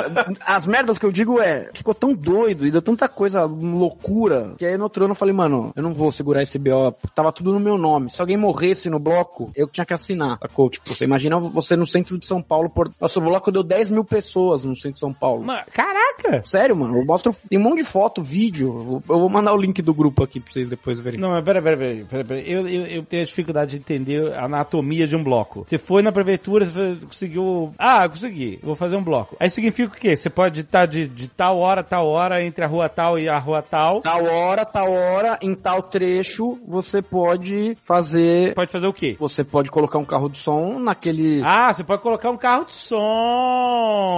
as 0.45 0.66
merdas 0.66 0.99
que 0.99 1.05
eu 1.05 1.12
digo 1.12 1.41
é, 1.41 1.70
ficou 1.74 1.95
tão 1.95 2.14
doido 2.14 2.66
e 2.66 2.70
deu 2.70 2.83
tanta 2.83 3.09
coisa 3.09 3.45
loucura, 3.45 4.55
que 4.57 4.64
aí 4.64 4.77
no 4.77 4.85
outro 4.85 5.05
ano 5.05 5.12
eu 5.12 5.16
falei, 5.16 5.35
mano, 5.35 5.72
eu 5.77 5.83
não 5.83 5.93
vou 5.93 6.11
segurar 6.11 6.43
esse 6.43 6.59
BO, 6.59 6.95
tava 7.14 7.33
tudo 7.33 7.53
no 7.53 7.61
meu 7.61 7.77
nome. 7.77 8.11
Se 8.11 8.20
alguém 8.20 8.37
morresse 8.37 8.89
no 8.89 8.99
bloco, 8.99 9.51
eu 9.55 9.68
tinha 9.68 9.85
que 9.85 9.95
assinar, 9.95 10.39
sacou? 10.41 10.70
Tipo, 10.70 10.95
você 10.95 11.05
imagina 11.05 11.39
você 11.39 11.77
no 11.77 11.87
centro 11.87 12.18
de 12.18 12.27
São 12.27 12.43
Paulo, 12.43 12.70
por... 12.70 12.91
nossa, 13.17 13.21
o 13.21 13.31
bloco 13.31 13.53
deu 13.53 13.62
10 13.62 13.91
mil 13.91 14.05
pessoas 14.05 14.64
no 14.64 14.75
centro 14.75 14.93
de 14.95 14.99
São 14.99 15.12
Paulo. 15.12 15.45
Ma- 15.45 15.64
Caraca! 15.73 16.43
Sério, 16.47 16.77
mano, 16.77 16.99
eu 16.99 17.05
mostro, 17.05 17.35
tem 17.49 17.59
um 17.59 17.62
monte 17.62 17.79
de 17.79 17.85
foto, 17.85 18.23
vídeo, 18.23 19.03
eu 19.09 19.19
vou- 19.19 19.29
mandar 19.29 19.53
o 19.53 19.57
link 19.57 19.83
do 19.83 19.93
grupo 19.95 20.23
aqui 20.23 20.41
pra 20.41 20.53
vocês 20.53 20.69
depois 20.69 20.99
verem. 21.01 21.19
Não, 21.21 21.31
mas 21.31 21.45
peraí, 21.45 21.62
peraí, 21.62 21.79
peraí, 21.79 22.05
peraí, 22.05 22.25
peraí. 22.25 22.53
Eu, 22.53 22.69
eu, 22.69 22.87
eu 22.87 23.03
tenho 23.05 23.23
a 23.23 23.27
dificuldade 23.27 23.73
de 23.73 23.77
entender 23.79 24.33
a 24.35 24.45
anatomia 24.45 25.07
de 25.07 25.17
um 25.17 25.23
bloco. 25.23 25.64
Você 25.69 25.79
foi 25.79 26.03
na 26.03 26.12
prefeitura, 26.12 26.64
você 26.67 26.97
conseguiu. 27.05 27.73
Ah, 27.79 28.09
consegui, 28.09 28.59
vou 28.62 28.75
fazer 28.77 28.97
um 28.97 29.03
bloco. 29.03 29.37
Aí 29.41 29.51
significa 29.51 29.89
o 29.95 29.99
quê? 30.01 30.17
Você 30.17 30.31
pode 30.31 30.61
estar 30.61 30.87
de, 30.87 31.07
de 31.07 31.29
tal 31.29 31.59
hora, 31.59 31.83
tal 31.83 32.07
hora, 32.07 32.43
entre 32.45 32.64
a 32.64 32.69
rua 32.69 32.89
tal 32.89 33.19
e 33.19 33.29
a 33.29 33.39
rua 33.39 33.62
tal. 33.62 34.01
Tal 34.03 34.25
hora, 34.25 34.64
tal 34.64 34.91
hora, 34.91 35.39
em 35.43 35.55
tal 35.55 35.83
trecho, 35.83 36.59
você 36.67 37.03
pode 37.03 37.77
fazer... 37.85 38.55
Pode 38.55 38.71
fazer 38.73 38.87
o 38.87 38.93
quê? 38.93 39.17
Você 39.19 39.45
pode 39.45 39.71
colocar 39.71 39.99
um 39.99 40.05
carro 40.05 40.29
de 40.29 40.39
som 40.39 40.79
naquele... 40.79 41.43
Ah, 41.45 41.73
você 41.73 41.85
pode 41.85 42.03
colocar 42.03 42.31
um 42.31 42.37
carro 42.37 42.64
de 42.67 42.73
som. 42.75 43.06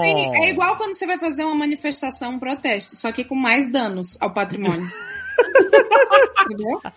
Sim, 0.03 0.36
é 0.43 0.51
igual 0.51 0.76
quando 0.76 0.95
você 0.95 1.07
vai 1.07 1.18
fazer 1.18 1.45
uma 1.45 1.55
manifestação, 1.55 2.32
um 2.32 2.39
protesto, 2.39 2.95
só 2.97 3.11
que 3.12 3.24
com 3.24 3.34
mais 3.34 3.70
danos 3.70 4.20
ao 4.20 4.32
patrimônio. 4.32 4.89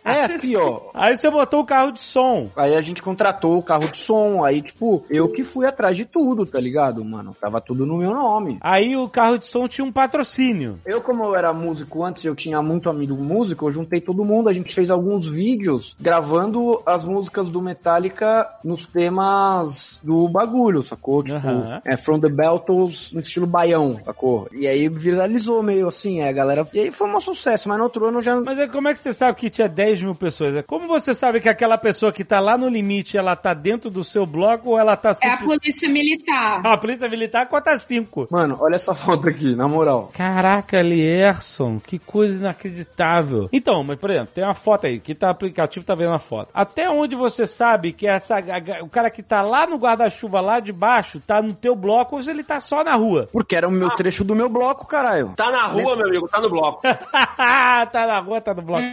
É, 0.03 0.25
aqui, 0.25 0.55
ó. 0.55 0.79
Aí 0.93 1.17
você 1.17 1.29
botou 1.29 1.61
o 1.61 1.65
carro 1.65 1.91
de 1.91 1.99
som. 1.99 2.49
Aí 2.55 2.75
a 2.75 2.81
gente 2.81 3.01
contratou 3.01 3.57
o 3.57 3.63
carro 3.63 3.87
de 3.87 3.97
som, 3.97 4.43
aí, 4.43 4.61
tipo, 4.61 5.03
eu 5.09 5.29
que 5.29 5.43
fui 5.43 5.65
atrás 5.65 5.97
de 5.97 6.05
tudo, 6.05 6.45
tá 6.45 6.59
ligado, 6.59 7.03
mano? 7.03 7.35
Tava 7.39 7.59
tudo 7.59 7.85
no 7.85 7.97
meu 7.97 8.11
nome. 8.11 8.57
Aí 8.61 8.95
o 8.95 9.09
carro 9.09 9.37
de 9.37 9.45
som 9.45 9.67
tinha 9.67 9.85
um 9.85 9.91
patrocínio. 9.91 10.79
Eu, 10.85 11.01
como 11.01 11.23
eu 11.23 11.35
era 11.35 11.53
músico 11.53 12.03
antes, 12.03 12.23
eu 12.23 12.35
tinha 12.35 12.61
muito 12.61 12.89
amigo 12.89 13.15
músico, 13.15 13.67
eu 13.67 13.71
juntei 13.71 14.01
todo 14.01 14.25
mundo, 14.25 14.49
a 14.49 14.53
gente 14.53 14.73
fez 14.73 14.89
alguns 14.89 15.27
vídeos 15.27 15.95
gravando 15.99 16.81
as 16.85 17.05
músicas 17.05 17.49
do 17.49 17.61
Metallica 17.61 18.47
nos 18.63 18.85
temas 18.85 19.99
do 20.03 20.27
bagulho, 20.27 20.83
sacou? 20.83 21.23
Tipo, 21.23 21.37
Aham. 21.37 21.81
é 21.85 21.97
From 21.97 22.19
the 22.19 22.29
Beltles 22.29 23.11
no 23.13 23.21
estilo 23.21 23.45
baião, 23.45 23.99
sacou? 24.05 24.47
E 24.51 24.67
aí 24.67 24.87
viralizou 24.87 25.61
meio 25.61 25.87
assim, 25.87 26.21
é, 26.21 26.29
a 26.29 26.33
galera... 26.33 26.67
E 26.73 26.79
aí 26.79 26.91
foi 26.91 27.09
um 27.09 27.21
sucesso, 27.21 27.67
mas 27.67 27.77
no 27.77 27.83
outro 27.83 28.05
ano 28.05 28.19
eu 28.19 28.23
já... 28.23 28.30
Mas 28.35 28.57
é, 28.59 28.67
como 28.67 28.87
é 28.87 28.93
que 28.93 28.99
você 28.99 29.13
sabe 29.13 29.37
que 29.37 29.49
tinha 29.49 29.67
10 29.67 30.03
mil 30.03 30.15
pessoas? 30.15 30.55
É, 30.55 30.61
Como 30.61 30.87
você 30.87 31.13
sabe 31.13 31.39
que 31.39 31.49
aquela 31.49 31.77
pessoa 31.77 32.11
que 32.11 32.23
tá 32.23 32.39
lá 32.39 32.57
no 32.57 32.69
limite, 32.69 33.17
ela 33.17 33.35
tá 33.35 33.53
dentro 33.53 33.89
do 33.89 34.03
seu 34.03 34.25
bloco 34.25 34.69
ou 34.71 34.79
ela 34.79 34.95
tá 34.95 35.15
É 35.21 35.29
a 35.29 35.37
polícia 35.37 35.89
militar. 35.89 36.61
A 36.65 36.77
polícia 36.77 37.09
militar 37.09 37.45
conta 37.47 37.77
5. 37.79 38.27
Mano, 38.31 38.57
olha 38.59 38.75
essa 38.75 38.93
foto 38.93 39.27
aqui, 39.27 39.55
na 39.55 39.67
moral. 39.67 40.09
Caraca, 40.13 40.81
Lierson, 40.81 41.79
que 41.79 41.99
coisa 41.99 42.39
inacreditável. 42.39 43.49
Então, 43.51 43.83
mas 43.83 43.99
por 43.99 44.09
exemplo, 44.09 44.31
tem 44.33 44.43
uma 44.43 44.53
foto 44.53 44.87
aí, 44.87 44.99
que 44.99 45.13
tá 45.15 45.29
aplicativo 45.29 45.85
tá 45.85 45.95
vendo 45.95 46.13
a 46.13 46.19
foto. 46.19 46.49
Até 46.53 46.89
onde 46.89 47.15
você 47.15 47.45
sabe 47.47 47.91
que 47.93 48.07
essa 48.07 48.37
a- 48.37 48.83
o 48.83 48.89
cara 48.89 49.09
que 49.09 49.21
tá 49.23 49.41
lá 49.41 49.65
no 49.67 49.77
guarda-chuva 49.77 50.39
lá 50.41 50.59
de 50.59 50.71
baixo 50.71 51.19
tá 51.19 51.41
no 51.41 51.53
teu 51.53 51.75
bloco 51.75 52.15
ou 52.15 52.23
se 52.23 52.29
ele 52.29 52.43
tá 52.43 52.59
só 52.59 52.83
na 52.83 52.95
rua? 52.95 53.27
Porque 53.31 53.55
era 53.55 53.67
o 53.67 53.71
meu 53.71 53.89
trecho 53.91 54.23
do 54.23 54.35
meu 54.35 54.49
bloco, 54.49 54.87
caralho. 54.87 55.33
Tá 55.35 55.51
na 55.51 55.65
rua, 55.67 55.95
meu 55.95 56.07
amigo, 56.07 56.27
tá 56.27 56.39
no 56.39 56.49
bloco. 56.49 56.81
tá 57.91 58.07
na 58.07 58.20
rua, 58.21 58.41
tá 58.41 58.53
no 58.53 58.61
bloco. 58.61 58.83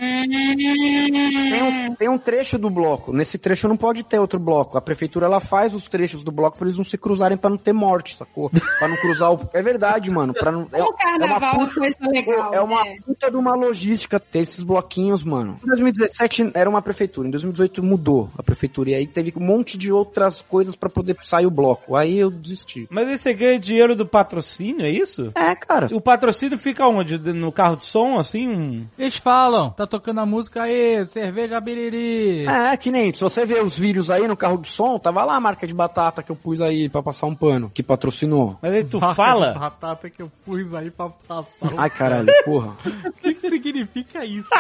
Tem 1.51 1.63
um, 1.63 1.95
tem 1.95 2.09
um 2.09 2.19
trecho 2.19 2.59
do 2.59 2.71
bloco. 2.71 3.13
Nesse 3.13 3.39
trecho 3.39 3.69
não 3.69 3.77
pode 3.77 4.03
ter 4.03 4.19
outro 4.19 4.39
bloco. 4.39 4.77
A 4.77 4.81
prefeitura 4.81 5.27
ela 5.27 5.41
faz 5.41 5.75
os 5.75 5.89
trechos 5.89 6.23
do 6.23 6.31
bloco 6.33 6.59
pra 6.59 6.67
eles 6.67 6.77
não 6.77 6.85
se 6.85 6.99
cruzarem 6.99 7.37
pra 7.37 7.51
não 7.51 7.57
ter 7.57 7.73
morte, 7.73 8.17
sacou? 8.17 8.51
Pra 8.79 8.89
não 8.89 8.97
cruzar 8.97 9.33
o. 9.33 9.49
É 9.53 9.63
verdade, 9.63 10.11
mano. 10.11 10.35
Pra 10.35 10.51
não... 10.53 10.67
é, 10.73 10.83
O 10.83 10.93
carnaval 10.93 11.55
é 11.55 11.57
uma 11.59 11.75
coisa 11.75 11.97
legal. 12.03 12.55
é 12.55 12.61
uma 12.61 12.85
né? 12.85 12.97
puta 13.05 13.31
de 13.31 13.37
uma 13.37 13.55
logística 13.55 14.19
ter 14.21 14.41
esses 14.41 14.63
bloquinhos, 14.63 15.23
mano. 15.23 15.59
Em 15.63 15.67
2017 15.67 16.51
era 16.55 16.69
uma 16.69 16.83
prefeitura, 16.83 17.29
em 17.29 17.31
2018 17.31 17.83
mudou 17.83 18.31
a 18.37 18.43
prefeitura. 18.43 18.91
E 18.91 18.95
aí 18.95 19.07
teve 19.07 19.33
um 19.37 19.45
monte 19.45 19.77
de 19.79 19.93
outras 19.93 20.43
coisas 20.43 20.75
pra 20.75 20.89
poder 20.89 21.17
sair 21.23 21.47
o 21.47 21.51
bloco. 21.51 21.97
Aí 21.97 22.19
eu 22.19 22.31
desisti. 22.31 22.87
Mas 22.91 23.09
aí 23.09 23.19
você 23.19 23.33
ganha 23.35 23.59
dinheiro 23.59 23.95
do 23.97 24.07
patrocínio, 24.07 24.85
é 24.87 24.91
isso? 24.91 25.33
É, 25.35 25.55
cara. 25.55 25.89
O 25.93 26.01
patrocínio 26.01 26.59
fica 26.59 26.87
onde? 26.87 27.19
No 27.19 27.53
carro 27.53 27.77
de 27.77 27.87
som, 27.87 28.19
assim? 28.19 28.49
Um... 28.49 28.87
Eles 28.99 29.18
falam. 29.21 29.71
Tá 29.71 29.87
tocando 29.87 30.21
a 30.21 30.27
música 30.27 30.63
aí, 30.63 31.05
cerveja 31.07 31.61
biriri. 31.61 32.47
É, 32.47 32.77
que 32.77 32.91
nem, 32.91 33.13
se 33.13 33.21
você 33.21 33.45
ver 33.45 33.63
os 33.63 33.79
vídeos 33.79 34.11
aí 34.11 34.27
no 34.27 34.37
carro 34.37 34.59
de 34.59 34.69
som, 34.69 34.99
tava 34.99 35.25
lá 35.25 35.37
a 35.37 35.41
marca 35.41 35.67
de 35.67 35.75
batata 35.75 36.23
que 36.23 36.31
eu 36.33 36.37
pus 36.37 36.61
aí 36.61 36.89
pra 36.89 37.03
passar 37.03 37.27
um 37.27 37.35
pano, 37.35 37.71
que 37.73 37.83
patrocinou. 37.83 38.59
Mas 38.63 38.73
aí 38.73 38.85
tu 38.85 39.01
Marca 39.01 39.11
de 39.23 39.29
fala. 39.29 39.53
batata 39.53 40.11
que 40.11 40.23
eu 40.23 40.31
pus 40.45 40.75
aí 40.75 40.91
pra 40.91 41.09
passar. 41.09 41.73
Ai, 41.77 41.91
caralho, 41.91 42.29
porra. 42.45 42.77
O 43.09 43.13
que, 43.21 43.35
que 43.35 43.49
significa 43.51 44.25
isso? 44.25 44.49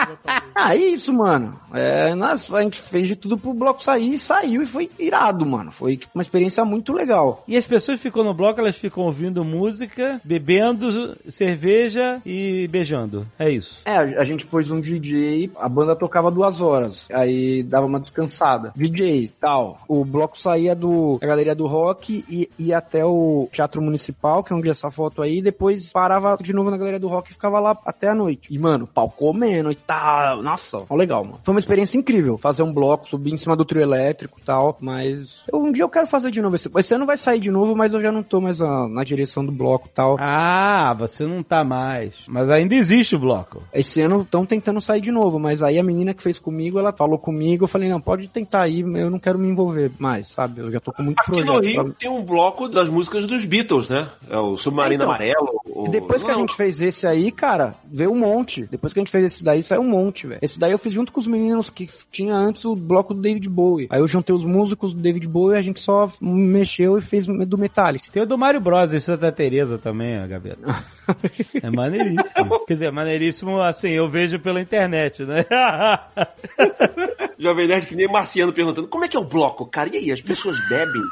Ah, 0.54 0.74
é 0.74 0.78
isso, 0.78 1.12
mano. 1.12 1.58
É, 1.72 2.14
nós, 2.16 2.52
a 2.52 2.60
gente 2.62 2.80
fez 2.82 3.06
de 3.06 3.14
tudo 3.14 3.38
pro 3.38 3.54
bloco 3.54 3.80
sair 3.80 4.14
e 4.14 4.18
saiu 4.18 4.62
e 4.62 4.66
foi 4.66 4.90
irado, 4.98 5.46
mano. 5.46 5.70
Foi 5.70 5.96
tipo, 5.96 6.10
uma 6.16 6.22
experiência 6.22 6.64
muito 6.64 6.92
legal. 6.92 7.44
E 7.46 7.56
as 7.56 7.64
pessoas 7.64 8.00
ficam 8.00 8.24
no 8.24 8.34
bloco, 8.34 8.58
elas 8.60 8.76
ficam 8.76 9.04
ouvindo 9.04 9.44
música, 9.44 10.20
bebendo 10.24 11.16
cerveja 11.30 12.20
e 12.26 12.66
beijando. 12.68 13.24
É 13.38 13.48
isso. 13.48 13.80
É, 13.84 13.96
a 13.96 14.24
gente 14.24 14.46
pôs 14.48 14.70
um 14.70 14.80
DJ, 14.80 15.50
a 15.58 15.68
banda 15.68 15.94
tocava 15.96 16.30
duas 16.30 16.60
horas, 16.60 17.06
aí 17.12 17.62
dava 17.62 17.86
uma 17.86 18.00
descansada. 18.00 18.72
DJ 18.76 19.30
tal. 19.40 19.78
O 19.88 20.04
bloco 20.04 20.36
saía 20.38 20.74
do, 20.74 21.18
da 21.20 21.26
galeria 21.26 21.54
do 21.54 21.66
rock 21.66 22.24
e 22.28 22.48
ia 22.58 22.78
até 22.78 23.04
o 23.04 23.48
Teatro 23.52 23.80
Municipal, 23.82 24.42
que 24.42 24.52
é 24.52 24.56
onde 24.56 24.68
é 24.68 24.72
essa 24.72 24.90
foto 24.90 25.22
aí, 25.22 25.40
depois 25.42 25.90
parava 25.92 26.36
de 26.40 26.52
novo 26.52 26.70
na 26.70 26.76
galeria 26.76 27.00
do 27.00 27.08
rock 27.08 27.30
e 27.30 27.34
ficava 27.34 27.58
lá 27.60 27.76
até 27.84 28.08
a 28.08 28.14
noite. 28.14 28.48
E, 28.50 28.58
mano, 28.58 28.86
pau 28.86 29.08
comendo 29.10 29.70
e 29.70 29.74
tal. 29.74 30.42
Nossa, 30.42 30.82
ó, 30.88 30.94
legal, 30.96 31.24
mano. 31.24 31.40
Foi 31.42 31.54
uma 31.54 31.60
experiência 31.60 31.98
incrível 31.98 32.38
fazer 32.38 32.62
um 32.62 32.72
bloco, 32.72 33.08
subir 33.08 33.32
em 33.32 33.36
cima 33.36 33.56
do 33.56 33.64
trio 33.64 33.82
elétrico 33.82 34.38
e 34.40 34.44
tal, 34.44 34.76
mas 34.80 35.42
eu- 35.52 35.58
um 35.60 35.72
dia 35.72 35.82
eu 35.84 35.88
quero 35.88 36.06
fazer 36.06 36.30
de 36.30 36.40
novo. 36.40 36.54
Esse, 36.56 36.70
esse 36.76 36.94
ano 36.94 37.06
vai 37.06 37.16
sair 37.16 37.40
de 37.40 37.50
novo, 37.50 37.74
mas 37.76 37.92
eu 37.92 38.00
já 38.00 38.10
não 38.12 38.22
tô 38.22 38.40
mais 38.40 38.58
na, 38.58 38.88
na 38.88 39.04
direção 39.04 39.44
do 39.44 39.52
bloco 39.52 39.86
e 39.88 39.90
tal. 39.90 40.16
Ah, 40.18 40.94
você 40.98 41.26
não 41.26 41.42
tá 41.42 41.64
mais. 41.64 42.14
Mas 42.28 42.48
ainda 42.50 42.74
existe 42.74 43.16
o 43.16 43.18
bloco. 43.18 43.62
Esse 43.72 44.00
ano 44.00 44.24
estão 44.28 44.44
tentando 44.46 44.80
sair 44.80 45.00
de 45.00 45.10
novo, 45.10 45.38
mas 45.38 45.62
aí 45.62 45.78
a 45.78 45.82
menina 45.82 46.14
que 46.14 46.22
fez 46.22 46.38
comigo, 46.38 46.78
ela 46.78 46.92
falou 46.92 47.18
comigo, 47.18 47.64
eu 47.64 47.68
falei, 47.68 47.88
não, 47.88 48.00
pode 48.00 48.28
tentar 48.28 48.62
aí, 48.62 48.80
eu 48.80 49.10
não 49.10 49.18
quero 49.18 49.38
me 49.38 49.48
envolver 49.48 49.90
mais, 49.98 50.28
sabe? 50.28 50.60
Eu 50.60 50.70
já 50.70 50.78
tô 50.80 50.92
com 50.92 51.02
muito 51.02 51.18
Aqui 51.18 51.30
projeto. 51.30 51.52
no 51.52 51.60
Rio 51.60 51.84
pra- 51.84 51.94
tem 51.98 52.10
um 52.10 52.22
bloco 52.22 52.68
das 52.68 52.88
músicas 52.88 53.26
dos 53.26 53.44
Beatles, 53.44 53.88
né? 53.88 54.08
É 54.28 54.38
o 54.38 54.56
Submarino 54.56 55.02
então. 55.02 55.08
Amarelo. 55.14 55.60
o- 55.68 55.88
depois 55.88 56.22
que 56.22 56.30
a 56.30 56.34
Não, 56.34 56.40
gente 56.40 56.54
fez 56.54 56.80
esse 56.80 57.06
aí, 57.06 57.30
cara, 57.32 57.74
veio 57.90 58.10
um 58.12 58.18
monte. 58.18 58.66
Depois 58.70 58.92
que 58.92 58.98
a 58.98 59.02
gente 59.02 59.10
fez 59.10 59.24
esse 59.24 59.42
daí, 59.44 59.62
saiu 59.62 59.80
um 59.82 59.88
monte, 59.88 60.26
velho. 60.26 60.40
Esse 60.42 60.58
daí 60.58 60.72
eu 60.72 60.78
fiz 60.78 60.92
junto 60.92 61.12
com 61.12 61.20
os 61.20 61.26
meninos 61.26 61.70
que 61.70 61.88
tinha 62.10 62.34
antes 62.34 62.64
o 62.64 62.74
bloco 62.76 63.14
do 63.14 63.20
David 63.20 63.48
Bowie. 63.48 63.86
Aí 63.90 64.00
eu 64.00 64.06
juntei 64.06 64.34
os 64.34 64.44
músicos 64.44 64.92
do 64.94 65.00
David 65.00 65.26
Bowie 65.28 65.56
e 65.56 65.58
a 65.58 65.62
gente 65.62 65.80
só 65.80 66.10
mexeu 66.20 66.98
e 66.98 67.00
fez 67.00 67.26
do 67.26 67.58
Metallica. 67.58 68.10
Tem 68.12 68.22
o 68.22 68.26
do 68.26 68.36
Mario 68.36 68.60
Bros 68.60 68.92
em 68.92 69.00
Santa 69.00 69.30
Teresa 69.32 69.78
também, 69.78 70.16
a 70.16 70.26
Gaveta. 70.26 70.58
É 71.62 71.70
maneiríssimo. 71.70 72.64
Quer 72.66 72.74
dizer, 72.74 72.92
maneiríssimo 72.92 73.60
assim, 73.60 73.90
eu 73.90 74.08
vejo 74.08 74.38
pela 74.38 74.60
internet, 74.60 75.22
né? 75.24 75.44
Jovem 77.38 77.66
Nerd 77.68 77.86
que 77.86 77.94
nem 77.94 78.08
Marciano 78.08 78.52
perguntando, 78.52 78.88
como 78.88 79.04
é 79.04 79.08
que 79.08 79.16
é 79.16 79.20
o 79.20 79.24
bloco, 79.24 79.66
cara? 79.66 79.88
E 79.92 79.96
aí, 79.96 80.12
as 80.12 80.20
pessoas 80.20 80.56
bebem? 80.68 81.02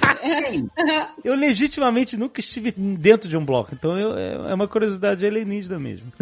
eu 1.24 1.34
legitimamente 1.34 2.16
nunca 2.16 2.40
estive 2.40 2.72
dentro 2.72 3.28
de 3.28 3.36
um 3.36 3.44
bloco, 3.44 3.70
então 3.74 3.98
eu- 3.98 4.16
é 4.16 4.50
é 4.50 4.54
uma 4.54 4.68
curiosidade 4.68 5.24
alienígena 5.26 5.78
mesmo. 5.78 6.12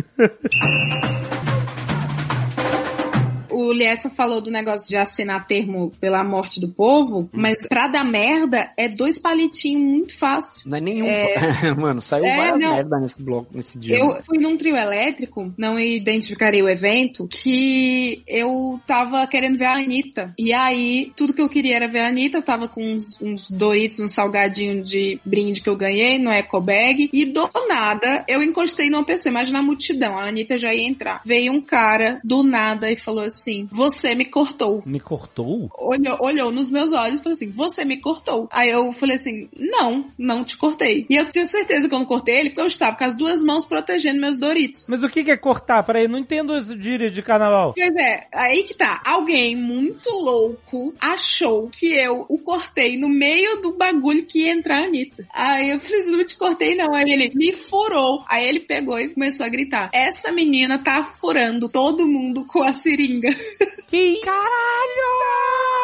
O 3.66 3.72
Liessa 3.72 4.08
falou 4.10 4.40
do 4.40 4.50
negócio 4.50 4.88
de 4.88 4.96
assinar 4.96 5.46
termo 5.46 5.90
pela 6.00 6.22
morte 6.24 6.60
do 6.60 6.68
povo, 6.68 7.28
mas 7.32 7.66
pra 7.66 7.88
dar 7.88 8.04
merda 8.04 8.70
é 8.76 8.88
dois 8.88 9.18
palitinhos 9.18 9.82
muito 9.82 10.16
fácil. 10.18 10.68
Não 10.68 10.78
é 10.78 10.80
nenhum. 10.80 11.06
É. 11.06 11.74
Mano, 11.76 12.00
saiu 12.00 12.24
É, 12.24 12.36
várias 12.36 12.60
não. 12.60 12.74
merda 12.74 12.98
nesse 13.00 13.22
bloco, 13.22 13.48
nesse 13.54 13.78
dia. 13.78 13.98
Eu 13.98 14.22
fui 14.24 14.38
num 14.38 14.56
trio 14.56 14.76
elétrico, 14.76 15.52
não 15.56 15.78
identificarei 15.78 16.62
o 16.62 16.68
evento, 16.68 17.28
que 17.28 18.22
eu 18.26 18.80
tava 18.86 19.26
querendo 19.26 19.58
ver 19.58 19.66
a 19.66 19.74
Anitta. 19.76 20.34
E 20.38 20.52
aí, 20.52 21.10
tudo 21.16 21.34
que 21.34 21.42
eu 21.42 21.48
queria 21.48 21.76
era 21.76 21.88
ver 21.88 22.00
a 22.00 22.08
Anitta. 22.08 22.38
Eu 22.38 22.42
tava 22.42 22.68
com 22.68 22.82
uns, 22.82 23.20
uns 23.20 23.50
Doritos, 23.50 24.00
um 24.00 24.08
salgadinho 24.08 24.82
de 24.82 25.18
brinde 25.24 25.60
que 25.60 25.68
eu 25.68 25.76
ganhei 25.76 26.18
no 26.18 26.30
Eco 26.30 26.60
Bag. 26.60 27.08
E 27.12 27.24
do 27.24 27.48
nada, 27.68 28.24
eu 28.28 28.42
encostei 28.42 28.90
numa 28.90 29.04
pessoa. 29.04 29.30
Imagina 29.30 29.58
a 29.58 29.62
multidão, 29.62 30.18
a 30.18 30.28
Anitta 30.28 30.58
já 30.58 30.72
ia 30.74 30.86
entrar. 30.86 31.22
Veio 31.24 31.52
um 31.52 31.60
cara 31.60 32.20
do 32.24 32.42
nada 32.42 32.90
e 32.90 32.96
falou 32.96 33.24
assim: 33.24 33.55
Você 33.70 34.14
me 34.14 34.24
cortou. 34.24 34.82
Me 34.84 35.00
cortou? 35.00 35.70
Olhou, 35.78 36.16
olhou 36.20 36.52
nos 36.52 36.70
meus 36.70 36.92
olhos 36.92 37.20
e 37.20 37.22
falou 37.22 37.34
assim: 37.34 37.50
Você 37.50 37.84
me 37.84 37.98
cortou. 37.98 38.48
Aí 38.50 38.70
eu 38.70 38.92
falei 38.92 39.16
assim: 39.16 39.48
Não, 39.56 40.06
não 40.18 40.44
te 40.44 40.56
cortei. 40.56 41.06
E 41.08 41.14
eu 41.14 41.30
tinha 41.30 41.46
certeza 41.46 41.88
que 41.88 41.94
eu 41.94 41.98
não 41.98 42.06
cortei 42.06 42.36
ele 42.36 42.50
porque 42.50 42.62
eu 42.62 42.66
estava 42.66 42.96
com 42.96 43.04
as 43.04 43.16
duas 43.16 43.42
mãos 43.42 43.64
protegendo 43.64 44.20
meus 44.20 44.36
Doritos. 44.36 44.86
Mas 44.88 45.02
o 45.02 45.08
que 45.08 45.24
que 45.24 45.30
é 45.30 45.36
cortar? 45.36 45.82
Peraí, 45.82 46.08
não 46.08 46.18
entendo 46.18 46.56
esse 46.56 46.80
gíria 46.80 47.10
de 47.10 47.22
carnaval. 47.22 47.74
Pois 47.74 47.96
é, 47.96 48.26
aí 48.32 48.62
que 48.64 48.74
tá. 48.74 49.00
Alguém 49.04 49.56
muito 49.56 50.10
louco 50.10 50.94
achou 51.00 51.68
que 51.68 51.92
eu 51.92 52.26
o 52.28 52.38
cortei 52.38 52.96
no 52.96 53.08
meio 53.08 53.60
do 53.60 53.72
bagulho 53.72 54.26
que 54.26 54.44
ia 54.44 54.52
entrar 54.52 54.80
a 54.80 54.84
Anitta. 54.84 55.26
Aí 55.32 55.70
eu 55.70 55.80
falei, 55.80 56.04
não 56.06 56.24
te 56.24 56.36
cortei 56.36 56.74
não. 56.74 56.94
Aí 56.94 57.10
ele 57.10 57.32
me 57.34 57.52
furou. 57.52 58.24
Aí 58.28 58.46
ele 58.46 58.60
pegou 58.60 58.98
e 58.98 59.12
começou 59.12 59.46
a 59.46 59.48
gritar. 59.48 59.90
Essa 59.92 60.32
menina 60.32 60.78
tá 60.78 61.04
furando 61.04 61.68
todo 61.68 62.06
mundo 62.06 62.44
com 62.44 62.62
a 62.62 62.72
seringa. 62.72 63.30
Que 63.90 64.20
Caralho! 64.24 65.75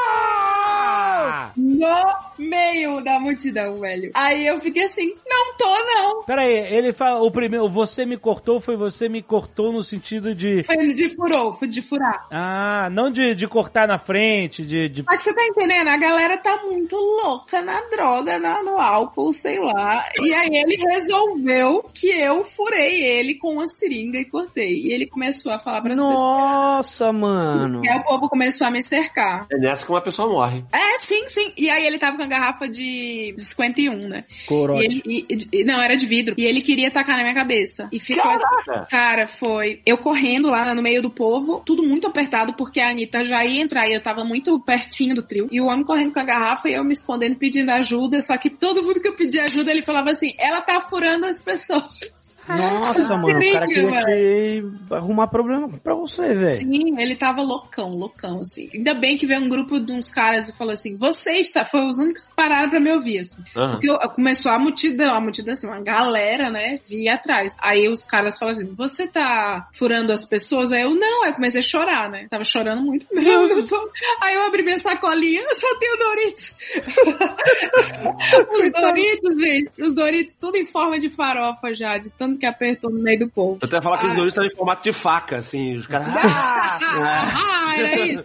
No 1.56 2.04
meio 2.38 3.02
da 3.02 3.18
multidão, 3.18 3.80
velho. 3.80 4.10
Aí 4.14 4.46
eu 4.46 4.60
fiquei 4.60 4.84
assim, 4.84 5.14
não 5.28 5.56
tô 5.56 5.66
não. 5.66 6.22
Peraí, 6.24 6.52
ele 6.52 6.92
fala, 6.92 7.22
o 7.22 7.30
primeiro, 7.30 7.68
você 7.68 8.04
me 8.04 8.16
cortou, 8.16 8.60
foi 8.60 8.76
você 8.76 9.08
me 9.08 9.22
cortou 9.22 9.72
no 9.72 9.82
sentido 9.82 10.34
de... 10.34 10.62
Foi 10.62 10.76
de 10.94 11.08
furou, 11.10 11.52
foi 11.54 11.68
de 11.68 11.82
furar. 11.82 12.26
Ah, 12.30 12.88
não 12.90 13.10
de, 13.10 13.34
de 13.34 13.46
cortar 13.46 13.86
na 13.88 13.98
frente, 13.98 14.64
de... 14.64 14.88
de... 14.88 15.04
Mas 15.06 15.22
você 15.22 15.32
tá 15.32 15.44
entendendo? 15.46 15.88
A 15.88 15.96
galera 15.96 16.36
tá 16.38 16.62
muito 16.64 16.96
louca 16.96 17.62
na 17.62 17.80
droga, 17.82 18.38
na, 18.38 18.62
no 18.62 18.78
álcool, 18.78 19.32
sei 19.32 19.58
lá. 19.58 20.08
E 20.20 20.32
aí 20.32 20.50
ele 20.52 20.76
resolveu 20.76 21.84
que 21.94 22.08
eu 22.08 22.44
furei 22.44 23.02
ele 23.02 23.38
com 23.38 23.54
uma 23.54 23.66
seringa 23.66 24.18
e 24.18 24.24
cortei. 24.24 24.82
E 24.82 24.92
ele 24.92 25.06
começou 25.06 25.52
a 25.52 25.58
falar 25.58 25.82
pras 25.82 25.98
pessoas. 25.98 26.20
Nossa, 26.20 27.12
mano. 27.12 27.82
E 27.84 27.88
aí 27.88 27.98
o 27.98 28.04
povo 28.04 28.28
começou 28.28 28.66
a 28.66 28.70
me 28.70 28.82
cercar. 28.82 29.46
É 29.50 29.56
nessa 29.58 29.84
que 29.84 29.92
uma 29.92 30.00
pessoa 30.00 30.28
morre. 30.28 30.64
É, 30.72 30.98
sim, 30.98 31.21
sim. 31.28 31.52
E 31.56 31.68
aí 31.70 31.86
ele 31.86 31.98
tava 31.98 32.16
com 32.16 32.22
a 32.22 32.26
garrafa 32.26 32.68
de 32.68 33.34
51, 33.38 34.08
né? 34.08 34.24
E 34.44 34.46
Corote. 34.46 34.84
ele, 34.84 35.02
e- 35.06 35.26
e- 35.52 35.64
não, 35.64 35.80
era 35.80 35.96
de 35.96 36.06
vidro. 36.06 36.34
E 36.38 36.44
ele 36.44 36.60
queria 36.60 36.90
tacar 36.90 37.16
na 37.16 37.22
minha 37.22 37.34
cabeça. 37.34 37.88
E 37.92 37.98
ficou. 38.00 38.22
Caraca! 38.22 38.86
Cara, 38.90 39.28
foi. 39.28 39.80
Eu 39.86 39.98
correndo 39.98 40.48
lá 40.48 40.74
no 40.74 40.82
meio 40.82 41.02
do 41.02 41.10
povo, 41.10 41.62
tudo 41.64 41.82
muito 41.82 42.06
apertado, 42.06 42.52
porque 42.54 42.80
a 42.80 42.90
Anitta 42.90 43.24
já 43.24 43.44
ia 43.44 43.60
entrar 43.62 43.88
e 43.88 43.92
eu 43.94 44.00
tava 44.02 44.24
muito 44.24 44.58
pertinho 44.60 45.14
do 45.14 45.22
trio. 45.22 45.48
E 45.50 45.60
o 45.60 45.66
homem 45.66 45.84
correndo 45.84 46.12
com 46.12 46.20
a 46.20 46.24
garrafa 46.24 46.68
e 46.68 46.74
eu 46.74 46.84
me 46.84 46.92
escondendo 46.92 47.36
pedindo 47.36 47.70
ajuda. 47.70 48.20
Só 48.22 48.36
que 48.36 48.50
todo 48.50 48.82
mundo 48.82 49.00
que 49.00 49.08
eu 49.08 49.14
pedia 49.16 49.42
ajuda, 49.44 49.70
ele 49.70 49.82
falava 49.82 50.10
assim: 50.10 50.34
ela 50.38 50.60
tá 50.60 50.80
furando 50.80 51.26
as 51.26 51.42
pessoas. 51.42 52.31
Nossa, 52.48 53.16
mano, 53.16 53.38
o 53.38 53.52
cara 53.52 53.66
queria 53.66 54.04
te 54.04 54.64
arrumar 54.94 55.28
problema 55.28 55.68
pra 55.68 55.94
você, 55.94 56.34
velho. 56.34 56.56
Sim, 56.60 57.00
ele 57.00 57.14
tava 57.14 57.40
loucão, 57.40 57.90
loucão, 57.90 58.40
assim. 58.40 58.68
Ainda 58.74 58.94
bem 58.94 59.16
que 59.16 59.26
veio 59.26 59.40
um 59.40 59.48
grupo 59.48 59.78
de 59.78 59.92
uns 59.92 60.10
caras 60.10 60.48
e 60.48 60.56
falou 60.56 60.72
assim: 60.72 60.96
você 60.96 61.32
está. 61.34 61.64
Foi 61.64 61.84
os 61.86 61.98
únicos 61.98 62.26
que 62.26 62.34
pararam 62.34 62.68
pra 62.68 62.80
me 62.80 62.92
ouvir, 62.92 63.20
assim. 63.20 63.42
Aham. 63.56 63.72
Porque 63.72 63.88
eu- 63.90 63.98
começou 64.10 64.50
a 64.52 64.58
multidão, 64.58 65.14
a 65.14 65.20
multidão 65.20 65.52
assim, 65.52 65.66
uma 65.66 65.80
galera, 65.80 66.50
né, 66.50 66.78
de 66.84 66.96
ir 67.04 67.08
atrás. 67.08 67.56
Aí 67.60 67.88
os 67.88 68.02
caras 68.04 68.38
falaram 68.38 68.58
assim, 68.60 68.74
você 68.74 69.06
tá 69.06 69.68
furando 69.72 70.12
as 70.12 70.26
pessoas? 70.26 70.72
Aí 70.72 70.82
eu, 70.82 70.94
não, 70.94 71.22
aí 71.24 71.30
eu 71.30 71.34
comecei 71.34 71.60
a 71.60 71.62
chorar, 71.64 72.10
né? 72.10 72.26
Tava 72.28 72.44
chorando 72.44 72.82
muito 72.82 73.06
mesmo. 73.14 73.30
eu 73.52 73.66
tô- 73.66 73.90
Aí 74.20 74.34
eu 74.34 74.46
abri 74.46 74.62
minha 74.62 74.78
sacolinha, 74.78 75.42
eu 75.42 75.54
só 75.54 75.78
tenho 75.78 75.96
Doritos. 75.96 76.54
os 78.52 78.70
Doritos, 78.72 79.40
gente, 79.40 79.70
os 79.82 79.94
Doritos 79.94 80.36
tudo 80.36 80.56
em 80.56 80.66
forma 80.66 80.98
de 80.98 81.08
farofa 81.10 81.72
já, 81.74 81.98
de 81.98 82.10
tanto 82.10 82.31
que 82.38 82.46
apertou 82.46 82.90
no 82.90 83.00
meio 83.00 83.20
do 83.20 83.28
povo. 83.30 83.58
Eu 83.60 83.66
até 83.66 83.76
ia 83.76 83.82
falar 83.82 83.98
que 83.98 84.06
os 84.06 84.12
Ah. 84.12 84.14
Doritos 84.14 84.32
estão 84.32 84.44
em 84.44 84.50
formato 84.56 84.82
de 84.84 84.92
faca, 84.92 85.38
assim. 85.38 85.74
Os 85.76 85.86
caras. 85.86 86.08
Ah, 86.94 87.74
era 87.78 88.06
isso. 88.06 88.24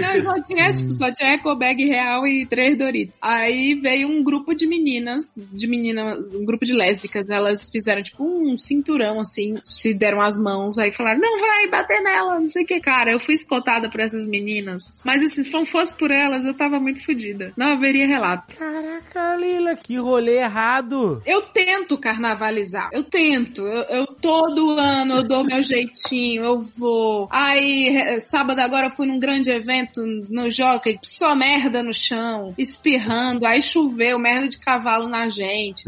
Não, 0.00 0.22
só 0.30 0.42
tinha, 0.42 0.72
tipo, 0.72 0.92
só 0.94 1.12
tinha 1.12 1.32
eco 1.34 1.54
bag 1.56 1.84
real 1.86 2.26
e 2.26 2.46
três 2.46 2.76
Doritos. 2.76 3.18
Aí 3.22 3.74
veio 3.74 4.08
um 4.08 4.22
grupo 4.22 4.54
de 4.54 4.66
meninas, 4.66 5.32
de 5.36 5.66
meninas, 5.66 6.34
um 6.34 6.44
grupo 6.44 6.64
de 6.64 6.72
lésbicas, 6.72 7.28
elas 7.28 7.70
fizeram, 7.70 8.02
tipo, 8.02 8.24
um 8.24 8.56
cinturão, 8.56 9.20
assim, 9.20 9.58
se 9.62 9.92
deram 9.94 10.20
as 10.20 10.36
mãos, 10.38 10.78
aí 10.78 10.90
falaram, 10.92 11.20
não 11.20 11.38
vai 11.38 11.68
bater 11.68 12.00
nela, 12.02 12.40
não 12.40 12.48
sei 12.48 12.64
o 12.64 12.66
que. 12.66 12.80
Cara, 12.80 13.12
eu 13.12 13.20
fui 13.20 13.34
escoltada 13.34 13.90
por 13.90 14.00
essas 14.00 14.26
meninas. 14.26 15.02
Mas, 15.04 15.22
assim, 15.22 15.42
se 15.42 15.52
não 15.52 15.66
fosse 15.66 15.94
por 15.94 16.10
elas, 16.10 16.44
eu 16.44 16.54
tava 16.54 16.80
muito 16.80 17.04
fodida. 17.04 17.52
Não, 17.56 17.72
haveria 17.72 18.06
relato. 18.06 18.56
Caraca, 18.56 19.36
Lila, 19.36 19.76
que 19.76 19.96
rolê 19.96 20.38
errado. 20.38 21.22
Eu 21.26 21.42
tento 21.42 21.98
carnavalizar. 21.98 22.88
Eu 22.92 23.04
tento. 23.04 23.37
Eu, 23.62 23.82
eu 23.82 24.06
todo 24.06 24.78
ano 24.78 25.16
eu 25.16 25.22
dou 25.22 25.44
meu 25.44 25.62
jeitinho, 25.62 26.44
eu 26.44 26.60
vou. 26.60 27.28
Aí, 27.30 27.96
eh, 27.96 28.20
sábado 28.20 28.60
agora 28.60 28.86
eu 28.86 28.90
fui 28.90 29.06
num 29.06 29.18
grande 29.18 29.50
evento 29.50 30.04
no 30.28 30.50
Jockey, 30.50 30.98
só 31.02 31.34
merda 31.34 31.82
no 31.82 31.92
chão, 31.92 32.54
espirrando, 32.58 33.46
aí 33.46 33.62
choveu, 33.62 34.18
merda 34.18 34.48
de 34.48 34.58
cavalo 34.58 35.08
na 35.08 35.28
gente. 35.28 35.84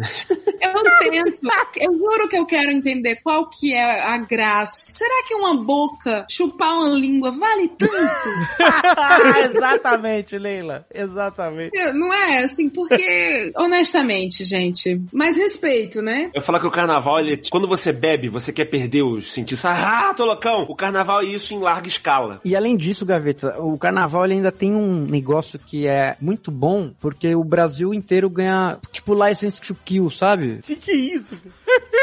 Eu 0.61 0.72
tento. 1.01 1.38
Eu 1.76 1.92
juro 1.92 2.28
que 2.28 2.36
eu 2.36 2.46
quero 2.46 2.70
entender 2.70 3.16
qual 3.22 3.48
que 3.48 3.72
é 3.72 4.03
a 4.03 4.16
graça. 4.18 4.92
Será 4.96 5.24
que 5.26 5.34
uma 5.34 5.62
boca, 5.62 6.26
chupar 6.28 6.78
uma 6.78 6.88
língua, 6.88 7.30
vale 7.30 7.68
tanto? 7.68 8.28
Exatamente, 9.51 10.38
Leila. 10.38 10.86
Exatamente. 10.92 11.76
Não 11.92 12.12
é 12.12 12.38
assim, 12.38 12.68
porque, 12.68 13.53
honestamente, 13.57 14.44
gente, 14.44 15.01
mais 15.12 15.36
respeito, 15.36 16.03
né? 16.03 16.30
Eu 16.34 16.42
falar 16.42 16.61
que 16.61 16.66
o 16.66 16.70
carnaval, 16.70 17.18
ele, 17.20 17.39
quando 17.51 17.68
você 17.68 17.93
bebe, 17.93 18.28
você 18.28 18.53
quer 18.53 18.64
perder 18.66 19.03
os 19.03 19.32
sentidos. 19.32 19.64
Ah, 19.64 20.12
tô 20.14 20.24
loucão! 20.24 20.66
O 20.68 20.74
carnaval 20.74 21.20
é 21.20 21.26
isso 21.26 21.55
em 21.55 21.59
larga 21.59 21.88
escala. 21.88 22.41
E 22.45 22.57
além 22.57 22.76
disso, 22.76 23.07
Gaveta, 23.07 23.61
o 23.61 23.78
carnaval 23.78 24.24
ele 24.24 24.34
ainda 24.34 24.53
tem 24.53 24.74
um 24.74 25.07
negócio 25.07 25.59
que 25.59 25.86
é 25.86 26.16
muito 26.20 26.51
bom, 26.51 26.93
porque 27.01 27.34
o 27.34 27.45
Brasil 27.45 27.95
inteiro 27.95 28.28
ganha, 28.28 28.78
tipo, 28.91 29.14
license 29.14 29.61
to 29.61 29.76
kill, 29.84 30.11
sabe? 30.11 30.61
Que 30.62 30.76
que 30.76 30.91
é 30.91 30.97
isso? 30.97 31.38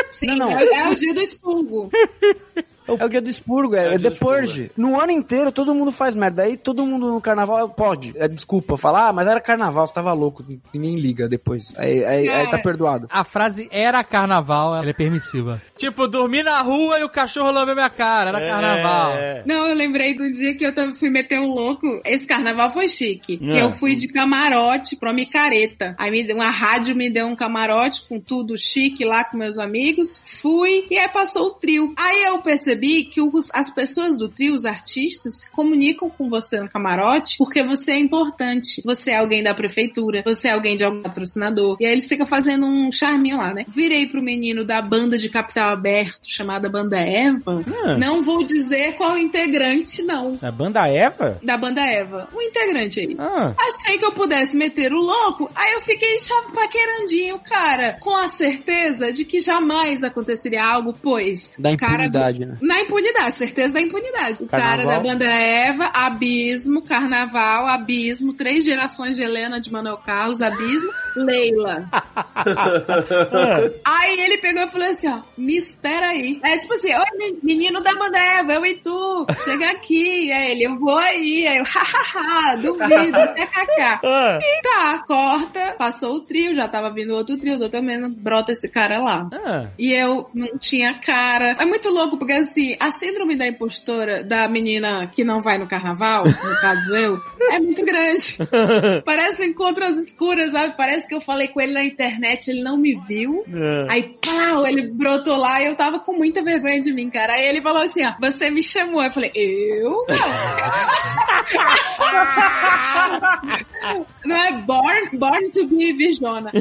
Sim, 0.10 0.28
Não, 0.28 0.38
não. 0.38 0.52
É, 0.52 0.64
é 0.64 0.90
o 0.90 0.96
dia 0.96 1.14
do 1.14 1.22
expurgo. 1.22 1.90
É 2.88 3.06
o 3.06 3.10
dia 3.10 3.22
do 3.22 3.30
expurgo, 3.30 3.76
é, 3.76 3.80
É 3.80 3.86
é 3.86 3.90
dia 3.90 4.00
The 4.00 4.10
do 4.10 4.14
expurgo, 4.14 4.38
Purge. 4.42 4.72
No 4.78 5.00
ano 5.00 5.12
inteiro 5.12 5.52
todo 5.52 5.74
mundo 5.76 5.92
faz 5.92 6.16
merda. 6.16 6.44
Aí 6.44 6.58
todo 6.58 6.86
mundo 6.86 7.12
no 7.12 7.22
carnaval 7.22 7.70
pode. 7.70 8.14
É 8.18 8.28
desculpa 8.28 8.78
falar, 8.78 9.08
ah, 9.10 9.14
mas 9.14 9.28
era 9.28 9.42
carnaval, 9.42 9.86
você 9.88 9.94
tava 9.94 10.14
louco. 10.14 10.44
Ninguém 10.74 10.96
liga 10.96 11.28
depois. 11.28 11.74
Aí, 11.78 12.04
aí- 12.06 12.30
aí 12.30 12.50
tá 12.50 12.58
perdoado. 12.60 13.08
A 13.10 13.24
frase 13.24 13.68
era 13.72 14.04
carnaval, 14.04 14.76
ela 14.76 14.90
é 14.90 14.94
permissiva. 14.94 15.62
Tipo, 15.78 16.08
dormir 16.08 16.44
na 16.44 16.62
rua 16.62 17.00
e 17.00 17.04
o 17.04 17.10
cachorro 17.10 17.52
lambeu 17.52 17.76
minha 17.76 17.90
cara, 17.90 18.30
era 18.30 18.40
carnaval. 18.42 19.12
É. 19.14 19.44
Não, 19.46 19.68
eu 19.68 19.76
lembrei 19.76 20.16
do 20.16 20.32
dia 20.32 20.56
que 20.56 20.66
eu 20.66 20.74
fui 20.96 21.10
meter 21.10 21.40
um 21.40 21.48
louco. 21.54 21.86
Esse 22.06 22.26
carnaval 22.26 22.72
foi 22.72 22.88
chique. 22.88 23.38
Que 23.38 23.58
É. 23.58 23.64
eu 23.64 23.72
fui 23.72 23.96
de 23.96 24.08
camarote 24.08 24.96
pra 24.96 25.14
micareta. 25.14 25.96
Aí 25.98 26.12
me 26.12 26.24
deu, 26.24 26.36
uma 26.38 26.50
rádio 26.52 26.96
me 26.96 27.10
deu 27.10 27.26
um 27.28 27.36
camarote 27.36 28.08
com 28.08 28.20
tudo 28.20 28.58
chique 28.58 29.04
lá 29.04 29.24
com 29.24 29.38
meus 29.38 29.58
amigos. 29.58 30.24
Fui 30.42 30.86
e 30.90 30.98
aí 30.98 31.10
passou 31.10 31.48
o 31.48 31.52
trio. 31.52 31.94
Aí 31.98 32.24
eu 32.26 32.40
percebi 32.40 32.76
que 33.05 33.21
os- 33.21 33.49
as 33.53 33.69
pessoas 33.73 34.17
do 34.17 34.30
trio, 34.30 34.53
os 34.53 34.65
artistas, 34.65 35.41
se 35.41 35.51
comunicam 35.51 36.09
com 36.09 36.30
você 36.30 36.59
no 36.59 36.69
camarote 36.69 37.38
porque 37.38 37.63
você 37.63 37.91
é 37.91 37.99
importante. 37.99 38.82
Você 38.86 39.11
é 39.11 39.17
alguém 39.17 39.43
da 39.43 39.53
prefeitura, 39.53 40.21
você 40.25 40.47
é 40.47 40.51
alguém 40.53 40.75
de 40.75 40.84
algum 40.84 41.01
patrocinador. 41.01 41.78
E 41.79 41.86
aí 41.86 41.91
eles 41.91 42.08
ficam 42.08 42.25
fazendo 42.25 42.66
um 42.66 42.91
charminho 42.91 43.37
lá, 43.37 43.54
né? 43.54 43.66
Virei 43.67 44.08
pro 44.08 44.21
menino 44.21 44.63
da 44.63 44.82
banda 44.82 45.17
de 45.17 45.29
capital 45.29 45.70
aberto 45.71 46.20
chamada 46.24 46.70
Banda 46.70 46.97
Eva. 46.97 47.63
Ah. 47.86 47.97
Não 47.97 48.24
vou 48.24 48.43
dizer 48.43 48.93
qual 48.95 49.17
integrante, 49.17 50.01
não. 50.04 50.37
A 50.41 50.51
banda 50.51 50.87
Eva? 50.87 51.39
Da 51.43 51.58
banda 51.58 51.82
Eva. 51.82 52.28
O 52.33 52.41
integrante 52.41 52.99
aí. 52.99 53.16
Ah. 53.20 53.54
Achei 53.58 53.97
que 53.97 54.05
eu 54.05 54.12
pudesse 54.12 54.55
meter 54.55 54.93
o 54.93 54.99
louco, 54.99 55.49
aí 55.55 55.74
eu 55.74 55.82
fiquei 55.82 56.17
paquerandinho, 56.54 57.39
cara, 57.39 57.93
com 57.99 58.16
a 58.16 58.28
certeza 58.28 59.12
de 59.12 59.24
que 59.25 59.39
jamais 59.39 60.04
aconteceria 60.04 60.63
algo, 60.66 60.93
pois. 60.93 61.54
Da 61.58 61.71
o 61.71 61.78
cara- 61.78 62.05
impunidade, 62.05 62.45
né? 62.45 62.55
Na 62.68 62.82
impunidade, 62.82 63.38
certeza 63.38 63.74
da 63.74 63.82
impunidade. 63.82 64.44
O 64.44 64.48
cara 64.48 64.78
Carnaval. 64.84 64.94
da 65.04 65.10
banda 65.10 65.26
Eva, 65.26 65.86
Abismo, 65.94 66.82
Carnaval, 66.82 67.66
Abismo, 67.68 68.34
três 68.34 68.66
gerações 68.66 69.16
de 69.16 69.24
Helena 69.24 69.60
de 69.62 69.72
Manuel 69.72 69.98
Carlos, 69.98 70.42
Abismo, 70.42 70.92
Leila. 71.16 71.86
Aí 73.86 74.20
ele 74.20 74.38
pegou 74.38 74.64
e 74.64 74.68
falou 74.70 74.88
assim, 74.88 75.08
ó, 75.08 75.20
me 75.38 75.58
espera 75.58 76.10
aí. 76.10 76.39
É 76.44 76.58
tipo 76.58 76.74
assim, 76.74 76.94
oi 76.94 77.06
men- 77.18 77.38
menino 77.42 77.82
da 77.82 77.94
banda 77.96 78.18
Eva, 78.20 78.54
eu 78.54 78.66
e 78.66 78.76
tu, 78.76 79.26
chega 79.44 79.72
aqui. 79.72 80.32
Aí 80.32 80.52
ele, 80.52 80.64
eu 80.66 80.76
vou 80.76 80.98
aí. 80.98 81.48
Aí 81.48 81.58
eu, 81.60 81.64
hahaha, 81.66 82.56
duvido, 82.58 83.18
kkk. 83.36 84.00
Ah. 84.04 84.39
E 84.42 84.62
tá, 84.62 85.04
corta, 85.08 85.76
passou 85.78 86.16
o 86.16 86.22
trio, 86.22 86.54
já 86.54 86.68
tava 86.68 86.92
vindo 86.92 87.16
outro 87.16 87.38
trio, 87.38 87.58
doutor 87.58 87.82
Meno, 87.82 88.10
brota 88.10 88.52
esse 88.52 88.68
cara 88.70 89.00
lá. 89.00 89.28
Ah. 89.34 89.68
E 89.80 89.94
eu 89.94 90.30
não 90.34 90.58
tinha 90.58 90.96
cara. 91.00 91.56
É 91.60 91.66
muito 91.66 91.89
louco, 91.89 92.18
porque 92.18 92.34
assim, 92.34 92.57
a 92.79 92.92
síndrome 92.92 93.36
da 93.36 93.47
impostora 93.47 94.24
da 94.24 94.47
menina 94.47 95.08
que 95.08 95.24
não 95.24 95.42
vai 95.42 95.58
no 95.58 95.67
carnaval, 95.67 96.25
no 96.25 96.62
caso 96.62 96.96
eu, 96.96 97.20
é 97.51 97.59
muito 97.59 97.84
grande. 97.86 98.38
Parece 99.05 99.42
um 99.42 99.46
encontro 99.46 99.86
às 99.86 99.96
escuras, 99.96 100.51
sabe? 100.51 100.75
Parece 100.75 101.08
que 101.08 101.16
eu 101.16 101.21
falei 101.21 101.47
com 101.47 101.62
ele 101.62 101.74
na 101.74 101.84
internet, 101.84 102.50
ele 102.50 102.63
não 102.63 102.78
me 102.78 102.96
viu. 103.08 103.43
Ah. 103.47 103.88
Aí, 103.89 104.16
pau, 104.21 104.66
ele 104.66 104.88
brotou 104.88 105.36
lá 105.36 105.62
e 105.62 105.67
eu 105.67 105.75
tava 105.75 106.00
com 106.00 106.13
muita 106.13 106.43
vergonha 106.43 106.82
de 106.82 106.92
mim, 106.93 107.09
cara. 107.09 107.34
Aí 107.34 107.46
ele 107.46 107.62
falou 107.62 107.82
assim, 107.82 108.05
ó, 108.05 108.13
você 108.20 108.50
me 108.50 108.63
chamou. 108.63 109.04
Eu 109.04 109.12
falei, 109.12 109.32
eu 109.34 110.05
não. 110.08 110.17
não 114.25 114.36
é 114.36 114.51
born, 114.62 115.09
born 115.13 115.50
to 115.51 115.67
be 115.67 115.93
virjona. 115.93 116.51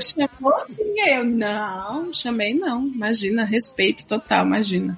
Chamou 0.00 0.58
sim, 0.66 0.94
eu, 1.08 1.24
não, 1.24 2.12
chamei 2.12 2.54
não. 2.54 2.86
Imagina, 2.86 3.44
respeito 3.44 4.06
total, 4.06 4.46
imagina. 4.46 4.96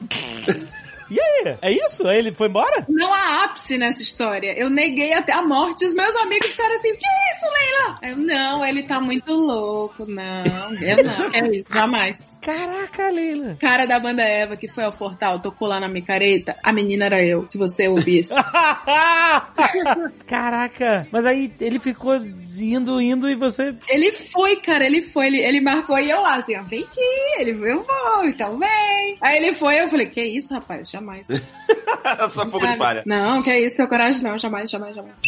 E 1.10 1.18
aí? 1.18 1.56
É 1.62 1.72
isso? 1.72 2.06
Aí 2.06 2.18
ele 2.18 2.32
foi 2.32 2.48
embora? 2.48 2.84
Não 2.88 3.12
há 3.12 3.44
ápice 3.44 3.78
nessa 3.78 4.02
história. 4.02 4.52
Eu 4.58 4.68
neguei 4.68 5.14
até 5.14 5.32
a 5.32 5.42
morte. 5.42 5.84
Os 5.84 5.94
meus 5.94 6.14
amigos 6.16 6.48
ficaram 6.48 6.74
assim: 6.74 6.94
que 6.94 7.06
é 7.06 7.34
isso, 7.34 7.46
Leila? 7.50 7.98
Eu, 8.02 8.16
não, 8.16 8.64
ele 8.64 8.82
tá 8.82 9.00
muito 9.00 9.32
louco. 9.32 10.04
Não, 10.06 10.74
eu 10.74 11.04
não, 11.04 11.32
é 11.32 11.56
isso, 11.56 11.72
jamais. 11.72 12.37
Caraca, 12.40 13.08
Leila. 13.10 13.56
Cara 13.60 13.86
da 13.86 13.98
banda 13.98 14.22
Eva 14.22 14.56
que 14.56 14.68
foi 14.68 14.84
ao 14.84 14.92
Fortal, 14.92 15.40
tocou 15.40 15.68
lá 15.68 15.80
na 15.80 15.88
micareta, 15.88 16.56
a 16.62 16.72
menina 16.72 17.06
era 17.06 17.24
eu, 17.24 17.48
se 17.48 17.58
você 17.58 17.88
ouvisse. 17.88 18.32
Caraca. 20.26 21.06
Mas 21.10 21.26
aí 21.26 21.52
ele 21.60 21.78
ficou 21.78 22.16
indo, 22.16 23.00
indo 23.00 23.28
e 23.28 23.34
você... 23.34 23.74
Ele 23.88 24.12
foi, 24.12 24.56
cara, 24.56 24.86
ele 24.86 25.02
foi, 25.02 25.26
ele, 25.26 25.38
ele 25.38 25.60
marcou 25.60 25.98
e 25.98 26.10
eu 26.10 26.20
lá, 26.20 26.36
assim, 26.36 26.56
ó, 26.56 26.62
vem 26.62 26.84
aqui, 26.84 27.00
ele 27.38 27.50
eu 27.50 27.84
vou, 27.84 28.24
então 28.24 28.58
vem. 28.58 29.16
Aí 29.20 29.36
ele 29.36 29.54
foi, 29.54 29.80
eu 29.80 29.88
falei, 29.88 30.06
que 30.06 30.22
isso, 30.22 30.52
rapaz, 30.54 30.90
jamais. 30.90 31.26
Só 32.30 32.46
fogo 32.46 32.66
de 32.66 32.76
palha. 32.76 33.02
Não, 33.06 33.42
que 33.42 33.54
isso, 33.54 33.76
teu 33.76 33.88
coragem 33.88 34.22
não, 34.22 34.38
jamais, 34.38 34.70
jamais, 34.70 34.96
jamais. 34.96 35.20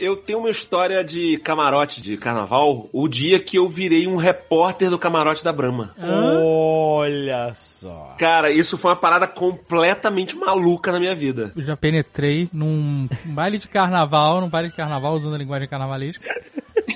Eu 0.00 0.16
tenho 0.16 0.38
uma 0.38 0.48
história 0.50 1.04
de 1.04 1.36
camarote 1.38 2.00
de 2.00 2.16
carnaval, 2.16 2.88
o 2.90 3.06
dia 3.06 3.38
que 3.38 3.58
eu 3.58 3.68
virei 3.68 4.06
um 4.06 4.16
repórter 4.16 4.88
do 4.88 4.98
camarote 4.98 5.44
da 5.44 5.52
Brahma. 5.52 5.94
Olha 6.02 7.52
só. 7.54 8.14
Cara, 8.18 8.50
isso 8.50 8.78
foi 8.78 8.92
uma 8.92 8.96
parada 8.96 9.26
completamente 9.26 10.34
maluca 10.34 10.90
na 10.90 10.98
minha 10.98 11.14
vida. 11.14 11.52
Eu 11.54 11.62
já 11.62 11.76
penetrei 11.76 12.48
num 12.50 13.08
baile 13.26 13.58
de 13.58 13.68
carnaval, 13.68 14.40
num 14.40 14.48
baile 14.48 14.70
de 14.70 14.74
carnaval, 14.74 15.14
usando 15.14 15.34
a 15.34 15.38
linguagem 15.38 15.68
carnavalesca. 15.68 16.24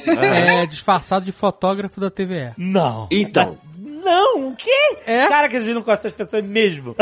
é, 0.07 0.65
disfarçado 0.65 1.27
de 1.27 1.33
fotógrafo 1.33 2.01
da 2.01 2.11
TVE. 2.11 2.53
Não. 2.57 3.07
Então, 3.11 3.59
Não, 3.79 4.49
o 4.49 4.57
quê? 4.57 4.97
É? 5.07 5.27
Cara, 5.29 5.49
que 5.49 5.57
a 5.57 5.61
gente 5.61 5.75
não 5.75 5.83
conhece 5.83 6.07
essas 6.07 6.17
pessoas 6.17 6.43
mesmo. 6.45 6.97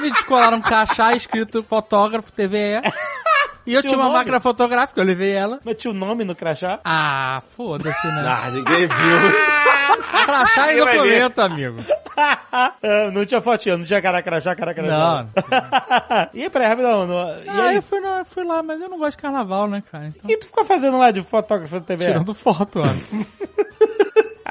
Me 0.00 0.10
descolaram 0.10 0.58
um 0.58 0.62
crachá 0.62 1.14
escrito 1.14 1.62
fotógrafo 1.62 2.32
TVE. 2.32 2.82
E 3.66 3.74
eu 3.74 3.80
Tinha 3.80 3.92
tinha 3.94 4.04
uma 4.04 4.12
máquina 4.12 4.40
fotográfica, 4.40 5.00
eu 5.00 5.04
levei 5.04 5.32
ela. 5.32 5.60
Mas 5.64 5.76
tinha 5.76 5.90
o 5.90 5.94
nome 5.94 6.24
no 6.24 6.34
crachá? 6.34 6.80
Ah, 6.84 7.40
foda-se, 7.56 8.06
né? 8.08 8.24
ah, 8.26 8.50
ninguém 8.50 8.86
viu. 8.88 8.92
Crachá 10.26 10.72
e 10.72 10.74
ver. 10.74 10.84
documento, 10.96 11.38
amigo. 11.40 11.78
Não 13.12 13.24
tinha 13.24 13.40
fotinha, 13.40 13.76
não 13.78 13.84
tinha 13.86 14.02
cara 14.02 14.22
crachá, 14.22 14.54
cara 14.54 14.74
crachá. 14.74 14.92
Não. 14.98 15.28
e 16.34 16.42
aí, 16.42 16.50
peraí, 16.50 16.68
rapidão. 16.68 17.06
não- 17.06 17.42
E 17.42 17.48
Ah, 17.48 17.64
aí? 17.68 17.76
eu 17.76 17.82
fui, 17.82 18.00
não, 18.00 18.18
eu 18.18 18.24
fui 18.24 18.44
lá, 18.44 18.62
mas 18.62 18.80
eu 18.80 18.88
não 18.88 18.98
gosto 18.98 19.12
de 19.16 19.22
carnaval, 19.22 19.66
né, 19.66 19.82
cara? 19.90 20.06
Então, 20.08 20.28
que 20.28 20.36
tu 20.36 20.46
ficou 20.46 20.64
fazendo 20.64 20.98
lá 20.98 21.10
de 21.10 21.22
fotógrafo 21.22 21.74
da 21.80 21.86
TV? 21.86 22.04
tirando 22.04 22.34
foto, 22.34 22.80
ó. 22.80 23.91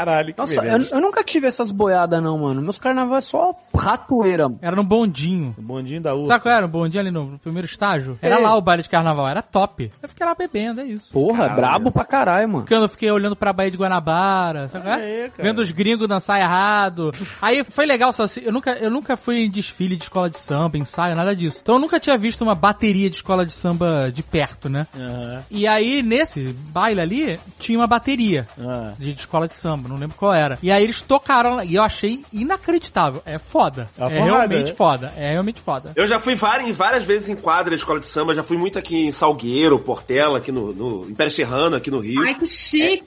Caralho, 0.05 0.33
que 0.33 0.39
Nossa, 0.39 0.53
eu, 0.65 0.81
eu 0.97 0.99
nunca 1.01 1.23
tive 1.23 1.47
essas 1.47 1.69
boiadas 1.71 2.21
não, 2.23 2.37
mano. 2.39 2.61
Meus 2.61 2.79
carnavais 2.79 3.25
é 3.25 3.27
só 3.27 3.55
ratoeira. 3.75 4.51
Era 4.61 4.75
no 4.75 4.83
bondinho. 4.83 5.53
O 5.57 5.61
bondinho 5.61 6.01
da 6.01 6.13
urca. 6.15 6.27
Sabe 6.27 6.41
qual 6.43 6.55
era 6.55 6.65
o 6.65 6.69
bondinho 6.69 7.01
ali 7.01 7.11
no, 7.11 7.25
no 7.25 7.39
primeiro 7.39 7.65
estágio? 7.65 8.17
Era 8.21 8.35
É. 8.35 8.39
lá 8.39 8.55
o 8.55 8.61
baile 8.61 8.81
de 8.83 8.89
carnaval, 8.89 9.27
era 9.27 9.41
top. 9.41 9.91
Eu 10.01 10.09
fiquei 10.09 10.25
lá 10.25 10.33
bebendo, 10.33 10.81
é 10.81 10.85
isso. 10.85 11.13
Porra, 11.13 11.39
Caralho. 11.49 11.55
brabo 11.55 11.91
pra 11.91 12.03
caralho, 12.05 12.47
mano. 12.49 12.61
Porque 12.61 12.73
eu 12.73 12.89
fiquei 12.89 13.11
olhando 13.11 13.35
pra 13.35 13.53
Baía 13.53 13.69
de 13.71 13.77
Guanabara, 13.77 14.67
sabe 14.69 14.85
qual 14.85 14.99
é? 14.99 15.29
Cara. 15.29 15.43
Vendo 15.49 15.59
os 15.59 15.71
gringos 15.71 16.07
dançar 16.07 16.39
errado. 16.39 17.11
Aí 17.41 17.63
foi 17.63 17.85
legal, 17.85 18.11
só 18.11 18.23
assim, 18.23 18.41
eu 18.43 18.51
nunca, 18.51 18.71
eu 18.73 18.89
nunca 18.89 19.15
fui 19.15 19.45
em 19.45 19.49
desfile 19.49 19.95
de 19.95 20.03
escola 20.03 20.29
de 20.29 20.37
samba, 20.39 20.77
ensaio, 20.77 21.15
nada 21.15 21.35
disso. 21.35 21.59
Então 21.61 21.75
eu 21.75 21.79
nunca 21.81 21.99
tinha 21.99 22.17
visto 22.17 22.41
uma 22.41 22.55
bateria 22.55 23.09
de 23.09 23.17
escola 23.17 23.45
de 23.45 23.53
samba 23.53 24.11
de 24.11 24.23
perto, 24.23 24.67
né? 24.69 24.87
Aham. 24.95 25.43
E 25.51 25.67
aí, 25.67 26.01
nesse 26.01 26.53
baile 26.69 27.01
ali, 27.01 27.39
tinha 27.59 27.77
uma 27.77 27.87
bateria 27.87 28.47
Ah. 28.59 28.93
de 28.97 29.11
de 29.11 29.19
escola 29.19 29.47
de 29.47 29.53
samba. 29.53 29.89
Não 29.91 29.99
lembro 29.99 30.15
qual 30.17 30.33
era. 30.33 30.57
E 30.61 30.71
aí 30.71 30.83
eles 30.83 31.01
tocaram 31.01 31.55
lá, 31.55 31.65
e 31.65 31.75
eu 31.75 31.83
achei 31.83 32.23
inacreditável. 32.31 33.21
É 33.25 33.37
foda. 33.37 33.89
É 33.97 34.03
É, 34.05 34.07
porrada, 34.09 34.23
realmente 34.23 34.69
né? 34.69 34.75
foda. 34.75 35.13
É 35.17 35.31
realmente 35.31 35.61
foda. 35.61 35.91
Eu 35.95 36.07
já 36.07 36.19
fui 36.19 36.35
várias, 36.35 36.75
várias 36.75 37.03
vezes 37.03 37.29
em 37.29 37.35
quadra 37.35 37.71
de 37.75 37.77
escola 37.81 37.99
de 37.99 38.05
samba, 38.05 38.33
já 38.33 38.43
fui 38.43 38.57
muito 38.57 38.77
aqui 38.79 38.95
em 39.07 39.11
Salgueiro, 39.11 39.79
Portela, 39.79 40.37
aqui 40.39 40.51
no, 40.51 40.73
no 40.73 41.09
Império 41.09 41.31
Serrano, 41.31 41.75
aqui 41.75 41.91
no 41.91 41.99
Rio. 41.99 42.21
Ai, 42.25 42.35
que 42.35 42.45
chique! 42.47 43.03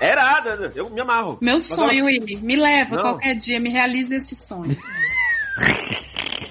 É 0.00 0.12
irada, 0.12 0.56
né? 0.56 0.72
eu 0.74 0.90
me 0.90 1.00
amarro. 1.00 1.38
Meu 1.40 1.54
Mas 1.54 1.66
sonho, 1.66 2.04
Willy. 2.06 2.36
Me 2.36 2.56
leva 2.56 2.96
Não. 2.96 3.02
qualquer 3.02 3.34
dia, 3.34 3.58
me 3.60 3.70
realize 3.70 4.14
esse 4.14 4.36
sonho. 4.36 4.76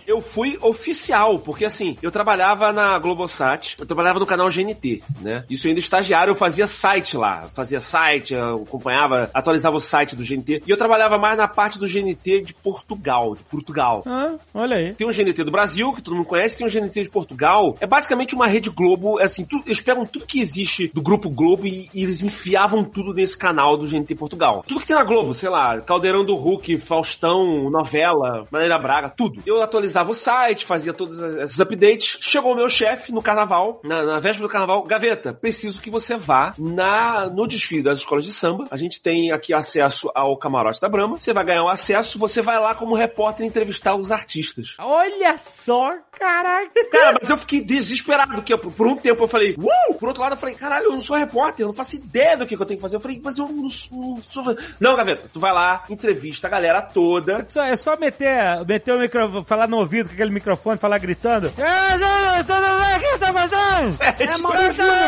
Eu 0.09 0.21
fui 0.21 0.57
oficial, 0.61 1.37
porque 1.37 1.65
assim, 1.65 1.95
eu 2.01 2.09
trabalhava 2.09 2.71
na 2.73 2.97
Globosat, 2.97 3.75
eu 3.79 3.85
trabalhava 3.85 4.17
no 4.19 4.25
canal 4.25 4.49
GNT, 4.49 5.03
né? 5.21 5.43
Isso 5.47 5.67
ainda 5.67 5.79
estagiário, 5.79 6.31
eu 6.31 6.35
fazia 6.35 6.65
site 6.65 7.15
lá, 7.15 7.47
fazia 7.53 7.79
site, 7.79 8.33
eu 8.33 8.63
acompanhava, 8.67 9.29
atualizava 9.33 9.75
o 9.75 9.79
site 9.79 10.15
do 10.15 10.23
GNT, 10.23 10.63
e 10.65 10.69
eu 10.71 10.77
trabalhava 10.77 11.19
mais 11.19 11.37
na 11.37 11.47
parte 11.47 11.77
do 11.77 11.85
GNT 11.87 12.41
de 12.41 12.53
Portugal, 12.55 13.35
de 13.35 13.43
Portugal. 13.43 14.01
Ah, 14.07 14.33
olha 14.53 14.77
aí. 14.77 14.93
Tem 14.95 15.05
um 15.07 15.11
GNT 15.11 15.43
do 15.43 15.51
Brasil, 15.51 15.93
que 15.93 16.01
todo 16.01 16.15
mundo 16.15 16.25
conhece, 16.25 16.57
tem 16.57 16.65
um 16.65 16.69
GNT 16.69 17.03
de 17.03 17.09
Portugal. 17.09 17.77
É 17.79 17.85
basicamente 17.85 18.33
uma 18.33 18.47
rede 18.47 18.69
Globo, 18.71 19.19
é 19.19 19.25
assim, 19.25 19.45
tu- 19.45 19.61
eles 19.65 19.79
pegam 19.79 20.07
tudo 20.07 20.25
que 20.25 20.39
existe 20.39 20.89
do 20.91 21.03
Grupo 21.03 21.29
Globo 21.29 21.67
e, 21.67 21.87
e 21.93 22.01
eles 22.03 22.23
enfiavam 22.23 22.83
tudo 22.83 23.13
nesse 23.13 23.37
canal 23.37 23.77
do 23.77 23.85
GNT 23.85 24.15
Portugal. 24.15 24.63
Tudo 24.67 24.79
que 24.79 24.87
tem 24.87 24.95
na 24.95 25.03
Globo, 25.03 25.35
sei 25.35 25.49
lá, 25.49 25.79
Caldeirão 25.81 26.25
do 26.25 26.35
Hulk, 26.35 26.79
Faustão, 26.79 27.69
novela, 27.69 28.45
Maneira 28.51 28.77
Braga, 28.79 29.07
tudo. 29.09 29.41
Eu 29.45 29.61
atualizava 29.61 29.98
o 30.07 30.13
site, 30.13 30.65
fazia 30.65 30.93
todos 30.93 31.17
esses 31.19 31.59
updates. 31.59 32.17
Chegou 32.21 32.53
o 32.53 32.55
meu 32.55 32.69
chefe 32.69 33.11
no 33.11 33.21
carnaval, 33.21 33.81
na, 33.83 34.05
na 34.05 34.19
véspera 34.19 34.47
do 34.47 34.51
carnaval, 34.51 34.83
Gaveta, 34.83 35.33
preciso 35.33 35.81
que 35.81 35.89
você 35.89 36.15
vá 36.15 36.53
na, 36.57 37.27
no 37.27 37.47
desfile 37.47 37.83
das 37.83 37.99
escolas 37.99 38.23
de 38.23 38.31
samba. 38.31 38.67
A 38.71 38.77
gente 38.77 39.01
tem 39.01 39.31
aqui 39.31 39.53
acesso 39.53 40.11
ao 40.15 40.37
camarote 40.37 40.81
da 40.81 40.89
Brahma. 40.89 41.19
Você 41.19 41.33
vai 41.33 41.43
ganhar 41.43 41.63
o 41.63 41.69
acesso, 41.69 42.19
você 42.19 42.41
vai 42.41 42.59
lá 42.59 42.75
como 42.75 42.95
repórter 42.95 43.45
entrevistar 43.45 43.95
os 43.95 44.11
artistas. 44.11 44.75
Olha 44.79 45.37
só, 45.37 45.93
caraca. 46.19 46.85
Cara, 46.91 47.17
mas 47.19 47.29
eu 47.29 47.37
fiquei 47.37 47.61
desesperado, 47.61 48.33
porque 48.33 48.55
por 48.57 48.71
por 48.71 48.87
um 48.87 48.95
tempo 48.95 49.23
eu 49.23 49.27
falei, 49.27 49.55
uh! 49.57 49.93
Por 49.95 50.07
outro 50.09 50.21
lado 50.21 50.33
eu 50.33 50.37
falei, 50.37 50.55
caralho, 50.55 50.85
eu 50.85 50.91
não 50.91 51.01
sou 51.01 51.15
repórter, 51.17 51.63
eu 51.63 51.67
não 51.67 51.73
faço 51.73 51.95
ideia 51.95 52.35
do 52.37 52.45
que, 52.45 52.55
que 52.55 52.61
eu 52.61 52.65
tenho 52.65 52.77
que 52.77 52.81
fazer. 52.81 52.95
Eu 52.95 52.99
falei, 53.01 53.19
mas 53.23 53.37
eu 53.37 53.47
não 53.47 53.69
sou... 53.69 53.89
Não, 53.99 54.23
sou... 54.29 54.57
não 54.79 54.95
Gaveta, 54.95 55.29
tu 55.31 55.39
vai 55.39 55.53
lá, 55.53 55.83
entrevista 55.89 56.47
a 56.47 56.49
galera 56.49 56.81
toda. 56.81 57.45
Só- 57.49 57.63
é 57.63 57.75
só 57.75 57.95
meter, 57.97 58.65
meter 58.67 58.93
o 58.93 58.99
microfone, 58.99 59.45
falar 59.45 59.67
no 59.67 59.77
ouvido 59.77 60.07
com 60.09 60.13
aquele 60.13 60.31
microfone, 60.31 60.77
falar 60.77 60.97
gritando. 60.97 61.51
É, 61.57 61.97
não, 61.97 62.43
tudo 62.43 62.79
bem, 62.79 62.97
o 62.97 62.99
que 62.99 63.07
você 63.07 63.17
tá 63.19 63.33
fazendo? 63.33 63.97
É, 64.01 64.23
É 64.23 64.27
tipo, 64.27 64.47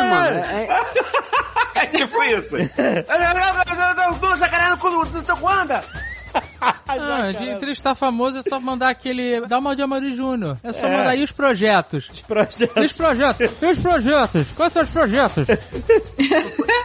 mano. 0.10 0.38
É, 0.38 0.64
é- 0.64 1.82
é 1.84 1.86
tipo 1.88 2.24
isso. 2.24 2.56
Do 4.20 4.38
jacaré 4.38 4.70
no 4.70 5.06
no 5.06 5.24
teu 5.24 5.36
guanda. 5.38 5.84
Ah, 6.62 7.32
de 7.32 7.50
entrevistar 7.50 7.96
famoso 7.96 8.38
é 8.38 8.44
só 8.44 8.60
mandar 8.60 8.90
aquele. 8.90 9.42
Dá 9.48 9.58
uma 9.60 9.76
de 9.76 9.82
Amari 9.82 10.14
Júnior. 10.14 10.58
É 10.64 10.72
só 10.72 10.86
É. 10.88 10.98
mandar 10.98 11.10
aí 11.10 11.24
os 11.24 11.32
projetos. 11.32 12.10
E 12.12 12.14
os 12.14 12.22
projetos? 12.22 13.52
E 13.62 13.66
os 13.66 13.80
projetos? 13.80 14.48
Quais 14.56 14.74
são 14.74 14.84
os 14.84 14.90
projetos? 14.90 15.46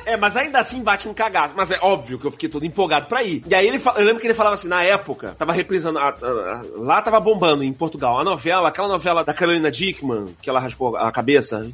É, 0.07 0.17
mas 0.17 0.37
ainda 0.37 0.61
assim 0.61 0.85
bate 0.85 1.09
um 1.09 1.13
cagaço. 1.15 1.53
Mas 1.57 1.73
é 1.73 1.79
óbvio 1.83 2.17
que 2.17 2.25
eu 2.27 2.31
fiquei 2.31 2.49
todo 2.49 2.65
empolgado 2.65 3.07
pra 3.07 3.25
ir. 3.25 3.43
E 3.49 3.53
aí 3.53 3.67
ele, 3.67 3.83
eu 3.97 4.05
lembro 4.05 4.21
que 4.21 4.27
ele 4.29 4.35
falava 4.35 4.55
assim, 4.55 4.69
na 4.69 4.81
época, 4.85 5.35
tava 5.37 5.53
reprisando, 5.53 5.99
a- 5.99 6.11
a- 6.11 6.11
a- 6.13 6.63
lá 6.77 7.03
tava 7.03 7.19
bombando 7.19 7.65
em 7.65 7.73
Portugal, 7.73 8.17
a 8.21 8.23
novela, 8.23 8.69
aquela 8.69 8.87
novela 8.87 9.25
da 9.25 9.35
Carolina 9.35 9.69
Dickman, 9.69 10.27
que 10.41 10.49
ela 10.49 10.61
raspou 10.61 10.97
a 10.97 11.11
cabeça. 11.11 11.69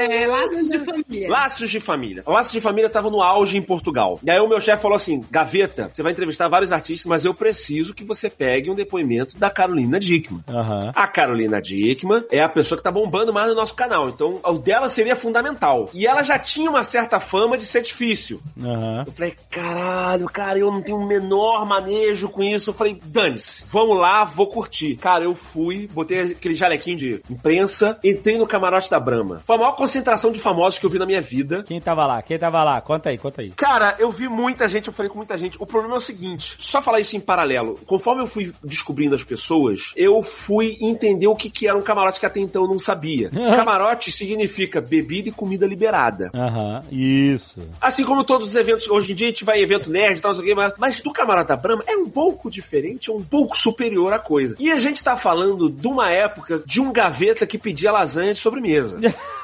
É, 0.00 0.26
laços 0.26 0.68
de 0.68 0.78
família. 0.80 1.28
Laços 1.30 1.70
de 1.70 1.80
Família. 1.80 2.22
Laços 2.26 2.52
de 2.52 2.60
Família 2.60 2.90
tava 2.90 3.08
no 3.08 3.22
auge 3.22 3.56
em 3.56 3.62
Portugal. 3.62 4.18
E 4.24 4.30
aí 4.30 4.40
o 4.40 4.48
meu 4.48 4.60
chefe 4.60 4.82
falou 4.82 4.96
assim, 4.96 5.24
Gaveta, 5.30 5.90
você 5.94 6.02
vai 6.02 6.10
entrevistar 6.10 6.48
vários 6.48 6.72
artistas, 6.72 7.06
mas 7.08 7.24
eu 7.24 7.29
preciso 7.34 7.94
que 7.94 8.04
você 8.04 8.28
pegue 8.28 8.70
um 8.70 8.74
depoimento 8.74 9.38
da 9.38 9.50
Carolina 9.50 9.98
Dickman. 9.98 10.42
Aham. 10.48 10.92
A 10.94 11.08
Carolina 11.08 11.60
Dickman 11.60 12.24
é 12.30 12.42
a 12.42 12.48
pessoa 12.48 12.76
que 12.76 12.84
tá 12.84 12.90
bombando 12.90 13.32
mais 13.32 13.48
no 13.48 13.54
nosso 13.54 13.74
canal, 13.74 14.08
então 14.08 14.40
o 14.44 14.58
dela 14.58 14.88
seria 14.88 15.16
fundamental. 15.16 15.90
E 15.94 16.06
ela 16.06 16.22
já 16.22 16.38
tinha 16.38 16.70
uma 16.70 16.84
certa 16.84 17.20
fama 17.20 17.56
de 17.56 17.64
ser 17.64 17.82
difícil. 17.82 18.40
Aham. 18.60 19.04
Eu 19.06 19.12
falei, 19.12 19.34
caralho, 19.50 20.26
cara, 20.26 20.58
eu 20.58 20.70
não 20.70 20.82
tenho 20.82 20.98
o 20.98 21.06
menor 21.06 21.66
manejo 21.66 22.28
com 22.28 22.42
isso. 22.42 22.70
Eu 22.70 22.74
falei, 22.74 23.00
dane-se, 23.04 23.64
vamos 23.66 23.96
lá, 23.96 24.24
vou 24.24 24.46
curtir. 24.46 24.96
Cara, 24.96 25.24
eu 25.24 25.34
fui, 25.34 25.88
botei 25.92 26.20
aquele 26.32 26.54
jalequinho 26.54 26.98
de 26.98 27.22
imprensa, 27.30 27.98
entrei 28.02 28.38
no 28.38 28.46
camarote 28.46 28.90
da 28.90 29.00
Brahma. 29.00 29.42
Foi 29.44 29.56
a 29.56 29.58
maior 29.58 29.72
concentração 29.72 30.32
de 30.32 30.38
famosos 30.38 30.78
que 30.78 30.86
eu 30.86 30.90
vi 30.90 30.98
na 30.98 31.06
minha 31.06 31.20
vida. 31.20 31.62
Quem 31.62 31.80
tava 31.80 32.06
lá? 32.06 32.22
Quem 32.22 32.38
tava 32.38 32.62
lá? 32.64 32.80
Conta 32.80 33.10
aí, 33.10 33.18
conta 33.18 33.42
aí. 33.42 33.50
Cara, 33.50 33.96
eu 33.98 34.10
vi 34.10 34.28
muita 34.28 34.68
gente, 34.68 34.88
eu 34.88 34.92
falei 34.92 35.10
com 35.10 35.16
muita 35.16 35.36
gente. 35.36 35.56
O 35.60 35.66
problema 35.66 35.94
é 35.94 35.98
o 35.98 36.00
seguinte, 36.00 36.54
só 36.58 36.80
falar 36.82 37.00
isso 37.00 37.16
em 37.16 37.19
paralelo. 37.20 37.78
Conforme 37.86 38.22
eu 38.22 38.26
fui 38.26 38.52
descobrindo 38.62 39.14
as 39.14 39.24
pessoas, 39.24 39.92
eu 39.96 40.22
fui 40.22 40.76
entender 40.80 41.26
o 41.26 41.36
que, 41.36 41.50
que 41.50 41.66
era 41.66 41.76
um 41.76 41.82
camarote 41.82 42.20
que 42.20 42.26
até 42.26 42.40
então 42.40 42.62
eu 42.62 42.68
não 42.68 42.78
sabia. 42.78 43.30
camarote 43.56 44.10
significa 44.10 44.80
bebida 44.80 45.28
e 45.28 45.32
comida 45.32 45.66
liberada. 45.66 46.30
Aham, 46.34 46.82
isso. 46.90 47.60
Assim 47.80 48.04
como 48.04 48.24
todos 48.24 48.48
os 48.48 48.56
eventos, 48.56 48.88
hoje 48.88 49.12
em 49.12 49.14
dia 49.14 49.28
a 49.28 49.30
gente 49.30 49.44
vai 49.44 49.60
em 49.60 49.62
evento 49.62 49.90
nerd 49.90 50.18
e 50.18 50.20
tal, 50.20 50.32
não 50.32 50.40
sei 50.40 50.44
o 50.44 50.48
quê, 50.48 50.54
mas, 50.54 50.72
mas 50.78 51.00
do 51.00 51.12
Camarada 51.12 51.48
da 51.48 51.56
Brahma 51.56 51.84
é 51.86 51.96
um 51.96 52.08
pouco 52.08 52.50
diferente, 52.50 53.10
é 53.10 53.12
um 53.12 53.22
pouco 53.22 53.56
superior 53.56 54.12
à 54.12 54.18
coisa. 54.18 54.56
E 54.58 54.70
a 54.70 54.78
gente 54.78 55.02
tá 55.02 55.16
falando 55.16 55.68
de 55.68 55.86
uma 55.86 56.10
época 56.10 56.62
de 56.64 56.80
um 56.80 56.92
gaveta 56.92 57.46
que 57.46 57.58
pedia 57.58 57.92
lasanha 57.92 58.32
de 58.32 58.38
sobremesa. 58.38 59.00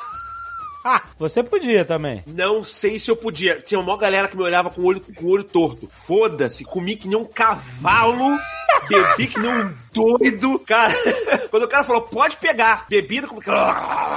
Ah, 0.89 1.03
você 1.19 1.43
podia 1.43 1.85
também. 1.85 2.23
Não 2.25 2.63
sei 2.63 2.97
se 2.97 3.11
eu 3.11 3.17
podia. 3.17 3.61
Tinha 3.61 3.81
uma 3.81 3.99
galera 3.99 4.29
que 4.29 4.37
me 4.37 4.45
olhava 4.45 4.71
com 4.71 4.83
o 4.83 4.85
olho, 4.85 5.01
com 5.01 5.25
o 5.25 5.31
olho 5.31 5.43
torto. 5.43 5.89
Foda-se, 5.91 6.65
comi 6.65 6.95
que 6.95 7.09
nem 7.09 7.19
um 7.19 7.25
cavalo, 7.25 8.39
bebi 8.89 9.27
que 9.27 9.41
nem 9.41 9.51
um 9.51 9.75
doido. 9.97 10.59
Cara, 10.61 10.95
quando 11.51 11.63
o 11.63 11.69
cara 11.69 11.85
falou, 11.85 12.03
pode 12.03 12.37
pegar, 12.37 12.87
bebida, 12.89 13.27
como... 13.27 13.41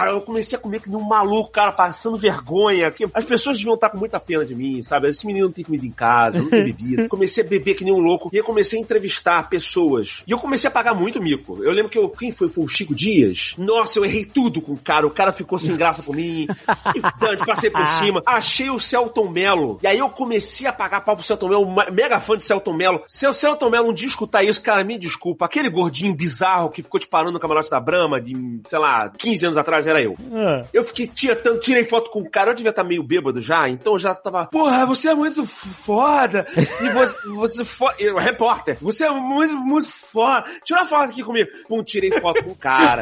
eu 0.06 0.22
comecei 0.22 0.58
a 0.58 0.62
comer 0.62 0.82
que 0.82 0.90
nem 0.90 0.98
um 0.98 1.08
maluco, 1.08 1.52
cara, 1.52 1.72
passando 1.72 2.18
vergonha. 2.18 2.94
As 3.14 3.24
pessoas 3.24 3.58
deviam 3.58 3.76
estar 3.76 3.90
com 3.90 3.98
muita 3.98 4.20
pena 4.20 4.46
de 4.46 4.54
mim, 4.54 4.84
sabe? 4.84 5.08
Esse 5.08 5.26
menino 5.26 5.48
não 5.48 5.54
tem 5.54 5.64
comida 5.64 5.86
em 5.86 5.92
casa, 5.92 6.42
não 6.42 6.50
tem 6.50 6.66
bebida. 6.66 7.08
Comecei 7.10 7.44
a 7.44 7.48
beber 7.48 7.76
que 7.76 7.84
nem 7.84 7.94
um 7.94 8.00
louco. 8.00 8.30
E 8.34 8.38
eu 8.38 8.44
comecei 8.44 8.78
a 8.78 8.82
entrevistar 8.82 9.50
pessoas. 9.50 10.24
E 10.28 10.32
eu 10.32 10.40
comecei 10.40 10.68
a 10.68 10.72
pagar 10.72 10.94
muito 10.94 11.22
mico. 11.22 11.64
Eu 11.64 11.72
lembro 11.72 11.90
que 11.90 11.98
eu. 11.98 12.10
Quem 12.10 12.32
foi? 12.32 12.50
Foi 12.50 12.64
o 12.64 12.68
Chico 12.68 12.94
Dias? 12.94 13.54
Nossa, 13.58 14.00
eu 14.00 14.06
errei 14.06 14.26
tudo 14.26 14.62
com 14.62 14.74
o 14.74 14.78
cara. 14.78 15.08
O 15.08 15.12
cara 15.12 15.32
ficou 15.32 15.58
sem 15.60 15.76
graça 15.76 16.04
por 16.04 16.16
mim. 16.16 16.48
E 16.96 17.02
Dante, 17.20 17.46
passei 17.46 17.70
por 17.70 17.86
cima. 18.00 18.22
Achei 18.26 18.70
o 18.70 18.80
Celton 18.80 19.30
Mello. 19.30 19.80
E 19.82 19.88
aí 19.88 20.00
eu 20.00 20.10
comecei 20.10 20.68
a 20.68 20.74
pagar 20.74 21.02
pau 21.02 21.16
pro 21.16 21.24
Celton 21.24 21.50
Mello. 21.50 21.76
Mega 21.92 22.20
fã 22.20 22.36
de 22.36 22.44
Celton 22.44 22.74
Mello. 22.74 23.04
Se 23.08 23.26
o 23.28 23.34
Celton 23.34 23.70
Mello 23.70 23.90
um 23.90 23.94
dia 23.94 24.08
escutar 24.08 24.44
isso, 24.44 24.62
cara, 24.62 24.84
me 24.84 24.98
desculpa. 24.98 25.46
Aquele 25.46 25.69
gordinho 25.70 26.14
bizarro 26.16 26.70
que 26.70 26.84
ficou 26.84 27.00
te 27.00 27.08
parando 27.08 27.32
no 27.34 27.40
camarote 27.40 27.70
da 27.70 27.80
Brahma 27.80 28.20
de, 28.22 28.62
sei 28.66 28.80
lá, 28.80 29.10
15 29.18 29.46
anos 29.46 29.58
atrás 29.58 29.88
era 29.88 30.02
eu. 30.02 30.16
Ah, 30.34 30.66
Eu 30.74 30.84
fiquei 30.84 31.08
tirando, 31.08 31.60
tirei 31.60 31.84
foto 31.84 32.10
com 32.10 32.22
o 32.22 32.30
cara, 32.30 32.52
eu 32.52 32.56
devia 32.56 32.70
estar 32.70 32.84
meio 32.84 33.04
bêbado 33.04 33.40
já, 33.42 33.68
então 33.70 33.94
eu 33.94 34.00
já 34.00 34.14
tava, 34.16 34.46
porra, 34.48 34.86
você 34.86 35.10
é 35.10 35.16
muito 35.16 35.46
foda, 35.46 36.46
e 36.56 36.90
você, 36.90 37.28
você 37.36 37.66
fo... 37.66 37.86
eu, 38.00 38.18
repórter, 38.18 38.78
você 38.82 39.06
é 39.06 39.12
muito, 39.12 39.56
muito 39.58 39.90
foda, 39.90 40.46
tira 40.64 40.82
uma 40.82 40.88
foto 40.88 41.10
aqui 41.12 41.24
comigo. 41.24 41.50
Pum, 41.68 41.84
tirei 41.84 42.12
foto 42.20 42.44
com 42.44 42.52
o 42.52 42.56
cara. 42.56 43.02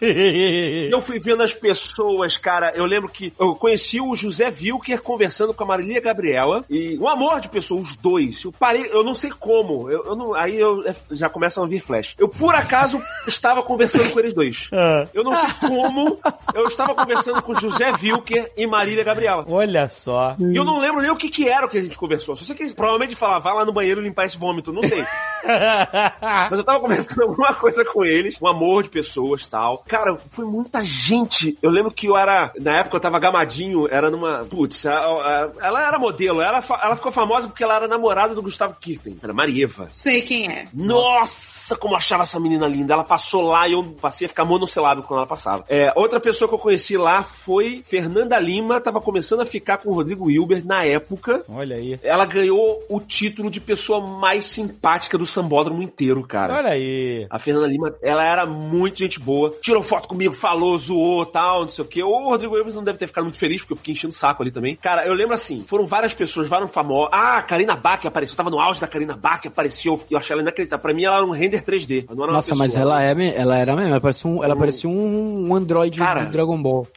Eu 0.90 1.00
fui 1.02 1.18
vendo 1.18 1.42
as 1.42 1.52
pessoas, 1.52 2.36
cara. 2.36 2.72
Eu 2.74 2.84
lembro 2.84 3.08
que 3.08 3.32
eu 3.38 3.54
conheci 3.54 4.00
o 4.00 4.14
José 4.14 4.48
Wilker 4.48 5.00
conversando 5.02 5.54
com 5.54 5.64
a 5.64 5.66
Marília 5.66 6.00
Gabriela. 6.00 6.64
E 6.68 6.98
um 6.98 7.08
amor 7.08 7.40
de 7.40 7.48
pessoa, 7.48 7.80
os 7.80 7.96
dois. 7.96 8.44
Eu 8.44 8.52
parei, 8.52 8.88
eu 8.90 9.02
não 9.02 9.14
sei 9.14 9.30
como. 9.30 9.90
Eu, 9.90 10.04
eu 10.04 10.16
não, 10.16 10.34
aí 10.34 10.58
eu 10.58 10.86
é, 10.86 10.94
já 11.12 11.28
começam 11.28 11.64
a 11.64 11.66
vir 11.66 11.80
flash. 11.80 12.14
Eu, 12.18 12.28
por 12.28 12.54
acaso, 12.54 13.02
estava 13.26 13.62
conversando 13.62 14.10
com 14.10 14.20
eles 14.20 14.34
dois. 14.34 14.68
ah. 14.72 15.06
Eu 15.12 15.24
não 15.24 15.36
sei 15.36 15.50
como. 15.60 16.18
Eu 16.54 16.66
estava 16.66 16.94
conversando 16.94 17.42
com 17.42 17.54
José 17.54 17.92
Wilker 18.02 18.52
e 18.56 18.66
Marília 18.66 19.04
Gabriela. 19.04 19.44
Olha 19.48 19.88
só. 19.88 20.36
E 20.38 20.56
eu 20.56 20.64
não 20.64 20.78
lembro 20.78 21.02
nem 21.02 21.10
o 21.10 21.16
que, 21.16 21.28
que 21.28 21.48
era 21.48 21.66
o 21.66 21.68
que 21.68 21.78
a 21.78 21.82
gente 21.82 21.98
conversou. 21.98 22.36
Só 22.36 22.44
sei 22.44 22.54
que 22.54 22.74
provavelmente 22.74 23.14
falava, 23.14 23.44
vai 23.44 23.54
lá 23.54 23.64
no 23.64 23.72
banheiro 23.72 24.00
limpar 24.00 24.26
esse 24.26 24.38
vômito. 24.38 24.72
Não 24.72 24.82
sei. 24.82 25.04
Mas 26.50 26.58
eu 26.58 26.64
tava 26.64 26.80
conversando 26.80 27.22
alguma 27.22 27.54
coisa 27.54 27.84
com 27.84 28.04
eles, 28.04 28.36
um 28.40 28.48
amor 28.48 28.82
de 28.82 28.88
pessoas 28.88 29.44
e 29.44 29.50
tal. 29.50 29.84
Cara, 29.86 30.16
foi 30.30 30.44
muita 30.44 30.84
gente. 30.84 31.56
Eu 31.62 31.70
lembro 31.70 31.90
que 31.92 32.06
eu 32.06 32.16
era. 32.16 32.52
Na 32.60 32.78
época 32.78 32.96
eu 32.96 33.00
tava 33.00 33.18
gamadinho, 33.18 33.86
era 33.90 34.10
numa. 34.10 34.44
Putz, 34.44 34.84
a- 34.86 34.92
a- 34.98 35.50
ela 35.62 35.86
era 35.86 35.98
modelo. 35.98 36.40
Ela, 36.42 36.62
ela 36.82 36.96
ficou 36.96 37.12
famosa 37.12 37.46
porque 37.48 37.62
ela 37.64 37.76
era 37.76 37.88
namorada 37.88 38.34
do 38.34 38.42
Gustavo 38.42 38.74
Kirten. 38.80 39.18
Era 39.22 39.32
Marieva. 39.32 39.88
Sei 39.92 40.22
quem 40.22 40.50
é. 40.50 40.64
Nossa, 40.72 41.76
como 41.76 41.94
eu 41.94 41.98
achava 41.98 42.22
essa 42.24 42.38
menina 42.40 42.66
linda. 42.66 42.94
Ela 42.94 43.04
passou 43.04 43.42
lá 43.42 43.68
e 43.68 43.72
eu 43.72 43.82
passei 44.00 44.26
a 44.26 44.28
ficar 44.28 44.44
monossilábico 44.44 45.06
quando 45.08 45.18
ela 45.18 45.26
passava. 45.26 45.64
É, 45.68 45.92
outra 45.96 46.18
pessoa 46.20 46.48
que 46.48 46.54
eu 46.54 46.58
conheci 46.58 46.96
lá 46.96 47.22
foi 47.22 47.82
Fernanda 47.86 48.38
Lima, 48.38 48.80
tava 48.80 49.00
começando 49.00 49.40
a 49.40 49.46
ficar 49.46 49.78
com 49.78 49.90
o 49.90 49.94
Rodrigo 49.94 50.26
Wilber 50.26 50.64
na 50.66 50.84
época. 50.84 51.44
Olha 51.48 51.76
aí. 51.76 51.98
Ela 52.02 52.24
ganhou 52.24 52.82
o 52.88 53.00
título 53.00 53.50
de 53.50 53.60
pessoa 53.60 54.00
mais 54.00 54.44
simpática 54.46 55.16
do 55.16 55.26
sambódromo 55.26 55.82
inteiro, 55.82 56.22
cara. 56.26 56.54
Olha 56.56 56.70
aí. 56.70 57.26
A 57.30 57.38
Fernanda 57.38 57.66
Lima, 57.66 57.94
ela 58.02 58.24
era 58.24 58.44
muito 58.46 58.98
gente 58.98 59.20
boa. 59.20 59.54
Tirou 59.60 59.75
foto 59.82 60.08
comigo, 60.08 60.32
falou, 60.34 60.76
zoou, 60.78 61.24
tal, 61.26 61.62
não 61.62 61.68
sei 61.68 61.84
o 61.84 61.88
quê. 61.88 62.02
O 62.02 62.28
Rodrigo 62.30 62.54
Williams 62.54 62.74
não 62.74 62.84
deve 62.84 62.98
ter 62.98 63.06
ficado 63.06 63.24
muito 63.24 63.38
feliz, 63.38 63.60
porque 63.60 63.72
eu 63.72 63.76
fiquei 63.76 63.92
enchendo 63.94 64.12
o 64.12 64.16
saco 64.16 64.42
ali 64.42 64.50
também. 64.50 64.76
Cara, 64.76 65.06
eu 65.06 65.14
lembro 65.14 65.34
assim, 65.34 65.64
foram 65.66 65.86
várias 65.86 66.14
pessoas, 66.14 66.48
vários 66.48 66.70
famosos. 66.72 67.10
Ah, 67.12 67.38
a 67.38 67.42
Karina 67.42 67.76
Bach 67.76 68.04
apareceu. 68.06 68.32
Eu 68.34 68.36
tava 68.36 68.50
no 68.50 68.58
auge 68.60 68.80
da 68.80 68.86
Karina 68.86 69.16
Bach, 69.16 69.44
apareceu. 69.46 70.00
Eu 70.10 70.18
achei 70.18 70.32
ela 70.34 70.42
inacreditável. 70.42 70.82
Pra 70.82 70.92
mim, 70.94 71.04
ela 71.04 71.16
era 71.16 71.26
um 71.26 71.30
render 71.30 71.62
3D. 71.62 72.04
Ela 72.06 72.16
não 72.16 72.24
era 72.24 72.32
Nossa, 72.32 72.54
mas 72.54 72.72
pessoa. 72.72 72.82
ela 72.82 73.02
é, 73.02 73.14
me- 73.14 73.32
ela 73.34 73.56
era 73.58 73.74
mesmo, 73.74 73.90
ela 73.90 74.00
parecia 74.00 74.30
um, 74.30 74.44
ela 74.44 74.56
parecia 74.56 74.88
um, 74.90 75.48
um 75.50 75.54
androide 75.54 75.98
Cara. 75.98 76.24
do 76.24 76.32
Dragon 76.32 76.60
Ball. 76.62 76.86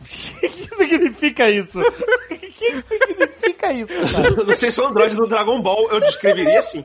O 0.80 0.80
que 0.80 0.86
significa 0.88 1.50
isso? 1.50 1.80
O 2.32 2.52
que 2.62 2.82
significa 2.84 3.72
isso, 3.74 4.12
cara? 4.12 4.30
Não 4.46 4.56
sei 4.56 4.70
se 4.72 4.82
o 4.82 4.86
Android 4.88 5.16
do 5.16 5.28
Dragon 5.28 5.62
Ball 5.62 5.90
eu 5.92 6.00
descreveria 6.02 6.60
assim. 6.60 6.84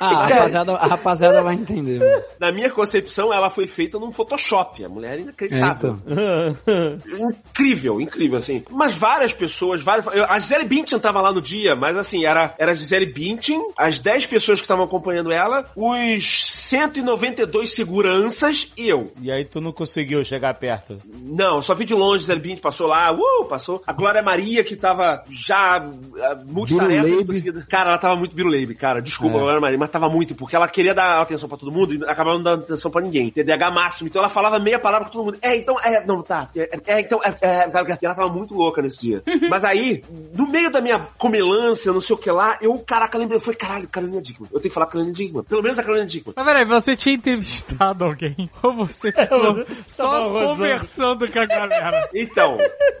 Ah, 0.00 0.20
a 0.22 0.26
rapaziada, 0.26 0.72
a 0.74 0.86
rapaziada 0.86 1.42
vai 1.42 1.54
entender. 1.54 1.98
mano. 1.98 2.22
Na 2.38 2.52
minha 2.52 2.70
concepção, 2.70 3.32
ela 3.32 3.50
foi 3.50 3.66
feita 3.66 3.98
num 3.98 4.12
Photoshop. 4.12 4.84
A 4.84 4.88
mulher 4.88 5.14
é 5.14 5.18
É, 5.18 5.20
inacreditável. 5.22 5.98
então. 6.06 6.98
incrível, 7.50 8.00
incrível, 8.00 8.38
assim. 8.38 8.62
Mas 8.70 8.94
várias 8.94 9.32
pessoas, 9.32 9.80
várias. 9.80 10.06
eu- 10.14 10.24
A 10.28 10.38
Gisele 10.38 10.64
Bündchen 10.64 10.98
tava 10.98 11.20
lá 11.20 11.32
no 11.32 11.40
dia, 11.40 11.74
mas 11.74 11.96
assim, 11.96 12.24
era, 12.24 12.54
era 12.58 12.70
a 12.70 12.74
Gisele 12.74 13.06
Bündchen, 13.06 13.60
as 13.76 13.98
10 14.00 14.26
pessoas 14.26 14.60
que 14.60 14.64
estavam 14.64 14.84
acompanhando 14.84 15.32
ela, 15.32 15.64
os 15.74 16.44
192 16.68 17.72
seguranças 17.72 18.70
e 18.76 18.88
eu. 18.88 19.12
E 19.20 19.30
aí 19.32 19.44
tu 19.44 19.60
não 19.60 19.72
conseguiu 19.72 20.22
chegar 20.24 20.54
perto. 20.54 20.98
Não, 21.12 21.60
só 21.62 21.74
vi 21.74 21.84
de 21.84 21.94
longe, 21.94 22.20
Gisele 22.20 22.40
Bündchen 22.40 22.60
passou 22.62 22.86
lá, 22.86 23.12
uh, 23.12 23.44
passou. 23.46 23.82
A 23.86 23.92
Glória 23.92 24.22
Maria, 24.22 24.62
que 24.62 24.76
tava 24.76 25.22
já 25.30 25.78
uh, 25.78 25.98
multitarefa. 26.46 27.02
Biruleibe. 27.04 27.16
não 27.18 27.26
conseguia- 27.26 27.66
Cara, 27.68 27.90
ela 27.90 27.98
tava 27.98 28.16
muito 28.16 28.34
biruleibe, 28.34 28.74
cara. 28.74 29.00
Desculpa, 29.02 29.36
É. 29.36 29.40
Glória 29.40 29.60
Maria, 29.60 29.78
tava 29.88 30.08
muito, 30.08 30.34
porque 30.34 30.54
ela 30.54 30.68
queria 30.68 30.94
dar 30.94 31.20
atenção 31.20 31.48
pra 31.48 31.58
todo 31.58 31.72
mundo 31.72 31.94
e 31.94 32.04
acabava 32.04 32.36
não 32.36 32.42
dando 32.42 32.62
atenção 32.64 32.90
pra 32.90 33.00
ninguém. 33.00 33.30
TDAH 33.30 33.70
máximo. 33.70 34.08
Então 34.08 34.20
ela 34.20 34.28
falava 34.28 34.58
meia 34.58 34.78
palavra 34.78 35.06
pra 35.06 35.12
todo 35.12 35.24
mundo. 35.24 35.38
É, 35.42 35.56
então, 35.56 35.78
é, 35.80 36.04
não, 36.04 36.22
tá. 36.22 36.48
É, 36.56 36.78
é, 36.86 37.00
então, 37.00 37.18
é, 37.22 37.28
é, 37.40 37.48
é. 37.64 37.98
Ela 38.02 38.14
tava 38.14 38.28
muito 38.28 38.54
louca 38.54 38.82
nesse 38.82 39.00
dia. 39.00 39.22
Mas 39.50 39.64
aí, 39.64 40.02
no 40.34 40.46
meio 40.46 40.70
da 40.70 40.80
minha 40.80 41.08
comelância, 41.18 41.92
não 41.92 42.00
sei 42.00 42.14
o 42.14 42.18
que 42.18 42.30
lá, 42.30 42.58
eu, 42.60 42.78
caraca, 42.78 43.18
lembrei, 43.18 43.36
eu 43.36 43.40
falei, 43.40 43.58
caralho, 43.58 43.88
Carolina 43.88 44.20
Dickman. 44.20 44.48
Eu 44.52 44.60
tenho 44.60 44.70
que 44.70 44.74
falar 44.74 44.86
Carolina 44.86 45.14
Dickman. 45.14 45.44
Pelo 45.44 45.62
menos 45.62 45.78
a 45.78 45.82
Carolina 45.82 46.06
Dickman. 46.06 46.34
Mas 46.36 46.46
peraí, 46.46 46.64
você 46.64 46.96
tinha 46.96 47.14
entrevistado 47.14 48.04
alguém? 48.04 48.50
Ou 48.62 48.72
você 48.72 49.12
ficou 49.12 49.66
só 49.86 50.10
tava 50.10 50.28
rozando. 50.28 50.48
conversando 50.48 51.32
com 51.32 51.38
a 51.38 51.46
galera? 51.46 52.08
Então, 52.14 52.58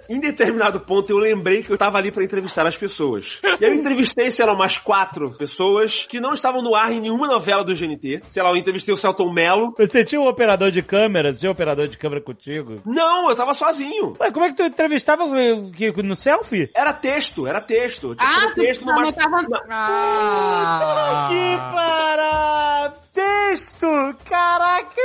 em 0.08 0.20
determinado 0.20 0.80
ponto 0.80 1.10
eu 1.10 1.18
lembrei 1.18 1.62
que 1.62 1.70
eu 1.70 1.78
tava 1.78 1.98
ali 1.98 2.10
pra 2.10 2.24
entrevistar 2.24 2.66
as 2.66 2.76
pessoas. 2.76 3.40
E 3.60 3.64
eu 3.64 3.74
entrevistei, 3.74 4.30
sei 4.30 4.44
lá, 4.44 4.52
umas 4.52 4.78
quatro 4.78 5.30
pessoas 5.32 6.06
que 6.08 6.20
não 6.20 6.32
estavam 6.32 6.62
no 6.62 6.74
ar 6.78 6.92
em 6.92 7.00
nenhuma 7.00 7.26
novela 7.26 7.64
do 7.64 7.74
GNT. 7.74 8.22
Sei 8.30 8.42
lá, 8.42 8.50
eu 8.50 8.56
entrevistei 8.56 8.94
o 8.94 8.96
Celton 8.96 9.32
Mello. 9.32 9.74
Você 9.78 10.04
tinha 10.04 10.20
um 10.20 10.28
operador 10.28 10.70
de 10.70 10.82
câmera? 10.82 11.32
Tinha 11.32 11.50
um 11.50 11.52
operador 11.52 11.88
de 11.88 11.98
câmera 11.98 12.20
contigo? 12.20 12.80
Não, 12.86 13.28
eu 13.28 13.36
tava 13.36 13.54
sozinho. 13.54 14.16
Ué, 14.20 14.30
como 14.30 14.44
é 14.46 14.50
que 14.50 14.56
tu 14.56 14.62
entrevistava 14.62 15.24
eh, 15.38 16.02
no 16.02 16.14
selfie? 16.16 16.70
Era 16.74 16.92
texto, 16.92 17.46
era 17.46 17.60
texto. 17.60 18.08
Eu 18.10 18.14
tinha 18.16 18.28
Ah, 18.28 18.52
texto 18.54 18.84
numa... 18.84 19.00
anotava... 19.02 19.36
Ah, 19.70 21.28
Que 21.30 21.56
para! 21.74 22.92
Texto! 23.12 23.86
Caraca! 24.24 25.00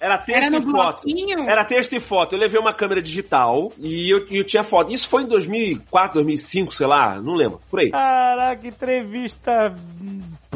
Era 0.00 0.16
texto 0.18 0.44
Era 0.46 0.56
e 0.56 0.60
foto. 0.60 0.72
bloquinho? 0.72 1.40
Era 1.50 1.64
texto 1.64 1.92
e 1.94 2.00
foto. 2.00 2.34
Eu 2.34 2.38
levei 2.38 2.58
uma 2.60 2.72
câmera 2.72 3.02
digital 3.02 3.72
e 3.78 4.10
eu, 4.12 4.26
e 4.30 4.38
eu 4.38 4.44
tinha 4.44 4.64
foto. 4.64 4.92
Isso 4.92 5.08
foi 5.08 5.22
em 5.22 5.26
2004, 5.26 6.14
2005, 6.14 6.72
sei 6.74 6.86
lá, 6.86 7.20
não 7.20 7.34
lembro. 7.34 7.60
Por 7.70 7.80
aí. 7.80 7.90
Caraca, 7.90 8.66
entrevista 8.66 9.74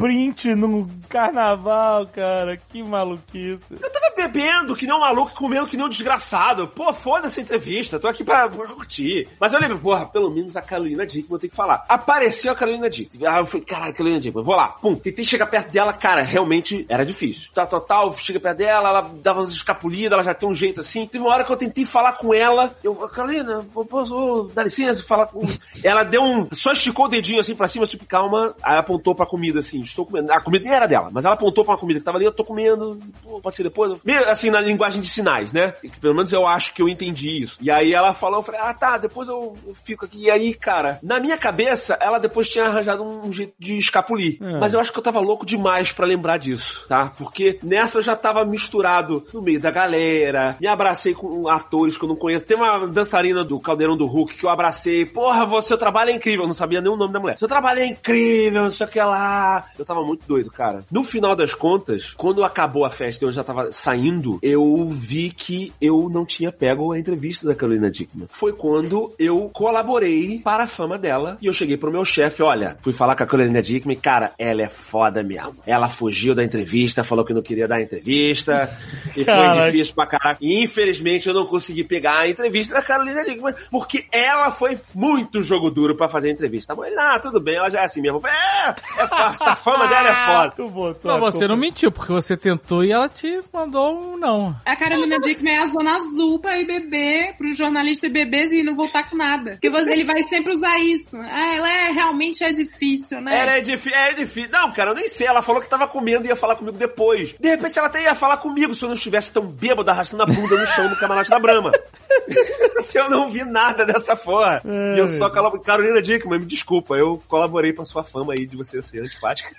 print 0.01 0.55
num 0.55 0.89
carnaval, 1.07 2.07
cara. 2.07 2.57
Que 2.57 2.81
maluquice. 2.81 3.59
Eu 3.69 3.91
tava 3.91 4.15
bebendo 4.15 4.75
que 4.75 4.87
nem 4.87 4.95
um 4.95 4.99
maluco, 4.99 5.33
comendo 5.35 5.67
que 5.67 5.77
nem 5.77 5.85
um 5.85 5.89
desgraçado. 5.89 6.67
Pô, 6.67 6.91
foda-se 6.93 7.39
a 7.39 7.43
entrevista, 7.43 7.99
tô 7.99 8.07
aqui 8.07 8.23
pra, 8.23 8.49
pra 8.49 8.67
curtir. 8.67 9.27
Mas 9.39 9.53
eu 9.53 9.59
lembro, 9.59 9.77
porra, 9.77 10.05
pelo 10.07 10.31
menos 10.31 10.57
a 10.57 10.61
Carolina 10.61 11.05
Dickman 11.05 11.35
eu 11.35 11.39
tenho 11.39 11.51
que 11.51 11.55
falar. 11.55 11.85
Apareceu 11.87 12.51
a 12.51 12.55
Carolina 12.55 12.89
Dickman. 12.89 13.27
Ah, 13.27 13.39
eu 13.39 13.45
falei, 13.45 13.65
caralho, 13.65 13.93
Carolina 13.93 14.19
Dickman, 14.19 14.43
vou 14.43 14.55
lá. 14.55 14.69
Pum, 14.69 14.95
tentei 14.95 15.23
chegar 15.23 15.45
perto 15.45 15.71
dela, 15.71 15.93
cara, 15.93 16.21
realmente 16.21 16.83
era 16.89 17.05
difícil. 17.05 17.51
Tá, 17.53 17.65
total, 17.65 18.15
chega 18.17 18.39
perto 18.39 18.57
dela, 18.57 18.89
ela 18.89 19.11
dava 19.21 19.41
umas 19.41 19.51
escapulidas, 19.51 20.13
ela 20.13 20.23
já 20.23 20.33
tem 20.33 20.49
um 20.49 20.55
jeito 20.55 20.79
assim. 20.79 21.05
Teve 21.05 21.23
uma 21.23 21.33
hora 21.33 21.43
que 21.43 21.51
eu 21.51 21.57
tentei 21.57 21.85
falar 21.85 22.13
com 22.13 22.33
ela, 22.33 22.75
eu, 22.83 22.95
Carolina, 22.95 23.65
posso 23.87 24.49
dar 24.53 24.63
licença, 24.63 25.03
falar 25.03 25.27
com... 25.27 25.45
Ela 25.83 26.03
deu 26.03 26.23
um, 26.23 26.47
só 26.51 26.71
esticou 26.71 27.05
o 27.05 27.09
dedinho 27.09 27.39
assim 27.39 27.55
pra 27.55 27.67
cima, 27.67 27.85
tipo, 27.85 28.05
calma, 28.05 28.55
aí 28.63 28.77
apontou 28.77 29.13
pra 29.13 29.25
comida 29.25 29.59
assim, 29.59 29.83
estou 29.91 30.05
comendo. 30.05 30.31
A 30.31 30.41
comida 30.41 30.65
nem 30.65 30.73
era 30.73 30.87
dela, 30.87 31.09
mas 31.11 31.25
ela 31.25 31.35
apontou 31.35 31.63
pra 31.63 31.73
uma 31.73 31.79
comida 31.79 31.99
que 31.99 32.05
tava 32.05 32.17
ali, 32.17 32.25
eu 32.25 32.31
tô 32.31 32.43
comendo, 32.43 32.99
pô, 33.23 33.39
pode 33.39 33.55
ser 33.55 33.63
depois? 33.63 33.99
Meio 34.03 34.29
assim, 34.29 34.49
na 34.49 34.59
linguagem 34.59 35.01
de 35.01 35.09
sinais, 35.09 35.51
né? 35.51 35.73
Pelo 35.99 36.15
menos 36.15 36.31
eu 36.33 36.45
acho 36.45 36.73
que 36.73 36.81
eu 36.81 36.89
entendi 36.89 37.41
isso. 37.41 37.57
E 37.61 37.71
aí 37.71 37.93
ela 37.93 38.13
falou, 38.13 38.39
eu 38.39 38.43
falei, 38.43 38.61
ah, 38.61 38.73
tá, 38.73 38.97
depois 38.97 39.27
eu, 39.27 39.55
eu 39.65 39.75
fico 39.75 40.05
aqui. 40.05 40.25
E 40.25 40.31
aí, 40.31 40.53
cara, 40.53 40.99
na 41.01 41.19
minha 41.19 41.37
cabeça, 41.37 41.97
ela 41.99 42.19
depois 42.19 42.49
tinha 42.49 42.65
arranjado 42.65 43.03
um 43.03 43.31
jeito 43.31 43.53
de 43.59 43.77
escapulir. 43.77 44.37
É. 44.41 44.59
Mas 44.59 44.73
eu 44.73 44.79
acho 44.79 44.91
que 44.91 44.99
eu 44.99 45.03
tava 45.03 45.19
louco 45.19 45.45
demais 45.45 45.91
pra 45.91 46.05
lembrar 46.05 46.37
disso, 46.37 46.85
tá? 46.87 47.11
Porque 47.17 47.59
nessa 47.63 47.97
eu 47.97 48.01
já 48.01 48.15
tava 48.15 48.45
misturado 48.45 49.25
no 49.33 49.41
meio 49.41 49.59
da 49.59 49.71
galera, 49.71 50.55
me 50.59 50.67
abracei 50.67 51.13
com 51.13 51.47
atores 51.47 51.97
que 51.97 52.03
eu 52.03 52.09
não 52.09 52.15
conheço. 52.15 52.45
Tem 52.45 52.57
uma 52.57 52.87
dançarina 52.87 53.43
do 53.43 53.59
Caldeirão 53.59 53.97
do 53.97 54.05
Hulk 54.05 54.37
que 54.37 54.45
eu 54.45 54.49
abracei. 54.49 55.05
Porra, 55.05 55.45
você, 55.45 55.69
seu 55.69 55.77
trabalho 55.77 56.11
é 56.11 56.13
incrível. 56.13 56.43
Eu 56.43 56.47
não 56.47 56.53
sabia 56.53 56.81
nem 56.81 56.91
o 56.91 56.97
nome 56.97 57.13
da 57.13 57.19
mulher. 57.19 57.37
Seu 57.39 57.47
trabalho 57.47 57.79
é 57.79 57.85
incrível, 57.85 58.63
não 58.63 58.71
sei 58.71 58.85
o 58.85 58.89
que 58.89 58.99
lá. 58.99 59.65
Eu 59.77 59.85
tava 59.85 60.03
muito 60.03 60.25
doido, 60.27 60.51
cara. 60.51 60.83
No 60.91 61.03
final 61.03 61.35
das 61.35 61.53
contas, 61.53 62.13
quando 62.15 62.43
acabou 62.43 62.85
a 62.85 62.89
festa 62.89 63.25
e 63.25 63.27
eu 63.27 63.31
já 63.31 63.43
tava 63.43 63.71
saindo, 63.71 64.39
eu 64.41 64.89
vi 64.89 65.31
que 65.31 65.73
eu 65.81 66.09
não 66.09 66.25
tinha 66.25 66.51
pego 66.51 66.91
a 66.91 66.99
entrevista 66.99 67.47
da 67.47 67.55
Carolina 67.55 67.89
Dickman. 67.89 68.27
Foi 68.29 68.53
quando 68.53 69.13
eu 69.17 69.49
colaborei 69.53 70.39
para 70.39 70.63
a 70.63 70.67
fama 70.67 70.97
dela 70.97 71.37
e 71.41 71.47
eu 71.47 71.53
cheguei 71.53 71.77
pro 71.77 71.91
meu 71.91 72.05
chefe, 72.05 72.43
olha, 72.43 72.77
fui 72.81 72.93
falar 72.93 73.15
com 73.15 73.23
a 73.23 73.27
Carolina 73.27 73.61
Dickman, 73.61 73.97
cara, 73.97 74.33
ela 74.37 74.61
é 74.61 74.69
foda 74.69 75.23
mesmo. 75.23 75.55
Ela 75.65 75.89
fugiu 75.89 76.35
da 76.35 76.43
entrevista, 76.43 77.03
falou 77.03 77.25
que 77.25 77.33
não 77.33 77.41
queria 77.41 77.67
dar 77.67 77.75
a 77.75 77.81
entrevista 77.81 78.69
e 79.11 79.23
foi 79.23 79.25
Caraca. 79.25 79.65
difícil 79.65 79.95
pra 79.95 80.05
caraca. 80.05 80.37
E 80.41 80.63
infelizmente 80.63 81.27
eu 81.27 81.33
não 81.33 81.45
consegui 81.45 81.83
pegar 81.83 82.19
a 82.19 82.29
entrevista 82.29 82.73
da 82.73 82.81
Carolina 82.81 83.23
Dickman 83.23 83.55
porque 83.69 84.05
ela 84.11 84.51
foi 84.51 84.77
muito 84.93 85.43
jogo 85.43 85.69
duro 85.69 85.95
pra 85.95 86.07
fazer 86.07 86.29
a 86.29 86.31
entrevista. 86.31 86.75
Mas, 86.75 86.95
ah, 86.97 87.19
tudo 87.19 87.39
bem, 87.39 87.55
ela 87.55 87.69
já 87.69 87.81
é 87.81 87.85
assim 87.85 88.01
mesmo. 88.01 88.21
É, 88.25 89.01
é 89.03 89.07
fácil, 89.07 89.47
a 89.47 89.55
fama 89.63 89.87
dela 89.87 90.09
é 90.09 90.25
foda. 90.35 90.53
Tu 90.55 90.69
botou 90.69 91.11
a 91.11 91.17
você 91.17 91.31
culpa- 91.39 91.47
não 91.47 91.57
mentiu, 91.57 91.91
porque 91.91 92.11
você 92.11 92.35
tentou 92.37 92.83
e 92.83 92.91
ela 92.91 93.07
te 93.09 93.41
mandou 93.53 93.97
um 94.13 94.17
não. 94.17 94.55
A 94.65 94.75
Carolina 94.75 95.19
Dickman 95.19 95.53
é 95.53 95.63
a 95.63 95.67
zona 95.67 95.97
azul 95.97 96.39
pra 96.39 96.57
ir 96.59 96.65
beber, 96.65 97.35
pro 97.37 97.51
jornalista 97.53 98.07
ir 98.07 98.09
beber 98.09 98.51
e 98.51 98.63
não 98.63 98.75
voltar 98.75 99.09
com 99.09 99.15
nada. 99.15 99.51
Porque 99.51 99.69
você- 99.69 99.91
ele 99.91 100.03
vai 100.03 100.23
sempre 100.23 100.51
usar 100.53 100.77
isso. 100.79 101.17
Ah, 101.17 101.55
ela 101.55 101.69
é, 101.69 101.91
realmente 101.91 102.43
é 102.43 102.51
difícil, 102.51 103.21
né? 103.21 103.39
Ela 103.39 103.57
é 103.57 103.61
difícil, 103.61 103.97
é 103.97 104.13
difícil. 104.13 104.49
Não, 104.51 104.71
cara, 104.71 104.91
eu 104.91 104.95
nem 104.95 105.07
sei. 105.07 105.27
Ela 105.27 105.41
falou 105.41 105.61
que 105.61 105.69
tava 105.69 105.87
comendo 105.87 106.25
e 106.25 106.29
ia 106.29 106.35
falar 106.35 106.55
comigo 106.55 106.77
depois. 106.77 107.35
De 107.39 107.49
repente 107.49 107.77
ela 107.77 107.87
até 107.87 108.03
ia 108.03 108.15
falar 108.15 108.37
comigo 108.37 108.73
se 108.73 108.83
eu 108.83 108.89
não 108.89 108.95
estivesse 108.95 109.31
tão 109.31 109.43
bêbado 109.45 109.89
arrastando 109.91 110.23
a 110.23 110.25
bunda 110.25 110.57
no 110.59 110.65
chão 110.67 110.89
no 110.89 110.95
camarote 110.97 111.29
da 111.29 111.39
Brama. 111.39 111.71
se 112.81 112.97
eu 112.97 113.09
não 113.09 113.27
vi 113.27 113.43
nada 113.43 113.85
dessa 113.85 114.15
porra. 114.15 114.61
E 114.65 114.99
eu 114.99 115.07
só 115.07 115.29
colaborei. 115.29 115.65
Carolina 115.65 116.01
Dickman, 116.01 116.39
me 116.39 116.45
desculpa, 116.45 116.95
eu 116.95 117.21
colaborei 117.27 117.73
pra 117.73 117.85
sua 117.85 118.03
fama 118.03 118.33
aí 118.33 118.45
de 118.45 118.55
você 118.57 118.81
ser 118.81 119.03
antipática. 119.03 119.53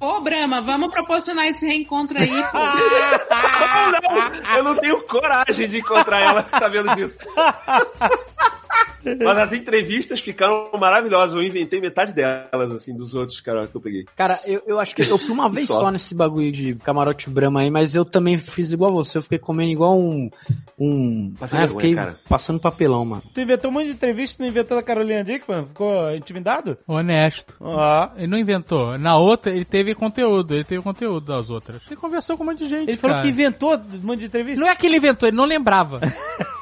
Ô, 0.00 0.20
Brahma, 0.20 0.60
vamos 0.60 0.94
proporcionar 0.94 1.46
esse 1.46 1.66
reencontro 1.66 2.18
aí, 2.18 2.30
não, 4.10 4.56
eu 4.56 4.62
não 4.62 4.76
tenho 4.76 5.02
coragem 5.02 5.68
de 5.68 5.78
encontrar 5.78 6.20
ela 6.20 6.46
sabendo 6.58 6.94
disso. 6.94 7.18
Mas 9.24 9.38
as 9.38 9.52
entrevistas 9.52 10.20
ficaram 10.20 10.70
maravilhosas. 10.78 11.34
Eu 11.34 11.42
inventei 11.42 11.80
metade 11.80 12.12
delas, 12.12 12.70
assim, 12.72 12.94
dos 12.94 13.14
outros 13.14 13.40
cara, 13.40 13.66
que 13.66 13.76
eu 13.76 13.80
peguei. 13.80 14.04
Cara, 14.16 14.40
eu, 14.44 14.62
eu 14.66 14.80
acho 14.80 14.94
que 14.94 15.02
eu 15.02 15.18
fui 15.18 15.30
uma 15.30 15.48
vez 15.50 15.66
Só. 15.66 15.80
só. 15.80 15.90
nesse 15.90 16.14
bagulho 16.14 16.50
de 16.52 16.74
camarote 16.76 17.30
brama 17.30 17.60
aí, 17.60 17.70
mas 17.70 17.94
eu 17.94 18.04
também 18.04 18.38
fiz 18.38 18.72
igual 18.72 18.92
você, 18.92 19.18
eu 19.18 19.22
fiquei 19.22 19.38
comendo 19.38 19.70
igual 19.70 19.98
um. 19.98 20.30
um 20.78 21.32
Passa 21.38 21.56
ah, 21.56 21.60
vergonha, 21.60 21.80
fiquei 21.80 21.94
cara. 21.94 22.18
passando 22.28 22.60
papelão, 22.60 23.04
mano. 23.04 23.22
Tu 23.32 23.40
inventou 23.40 23.70
um 23.70 23.74
monte 23.74 23.86
de 23.86 23.92
entrevista, 23.92 24.42
não 24.42 24.48
inventou 24.48 24.76
da 24.76 24.82
Carolina 24.82 25.24
Dickman? 25.24 25.66
Ficou 25.66 26.14
intimidado? 26.14 26.78
Honesto. 26.86 27.56
Ó. 27.60 28.10
Ele 28.16 28.26
não 28.26 28.38
inventou. 28.38 28.98
Na 28.98 29.16
outra, 29.16 29.52
ele 29.52 29.64
teve 29.64 29.94
conteúdo. 29.94 30.54
Ele 30.54 30.64
teve 30.64 30.82
conteúdo 30.82 31.26
das 31.26 31.50
outras. 31.50 31.80
Ele 31.86 31.96
conversou 31.96 32.36
com 32.36 32.42
um 32.42 32.46
monte 32.46 32.60
de 32.60 32.68
gente, 32.68 32.88
Ele 32.88 32.98
falou 32.98 33.16
cara. 33.16 33.26
que 33.26 33.32
inventou 33.32 33.76
um 33.76 34.06
monte 34.06 34.20
de 34.20 34.26
entrevista. 34.26 34.60
Não 34.60 34.68
é 34.68 34.74
que 34.74 34.86
ele 34.86 34.96
inventou, 34.96 35.28
ele 35.28 35.36
não 35.36 35.44
lembrava. 35.44 36.00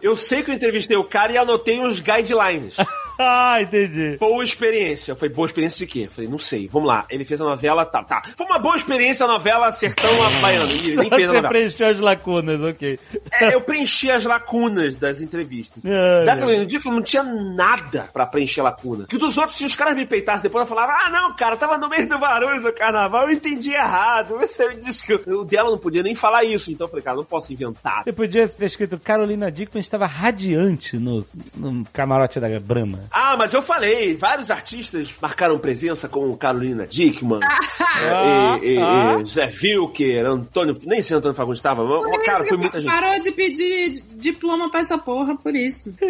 Eu 0.00 0.16
sei 0.16 0.42
que 0.42 0.50
eu 0.50 0.54
entrevistei 0.54 0.96
o 0.96 1.04
cara 1.04 1.32
e 1.32 1.38
anotei 1.38 1.80
uns 1.80 2.00
guidelines. 2.00 2.76
Ah, 3.52 3.60
entendi. 3.62 4.16
Boa 4.18 4.42
experiência. 4.44 5.14
Foi 5.14 5.28
boa 5.28 5.46
experiência 5.46 5.78
de 5.78 5.86
quê? 5.86 6.08
Falei, 6.10 6.28
não 6.30 6.38
sei. 6.38 6.68
Vamos 6.68 6.88
lá. 6.88 7.04
Ele 7.10 7.24
fez 7.24 7.40
a 7.40 7.44
novela, 7.44 7.84
tá, 7.84 8.02
tá. 8.02 8.22
Foi 8.36 8.46
uma 8.46 8.58
boa 8.58 8.76
experiência 8.76 9.24
a 9.24 9.28
novela 9.28 9.70
Sertão 9.72 10.10
Baiano. 10.40 10.70
Ih, 10.72 10.96
nem 10.96 11.08
fez 11.08 11.12
a 11.12 11.16
Você 11.18 11.26
novela. 11.26 11.48
preencheu 11.48 11.86
as 11.88 12.00
lacunas, 12.00 12.60
ok. 12.60 12.98
É, 13.40 13.54
eu 13.54 13.60
preenchi 13.60 14.10
as 14.10 14.24
lacunas 14.24 14.94
das 14.96 15.20
entrevistas. 15.20 15.82
Ai, 15.86 16.24
Da. 16.24 16.36
Carolina 16.36 16.66
Dickman 16.66 16.94
não 16.94 17.02
tinha 17.02 17.22
nada 17.22 18.08
pra 18.12 18.26
preencher 18.26 18.62
lacuna. 18.62 19.06
Que 19.06 19.18
dos 19.18 19.36
outros, 19.36 19.56
se 19.58 19.64
os 19.64 19.74
caras 19.76 19.94
me 19.94 20.06
peitassem 20.06 20.42
depois, 20.42 20.62
eu 20.62 20.68
falava, 20.68 20.92
ah, 20.92 21.10
não, 21.10 21.34
cara, 21.36 21.56
tava 21.56 21.78
no 21.78 21.88
meio 21.88 22.08
do 22.08 22.18
barulho 22.18 22.62
do 22.62 22.72
carnaval, 22.72 23.24
eu 23.28 23.32
entendi 23.32 23.72
errado. 23.72 24.36
Você 24.38 24.68
me 24.68 24.76
desculpa. 24.76 25.30
O 25.30 25.44
dela 25.44 25.70
não 25.70 25.78
podia 25.78 26.02
nem 26.02 26.14
falar 26.14 26.44
isso, 26.44 26.70
então 26.72 26.86
eu 26.86 26.90
falei, 26.90 27.02
cara, 27.04 27.16
não 27.16 27.24
posso 27.24 27.52
inventar. 27.52 28.02
Você 28.04 28.12
podia 28.12 28.48
ter 28.48 28.66
escrito 28.66 28.98
Carolina 28.98 29.50
Dickman 29.50 29.80
estava 29.80 30.06
radiante 30.06 30.96
no, 30.98 31.26
no 31.54 31.84
camarote 31.92 32.38
da 32.40 32.48
Brahma. 32.60 33.04
Ah, 33.12 33.36
mas 33.36 33.52
eu 33.52 33.60
falei, 33.60 34.16
vários 34.16 34.50
artistas 34.50 35.14
marcaram 35.20 35.58
presença 35.58 36.08
como 36.08 36.36
Carolina 36.36 36.86
Dickman, 36.86 37.40
Ah, 37.80 38.58
e, 38.62 38.74
e- 38.74 38.78
ah. 38.78 39.18
e 39.22 39.26
Zé 39.28 39.50
Wilker, 39.62 40.24
Antônio, 40.26 40.74
nem 40.84 41.00
sei 41.02 41.08
se 41.08 41.14
Antônio 41.14 41.34
Fagundes 41.36 41.58
estava, 41.58 41.84
mas, 41.84 42.22
cara, 42.24 42.46
foi 42.46 42.56
muita 42.56 42.80
gente. 42.80 42.90
Parou 42.90 43.20
de 43.20 43.30
pedir 43.32 44.02
diploma 44.14 44.70
pra 44.70 44.80
essa 44.80 44.96
porra, 44.96 45.36
por 45.36 45.54
isso. 45.54 45.90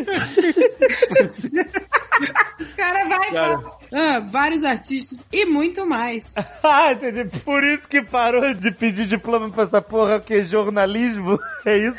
o 2.60 2.76
cara 2.76 3.08
vai 3.08 3.30
Cara. 3.32 3.58
falar, 3.58 3.70
ah, 3.92 4.20
vários 4.20 4.62
artistas 4.64 5.26
e 5.32 5.44
muito 5.44 5.84
mais. 5.86 6.24
Ah, 6.64 6.92
entendi. 6.92 7.24
Por 7.40 7.64
isso 7.64 7.88
que 7.88 8.02
parou 8.02 8.54
de 8.54 8.70
pedir 8.70 9.06
diploma 9.06 9.50
pra 9.50 9.64
essa 9.64 9.82
porra, 9.82 10.20
que 10.20 10.34
é 10.34 10.44
jornalismo. 10.44 11.38
É 11.66 11.76
isso? 11.76 11.98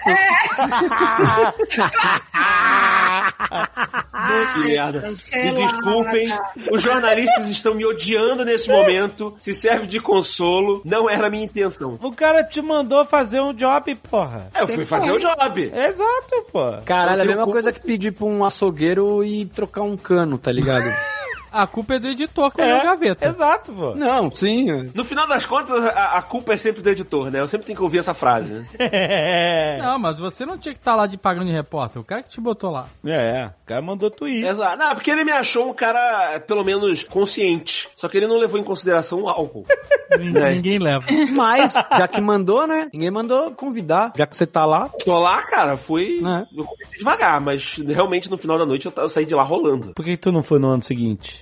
Que 4.64 4.78
merda. 4.84 5.12
Me 5.32 5.52
desculpem, 5.54 6.28
os 6.72 6.82
jornalistas 6.82 7.50
estão 7.50 7.74
me 7.74 7.86
odiando 7.86 8.44
nesse 8.46 8.70
momento. 8.72 9.36
Se 9.40 9.54
serve 9.54 9.88
de 9.88 10.00
consolo, 10.00 10.82
não 10.84 11.10
era 11.10 11.28
a 11.28 11.30
minha 11.30 11.44
intenção. 11.46 11.98
O 12.02 12.12
cara 12.12 12.44
te 12.44 12.62
mandou 12.62 13.06
fazer 13.06 13.42
um 13.42 13.54
job, 13.54 13.96
porra. 13.96 14.50
Eu 14.60 14.68
fui 14.68 14.86
fazer 14.86 15.12
o 15.12 15.20
job. 15.20 15.72
Exato, 15.74 16.46
pô. 16.52 16.78
Caralho, 16.86 17.22
é 17.22 17.24
a 17.24 17.28
mesma 17.28 17.46
coisa 17.46 17.72
que 17.72 17.82
pedir 17.82 18.12
pra 18.12 18.26
um 18.26 18.44
açougueiro 18.44 19.24
e 19.24 19.46
trocar 19.46 19.82
um 19.82 19.96
cano, 19.98 20.38
tá 20.38 20.52
ligado? 20.52 20.84
A 21.54 21.68
culpa 21.68 21.94
é 21.94 22.00
do 22.00 22.08
editor 22.08 22.52
que 22.52 22.62
olhou 22.62 22.80
a 22.80 22.84
gaveta. 22.84 23.28
Exato, 23.28 23.72
pô. 23.72 23.94
Não, 23.94 24.32
sim. 24.32 24.90
No 24.94 25.06
final 25.06 25.28
das 25.28 25.46
contas, 25.46 25.86
a, 25.86 26.18
a 26.18 26.22
culpa 26.24 26.54
é 26.54 26.58
sempre 26.58 26.82
do 26.82 26.90
editor, 26.90 27.30
né? 27.30 27.40
Eu 27.40 27.48
sempre 27.48 27.68
tenho 27.68 27.78
que 27.78 27.84
ouvir 27.84 28.00
essa 28.00 28.14
frase, 28.14 28.54
né? 28.54 28.68
É. 28.94 29.78
Não, 29.82 30.00
mas 30.00 30.18
você 30.18 30.46
não 30.46 30.58
tinha 30.58 30.74
que 30.74 30.80
estar 30.80 30.96
lá 30.96 31.06
de 31.08 31.18
pagando 31.18 31.48
de 31.48 31.52
repórter. 31.52 32.02
O 32.02 32.06
cara 32.06 32.24
que 32.24 32.30
te 32.30 32.42
botou 32.42 32.72
lá. 32.72 32.88
É, 33.06 33.50
o 33.64 33.66
cara 33.66 33.82
mandou 33.82 34.10
tweet. 34.10 34.46
Exato. 34.46 34.78
Não, 34.78 34.94
porque 34.96 35.12
ele 35.12 35.24
me 35.24 35.32
achou 35.32 35.70
um 35.70 35.74
cara, 35.74 36.40
pelo 36.40 36.64
menos, 36.64 37.04
consciente. 37.04 37.90
Só 37.96 38.08
que 38.08 38.18
ele 38.18 38.28
não 38.28 38.38
levou 38.38 38.60
em 38.60 38.64
consideração 38.64 39.24
o 39.24 39.30
álcool. 39.30 39.66
Ninguém, 40.18 40.56
ninguém 40.56 40.80
leva. 40.80 41.06
Mas, 41.32 41.74
já 41.98 42.08
que 42.08 42.22
mandou, 42.22 42.68
né? 42.68 42.88
Ninguém 42.94 43.10
mandou 43.10 43.52
convidar. 43.52 44.14
Já 44.16 44.28
que 44.28 44.36
você 44.36 44.46
tá 44.46 44.64
lá. 44.64 44.90
Tô 45.04 45.18
lá, 45.20 45.42
cara, 45.44 45.76
foi. 45.76 46.22
É. 46.24 46.46
Eu 46.56 46.66
comecei 46.66 47.00
devagar, 47.00 47.42
mas 47.42 47.76
realmente 47.78 48.30
no 48.30 48.38
final 48.38 48.58
da 48.58 48.66
noite 48.66 48.86
eu, 48.86 48.94
eu 48.96 49.10
saí 49.10 49.26
de 49.26 49.34
lá 49.34 49.44
rolando. 49.44 49.94
Por 49.96 50.06
que 50.06 50.16
tu 50.16 50.32
não 50.32 50.44
foi 50.44 50.60
no 50.60 50.70
ano 50.70 50.84
seguinte? 50.84 51.42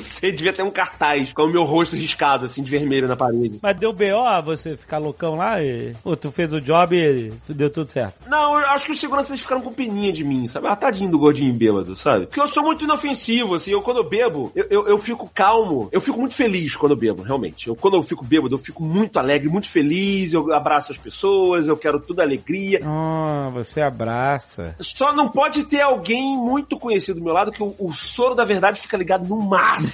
Você 0.00 0.32
devia 0.32 0.52
ter 0.52 0.62
um 0.62 0.70
cartaz 0.70 1.32
com 1.32 1.42
o 1.42 1.48
meu 1.48 1.64
rosto 1.64 1.96
riscado, 1.96 2.46
assim, 2.46 2.62
de 2.62 2.70
vermelho 2.70 3.08
na 3.08 3.16
parede. 3.16 3.58
Mas 3.62 3.76
deu 3.76 3.92
B.O. 3.92 4.24
a 4.24 4.40
você 4.40 4.76
ficar 4.76 4.98
loucão 4.98 5.34
lá 5.34 5.62
e... 5.62 5.94
Pô, 6.02 6.16
tu 6.16 6.30
fez 6.30 6.52
o 6.52 6.60
job 6.60 6.96
e 6.96 7.32
deu 7.52 7.70
tudo 7.70 7.90
certo. 7.90 8.28
Não, 8.28 8.58
eu 8.58 8.66
acho 8.68 8.86
que 8.86 8.92
os 8.92 9.00
seguranças 9.00 9.40
ficaram 9.40 9.60
com 9.60 9.72
peninha 9.72 10.12
de 10.12 10.24
mim, 10.24 10.46
sabe? 10.48 10.68
Ah, 10.68 10.76
tadinho 10.76 11.10
do 11.10 11.18
gordinho 11.18 11.52
bêbado, 11.52 11.94
sabe? 11.94 12.26
Porque 12.26 12.40
eu 12.40 12.48
sou 12.48 12.62
muito 12.62 12.84
inofensivo, 12.84 13.54
assim, 13.54 13.72
eu 13.72 13.82
quando 13.82 13.98
eu 13.98 14.08
bebo, 14.08 14.52
eu, 14.54 14.66
eu, 14.70 14.88
eu 14.88 14.98
fico 14.98 15.30
calmo, 15.34 15.88
eu 15.92 16.00
fico 16.00 16.18
muito 16.18 16.34
feliz 16.34 16.76
quando 16.76 16.92
eu 16.92 16.98
bebo, 16.98 17.22
realmente. 17.22 17.68
Eu, 17.68 17.76
quando 17.76 17.96
eu 17.96 18.02
fico 18.02 18.24
bêbado, 18.24 18.54
eu 18.54 18.58
fico 18.58 18.82
muito 18.82 19.18
alegre, 19.18 19.48
muito 19.48 19.68
feliz, 19.68 20.32
eu 20.32 20.52
abraço 20.52 20.92
as 20.92 20.98
pessoas, 20.98 21.66
eu 21.66 21.76
quero 21.76 22.00
tudo 22.00 22.20
alegria. 22.20 22.80
Ah, 22.84 23.50
você 23.52 23.80
abraça. 23.80 24.74
Só 24.80 25.12
não 25.12 25.28
pode 25.28 25.64
ter 25.64 25.80
alguém 25.80 26.36
muito 26.36 26.78
conhecido 26.78 27.18
do 27.18 27.24
meu 27.24 27.32
lado 27.32 27.52
que 27.52 27.62
o, 27.62 27.74
o 27.78 27.92
soro 27.92 28.34
da 28.34 28.44
verdade 28.44 28.80
fica 28.80 28.96
ligado 28.96 29.26
no 29.26 29.40
máximo. 29.40 29.89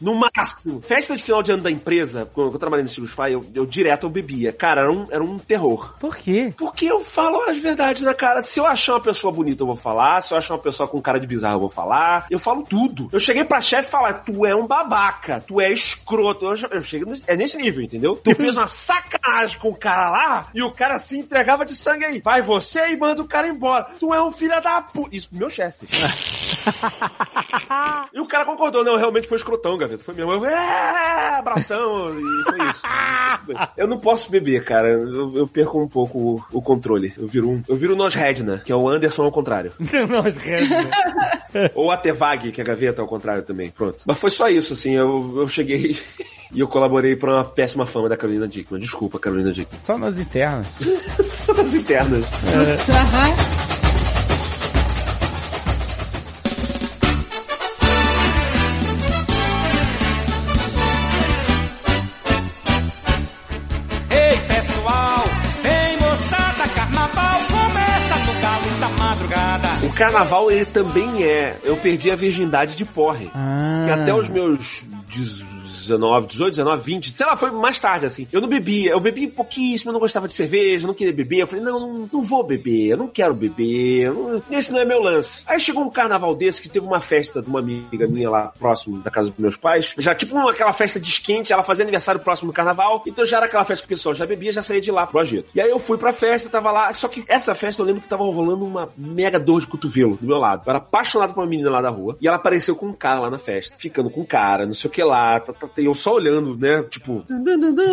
No 0.00 0.14
máximo. 0.14 0.80
Festa 0.80 1.16
de 1.16 1.22
final 1.22 1.42
de 1.42 1.52
ano 1.52 1.62
da 1.62 1.70
empresa, 1.70 2.28
quando 2.32 2.52
eu 2.52 2.58
trabalhei 2.58 2.84
no 2.84 2.88
Silusfy, 2.88 3.32
eu, 3.32 3.44
eu 3.54 3.66
direto 3.66 4.06
eu 4.06 4.10
bebia. 4.10 4.52
Cara, 4.52 4.82
era 4.82 4.92
um, 4.92 5.06
era 5.10 5.22
um 5.22 5.38
terror. 5.38 5.94
Por 5.98 6.16
quê? 6.16 6.52
Porque 6.56 6.86
eu 6.86 7.00
falo 7.00 7.42
as 7.48 7.58
verdades 7.58 8.02
na 8.02 8.14
cara. 8.14 8.42
Se 8.42 8.58
eu 8.58 8.66
achar 8.66 8.94
uma 8.94 9.00
pessoa 9.00 9.32
bonita, 9.32 9.62
eu 9.62 9.66
vou 9.66 9.76
falar. 9.76 10.20
Se 10.22 10.32
eu 10.32 10.38
achar 10.38 10.54
uma 10.54 10.60
pessoa 10.60 10.88
com 10.88 11.00
cara 11.00 11.20
de 11.20 11.26
bizarro, 11.26 11.56
eu 11.56 11.60
vou 11.60 11.68
falar. 11.68 12.26
Eu 12.30 12.38
falo 12.38 12.62
tudo. 12.62 13.08
Eu 13.12 13.20
cheguei 13.20 13.44
pra 13.44 13.60
chefe 13.60 13.88
e 13.88 13.90
falar: 13.90 14.14
tu 14.14 14.44
é 14.46 14.54
um 14.54 14.66
babaca, 14.66 15.42
tu 15.46 15.60
é 15.60 15.70
escroto. 15.72 16.46
Eu, 16.46 16.56
eu 16.70 16.82
cheguei 16.82 17.06
nesse, 17.06 17.24
é 17.26 17.36
nesse 17.36 17.56
nível, 17.58 17.82
entendeu? 17.82 18.16
Tu 18.16 18.34
fez 18.34 18.56
uma 18.56 18.66
sacanagem 18.66 19.58
com 19.58 19.68
o 19.68 19.76
cara 19.76 20.10
lá 20.10 20.48
e 20.54 20.62
o 20.62 20.72
cara 20.72 20.98
se 20.98 21.18
entregava 21.18 21.64
de 21.64 21.74
sangue 21.74 22.04
aí. 22.04 22.20
Vai 22.20 22.42
você 22.42 22.88
e 22.90 22.96
manda 22.96 23.22
o 23.22 23.28
cara 23.28 23.48
embora. 23.48 23.88
Tu 23.98 24.12
é 24.14 24.22
um 24.22 24.32
filho 24.32 24.60
da 24.60 24.80
puta. 24.80 25.16
Isso 25.16 25.28
pro 25.28 25.38
meu 25.38 25.50
chefe. 25.50 25.86
e 28.12 28.20
o 28.20 28.26
cara 28.26 28.44
concordou. 28.44 28.84
Não, 28.84 28.96
realmente 28.96 29.28
foi 29.28 29.36
escrotão, 29.36 29.76
gaveta. 29.76 30.02
Foi 30.02 30.14
mesmo. 30.14 30.32
Eu, 30.32 30.44
é, 30.44 31.38
abração. 31.38 32.10
E 32.10 32.44
foi 32.44 32.68
isso. 32.68 32.82
Eu 33.76 33.86
não 33.86 33.98
posso 33.98 34.30
beber, 34.30 34.64
cara. 34.64 34.88
Eu, 34.88 35.36
eu 35.36 35.46
perco 35.46 35.80
um 35.80 35.88
pouco 35.88 36.18
o, 36.18 36.58
o 36.58 36.62
controle. 36.62 37.12
Eu 37.16 37.26
viro 37.26 37.48
um. 37.48 37.62
Eu 37.68 37.76
viro 37.76 37.94
o 37.94 37.96
Nos 37.96 38.14
Redna, 38.14 38.62
que 38.64 38.72
é 38.72 38.76
o 38.76 38.88
Anderson 38.88 39.24
ao 39.24 39.32
contrário. 39.32 39.72
não, 40.08 40.26
os 40.26 40.34
resto. 40.36 40.74
Ou 41.74 41.90
a 41.90 41.96
Tevag, 41.96 42.52
que 42.52 42.60
é 42.60 42.64
a 42.64 42.66
gaveta 42.66 43.02
ao 43.02 43.08
contrário 43.08 43.42
também. 43.42 43.70
Pronto. 43.70 44.02
Mas 44.06 44.18
foi 44.18 44.30
só 44.30 44.48
isso, 44.48 44.72
assim. 44.72 44.92
Eu, 44.94 45.34
eu 45.38 45.48
cheguei 45.48 45.98
e 46.52 46.60
eu 46.60 46.68
colaborei 46.68 47.16
pra 47.16 47.32
uma 47.32 47.44
péssima 47.44 47.86
fama 47.86 48.08
da 48.08 48.16
Carolina 48.16 48.46
Dickman. 48.46 48.80
Desculpa, 48.80 49.18
Carolina 49.18 49.52
Dickman. 49.52 49.80
Só 49.84 49.98
nas 49.98 50.18
internas. 50.18 50.66
Só 51.24 51.52
nas 51.54 51.74
internas. 51.74 52.24
Aham. 52.88 53.59
Carnaval, 70.00 70.50
ele 70.50 70.64
também 70.64 71.22
é. 71.22 71.58
Eu 71.62 71.76
perdi 71.76 72.10
a 72.10 72.16
virgindade 72.16 72.74
de 72.74 72.86
porre. 72.86 73.30
Ah. 73.34 73.82
Que 73.84 73.90
até 73.90 74.14
os 74.14 74.28
meus 74.28 74.82
19, 75.90 76.26
18, 76.28 76.50
19, 76.56 76.82
20, 76.82 77.10
sei 77.12 77.26
lá, 77.26 77.36
foi 77.36 77.50
mais 77.50 77.80
tarde, 77.80 78.06
assim. 78.06 78.26
Eu 78.30 78.40
não 78.40 78.48
bebia, 78.48 78.92
eu 78.92 79.00
bebi 79.00 79.26
pouquíssimo, 79.26 79.90
eu 79.90 79.92
não 79.92 80.00
gostava 80.00 80.26
de 80.26 80.32
cerveja, 80.32 80.84
eu 80.84 80.88
não 80.88 80.94
queria 80.94 81.12
beber. 81.12 81.40
Eu 81.40 81.46
falei, 81.46 81.64
não, 81.64 81.80
não, 81.80 82.08
não 82.12 82.22
vou 82.22 82.42
beber, 82.44 82.88
eu 82.90 82.96
não 82.96 83.08
quero 83.08 83.34
beber, 83.34 84.12
não- 84.12 84.42
esse 84.50 84.72
não 84.72 84.80
é 84.80 84.84
meu 84.84 85.02
lance. 85.02 85.42
Aí 85.46 85.58
chegou 85.60 85.82
um 85.84 85.90
carnaval 85.90 86.34
desse 86.34 86.60
que 86.62 86.68
teve 86.68 86.86
uma 86.86 87.00
festa 87.00 87.42
de 87.42 87.48
uma 87.48 87.58
amiga 87.60 88.06
minha 88.06 88.30
lá 88.30 88.52
próximo 88.58 88.98
da 88.98 89.10
casa 89.10 89.30
dos 89.30 89.38
meus 89.38 89.56
pais, 89.56 89.94
já 89.98 90.14
tipo 90.14 90.36
aquela 90.48 90.72
festa 90.72 91.00
de 91.00 91.08
esquente, 91.08 91.52
ela 91.52 91.62
fazia 91.62 91.84
aniversário 91.84 92.20
próximo 92.20 92.50
do 92.50 92.54
carnaval, 92.54 93.02
então 93.06 93.24
já 93.24 93.38
era 93.38 93.46
aquela 93.46 93.64
festa 93.64 93.86
que 93.86 93.92
o 93.92 93.96
pessoal 93.96 94.14
já 94.14 94.26
bebia, 94.26 94.52
já 94.52 94.62
saía 94.62 94.80
de 94.80 94.90
lá 94.90 95.06
pro 95.06 95.18
agito. 95.18 95.48
E 95.54 95.60
aí 95.60 95.70
eu 95.70 95.78
fui 95.78 95.98
pra 95.98 96.12
festa, 96.12 96.48
tava 96.48 96.70
lá, 96.70 96.92
só 96.92 97.08
que 97.08 97.24
essa 97.28 97.54
festa 97.54 97.82
eu 97.82 97.86
lembro 97.86 98.00
que 98.02 98.08
tava 98.08 98.24
rolando 98.24 98.64
uma 98.64 98.88
mega 98.96 99.38
dor 99.38 99.60
de 99.60 99.66
cotovelo 99.66 100.16
do 100.20 100.26
meu 100.26 100.38
lado. 100.38 100.62
Eu 100.66 100.70
era 100.70 100.78
apaixonado 100.78 101.34
por 101.34 101.40
uma 101.40 101.46
menina 101.46 101.70
lá 101.70 101.80
da 101.80 101.90
rua, 101.90 102.16
e 102.20 102.26
ela 102.28 102.36
apareceu 102.36 102.74
com 102.76 102.86
um 102.86 102.92
cara 102.92 103.20
lá 103.20 103.30
na 103.30 103.38
festa, 103.38 103.74
ficando 103.78 104.10
com 104.10 104.20
um 104.20 104.26
cara, 104.26 104.66
não 104.66 104.72
sei 104.74 104.88
o 104.88 104.92
que 104.92 105.02
lá, 105.02 105.40
tá, 105.40 105.52
tá, 105.52 105.68
e 105.80 105.86
eu 105.86 105.94
só 105.94 106.14
olhando, 106.14 106.56
né, 106.56 106.82
tipo, 106.84 107.24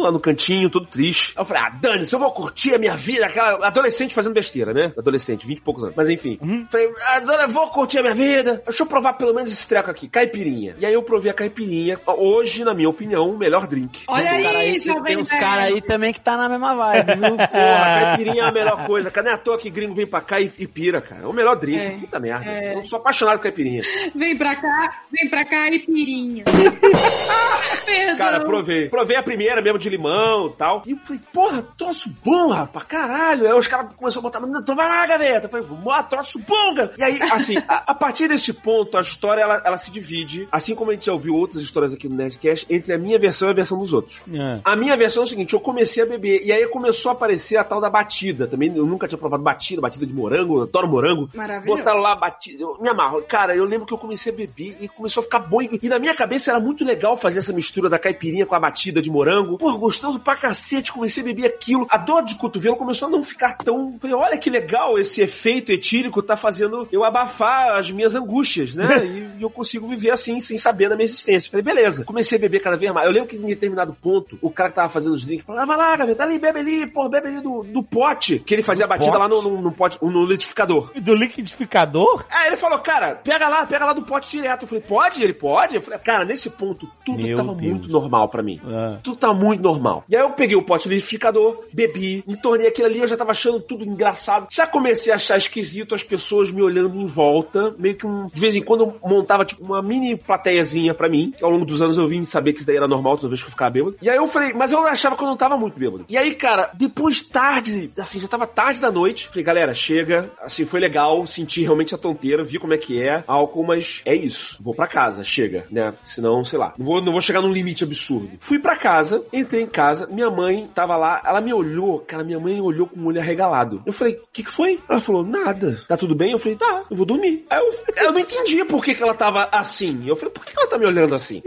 lá 0.02 0.12
no 0.12 0.20
cantinho, 0.20 0.70
todo 0.70 0.86
triste. 0.86 1.34
Aí 1.36 1.42
eu 1.42 1.46
falei, 1.46 1.64
ah, 1.64 1.70
Dani, 1.70 2.06
se 2.06 2.14
eu 2.14 2.20
vou 2.20 2.32
curtir 2.32 2.74
a 2.74 2.78
minha 2.78 2.96
vida, 2.96 3.26
aquela 3.26 3.68
adolescente 3.68 4.14
fazendo 4.14 4.34
besteira, 4.34 4.74
né? 4.74 4.92
Adolescente, 4.98 5.46
20 5.46 5.58
e 5.58 5.62
poucos 5.62 5.84
anos. 5.84 5.96
Mas 5.96 6.10
enfim. 6.10 6.38
Falei, 6.70 6.92
ah, 7.02 7.22
eu 7.44 7.50
vou 7.50 7.68
curtir 7.70 8.00
a 8.00 8.02
minha 8.02 8.16
vida. 8.16 8.62
Deixa 8.66 8.84
eu 8.84 8.88
provar 8.88 9.14
pelo 9.14 9.34
menos 9.34 9.52
esse 9.52 9.68
treco 9.68 9.90
aqui, 9.90 10.08
caipirinha. 10.08 10.76
E 10.80 10.86
aí 10.86 10.94
eu 10.94 11.04
provei 11.04 11.32
a 11.32 11.34
caipirinha. 11.34 12.00
Hoje, 12.06 12.64
na 12.64 12.74
minha 12.74 12.90
opinião, 12.90 13.30
o 13.30 13.38
melhor 13.38 13.68
drink. 13.68 14.04
Olha 14.08 14.30
Tem 14.30 14.44
cara 14.44 14.58
aí, 14.58 14.70
aí, 14.70 14.80
jovem 14.80 15.04
tem 15.04 15.18
uns 15.18 15.30
caras 15.30 15.66
aí 15.66 15.82
também 15.82 16.14
que 16.14 16.22
tá 16.22 16.38
na 16.38 16.50
mesma 16.50 16.76
vibe, 16.76 17.16
viu? 17.16 17.38
Porra, 17.38 17.48
caipirinha 17.48 18.44
é 18.44 18.48
a 18.48 18.52
melhor 18.52 18.86
coisa. 18.86 19.12
Cara, 19.12 19.26
não 19.26 19.32
é 19.32 19.36
à 19.36 19.38
toa 19.38 19.58
que 19.58 19.70
gringo 19.70 19.94
vem 19.94 20.08
pra 20.08 20.22
cá 20.22 20.40
e, 20.40 20.52
e 20.58 20.68
pira, 20.68 21.02
cara. 21.02 21.24
É 21.24 21.28
o 21.28 21.34
melhor 21.34 21.56
drink. 21.56 21.80
É. 21.80 21.98
Puta 22.00 22.20
merda. 22.20 22.46
É. 22.46 22.76
Eu 22.76 22.86
sou 22.86 23.00
apaixonado 23.00 23.38
por 23.38 23.44
caipirinha. 23.44 23.82
Vem 24.16 24.38
pra 24.38 24.56
cá, 24.56 25.04
vem 25.12 25.30
pra 25.30 25.46
cá 25.46 25.68
e 25.70 25.80
pirinha. 25.80 26.44
Perdão. 27.86 28.18
Cara, 28.18 28.40
provei. 28.46 28.90
Provei 28.90 29.16
a 29.18 29.24
primeira 29.24 29.62
mesmo 29.62 29.80
de 29.80 29.90
limão 29.90 30.48
e 30.48 30.54
tal. 30.54 30.84
E 30.86 30.92
eu 30.92 30.98
falei, 31.04 31.22
porra, 31.34 31.62
troço 31.78 32.10
bom, 32.24 32.50
rapaz, 32.50 32.86
caralho. 32.86 33.48
Aí 33.48 33.54
os 33.54 33.68
caras 33.68 33.94
começaram 33.96 34.22
a 34.28 34.30
botar, 34.30 34.40
"Não, 34.40 34.60
então 34.60 34.76
vai 34.76 34.88
lá, 34.88 35.06
gaveta. 35.06 35.46
Eu 35.46 35.50
falei, 35.50 35.68
mó, 35.84 36.04
troço 36.04 36.40
bom, 36.40 36.76
cara. 36.76 36.94
E 36.98 37.04
aí, 37.04 37.20
assim, 37.32 37.58
a, 37.68 37.92
a 37.92 37.96
partir 37.96 38.28
desse 38.28 38.54
ponto, 38.54 38.98
a 38.98 39.02
história, 39.02 39.42
ela, 39.42 39.62
ela 39.66 39.78
se 39.78 39.92
divide, 39.92 40.48
assim 40.52 40.76
como 40.76 40.92
a 40.92 40.94
gente 40.94 41.06
já 41.06 41.14
ouviu 41.14 41.36
outras 41.36 41.62
histórias 41.64 41.94
aqui 41.94 42.08
no 42.08 42.16
Nerdcast, 42.16 42.66
entre 42.70 42.94
a 42.94 42.98
minha 42.98 43.18
versão 43.18 43.48
e 43.48 43.52
a 43.52 43.54
versão 43.54 43.78
dos 43.78 43.94
outros. 43.94 44.22
É. 44.32 44.60
A 44.64 44.76
minha 44.76 44.96
versão 44.98 45.24
é 45.24 45.26
o 45.26 45.30
seguinte, 45.30 45.54
eu 45.54 45.60
comecei 45.60 46.04
a 46.04 46.06
beber, 46.06 46.42
e 46.46 46.52
aí 46.52 46.68
começou 46.68 47.10
a 47.10 47.14
aparecer 47.14 47.58
a 47.58 47.64
tal 47.64 47.80
da 47.82 47.90
batida. 47.90 48.48
Também, 48.48 48.76
eu 48.76 48.86
nunca 48.86 49.08
tinha 49.08 49.18
provado 49.18 49.44
batida, 49.44 49.82
batida 49.82 50.06
de 50.06 50.14
morango, 50.14 50.58
eu 50.60 50.64
adoro 50.64 50.88
morango. 50.88 51.30
Maravilhoso. 51.34 51.80
Botaram 51.80 52.00
lá 52.02 52.12
a 52.12 52.16
batida, 52.16 52.64
eu 52.64 52.78
me 52.82 52.90
amarro. 52.90 53.22
Cara, 53.24 53.56
eu 53.56 53.66
lembro 53.66 53.86
que 53.86 53.94
eu 53.94 53.98
comecei 53.98 54.32
a 54.32 54.36
beber 54.36 54.78
e 54.82 54.88
começou 54.88 55.22
a 55.22 55.24
ficar 55.24 55.40
bom. 55.40 55.62
E 55.62 55.78
e 55.82 55.90
na 55.90 56.00
minha 56.00 56.14
cabeça 56.14 56.52
era 56.52 56.60
muito 56.60 56.84
legal 56.84 57.18
fazer 57.18 57.40
essa 57.40 57.54
mistura 57.58 57.90
da 57.90 58.00
caipirinha 58.00 58.46
com 58.46 58.56
a 58.56 58.60
batida 58.60 59.02
de 59.02 59.10
morango. 59.10 59.58
Pô, 59.58 59.78
gostoso 59.78 60.20
pra 60.20 60.36
cacete, 60.36 60.94
comecei 60.94 61.22
a 61.24 61.26
beber 61.26 61.48
aquilo. 61.48 61.88
A 61.90 61.98
dor 61.98 62.24
de 62.24 62.36
cotovelo 62.36 62.78
começou 62.78 63.08
a 63.08 63.12
não 63.12 63.24
ficar 63.24 63.58
tão... 63.58 63.98
Falei, 64.00 64.16
olha 64.16 64.38
que 64.38 64.50
legal 64.50 64.98
esse 64.98 65.22
efeito 65.22 65.72
etílico 65.72 66.22
tá 66.22 66.38
fazendo 66.38 66.88
eu 66.92 67.04
abafar 67.04 67.78
as 67.78 67.92
minhas 67.92 68.16
angústias, 68.16 68.74
né? 68.76 68.88
E, 69.08 69.42
eu 69.42 69.50
consigo 69.50 69.88
viver 69.88 70.12
assim, 70.12 70.40
sem 70.40 70.58
saber 70.58 70.90
da 70.90 70.96
minha 70.96 71.06
existência. 71.06 71.50
Falei, 71.50 71.64
beleza. 71.64 72.04
Comecei 72.04 72.38
a 72.38 72.42
beber 72.42 72.60
cada 72.60 72.76
vez 72.76 72.92
mais. 72.92 73.08
Eu 73.08 73.14
lembro 73.14 73.30
que 73.30 73.36
em 73.36 73.46
determinado 73.46 73.96
ponto, 74.00 74.38
o 74.42 74.50
cara 74.50 74.70
que 74.70 74.76
tava 74.76 74.90
fazendo 74.90 75.14
os 75.14 75.26
drinks 75.26 75.46
falava, 75.46 75.64
"Ah, 75.64 75.66
vai 75.66 75.78
lá, 75.78 75.98
gaveta, 75.98 76.24
ali, 76.24 76.38
bebe 76.38 76.60
ali, 76.60 76.88
pô, 76.88 77.08
bebe 77.08 77.28
ali 77.28 77.42
do, 77.42 77.64
do 77.64 77.84
pote. 77.84 78.40
Que 78.40 78.54
ele 78.54 78.64
fazia 78.64 78.86
a 78.86 78.88
batida 78.88 79.12
pote? 79.12 79.22
lá 79.22 79.28
no, 79.28 79.42
no, 79.42 79.62
no 79.62 79.72
pote, 79.72 79.98
no 80.02 80.26
liquidificador. 80.26 80.92
Do 81.00 81.16
liquidificador? 81.16 82.26
Aí 82.30 82.48
ele 82.48 82.58
falou, 82.58 82.80
cara, 82.80 83.16
pega 83.16 83.48
lá, 83.48 83.66
pega 83.66 83.86
lá 83.86 83.94
do 83.94 84.02
pote 84.02 84.30
direto. 84.30 84.64
Eu 84.64 84.68
falei, 84.68 84.84
pode? 84.84 85.24
Ele 85.24 85.34
pode? 85.34 85.76
Eu 85.76 85.82
falei, 85.82 86.00
cara, 86.00 86.26
nesse 86.26 86.50
ponto, 86.50 86.90
tudo 87.06 87.24
Meu 87.24 87.36
tava 87.48 87.62
Deus. 87.62 87.72
muito 87.74 87.90
normal 87.90 88.30
pra 88.30 88.44
mim. 88.44 88.60
Ah. 88.66 89.00
Tudo 89.04 89.18
tava 89.18 89.34
muito 89.34 89.62
normal. 89.62 90.04
E 90.10 90.16
aí 90.16 90.22
eu 90.22 90.32
peguei 90.32 90.56
o 90.56 90.64
pote 90.64 90.88
liquidificador, 90.88 91.64
bebi, 91.74 92.24
entornei 92.28 92.68
aquilo 92.68 92.88
ali, 92.88 93.00
eu 93.00 93.08
já 93.08 93.18
tava 93.18 93.32
achando 93.32 93.60
tudo 93.60 93.84
engraçado. 93.84 94.48
Já 94.50 94.68
comecei 94.68 95.12
a 95.12 95.16
achar 95.16 95.38
esquisito 95.38 95.96
as 95.96 96.04
pessoas 96.04 96.52
me 96.52 96.62
olhando 96.62 96.98
em 97.00 97.06
volta, 97.06 97.76
meio 97.78 97.96
que 97.96 98.06
um. 98.06 98.28
De 98.28 98.40
vez 98.40 98.56
em 98.56 98.62
quando 98.62 98.82
eu 98.82 98.96
montava, 99.04 99.46
tipo, 99.46 99.64
uma 99.64 99.82
mini 99.82 100.16
plateiazinha 100.16 100.94
pra 100.94 101.10
mim, 101.10 101.34
que 101.38 101.44
ao 101.44 101.50
longo 101.50 101.66
dos 101.66 101.82
anos 101.82 101.98
eu 101.98 102.08
vim 102.08 102.24
saber 102.24 102.54
que 102.54 102.60
isso 102.60 102.68
daí 102.68 102.78
era 102.78 102.88
normal 102.88 103.18
toda 103.18 103.30
vez 103.30 103.42
que 103.42 103.48
eu 103.48 103.52
ficava 103.52 103.72
bêbado. 103.72 103.98
E 104.02 104.10
aí 104.10 104.18
eu 104.18 104.28
falei, 104.28 104.54
mas 104.54 104.72
eu 104.72 104.80
achava 104.86 105.16
que 105.16 105.24
eu 105.24 105.28
não 105.28 105.38
tava 105.38 105.58
muito 105.58 105.80
bêbado. 105.80 106.06
E 106.10 106.18
aí, 106.18 106.36
cara, 106.36 106.72
depois 106.74 107.22
tarde, 107.22 107.92
assim, 107.98 108.20
já 108.20 108.28
tava 108.28 108.48
tarde 108.48 108.80
da 108.80 108.92
noite, 108.92 109.28
falei, 109.28 109.44
galera, 109.44 109.74
chega, 109.74 110.32
assim, 110.42 110.66
foi 110.66 110.80
legal, 110.80 111.26
senti 111.26 111.62
realmente 111.62 111.94
a 111.94 111.98
tonteira, 111.98 112.44
vi 112.44 112.60
como 112.60 112.74
é 112.74 112.78
que 112.78 113.02
é, 113.02 113.24
álcool, 113.28 113.64
mas 113.64 114.02
é 114.06 114.16
isso. 114.16 114.58
Vou 114.60 114.74
pra 114.74 114.88
casa, 114.88 115.24
chega, 115.24 115.66
né? 115.72 115.94
Senão, 116.04 116.44
sei 116.44 116.60
lá, 116.60 116.74
não 116.78 116.86
vou, 116.86 117.02
não 117.02 117.12
vou 117.12 117.22
chegar 117.22 117.37
num 117.42 117.52
limite 117.52 117.84
absurdo. 117.84 118.32
Fui 118.40 118.60
pra 118.60 118.76
casa, 118.76 119.24
entrei 119.32 119.64
em 119.64 119.68
casa, 119.68 120.08
minha 120.08 120.30
mãe 120.30 120.70
tava 120.74 120.96
lá, 120.96 121.22
ela 121.26 121.42
me 121.42 121.54
olhou, 121.54 122.00
cara, 122.00 122.24
minha 122.24 122.40
mãe 122.40 122.60
olhou 122.62 122.88
com 122.88 123.00
o 123.00 123.06
olho 123.06 123.20
arregalado. 123.20 123.82
Eu 123.86 123.94
falei, 123.94 124.16
o 124.16 124.28
que 124.32 124.44
que 124.44 124.52
foi? 124.52 124.80
Ela 124.90 125.00
falou, 125.00 125.24
nada. 125.24 125.82
Tá 125.88 125.98
tudo 125.98 126.16
bem? 126.16 126.32
Eu 126.32 126.40
falei, 126.40 126.56
tá, 126.56 126.84
eu 126.90 126.98
vou 126.98 127.06
dormir. 127.06 127.46
Aí 127.50 127.60
eu, 127.60 128.06
eu 128.06 128.12
não 128.12 128.20
entendi 128.20 128.64
por 128.66 128.84
que 128.84 128.96
que 128.96 129.04
ela 129.04 129.14
tava 129.14 129.50
assim. 129.52 130.08
Eu 130.08 130.16
falei, 130.16 130.34
por 130.34 130.46
que 130.46 130.58
ela 130.58 130.68
tá 130.68 130.78
me 130.78 130.86
olhando 130.86 131.16
assim? 131.16 131.42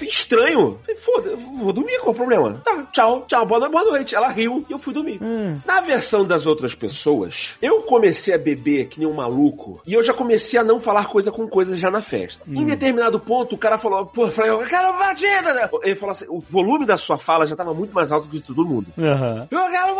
Estranho. 0.00 0.78
Foda, 0.98 1.36
vou 1.36 1.72
dormir, 1.72 1.98
qual 2.00 2.12
o 2.12 2.14
problema? 2.14 2.60
Tá, 2.64 2.84
tchau, 2.92 3.24
tchau, 3.26 3.46
boa 3.46 3.60
noite, 3.60 3.72
boa 3.72 3.84
noite. 3.84 4.14
Ela 4.14 4.28
riu 4.28 4.64
e 4.68 4.72
eu 4.72 4.78
fui 4.78 4.92
dormir. 4.92 5.20
Na 5.64 5.80
versão 5.80 6.24
das 6.24 6.46
outras 6.46 6.74
pessoas, 6.74 7.54
eu 7.60 7.82
comecei 7.82 8.34
a 8.34 8.38
beber 8.38 8.88
que 8.88 8.98
nem 8.98 9.08
um 9.08 9.14
maluco 9.14 9.80
e 9.86 9.94
eu 9.94 10.02
já 10.02 10.12
comecei 10.12 10.58
a 10.58 10.64
não 10.64 10.80
falar 10.80 11.06
coisa 11.06 11.30
com 11.30 11.46
coisa 11.48 11.76
já 11.76 11.90
na 11.90 12.02
festa. 12.02 12.42
Em 12.46 12.64
determinado 12.64 13.18
ponto, 13.18 13.54
o 13.54 13.58
cara 13.58 13.78
falou, 13.78 14.06
pô, 14.06 14.26
eu 14.26 14.32
falei, 14.32 14.50
eu 14.50 14.58
quero 14.66 14.92
batida, 14.98 15.54
né? 15.54 15.68
Ele 15.82 15.96
falou 15.96 16.12
assim, 16.12 16.26
o 16.28 16.40
volume 16.40 16.84
da 16.86 16.96
sua 16.96 17.18
fala 17.18 17.46
já 17.46 17.56
tava 17.56 17.74
muito 17.74 17.94
mais 17.94 18.10
alto 18.12 18.26
do 18.26 18.30
que 18.30 18.38
de 18.38 18.42
todo 18.42 18.64
mundo. 18.64 18.86
Aham. 18.98 19.46
Eu 19.50 19.70
quero 19.70 19.94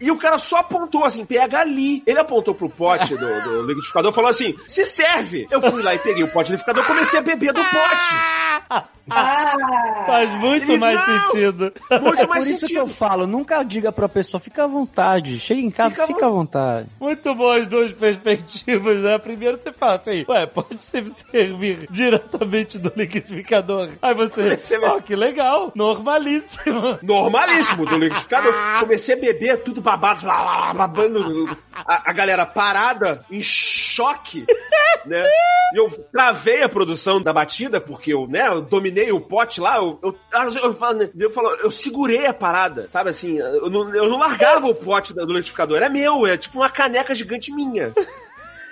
E 0.00 0.10
o 0.10 0.16
cara 0.18 0.38
só 0.38 0.58
apontou 0.58 1.04
assim, 1.04 1.24
pega 1.24 1.60
ali. 1.60 2.02
Ele 2.06 2.18
apontou 2.18 2.54
pro 2.54 2.68
pote 2.68 3.16
do, 3.16 3.42
do 3.42 3.62
liquidificador 3.66 4.10
e 4.10 4.14
falou 4.14 4.30
assim: 4.30 4.54
se 4.66 4.84
serve! 4.84 5.46
Eu 5.50 5.60
fui 5.60 5.82
lá 5.82 5.94
e 5.94 5.98
peguei 5.98 6.22
o 6.24 6.28
pote 6.28 6.50
do 6.50 6.56
liquidificador 6.56 6.84
e 6.84 6.86
comecei 6.86 7.18
a 7.18 7.22
beber 7.22 7.52
do 7.52 7.60
pote. 7.62 8.86
Ah, 9.08 10.04
Faz 10.04 10.30
muito 10.40 10.64
Ele 10.72 10.78
mais 10.78 10.98
não. 11.06 11.30
sentido. 11.30 11.72
Muito 12.02 12.20
É 12.22 12.26
mais 12.26 12.44
por 12.44 12.52
isso 12.54 12.66
que 12.66 12.74
eu 12.74 12.86
sentido. 12.88 12.98
falo, 12.98 13.24
nunca 13.26 13.62
diga 13.62 13.92
pra 13.92 14.08
pessoa, 14.08 14.40
fica 14.40 14.64
à 14.64 14.66
vontade. 14.66 15.38
Chega 15.38 15.60
em 15.60 15.70
casa, 15.70 15.90
Fica 15.94 16.06
fica, 16.08 16.26
à 16.26 16.28
vontade. 16.28 16.88
Muito 17.00 17.32
bom 17.36 17.48
as 17.52 17.68
duas 17.68 17.92
perspectivas, 17.92 19.02
né? 19.04 19.16
Primeiro 19.18 19.58
você 19.62 19.72
fala 19.72 19.94
assim, 19.94 20.24
ué, 20.28 20.46
pode 20.46 20.80
ser 20.82 21.04
servir 21.06 21.86
diretamente 21.88 22.78
do 22.78 22.92
liquidificador. 22.96 23.90
Aí 24.02 24.12
você, 24.14 24.58
ó, 24.82 24.98
que 25.00 25.14
legal, 25.14 25.70
normalíssimo. 25.74 26.98
Normalíssimo 27.00 27.86
do 27.86 27.98
liquidificador. 27.98 28.52
Comecei 28.80 28.95
a 29.12 29.16
beber, 29.16 29.62
tudo 29.62 29.80
babado, 29.80 30.26
babando. 30.74 31.56
A, 31.72 32.10
a 32.10 32.12
galera 32.12 32.46
parada, 32.46 33.24
em 33.30 33.42
choque, 33.42 34.44
né? 35.04 35.24
E 35.72 35.78
eu 35.78 35.90
travei 36.12 36.62
a 36.62 36.68
produção 36.68 37.20
da 37.20 37.32
batida, 37.32 37.80
porque 37.80 38.14
eu, 38.14 38.26
né, 38.26 38.46
eu 38.48 38.60
dominei 38.60 39.10
o 39.12 39.20
pote 39.20 39.60
lá, 39.60 39.76
eu, 39.76 39.98
eu, 40.02 40.16
eu, 40.62 40.74
falo, 40.74 40.98
né, 40.98 41.10
eu, 41.18 41.30
falo, 41.30 41.48
eu 41.56 41.70
segurei 41.70 42.26
a 42.26 42.32
parada, 42.32 42.88
sabe 42.88 43.10
assim? 43.10 43.36
Eu 43.38 43.68
não, 43.68 43.94
eu 43.94 44.08
não 44.08 44.18
largava 44.18 44.66
o 44.66 44.74
pote 44.74 45.12
do 45.12 45.26
liquidificador, 45.26 45.82
é 45.82 45.88
meu, 45.88 46.26
é 46.26 46.36
tipo 46.36 46.58
uma 46.58 46.70
caneca 46.70 47.14
gigante 47.14 47.52
minha. 47.52 47.92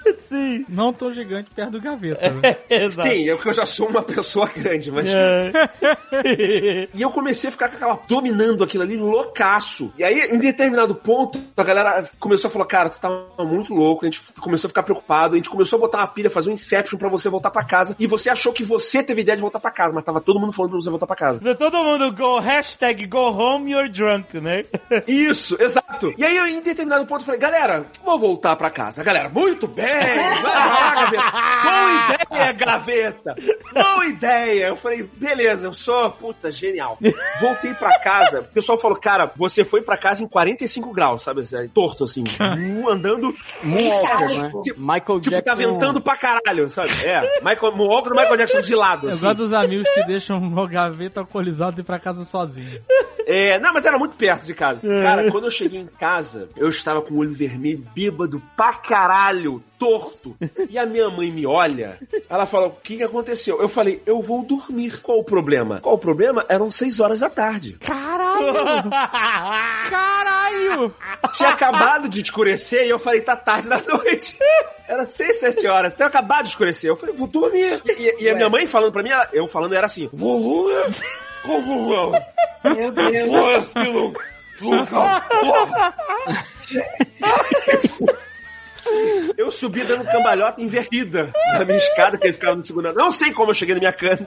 Sim. 0.19 0.65
Não 0.69 0.93
tão 0.93 1.11
gigante 1.11 1.51
perto 1.55 1.71
do 1.73 1.81
gaveta. 1.81 2.31
né? 2.31 2.57
Exato. 2.69 3.09
Sim, 3.09 3.29
é 3.29 3.35
porque 3.35 3.49
eu 3.49 3.53
já 3.55 3.67
sou 3.67 3.89
uma 3.89 4.03
pessoa 4.03 4.49
grande, 4.55 4.91
mas. 4.91 5.07
É. 5.09 5.53
E 6.95 7.03
eu 7.03 7.11
comecei 7.11 7.49
a 7.49 7.53
ficar 7.53 7.69
com 7.69 7.77
aquela 7.77 7.99
dominando 8.09 8.63
aquilo 8.63 8.83
ali, 8.83 8.97
loucaço. 8.97 9.93
E 9.99 10.05
aí, 10.05 10.31
em 10.31 10.39
determinado 10.39 10.95
ponto, 10.95 11.41
a 11.57 11.63
galera 11.63 12.09
começou 12.19 12.49
a 12.49 12.51
falar: 12.53 12.67
Cara, 12.67 12.89
tu 12.89 13.01
tá 13.01 13.09
muito 13.45 13.75
louco. 13.75 14.05
A 14.05 14.11
gente 14.11 14.21
começou 14.41 14.69
a 14.69 14.71
ficar 14.71 14.83
preocupado. 14.83 15.35
A 15.35 15.37
gente 15.37 15.51
começou 15.51 15.77
a 15.77 15.81
botar 15.81 15.99
uma 15.99 16.07
pilha, 16.07 16.31
fazer 16.31 16.51
um 16.51 16.53
inception 16.55 16.99
pra 16.99 17.09
você 17.09 17.29
voltar 17.29 17.51
pra 17.51 17.65
casa. 17.65 17.97
E 17.99 18.07
você 18.07 18.31
achou 18.31 18.53
que 18.53 18.63
você 18.63 19.03
teve 19.03 19.23
ideia 19.23 19.37
de 19.37 19.43
voltar 19.43 19.61
pra 19.61 19.71
casa, 19.71 19.93
mas 19.93 20.05
tava 20.05 20.21
todo 20.21 20.39
mundo 20.41 20.53
falando 20.53 20.73
pra 20.73 20.81
você 20.81 20.91
voltar 20.91 21.07
pra 21.07 21.17
casa. 21.17 21.55
Todo 21.57 21.83
mundo 21.85 22.13
go, 22.13 22.39
hashtag 22.39 23.07
go 23.07 23.31
home 23.31 23.73
you're 23.73 23.89
drunk, 23.91 24.41
né? 24.41 24.65
Isso, 25.07 25.57
exato. 25.61 26.15
E 26.17 26.25
aí, 26.25 26.37
eu, 26.37 26.47
em 26.47 26.61
determinado 26.61 27.07
ponto, 27.07 27.23
eu 27.23 27.27
falei: 27.27 27.41
Galera, 27.41 27.87
vou 28.05 28.19
voltar 28.19 28.57
pra 28.57 28.71
casa. 28.71 29.03
Galera, 29.03 29.29
muito 29.29 29.67
bem. 29.67 29.85
Vai 29.99 30.43
lá, 30.43 30.95
gaveta. 30.95 31.33
Boa 31.65 32.15
ideia, 32.35 32.53
gaveta. 32.53 33.35
Boa 33.73 34.07
ideia. 34.07 34.67
Eu 34.69 34.77
falei: 34.77 35.09
Beleza, 35.17 35.67
eu 35.67 35.73
sou, 35.73 36.11
puta, 36.11 36.51
genial. 36.53 36.99
Voltei 37.41 37.73
pra 37.75 37.99
casa. 38.01 38.41
O 38.41 38.45
pessoal 38.45 38.79
falou: 38.79 38.99
Cara, 38.99 39.31
você 39.37 39.65
foi 39.65 39.83
pra 39.83 39.97
casa 39.97 40.23
em 40.23 40.29
45 40.29 40.93
graus, 40.93 41.23
sabe? 41.23 41.43
Torto 41.73 42.05
assim, 42.05 42.25
andando. 42.89 43.35
Moonwalker, 43.63 44.29
né? 44.43 44.53
Tipo- 44.63 44.81
Michael 44.81 45.21
Tipo, 45.21 45.31
Jackson. 45.31 45.43
tá 45.45 45.55
ventando 45.55 46.01
pra 46.01 46.17
caralho, 46.17 46.69
sabe? 46.71 46.91
É. 47.05 47.21
Michael, 47.43 47.77
Moonwalker 47.77 48.13
Michael 48.13 48.37
Jackson 48.37 48.61
de 48.61 48.75
lado. 48.75 49.07
Eu 49.09 49.13
assim. 49.13 49.21
gosto 49.21 49.37
dos 49.39 49.53
amigos 49.53 49.89
que 49.91 50.05
deixam 50.05 50.43
o 50.43 50.69
gaveta 50.69 51.21
alcoolizado 51.21 51.79
e 51.79 51.83
ir 51.83 51.85
pra 51.85 51.99
casa 51.99 52.25
sozinho. 52.25 52.81
É, 53.27 53.59
não, 53.59 53.73
mas 53.73 53.87
era 53.87 53.99
muito 53.99 54.17
perto 54.17 54.47
de 54.47 54.53
casa. 54.55 54.81
Cara, 55.03 55.31
quando 55.31 55.45
eu 55.45 55.51
cheguei 55.51 55.81
em 55.81 55.87
casa, 55.87 56.49
eu 56.57 56.69
estava 56.69 57.01
com 57.01 57.15
o 57.15 57.19
olho 57.19 57.33
vermelho, 57.33 57.85
bêbado 57.95 58.43
pra 58.57 58.73
caralho, 58.75 59.63
torto. 59.85 60.35
E 60.71 60.79
a 60.79 60.87
minha 60.87 61.11
mãe 61.11 61.31
me 61.31 61.45
olha, 61.47 61.99
ela 62.29 62.47
fala: 62.47 62.69
O 62.69 62.71
que, 62.71 62.97
que 62.97 63.03
aconteceu? 63.03 63.61
Eu 63.61 63.69
falei: 63.69 64.03
Eu 64.07 64.23
vou 64.23 64.43
dormir. 64.43 65.01
Qual 65.03 65.19
o 65.19 65.25
problema? 65.25 65.81
Qual 65.81 65.95
o 65.95 65.99
problema? 65.99 66.45
Eram 66.49 66.71
seis 66.71 67.01
horas 67.01 67.21
da 67.21 67.29
tarde. 67.29 67.77
Caralho! 69.91 70.95
Tinha 71.35 71.51
acabado 71.51 72.09
de 72.09 72.21
escurecer 72.23 72.87
e 72.87 72.91
eu 72.91 72.99
falei: 72.99 73.21
Tá 73.21 73.37
tarde 73.37 73.69
da 73.69 73.81
noite. 73.81 74.37
Era 74.89 75.09
seis, 75.09 75.39
sete 75.41 75.67
horas. 75.67 75.93
Tinha 75.95 76.09
acabado 76.09 76.45
de 76.45 76.51
escurecer. 76.51 76.89
Eu 76.91 76.97
falei: 76.97 77.15
Vou 77.15 77.27
dormir. 77.27 77.83
E, 77.87 78.25
e- 78.25 78.29
a 78.31 78.35
minha 78.35 78.49
mãe 78.49 78.67
falando 78.67 78.93
pra 78.93 79.03
mim, 79.03 79.11
ela- 79.11 79.29
eu 79.33 79.47
falando 79.47 79.75
era 79.75 79.87
assim: 79.87 80.09
vovô, 80.13 80.69
meu 82.65 82.91
Deus. 82.91 83.29
Porra, 83.29 83.63
filho! 83.63 84.13
Luca, 84.61 85.21
porra! 85.29 85.95
Eu 89.37 89.51
subi 89.51 89.83
dando 89.85 90.05
cambalhota 90.05 90.63
invertida 90.63 91.33
na 91.53 91.65
minha 91.65 91.79
escada, 91.79 92.19
que 92.19 92.27
ele 92.27 92.35
ficava 92.35 92.57
no 92.57 92.65
segundo 92.65 92.87
andar. 92.87 93.03
Não 93.03 93.13
sei 93.13 93.33
como 93.33 93.51
eu 93.51 93.55
cheguei 93.55 93.75
na 93.75 93.81
minha 93.81 93.93
cama. 93.93 94.27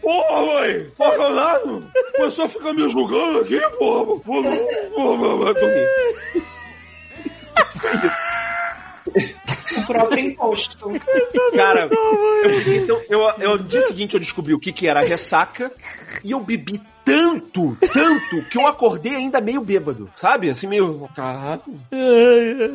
Porra, 0.00 0.46
mãe! 0.46 0.90
Porra, 0.96 1.30
nada! 1.30 1.82
Começou 2.16 2.44
a 2.44 2.48
ficar 2.48 2.72
me 2.72 2.90
julgando 2.90 3.40
aqui, 3.40 3.60
porra! 3.78 4.20
Porra, 4.20 4.56
porra, 4.94 5.36
vai 5.36 5.54
dormir. 5.54 5.86
O 9.78 9.86
próprio 9.86 10.24
imposto. 10.26 10.90
Cara, 11.54 11.88
eu, 12.42 12.74
então, 12.74 13.00
eu, 13.08 13.20
eu, 13.38 13.56
no 13.58 13.64
dia 13.64 13.82
seguinte 13.82 14.14
eu 14.14 14.20
descobri 14.20 14.54
o 14.54 14.60
que, 14.60 14.72
que 14.72 14.88
era 14.88 15.00
ressaca 15.00 15.70
e 16.24 16.32
eu 16.32 16.40
bebi 16.40 16.80
tanto, 17.10 17.76
tanto, 17.92 18.42
que 18.50 18.58
eu 18.58 18.66
acordei 18.66 19.14
ainda 19.14 19.40
meio 19.40 19.60
bêbado, 19.60 20.10
sabe? 20.14 20.50
Assim, 20.50 20.66
meio. 20.66 21.08
Caralho. 21.14 21.62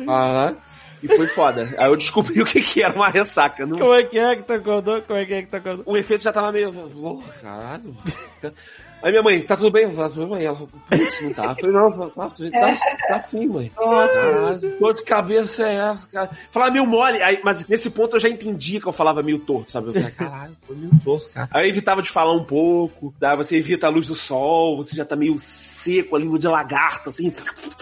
Caralho. 0.06 0.56
E 1.02 1.08
foi 1.08 1.26
foda. 1.26 1.68
Aí 1.78 1.86
eu 1.90 1.96
descobri 1.96 2.40
o 2.42 2.44
que, 2.44 2.60
que 2.60 2.82
era 2.82 2.94
uma 2.94 3.08
ressaca. 3.08 3.66
Não- 3.66 3.78
Como 3.78 3.94
é 3.94 4.02
que 4.02 4.18
é 4.18 4.36
que 4.36 4.42
tu 4.44 4.52
acordou? 4.54 5.02
Como 5.02 5.18
é 5.18 5.24
que 5.26 5.34
é 5.34 5.42
que 5.42 5.48
tu 5.48 5.56
acordou? 5.56 5.84
O 5.86 5.96
efeito 5.96 6.24
já 6.24 6.32
tava 6.32 6.50
meio. 6.50 6.72
Oh, 6.96 7.22
caralho. 7.42 7.94
Aí 9.02 9.10
minha 9.10 9.22
mãe, 9.22 9.40
tá 9.40 9.56
tudo 9.56 9.70
bem? 9.70 9.84
Eu 9.84 9.92
falei, 9.92 10.10
tudo 10.10 10.26
bem. 10.34 10.44
Ela 10.44 10.56
falou, 10.56 10.70
putz, 10.90 11.22
não 11.22 11.32
tá. 11.32 11.44
Eu 11.44 11.56
falei, 11.56 11.72
não, 11.72 11.92
tá, 11.92 12.08
tá, 12.08 12.30
tá, 12.30 13.08
tá 13.08 13.24
sim, 13.30 13.46
mãe. 13.46 13.70
Caralho, 13.76 14.60
que 14.60 14.68
dor 14.68 14.94
de 14.94 15.02
cabeça 15.02 15.66
é 15.66 15.74
essa, 15.76 16.08
cara? 16.08 16.30
Falava 16.50 16.72
meio 16.72 16.86
mole, 16.86 17.22
aí, 17.22 17.40
mas 17.44 17.66
nesse 17.68 17.90
ponto 17.90 18.16
eu 18.16 18.20
já 18.20 18.28
entendi 18.28 18.80
que 18.80 18.86
eu 18.86 18.92
falava 18.92 19.22
meio 19.22 19.38
torto, 19.38 19.70
sabe? 19.70 19.88
Eu 19.88 19.94
falei, 19.94 20.10
caralho, 20.10 20.54
foi 20.66 20.76
meio 20.76 20.90
torto, 21.04 21.30
cara. 21.32 21.48
Aí 21.52 21.66
eu 21.66 21.68
evitava 21.68 22.02
de 22.02 22.08
falar 22.08 22.32
um 22.32 22.44
pouco, 22.44 23.14
daí 23.18 23.36
você 23.36 23.56
evita 23.56 23.86
a 23.86 23.90
luz 23.90 24.08
do 24.08 24.14
sol, 24.14 24.76
você 24.76 24.96
já 24.96 25.04
tá 25.04 25.14
meio 25.14 25.38
seco, 25.38 26.16
a 26.16 26.18
língua 26.18 26.38
de 26.38 26.48
lagarto, 26.48 27.10
assim. 27.10 27.32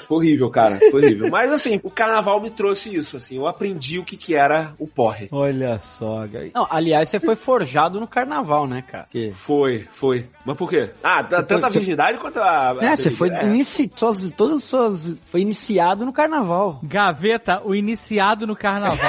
Horrível, 0.09 0.51
cara, 0.51 0.79
horrível. 0.93 1.31
Mas 1.31 1.51
assim, 1.53 1.81
o 1.83 1.91
carnaval 1.91 2.41
me 2.41 2.51
trouxe 2.51 2.95
isso, 2.95 3.17
assim, 3.17 3.37
eu 3.37 3.47
aprendi 3.47 3.99
o 3.99 4.05
que 4.05 4.17
que 4.17 4.35
era 4.35 4.75
o 4.79 4.87
porre. 4.87 5.29
Olha 5.33 5.79
só, 5.79 6.27
cara. 6.29 6.51
Não, 6.55 6.67
aliás, 6.69 7.09
você 7.09 7.21
foi 7.21 7.37
forjado 7.37 8.01
no 8.01 8.07
carnaval, 8.07 8.67
né, 8.67 8.83
cara? 8.83 9.07
Que... 9.11 9.31
Foi, 9.31 9.87
foi. 9.91 10.29
Mas 10.45 10.57
por 10.57 10.69
quê? 10.69 10.91
Ah, 11.07 11.23
tanto 11.23 11.57
a 11.57 11.61
foi- 11.71 11.73
virgindade 11.73 12.17
quanto 12.17 12.41
a. 12.41 12.71
a 12.73 12.77
É, 12.85 12.97
você 12.97 13.11
foi 13.11 13.29
é. 13.29 13.45
inici... 13.45 13.93
suas, 13.95 14.31
todas 14.31 14.57
as 14.57 14.65
suas 14.65 15.15
foi 15.25 15.43
iniciado 15.43 16.07
no 16.07 16.15
carnaval. 16.15 16.81
Gaveta, 16.83 17.61
o 17.63 17.75
iniciado 17.75 18.47
no 18.47 18.57
carnaval. 18.57 18.97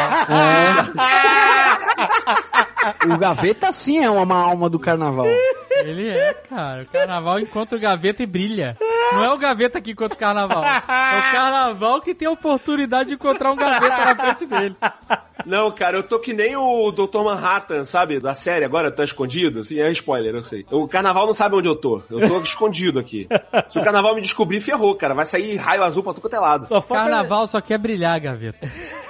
O 3.05 3.17
Gaveta 3.17 3.71
sim 3.71 4.03
é 4.03 4.09
uma 4.09 4.35
alma 4.35 4.69
do 4.69 4.77
carnaval. 4.77 5.25
Ele 5.71 6.09
é, 6.09 6.33
cara. 6.33 6.83
O 6.83 6.85
carnaval 6.85 7.39
encontra 7.39 7.77
o 7.77 7.81
gaveta 7.81 8.21
e 8.21 8.25
brilha. 8.25 8.77
Não 9.13 9.23
é 9.23 9.33
o 9.33 9.37
gaveta 9.37 9.81
que 9.81 9.91
encontra 9.91 10.15
o 10.15 10.19
carnaval. 10.19 10.63
É 10.63 11.19
o 11.19 11.31
carnaval 11.31 12.01
que 12.01 12.13
tem 12.13 12.27
a 12.27 12.31
oportunidade 12.31 13.09
de 13.09 13.15
encontrar 13.15 13.51
um 13.51 13.55
gaveta 13.55 14.05
na 14.05 14.15
frente 14.15 14.45
dele. 14.45 14.75
Não, 15.45 15.71
cara, 15.71 15.97
eu 15.97 16.03
tô 16.03 16.19
que 16.19 16.33
nem 16.33 16.55
o 16.55 16.91
Dr. 16.91 17.19
Manhattan, 17.23 17.85
sabe? 17.85 18.19
Da 18.19 18.33
série 18.33 18.65
agora, 18.65 18.91
tá 18.91 19.03
escondido. 19.03 19.59
Assim, 19.61 19.79
é 19.79 19.91
spoiler, 19.91 20.35
eu 20.35 20.43
sei. 20.43 20.65
O 20.71 20.87
carnaval 20.87 21.25
não 21.25 21.33
sabe 21.33 21.55
onde 21.55 21.67
eu 21.67 21.75
tô. 21.75 22.01
Eu 22.09 22.27
tô 22.27 22.39
escondido 22.43 22.99
aqui. 22.99 23.27
Se 23.69 23.79
o 23.79 23.83
carnaval 23.83 24.15
me 24.15 24.21
descobrir, 24.21 24.61
ferrou, 24.61 24.95
cara. 24.95 25.13
Vai 25.13 25.25
sair 25.25 25.55
raio 25.57 25.83
azul 25.83 26.03
pra 26.03 26.13
tudo 26.13 26.21
quanto 26.21 26.35
é 26.35 26.39
lado. 26.39 26.67
Carnaval 26.87 27.47
só 27.47 27.61
quer 27.61 27.77
brilhar, 27.77 28.19
gaveta. 28.19 28.69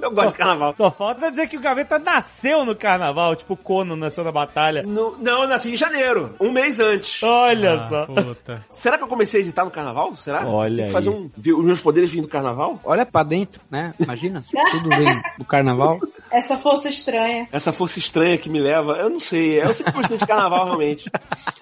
Eu 0.10 0.10
gosto 0.12 0.32
de 0.32 0.38
carnaval. 0.38 0.74
só 0.76 0.90
falta 0.90 1.30
dizer 1.30 1.48
que 1.48 1.56
o 1.56 1.60
Gaveta 1.60 1.98
nasceu 1.98 2.64
no 2.64 2.74
carnaval, 2.74 3.36
tipo 3.36 3.54
o 3.54 3.56
Conan 3.56 3.96
nasceu 3.96 4.24
na 4.24 4.32
batalha. 4.32 4.82
No- 4.82 5.16
não, 5.18 5.42
eu 5.42 5.48
nasci 5.48 5.72
em 5.72 5.76
janeiro, 5.76 6.34
um 6.40 6.50
mês 6.52 6.80
antes. 6.80 7.22
Olha 7.22 7.74
Ah, 7.74 7.88
só. 7.88 8.06
puta. 8.06 8.64
Será 8.70 8.96
que 8.98 9.04
eu 9.04 9.08
comecei 9.08 9.40
a 9.40 9.42
editar 9.44 9.64
no 9.64 9.70
carnaval? 9.70 10.14
Será? 10.16 10.46
Olha 10.46 10.76
Tem 10.78 10.86
que 10.86 10.92
fazer 10.92 11.10
aí. 11.10 11.16
um. 11.16 11.30
ver 11.36 11.52
os 11.52 11.64
meus 11.64 11.80
poderes 11.80 12.10
vindo 12.10 12.22
do 12.22 12.28
carnaval? 12.28 12.80
Olha 12.84 13.04
pra 13.06 13.22
dentro, 13.22 13.60
né? 13.70 13.92
Imagina, 14.00 14.40
se 14.42 14.50
tudo 14.70 14.88
vem 14.88 15.22
do 15.38 15.44
carnaval. 15.44 15.98
Essa 16.30 16.56
força 16.58 16.88
estranha. 16.88 17.48
Essa 17.52 17.72
força 17.72 17.98
estranha 17.98 18.38
que 18.38 18.48
me 18.48 18.60
leva, 18.60 18.92
eu 18.98 19.10
não 19.10 19.18
sei. 19.20 19.60
Eu 19.62 19.74
sempre 19.74 19.92
gostei 19.92 20.16
de 20.16 20.26
carnaval, 20.26 20.64
realmente. 20.66 21.10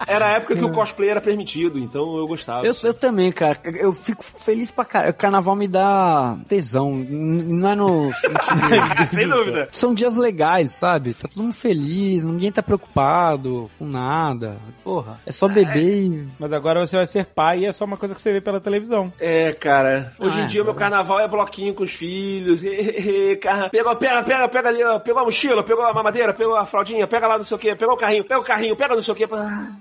Era 0.07 0.27
a 0.27 0.29
época 0.31 0.55
que 0.55 0.63
o 0.63 0.71
cosplay 0.71 1.09
era 1.09 1.19
permitido, 1.21 1.79
então 1.79 2.17
eu 2.17 2.27
gostava. 2.27 2.65
Eu, 2.65 2.73
eu 2.83 2.93
também, 2.93 3.31
cara. 3.31 3.59
Eu 3.63 3.91
fico 3.93 4.23
feliz 4.23 4.69
pra 4.71 4.85
caralho. 4.85 5.11
O 5.11 5.15
carnaval 5.17 5.55
me 5.55 5.67
dá 5.67 6.37
tesão. 6.47 6.91
Não 6.95 7.69
é 7.69 7.75
no. 7.75 8.11
Sem 9.13 9.27
dúvida. 9.27 9.69
São 9.71 9.93
dias 9.93 10.15
legais, 10.15 10.71
sabe? 10.71 11.13
Tá 11.13 11.27
todo 11.27 11.43
mundo 11.43 11.53
feliz, 11.53 12.23
ninguém 12.23 12.51
tá 12.51 12.61
preocupado 12.61 13.69
com 13.77 13.85
nada. 13.85 14.57
Porra, 14.83 15.19
é 15.25 15.31
só 15.31 15.47
beber 15.47 15.97
e. 15.97 16.27
Mas 16.39 16.51
agora 16.53 16.85
você 16.85 16.95
vai 16.97 17.05
ser 17.05 17.25
pai 17.25 17.59
e 17.59 17.65
é 17.65 17.71
só 17.71 17.85
uma 17.85 17.97
coisa 17.97 18.15
que 18.15 18.21
você 18.21 18.31
vê 18.31 18.41
pela 18.41 18.59
televisão. 18.59 19.11
É, 19.19 19.53
cara. 19.53 20.13
Hoje 20.19 20.39
Ah, 20.39 20.43
em 20.43 20.47
dia, 20.47 20.63
meu 20.63 20.73
carnaval 20.73 21.19
é 21.19 21.27
bloquinho 21.27 21.73
com 21.73 21.83
os 21.83 21.91
filhos. 21.91 22.61
Cara, 23.41 23.69
Pega, 23.69 23.95
pega, 23.95 24.23
pega, 24.23 24.47
pega 24.49 24.69
ali, 24.69 24.83
ó. 24.83 24.99
Pegou 24.99 25.21
a 25.21 25.25
mochila, 25.25 25.63
pegou 25.63 25.83
a 25.83 25.93
mamadeira, 25.93 26.33
pegou 26.33 26.55
a 26.55 26.65
fraldinha, 26.65 27.07
pega 27.07 27.27
lá 27.27 27.37
não 27.37 27.43
sei 27.43 27.55
o 27.55 27.59
que, 27.59 27.75
pegou 27.75 27.95
o 27.95 27.97
carrinho, 27.97 28.23
pega 28.23 28.39
o 28.39 28.43
carrinho, 28.43 28.75
pega 28.75 28.95
não 28.95 29.01
sei 29.01 29.13
o 29.13 29.17
que. 29.17 29.25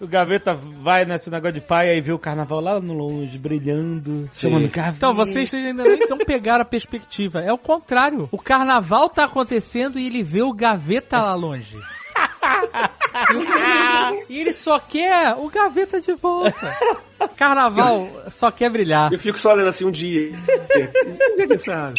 O 0.01 0.07
Gaveta 0.07 0.55
vai 0.55 1.05
nesse 1.05 1.31
negócio 1.31 1.55
de 1.55 1.61
pai 1.61 1.89
aí 1.91 2.01
vê 2.01 2.13
o 2.13 2.19
carnaval 2.19 2.61
lá 2.61 2.81
no 2.81 2.93
longe, 2.95 3.39
brilhando, 3.39 4.29
chamando 4.33 4.69
Gaveta. 4.69 4.97
Então, 4.97 5.15
vocês 5.15 5.53
ainda 5.55 5.83
nem 5.83 5.95
então 6.03 6.19
pegaram 6.19 6.63
a 6.63 6.65
perspectiva. 6.65 7.41
É 7.41 7.53
o 7.53 7.59
contrário. 7.59 8.29
O 8.31 8.38
carnaval 8.39 9.09
tá 9.09 9.25
acontecendo 9.25 9.99
e 9.99 10.07
ele 10.07 10.23
vê 10.23 10.43
o 10.43 10.53
gaveta 10.53 11.21
lá 11.21 11.35
longe. 11.35 11.79
e 14.29 14.41
ele 14.41 14.53
só 14.53 14.79
quer 14.79 15.35
o 15.37 15.49
gaveta 15.49 16.01
de 16.01 16.13
volta. 16.15 16.77
Carnaval 17.37 18.09
só 18.31 18.51
quer 18.51 18.71
brilhar. 18.71 19.13
Eu 19.13 19.19
fico 19.19 19.39
só 19.39 19.53
olhando 19.53 19.69
assim 19.69 19.85
um 19.85 19.91
dia. 19.91 20.33
Que 21.37 21.59
sabe? 21.59 21.95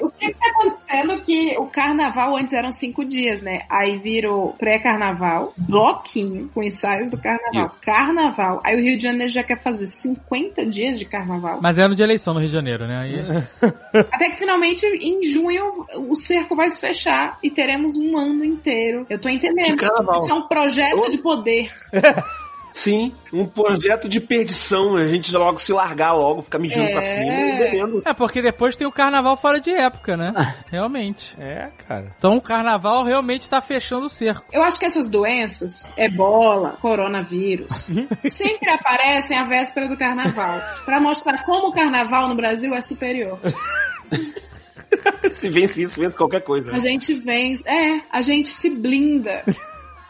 O- 0.00 0.10
que 0.10 0.28
que 0.28 0.34
tá 0.34 0.50
acontecendo 0.50 1.20
que 1.20 1.56
o 1.58 1.66
carnaval 1.66 2.36
antes 2.36 2.52
eram 2.52 2.72
cinco 2.72 3.04
dias, 3.04 3.40
né? 3.40 3.62
Aí 3.70 3.98
virou 3.98 4.52
pré-carnaval, 4.58 5.52
bloquinho 5.56 6.50
com 6.52 6.62
ensaios 6.62 7.10
do 7.10 7.18
carnaval, 7.18 7.76
carnaval. 7.80 8.60
Aí 8.64 8.76
o 8.76 8.82
Rio 8.82 8.96
de 8.96 9.02
Janeiro 9.04 9.32
já 9.32 9.42
quer 9.42 9.60
fazer 9.62 9.86
50 9.86 10.66
dias 10.66 10.98
de 10.98 11.04
carnaval. 11.04 11.58
Mas 11.62 11.78
é 11.78 11.82
ano 11.82 11.94
de 11.94 12.02
eleição 12.02 12.34
no 12.34 12.40
Rio 12.40 12.48
de 12.48 12.54
Janeiro, 12.54 12.86
né? 12.86 12.98
Aí... 12.98 13.14
Até 14.12 14.30
que 14.30 14.38
finalmente 14.38 14.84
em 14.86 15.22
junho 15.22 15.86
o 15.96 16.14
cerco 16.16 16.56
vai 16.56 16.70
se 16.70 16.80
fechar 16.80 17.38
e 17.42 17.50
teremos 17.50 17.96
um 17.96 18.16
ano 18.16 18.44
inteiro. 18.44 19.06
Eu 19.08 19.18
tô 19.18 19.28
entendendo. 19.28 19.66
De 19.66 19.76
carnaval. 19.76 20.16
Isso 20.16 20.30
é 20.30 20.34
um 20.34 20.48
projeto 20.48 21.08
de 21.10 21.18
poder. 21.18 21.70
Sim, 22.78 23.12
um 23.32 23.44
projeto 23.44 24.08
de 24.08 24.20
perdição. 24.20 24.94
A 24.96 25.04
gente 25.08 25.36
logo 25.36 25.58
se 25.58 25.72
largar 25.72 26.12
logo, 26.12 26.42
ficar 26.42 26.60
mijando 26.60 26.86
É. 26.86 26.92
pra 26.92 27.02
cima 27.02 27.24
e 27.32 27.58
bebendo. 27.58 28.02
É, 28.04 28.14
porque 28.14 28.40
depois 28.40 28.76
tem 28.76 28.86
o 28.86 28.92
carnaval 28.92 29.36
fora 29.36 29.60
de 29.60 29.72
época, 29.72 30.16
né? 30.16 30.32
Realmente. 30.70 31.34
É, 31.40 31.70
cara. 31.88 32.12
Então 32.16 32.36
o 32.36 32.40
carnaval 32.40 33.02
realmente 33.02 33.50
tá 33.50 33.60
fechando 33.60 34.06
o 34.06 34.08
cerco. 34.08 34.44
Eu 34.52 34.62
acho 34.62 34.78
que 34.78 34.84
essas 34.84 35.08
doenças, 35.08 35.92
ebola, 35.96 36.76
coronavírus, 36.80 37.90
sempre 38.30 38.70
aparecem 38.70 39.36
à 39.36 39.42
véspera 39.42 39.88
do 39.88 39.96
carnaval. 39.98 40.62
Pra 40.84 41.00
mostrar 41.00 41.44
como 41.44 41.70
o 41.70 41.72
carnaval 41.72 42.28
no 42.28 42.36
Brasil 42.36 42.72
é 42.74 42.80
superior. 42.80 43.40
Se 45.28 45.48
vence 45.48 45.82
isso, 45.82 46.00
vence 46.00 46.16
qualquer 46.16 46.42
coisa. 46.42 46.74
A 46.74 46.78
gente 46.80 47.12
vence. 47.14 47.68
É, 47.68 48.00
a 48.10 48.22
gente 48.22 48.48
se 48.48 48.70
blinda. 48.70 49.44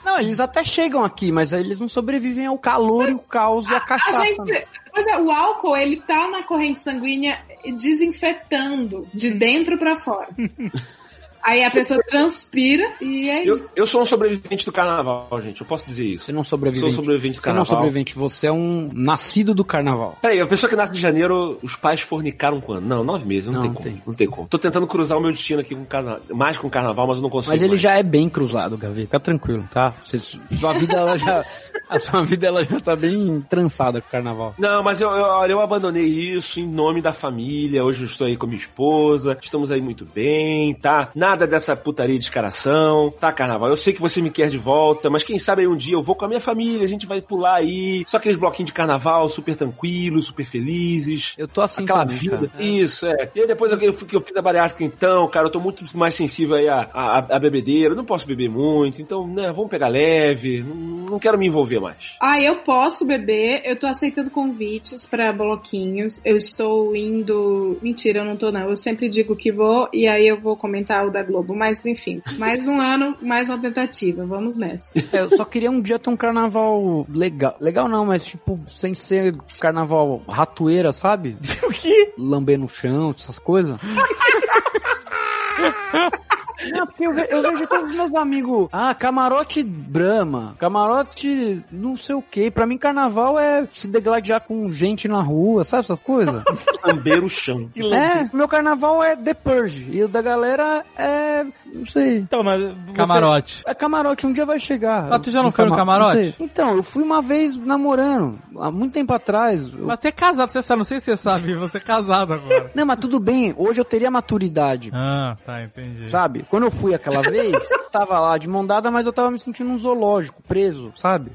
Não, 0.09 0.18
eles 0.18 0.40
até 0.40 0.64
chegam 0.64 1.05
aqui, 1.05 1.30
mas 1.30 1.52
aí 1.52 1.60
eles 1.62 1.78
não 1.80 1.86
sobrevivem 1.86 2.47
ao 2.47 2.56
calor, 2.59 3.10
e 3.10 3.12
o 3.12 3.18
caos 3.18 3.68
e 3.68 3.74
a 3.74 3.76
A 3.76 3.80
cachaça. 3.80 4.18
né? 4.20 4.26
gente. 4.55 4.66
Pois 4.90 5.06
é, 5.06 5.18
o 5.18 5.30
álcool, 5.30 5.76
ele 5.76 6.01
tá 6.01 6.28
na 6.30 6.43
corrente 6.44 6.78
sanguínea 6.78 7.39
desinfetando 7.62 9.06
de 9.12 9.30
dentro 9.30 9.78
pra 9.78 9.97
fora. 9.97 10.28
Aí 11.43 11.65
a 11.65 11.70
pessoa 11.70 12.01
transpira 12.09 12.93
e 13.01 13.28
é 13.31 13.47
Eu, 13.48 13.56
isso. 13.56 13.70
eu 13.74 13.86
sou 13.86 14.02
um 14.02 14.05
sobrevivente 14.05 14.65
do 14.65 14.73
carnaval, 14.73 15.28
gente. 15.43 15.60
Eu 15.60 15.66
posso 15.66 15.86
dizer 15.86 16.05
isso. 16.05 16.24
Você 16.24 16.32
não 16.32 16.43
Sou 16.44 16.51
sobrevivente. 16.59 16.94
sobrevivente 16.94 17.39
do 17.39 17.43
Você 17.43 17.48
não 17.51 17.56
é 17.59 17.60
um 17.60 17.65
carnaval. 17.65 17.77
sobrevivente, 17.82 18.15
você 18.15 18.47
é 18.47 18.52
um 18.52 18.89
nascido 18.93 19.55
do 19.55 19.65
carnaval. 19.65 20.19
Peraí, 20.20 20.40
a 20.40 20.47
pessoa 20.47 20.69
que 20.69 20.77
nasce 20.77 20.93
de 20.93 21.01
janeiro, 21.01 21.59
os 21.62 21.77
pais 21.77 22.01
fornicaram 22.01 22.60
quando? 22.60 22.86
Não, 22.86 23.02
nove 23.05 23.24
meses, 23.27 23.47
não, 23.47 23.55
Não, 23.55 23.60
tem 23.60 23.69
não 23.70 23.77
como. 23.77 23.89
tem. 23.89 24.02
Não 24.06 24.15
tem 24.15 24.27
como. 24.28 24.48
Tô 24.48 24.59
tentando 24.59 24.86
cruzar 24.86 25.16
o 25.19 25.20
meu 25.20 25.31
destino 25.32 25.60
aqui 25.60 25.74
com 25.74 25.85
carna... 25.85 26.20
mais 26.31 26.59
com 26.59 26.69
carnaval, 26.69 27.06
mas 27.06 27.16
eu 27.16 27.23
não 27.23 27.31
consigo. 27.31 27.52
Mas 27.52 27.60
ele 27.62 27.70
mais. 27.70 27.81
já 27.81 27.97
é 27.97 28.02
bem 28.02 28.28
cruzado, 28.28 28.77
Gavi. 28.77 29.02
Fica 29.02 29.20
tranquilo, 29.20 29.65
tá? 29.73 29.94
Você- 30.02 30.19
sua 30.19 30.73
vida, 30.74 30.94
ela 30.97 31.16
já. 31.19 31.44
A 31.89 31.98
sua 31.98 32.23
vida, 32.23 32.47
ela 32.47 32.65
já 32.65 32.78
tá 32.81 32.94
bem 32.94 33.40
trançada 33.48 34.01
com 34.01 34.09
o 34.09 34.10
carnaval. 34.10 34.55
Não, 34.59 34.82
mas 34.82 35.01
eu, 35.01 35.09
eu, 35.10 35.23
olha, 35.24 35.52
eu 35.52 35.60
abandonei 35.60 36.05
isso 36.05 36.60
em 36.60 36.66
nome 36.69 37.01
da 37.01 37.12
família. 37.15 37.82
Hoje 37.85 38.02
eu 38.02 38.06
estou 38.06 38.27
aí 38.27 38.36
com 38.36 38.47
minha 38.47 38.59
esposa. 38.59 39.39
Estamos 39.40 39.70
aí 39.70 39.81
muito 39.81 40.05
bem, 40.05 40.74
tá? 40.74 41.09
Nada 41.28 41.46
dessa 41.46 41.76
putaria 41.76 42.14
de 42.14 42.20
descaração, 42.20 43.12
tá, 43.20 43.30
carnaval? 43.30 43.68
Eu 43.68 43.76
sei 43.76 43.92
que 43.92 44.00
você 44.00 44.22
me 44.22 44.30
quer 44.30 44.48
de 44.48 44.56
volta, 44.56 45.10
mas 45.10 45.22
quem 45.22 45.38
sabe 45.38 45.60
aí 45.60 45.68
um 45.68 45.76
dia 45.76 45.92
eu 45.92 46.00
vou 46.00 46.14
com 46.14 46.24
a 46.24 46.28
minha 46.28 46.40
família, 46.40 46.82
a 46.82 46.88
gente 46.88 47.06
vai 47.06 47.20
pular 47.20 47.56
aí. 47.56 48.02
Só 48.06 48.16
aqueles 48.16 48.38
bloquinhos 48.38 48.68
de 48.68 48.72
carnaval 48.72 49.28
super 49.28 49.55
tranquilos, 49.55 50.24
super 50.24 50.46
felizes. 50.46 51.34
Eu 51.36 51.46
tô 51.46 51.60
assim 51.60 51.84
Aquela 51.84 52.06
também, 52.06 52.16
vida. 52.16 52.48
cara. 52.48 52.64
Isso, 52.64 53.06
é. 53.06 53.30
E 53.34 53.40
aí 53.42 53.46
depois 53.46 53.70
eu, 53.70 53.78
que 53.78 54.16
eu 54.16 54.22
fiz 54.22 54.34
a 54.38 54.40
bariátrica 54.40 54.82
então, 54.82 55.28
cara, 55.28 55.48
eu 55.48 55.50
tô 55.50 55.60
muito 55.60 55.84
mais 55.94 56.14
sensível 56.14 56.56
aí 56.56 56.66
a, 56.66 56.88
a, 56.94 57.18
a 57.18 57.38
bebedeira. 57.38 57.92
Eu 57.92 57.96
não 57.96 58.06
posso 58.06 58.26
beber 58.26 58.48
muito, 58.48 59.02
então, 59.02 59.26
né, 59.26 59.52
vamos 59.52 59.70
pegar 59.70 59.88
leve. 59.88 60.62
Não, 60.62 61.10
não 61.10 61.18
quero 61.18 61.36
me 61.36 61.46
envolver 61.46 61.78
mais. 61.78 62.16
Ah, 62.22 62.40
eu 62.40 62.56
posso 62.60 63.06
beber, 63.06 63.60
eu 63.66 63.78
tô 63.78 63.86
aceitando 63.86 64.30
convites 64.30 65.05
pra 65.05 65.30
bloquinhos. 65.30 66.24
Eu 66.24 66.38
estou 66.38 66.96
indo. 66.96 67.76
Mentira, 67.82 68.20
eu 68.20 68.24
não 68.24 68.34
tô, 68.34 68.50
não. 68.50 68.70
Eu 68.70 68.76
sempre 68.78 69.10
digo 69.10 69.36
que 69.36 69.52
vou 69.52 69.90
e 69.92 70.09
aí 70.09 70.26
eu 70.26 70.40
vou 70.40 70.56
comentar 70.56 71.06
o 71.06 71.10
da 71.10 71.18
Globo. 71.23 71.55
Mas 71.55 71.85
enfim, 71.85 72.23
mais 72.39 72.66
um 72.66 72.81
ano, 72.81 73.16
mais 73.20 73.49
uma 73.49 73.59
tentativa. 73.59 74.24
Vamos 74.24 74.57
nessa. 74.57 74.89
É, 75.11 75.20
eu 75.20 75.36
só 75.36 75.45
queria 75.45 75.70
um 75.70 75.81
dia 75.81 75.99
ter 75.99 76.11
um 76.11 76.16
carnaval 76.16 77.07
legal. 77.09 77.57
Legal 77.61 77.89
não, 77.89 78.05
mas 78.05 78.27
tipo, 78.27 78.61
sem 78.69 78.93
ser 78.93 79.35
carnaval 79.59 80.23
ratoeira, 80.28 80.93
sabe? 80.93 81.36
O 81.62 81.70
quê? 81.70 82.12
Lamber 82.16 82.59
no 82.59 82.69
chão, 82.69 83.15
essas 83.16 83.39
coisas. 83.39 83.78
Não, 86.72 86.86
porque 86.86 87.06
eu, 87.06 87.12
ve- 87.12 87.28
eu 87.30 87.43
vejo 87.43 87.66
todos 87.66 87.90
os 87.90 87.97
meus 87.97 88.14
amigos. 88.14 88.68
Ah, 88.72 88.94
camarote 88.94 89.62
Brahma, 89.62 90.55
camarote 90.59 91.62
não 91.70 91.97
sei 91.97 92.14
o 92.14 92.22
que. 92.22 92.51
Pra 92.51 92.66
mim, 92.66 92.78
carnaval 92.78 93.39
é 93.39 93.66
se 93.70 93.86
degladiar 93.86 94.40
com 94.40 94.70
gente 94.72 95.06
na 95.09 95.20
rua, 95.22 95.64
sabe 95.64 95.85
essas 95.85 95.98
coisas? 95.98 96.43
Lamber 96.85 97.24
o 97.24 97.28
chão. 97.28 97.68
é, 97.76 98.28
meu 98.35 98.48
carnaval 98.48 99.02
é 99.02 99.14
The 99.16 99.35
Purge. 99.35 99.89
E 99.90 100.02
o 100.02 100.09
da 100.09 100.22
galera 100.22 100.85
é. 100.97 101.44
Não 101.72 101.85
sei. 101.86 102.18
Então, 102.18 102.43
mas. 102.43 102.60
você- 102.62 102.93
Camarote. 102.94 103.62
É 103.66 103.74
camarote, 103.74 104.26
um 104.26 104.32
dia 104.32 104.47
vai 104.47 104.59
chegar. 104.59 105.12
Ah, 105.12 105.18
tu 105.18 105.30
já 105.30 105.43
não 105.43 105.51
Um 105.51 105.52
foi 105.52 105.64
no 105.66 105.70
cama- 105.72 105.98
camarote? 105.98 106.35
não. 106.39 106.47
Então, 106.47 106.76
eu 106.76 106.82
fui 106.82 107.02
uma 107.02 107.20
vez 107.22 107.56
namorando, 107.56 108.39
há 108.59 108.70
muito 108.70 108.94
tempo 108.94 109.12
atrás. 109.12 109.68
Eu- 109.72 109.86
Mas 109.86 109.98
tu 109.98 110.06
é 110.06 110.12
casado, 110.12 110.51
você 110.51 110.62
sabe, 110.62 110.78
não 110.78 110.85
sei 110.85 110.98
se 110.98 111.06
você 111.06 111.16
sabe, 111.16 111.55
você 111.55 111.76
é 111.76 111.80
casado 111.80 112.32
agora. 112.35 112.70
Não, 112.74 112.86
mas 112.86 112.98
tudo 112.98 113.20
bem, 113.20 113.55
hoje 113.56 113.80
eu 113.80 113.85
teria 113.85 114.10
maturidade. 114.10 114.90
Ah, 114.94 115.36
tá, 115.44 115.62
entendi. 115.62 116.10
Sabe? 116.10 116.44
Quando 116.49 116.65
eu 116.65 116.70
fui 116.70 116.95
aquela 116.95 117.20
vez, 117.23 117.53
eu 117.70 117.91
tava 117.91 118.19
lá 118.19 118.39
de 118.39 118.49
mão 118.49 118.65
dada, 118.65 118.91
mas 118.91 119.07
eu 119.07 119.12
tava 119.12 119.31
me 119.31 119.39
sentindo 119.39 119.69
num 119.69 119.79
zoológico, 119.79 120.43
preso, 120.43 120.93
sabe? 120.97 121.31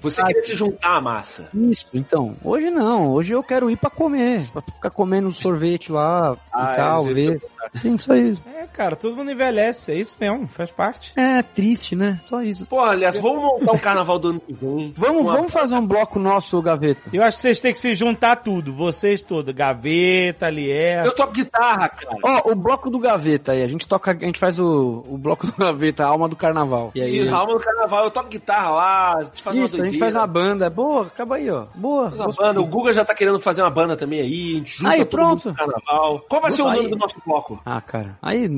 Você 0.00 0.22
queria 0.22 0.42
se 0.42 0.54
juntar 0.54 0.96
à 0.96 1.00
massa. 1.00 1.48
Isso, 1.54 1.86
então. 1.92 2.34
Hoje 2.44 2.70
não, 2.70 3.10
hoje 3.10 3.32
eu 3.32 3.42
quero 3.42 3.70
ir 3.70 3.76
pra 3.76 3.90
comer, 3.90 4.48
pra 4.52 4.62
ficar 4.62 4.90
comendo 4.90 5.30
sorvete 5.30 5.90
lá 5.90 6.36
Ah, 6.52 6.72
e 6.72 6.76
tal, 6.76 7.08
é, 7.08 7.12
ver. 7.12 7.42
Sim, 7.74 7.98
só 7.98 8.14
isso. 8.14 8.40
É, 8.46 8.66
cara, 8.66 8.96
todo 8.96 9.16
mundo 9.16 9.30
envelhece, 9.30 9.92
é 9.92 9.94
isso 9.96 10.16
mesmo, 10.20 10.46
faz 10.48 10.70
parte. 10.70 11.12
É 11.16 11.42
triste, 11.42 11.94
né? 11.96 12.20
Só 12.28 12.42
isso. 12.42 12.66
Pô, 12.66 12.80
aliás, 12.80 13.16
vamos 13.18 13.42
montar 13.42 13.72
um 13.72 13.78
carnaval 13.78 14.18
do 14.18 14.28
ano 14.30 14.40
que 14.40 14.52
vem. 14.52 14.94
Vamos, 14.96 15.22
Uma- 15.22 15.36
vamos 15.36 15.52
fazer 15.52 15.74
um 15.74 15.86
bloco 15.86 16.18
nosso, 16.18 16.60
Gaveta. 16.62 17.00
Eu 17.12 17.22
acho 17.22 17.36
que 17.36 17.42
vocês 17.42 17.60
têm 17.60 17.72
que 17.72 17.78
se 17.78 17.94
juntar 17.94 18.36
tudo, 18.36 18.72
vocês 18.72 19.22
todos, 19.22 19.54
Gaveta, 19.54 20.48
Lier. 20.50 21.04
Eu 21.04 21.14
toco 21.14 21.32
guitarra, 21.32 21.88
cara. 21.88 22.16
Ó, 22.22 22.52
o 22.52 22.54
bloco 22.54 22.90
do 22.90 22.98
Gaveta 22.98 23.52
aí, 23.52 23.62
a 23.62 23.66
gente 23.68 23.86
toca, 23.86 24.10
a 24.12 24.14
gente 24.14 24.38
faz 24.38 24.58
o, 24.58 25.04
o 25.08 25.18
bloco 25.18 25.46
do 25.46 25.52
Gaveta, 25.56 26.04
a 26.04 26.08
alma 26.08 26.28
do 26.28 26.36
carnaval. 26.36 26.90
E 26.94 27.00
aí, 27.02 27.20
E 27.24 27.28
alma 27.28 27.52
do 27.54 27.60
carnaval, 27.60 28.04
eu 28.04 28.10
toco 28.10 28.28
guitarra 28.28 28.70
lá, 28.70 29.14
a 29.18 29.20
gente 29.24 29.42
faz 29.42 29.56
uma 29.56 29.66
isso, 29.66 29.80
a 29.80 29.84
gente 29.84 29.98
faz 29.98 30.14
uma 30.14 30.26
banda. 30.26 30.68
Boa, 30.70 31.06
acaba 31.06 31.36
aí, 31.36 31.50
ó. 31.50 31.66
Boa. 31.74 32.08
Faz 32.08 32.20
uma 32.20 32.26
gostei. 32.26 32.46
banda. 32.46 32.60
O 32.60 32.66
Guga 32.66 32.92
já 32.92 33.04
tá 33.04 33.14
querendo 33.14 33.40
fazer 33.40 33.62
uma 33.62 33.70
banda 33.70 33.96
também 33.96 34.20
aí, 34.20 34.54
a 34.54 34.58
gente 34.58 34.76
junta 34.78 34.90
Aí, 34.90 34.98
todo 34.98 35.08
pronto. 35.10 35.54
carnaval. 35.54 36.24
Qual 36.28 36.40
vai 36.40 36.50
ser 36.50 36.62
o 36.62 36.68
Aí. 36.68 36.76
nome 36.78 36.90
do 36.90 36.96
nosso 36.96 37.16
bloco? 37.24 37.55
Ah, 37.64 37.80
cara. 37.80 38.16
Aí, 38.22 38.48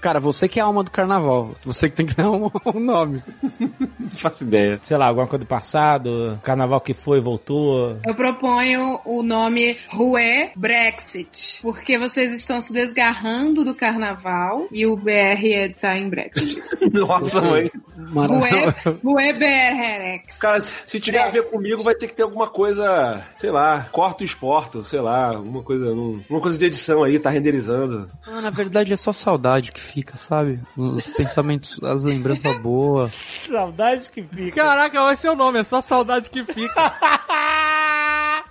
cara, 0.00 0.20
você 0.20 0.48
que 0.48 0.58
é 0.58 0.62
a 0.62 0.66
alma 0.66 0.82
do 0.84 0.90
carnaval. 0.90 1.54
Você 1.64 1.88
que 1.88 1.96
tem 1.96 2.06
que 2.06 2.14
dar 2.16 2.30
um, 2.30 2.50
um 2.74 2.80
nome. 2.80 3.22
Não 3.60 4.10
faço 4.16 4.44
ideia. 4.44 4.78
Sei 4.82 4.96
lá, 4.96 5.06
alguma 5.06 5.26
coisa 5.26 5.44
do 5.44 5.48
passado, 5.48 6.38
carnaval 6.42 6.80
que 6.80 6.94
foi, 6.94 7.20
voltou. 7.20 7.96
Eu 8.06 8.14
proponho 8.14 9.00
o 9.04 9.22
nome 9.22 9.76
Rue 9.90 10.50
Brexit, 10.56 11.60
porque 11.62 11.98
vocês 11.98 12.32
estão 12.32 12.60
se 12.60 12.72
desgarrando 12.72 13.64
do 13.64 13.74
carnaval 13.74 14.66
e 14.70 14.86
o 14.86 14.96
BR 14.96 15.74
tá 15.80 15.96
em 15.96 16.08
Brexit. 16.08 16.60
Nossa, 16.92 17.40
mãe. 17.40 17.70
Maravilhoso. 17.96 18.74
Rue, 19.04 19.32
BRX. 19.32 20.38
Cara, 20.38 20.60
se 20.60 20.98
tiver 21.00 21.20
a 21.22 21.30
ver 21.30 21.48
comigo, 21.50 21.82
vai 21.82 21.94
ter 21.94 22.06
que 22.08 22.14
ter 22.14 22.22
alguma 22.22 22.48
coisa, 22.48 23.22
sei 23.34 23.50
lá, 23.50 23.86
corta 23.92 24.22
o 24.22 24.26
exporto, 24.26 24.82
sei 24.84 25.00
lá, 25.00 25.34
alguma 25.36 25.62
coisa, 25.62 25.94
num- 25.94 26.20
uma 26.28 26.40
coisa 26.40 26.58
de 26.58 26.64
edição 26.64 27.02
aí, 27.04 27.18
tá 27.18 27.30
renderizando. 27.30 28.08
Ah, 28.34 28.40
na 28.40 28.48
verdade 28.48 28.94
é 28.94 28.96
só 28.96 29.12
saudade 29.12 29.70
que 29.70 29.80
fica, 29.80 30.16
sabe? 30.16 30.58
Os 30.74 31.06
pensamentos, 31.08 31.78
as 31.82 32.02
lembranças 32.02 32.56
boas. 32.58 33.12
Saudade 33.46 34.08
que 34.08 34.22
fica. 34.22 34.62
Caraca, 34.62 35.02
vai 35.02 35.16
ser 35.16 35.28
o 35.28 35.36
nome, 35.36 35.58
é 35.58 35.62
só 35.62 35.82
saudade 35.82 36.30
que 36.30 36.42
fica. 36.42 36.94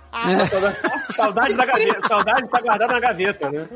Saudade 1.10 1.56
da 1.56 1.66
gaveta, 1.66 2.06
saudade 2.06 2.48
tá 2.48 2.60
guardada 2.60 2.92
na 2.92 3.00
gaveta, 3.00 3.50
né? 3.50 3.66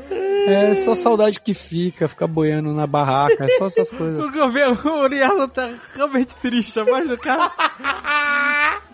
É 0.47 0.73
só 0.75 0.95
saudade 0.95 1.41
que 1.41 1.53
fica, 1.53 2.07
ficar 2.07 2.27
boiando 2.27 2.71
na 2.73 2.87
barraca, 2.87 3.43
é 3.43 3.57
só 3.57 3.65
essas 3.65 3.89
coisas. 3.89 4.21
O 4.23 4.31
governo, 4.31 4.79
o 4.85 5.03
Uriasa 5.03 5.47
tá 5.49 5.69
realmente 5.93 6.35
triste, 6.37 6.79
a 6.79 6.83
voz 6.85 7.07
do 7.07 7.17
cara 7.17 7.51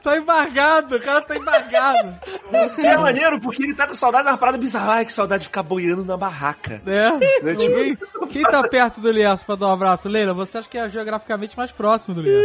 tá 0.03 0.17
embargado, 0.17 0.95
o 0.97 1.01
cara 1.01 1.21
tá 1.21 1.35
embargado. 1.37 2.13
Você 2.51 2.85
é 2.85 2.93
não 2.95 3.01
maneiro 3.03 3.39
porque 3.39 3.63
ele 3.63 3.73
tá 3.73 3.87
com 3.87 3.95
saudade 3.95 4.25
da 4.25 4.37
parada 4.37 4.57
bizarra. 4.57 4.93
Ai, 4.95 5.05
que 5.05 5.13
saudade 5.13 5.41
de 5.41 5.47
ficar 5.47 5.63
boiando 5.63 6.03
na 6.03 6.17
barraca. 6.17 6.81
É, 6.85 7.09
Né, 7.43 7.55
tipo- 7.55 7.73
quem, 7.73 7.97
quem 8.29 8.43
tá 8.43 8.61
perto 8.63 8.99
do 8.99 9.09
Lias 9.11 9.43
pra 9.43 9.55
dar 9.55 9.67
um 9.67 9.71
abraço? 9.71 10.07
Leila, 10.09 10.33
você 10.33 10.57
acha 10.57 10.67
que 10.69 10.77
é 10.77 10.89
geograficamente 10.89 11.57
mais 11.57 11.71
próximo 11.71 12.13
do 12.15 12.21
Lias? 12.21 12.43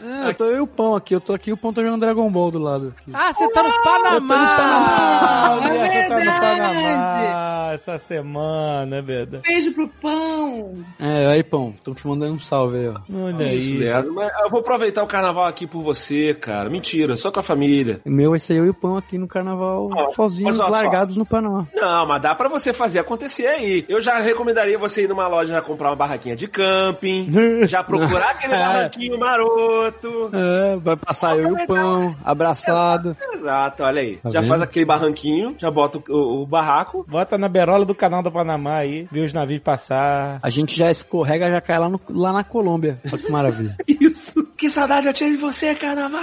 É, 0.00 0.28
eu 0.28 0.34
tô 0.34 0.44
eu 0.44 0.56
e 0.56 0.60
o 0.60 0.66
pão 0.66 0.94
aqui, 0.94 1.14
eu 1.14 1.20
tô 1.20 1.32
aqui 1.34 1.50
e 1.50 1.52
o 1.52 1.56
pão 1.56 1.72
tá 1.72 1.82
jogando 1.82 2.00
Dragon 2.00 2.30
Ball 2.30 2.50
do 2.50 2.58
lado. 2.58 2.94
Aqui. 2.98 3.10
Ah, 3.14 3.32
você 3.32 3.48
tá 3.50 3.62
no 3.62 3.68
Eu 3.68 3.82
Panamá! 3.82 4.36
Ah, 4.58 5.48
É 5.52 5.56
o 5.56 5.72
Lier, 5.72 5.86
você 5.86 6.02
tá 6.08 6.08
no 6.08 6.20
verdade. 6.24 6.40
Panamá 6.40 7.68
essa 7.74 7.98
semana, 7.98 8.96
é 8.96 9.02
verdade. 9.02 9.42
beijo 9.42 9.72
pro 9.74 9.88
pão. 9.88 10.74
É, 10.98 11.26
aí 11.26 11.42
pão, 11.42 11.74
tô 11.84 11.92
te 11.94 12.06
mandando 12.06 12.32
um 12.34 12.38
salve 12.38 12.78
aí, 12.78 12.88
ó. 12.88 12.94
Olha 13.26 13.52
Isso, 13.52 13.72
aí. 13.74 13.78
Leandro. 13.78 14.14
Mas 14.14 14.30
eu 14.42 14.50
vou 14.50 14.60
aproveitar 14.60 15.02
o 15.02 15.06
carnaval 15.06 15.44
aqui 15.46 15.66
por 15.66 15.82
você, 15.82 16.32
cara. 16.34 16.57
Mentira, 16.70 17.16
só 17.16 17.30
com 17.30 17.40
a 17.40 17.42
família. 17.42 18.00
O 18.04 18.10
meu 18.10 18.30
vai 18.30 18.38
ser 18.38 18.56
eu 18.56 18.66
e 18.66 18.70
o 18.70 18.74
pão 18.74 18.96
aqui 18.96 19.16
no 19.18 19.26
carnaval, 19.28 19.90
Ó, 19.92 20.12
sozinhos, 20.14 20.58
olha 20.58 20.66
só. 20.66 20.70
largados 20.72 21.16
no 21.16 21.24
Panamá. 21.26 21.66
Não, 21.74 22.06
mas 22.06 22.22
dá 22.22 22.34
pra 22.34 22.48
você 22.48 22.72
fazer 22.72 22.98
acontecer 22.98 23.46
aí. 23.46 23.84
Eu 23.88 24.00
já 24.00 24.18
recomendaria 24.18 24.78
você 24.78 25.04
ir 25.04 25.08
numa 25.08 25.26
loja 25.28 25.52
já 25.54 25.60
comprar 25.62 25.90
uma 25.90 25.96
barraquinha 25.96 26.34
de 26.36 26.48
camping, 26.48 27.30
já 27.68 27.82
procurar 27.84 28.30
aquele 28.30 28.52
barranquinho 28.54 29.18
maroto. 29.18 30.30
É, 30.32 30.76
vai 30.76 30.96
passar 30.96 31.36
eu 31.38 31.50
e 31.56 31.62
o 31.62 31.66
pão, 31.66 32.14
abraçado. 32.24 33.16
Exato, 33.32 33.82
olha 33.82 34.00
aí. 34.02 34.16
Tá 34.16 34.30
já 34.30 34.40
vendo? 34.40 34.48
faz 34.50 34.62
aquele 34.62 34.84
barranquinho, 34.84 35.54
já 35.58 35.70
bota 35.70 35.98
o, 35.98 36.02
o- 36.08 36.42
o 36.42 36.46
barraco. 36.46 37.04
Bota 37.08 37.36
na 37.38 37.48
berola 37.48 37.84
do 37.84 37.94
canal 37.94 38.22
do 38.22 38.30
Panamá 38.30 38.76
aí, 38.78 39.06
vê 39.10 39.20
os 39.20 39.32
navios 39.32 39.60
passar. 39.62 40.38
A 40.42 40.50
gente 40.50 40.76
já 40.76 40.90
escorrega, 40.90 41.50
já 41.50 41.60
cai 41.60 41.78
lá, 41.78 41.88
no- 41.88 42.00
lá 42.10 42.32
na 42.32 42.44
Colômbia. 42.44 42.98
Olha 43.12 43.22
que 43.22 43.30
maravilha. 43.32 43.76
Isso. 43.86 44.46
Que 44.56 44.68
saudade 44.68 45.06
eu 45.06 45.12
tinha 45.12 45.30
de 45.30 45.36
você, 45.36 45.74
carnaval. 45.74 46.18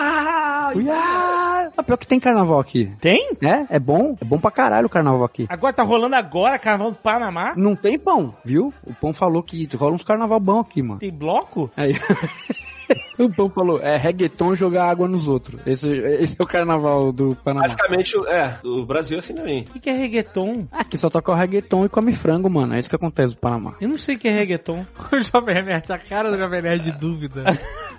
Uiá! 0.75 1.71
Ah, 1.77 1.83
pior 1.83 1.97
que 1.97 2.07
tem 2.07 2.19
carnaval 2.19 2.59
aqui. 2.59 2.91
Tem? 2.99 3.31
É, 3.41 3.75
é 3.75 3.79
bom. 3.79 4.15
É 4.19 4.25
bom 4.25 4.39
pra 4.39 4.51
caralho 4.51 4.87
o 4.87 4.89
carnaval 4.89 5.23
aqui. 5.23 5.45
Agora 5.49 5.73
tá 5.73 5.83
rolando 5.83 6.15
agora, 6.15 6.57
carnaval 6.59 6.91
do 6.91 6.97
Panamá? 6.97 7.53
Não 7.55 7.75
tem 7.75 7.97
pão, 7.99 8.35
viu? 8.43 8.73
O 8.85 8.93
pão 8.93 9.13
falou 9.13 9.43
que 9.43 9.67
rola 9.75 9.93
uns 9.93 10.03
carnaval 10.03 10.39
bom 10.39 10.59
aqui, 10.59 10.81
mano. 10.81 10.99
Tem 10.99 11.11
bloco? 11.11 11.69
Aí. 11.75 11.95
o 13.17 13.29
pão 13.29 13.49
falou, 13.49 13.79
é 13.81 13.97
reggaeton 13.97 14.53
e 14.53 14.55
jogar 14.55 14.89
água 14.89 15.07
nos 15.07 15.27
outros. 15.27 15.59
Esse, 15.65 15.89
esse 15.89 16.35
é 16.37 16.43
o 16.43 16.47
carnaval 16.47 17.11
do 17.11 17.35
Panamá. 17.43 17.63
Basicamente, 17.63 18.15
é, 18.27 18.55
o 18.63 18.85
Brasil 18.85 19.17
é 19.17 19.19
assim 19.19 19.33
também. 19.35 19.61
O 19.61 19.73
que 19.73 19.79
que 19.79 19.89
é 19.89 19.93
reggaeton? 19.93 20.67
Aqui 20.71 20.97
só 20.97 21.09
toca 21.09 21.31
o 21.31 21.35
reggaeton 21.35 21.85
e 21.85 21.89
come 21.89 22.11
frango, 22.13 22.49
mano. 22.49 22.75
É 22.75 22.79
isso 22.79 22.89
que 22.89 22.95
acontece 22.95 23.33
no 23.33 23.39
Panamá. 23.39 23.75
Eu 23.81 23.89
não 23.89 23.97
sei 23.97 24.15
o 24.15 24.19
que 24.19 24.27
é 24.27 24.31
reggaeton. 24.31 24.85
O 25.15 25.21
Jovem 25.23 25.63
Nerd, 25.63 25.91
a 25.91 25.97
cara 25.97 26.29
do 26.31 26.37
Jovem 26.37 26.61
Nerd 26.61 26.83
de 26.83 26.91
dúvida. 26.91 27.43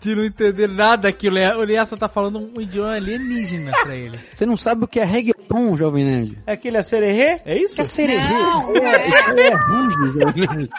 De 0.00 0.14
não 0.14 0.24
entender 0.24 0.68
nada 0.68 1.10
que 1.10 1.28
o 1.28 1.64
Lias 1.64 1.88
só 1.88 1.96
tá 1.96 2.08
falando 2.08 2.38
um 2.38 2.60
idioma 2.60 2.92
alienígena 2.96 3.72
pra 3.82 3.94
ele. 3.96 4.18
Você 4.34 4.44
não 4.44 4.56
sabe 4.56 4.84
o 4.84 4.88
que 4.88 5.00
é 5.00 5.04
reggaeton, 5.04 5.74
Jovem 5.76 6.04
Nerd? 6.04 6.38
É 6.46 6.52
aquele 6.52 6.76
acererê? 6.76 7.40
É 7.46 7.56
isso? 7.56 7.74
Que 7.76 7.80
é 7.80 7.84
sererê? 7.84 8.28
Não, 8.28 8.76
É, 8.76 9.08
é, 9.08 9.46
é 9.48 9.54
ruge, 9.54 10.20
Jovem 10.20 10.46
Nerd. 10.46 10.70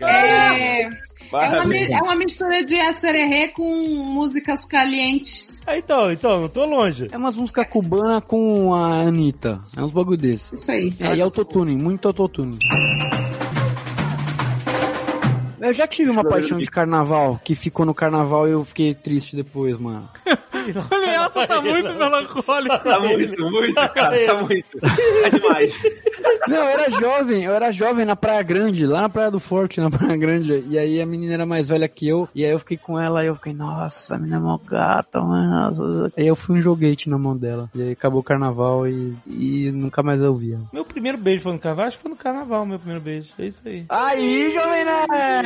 É, 0.00 0.82
é, 0.82 0.86
uma, 0.86 0.88
mi- 0.88 0.88
Maravilha. 0.88 0.88
é 0.88 0.88
uma 2.02 2.14
mistura 2.14 2.64
de 2.64 2.78
acererê 2.78 3.48
com 3.48 3.64
músicas 4.04 4.64
calientes. 4.64 5.62
Ah, 5.66 5.78
então, 5.78 6.10
então, 6.10 6.40
não 6.40 6.48
tô 6.48 6.64
longe. 6.64 7.08
É 7.10 7.16
umas 7.16 7.36
músicas 7.36 7.66
cubanas 7.68 8.22
com 8.26 8.74
a 8.74 9.02
Anitta. 9.02 9.60
É 9.76 9.82
uns 9.82 9.92
bagulho 9.92 10.18
desse. 10.18 10.54
Isso 10.54 10.70
aí. 10.70 10.92
É, 10.98 11.14
e 11.14 11.20
autotune, 11.20 11.76
muito 11.76 12.08
autotune. 12.08 12.58
Eu 15.62 15.72
já 15.72 15.86
tive 15.86 16.10
uma 16.10 16.24
paixão 16.24 16.58
de 16.58 16.66
carnaval, 16.66 17.40
que 17.44 17.54
ficou 17.54 17.86
no 17.86 17.94
carnaval 17.94 18.48
e 18.48 18.52
eu 18.52 18.64
fiquei 18.64 18.94
triste 18.94 19.36
depois, 19.36 19.78
mano. 19.78 20.08
O 20.62 20.96
Lias 20.96 21.32
tá 21.32 21.60
muito 21.60 21.92
melancólico. 21.94 22.78
Tá 22.78 23.00
muito, 23.00 23.50
muito, 23.50 23.74
cara, 23.74 24.26
tá 24.26 24.34
muito. 24.42 24.78
É 25.24 25.30
demais. 25.30 25.74
Não, 26.46 26.56
eu 26.56 26.62
era 26.62 26.90
jovem, 26.90 27.44
eu 27.44 27.52
era 27.52 27.72
jovem 27.72 28.04
na 28.04 28.14
Praia 28.14 28.42
Grande, 28.42 28.86
lá 28.86 29.00
na 29.00 29.08
Praia 29.08 29.30
do 29.30 29.40
Forte, 29.40 29.80
na 29.80 29.90
Praia 29.90 30.16
Grande. 30.16 30.64
E 30.68 30.78
aí 30.78 31.00
a 31.00 31.06
menina 31.06 31.34
era 31.34 31.46
mais 31.46 31.68
velha 31.68 31.88
que 31.88 32.06
eu, 32.06 32.28
e 32.34 32.44
aí 32.44 32.52
eu 32.52 32.58
fiquei 32.58 32.76
com 32.76 32.98
ela 33.00 33.24
e 33.24 33.26
eu 33.26 33.34
fiquei, 33.34 33.52
nossa, 33.52 33.98
essa 33.98 34.18
menina 34.18 34.36
é 34.36 34.40
mó 34.40 34.56
gata, 34.58 35.20
mano. 35.20 36.12
Aí 36.16 36.26
eu 36.26 36.36
fui 36.36 36.58
um 36.58 36.62
joguete 36.62 37.10
na 37.10 37.18
mão 37.18 37.36
dela. 37.36 37.68
E 37.74 37.82
aí 37.82 37.92
acabou 37.92 38.20
o 38.20 38.24
carnaval 38.24 38.86
e, 38.86 39.14
e 39.26 39.70
nunca 39.72 40.02
mais 40.02 40.22
eu 40.22 40.34
vi 40.36 40.52
ela. 40.52 40.64
Meu 40.72 40.84
primeiro 40.84 41.18
beijo 41.18 41.42
foi 41.42 41.52
no 41.52 41.58
carnaval? 41.58 41.86
Acho 41.86 41.96
que 41.96 42.02
foi 42.02 42.10
no 42.10 42.16
carnaval, 42.16 42.64
meu 42.66 42.78
primeiro 42.78 43.02
beijo. 43.02 43.30
É 43.38 43.46
isso 43.46 43.62
aí. 43.66 43.84
Aí, 43.88 44.52
jovem 44.52 44.84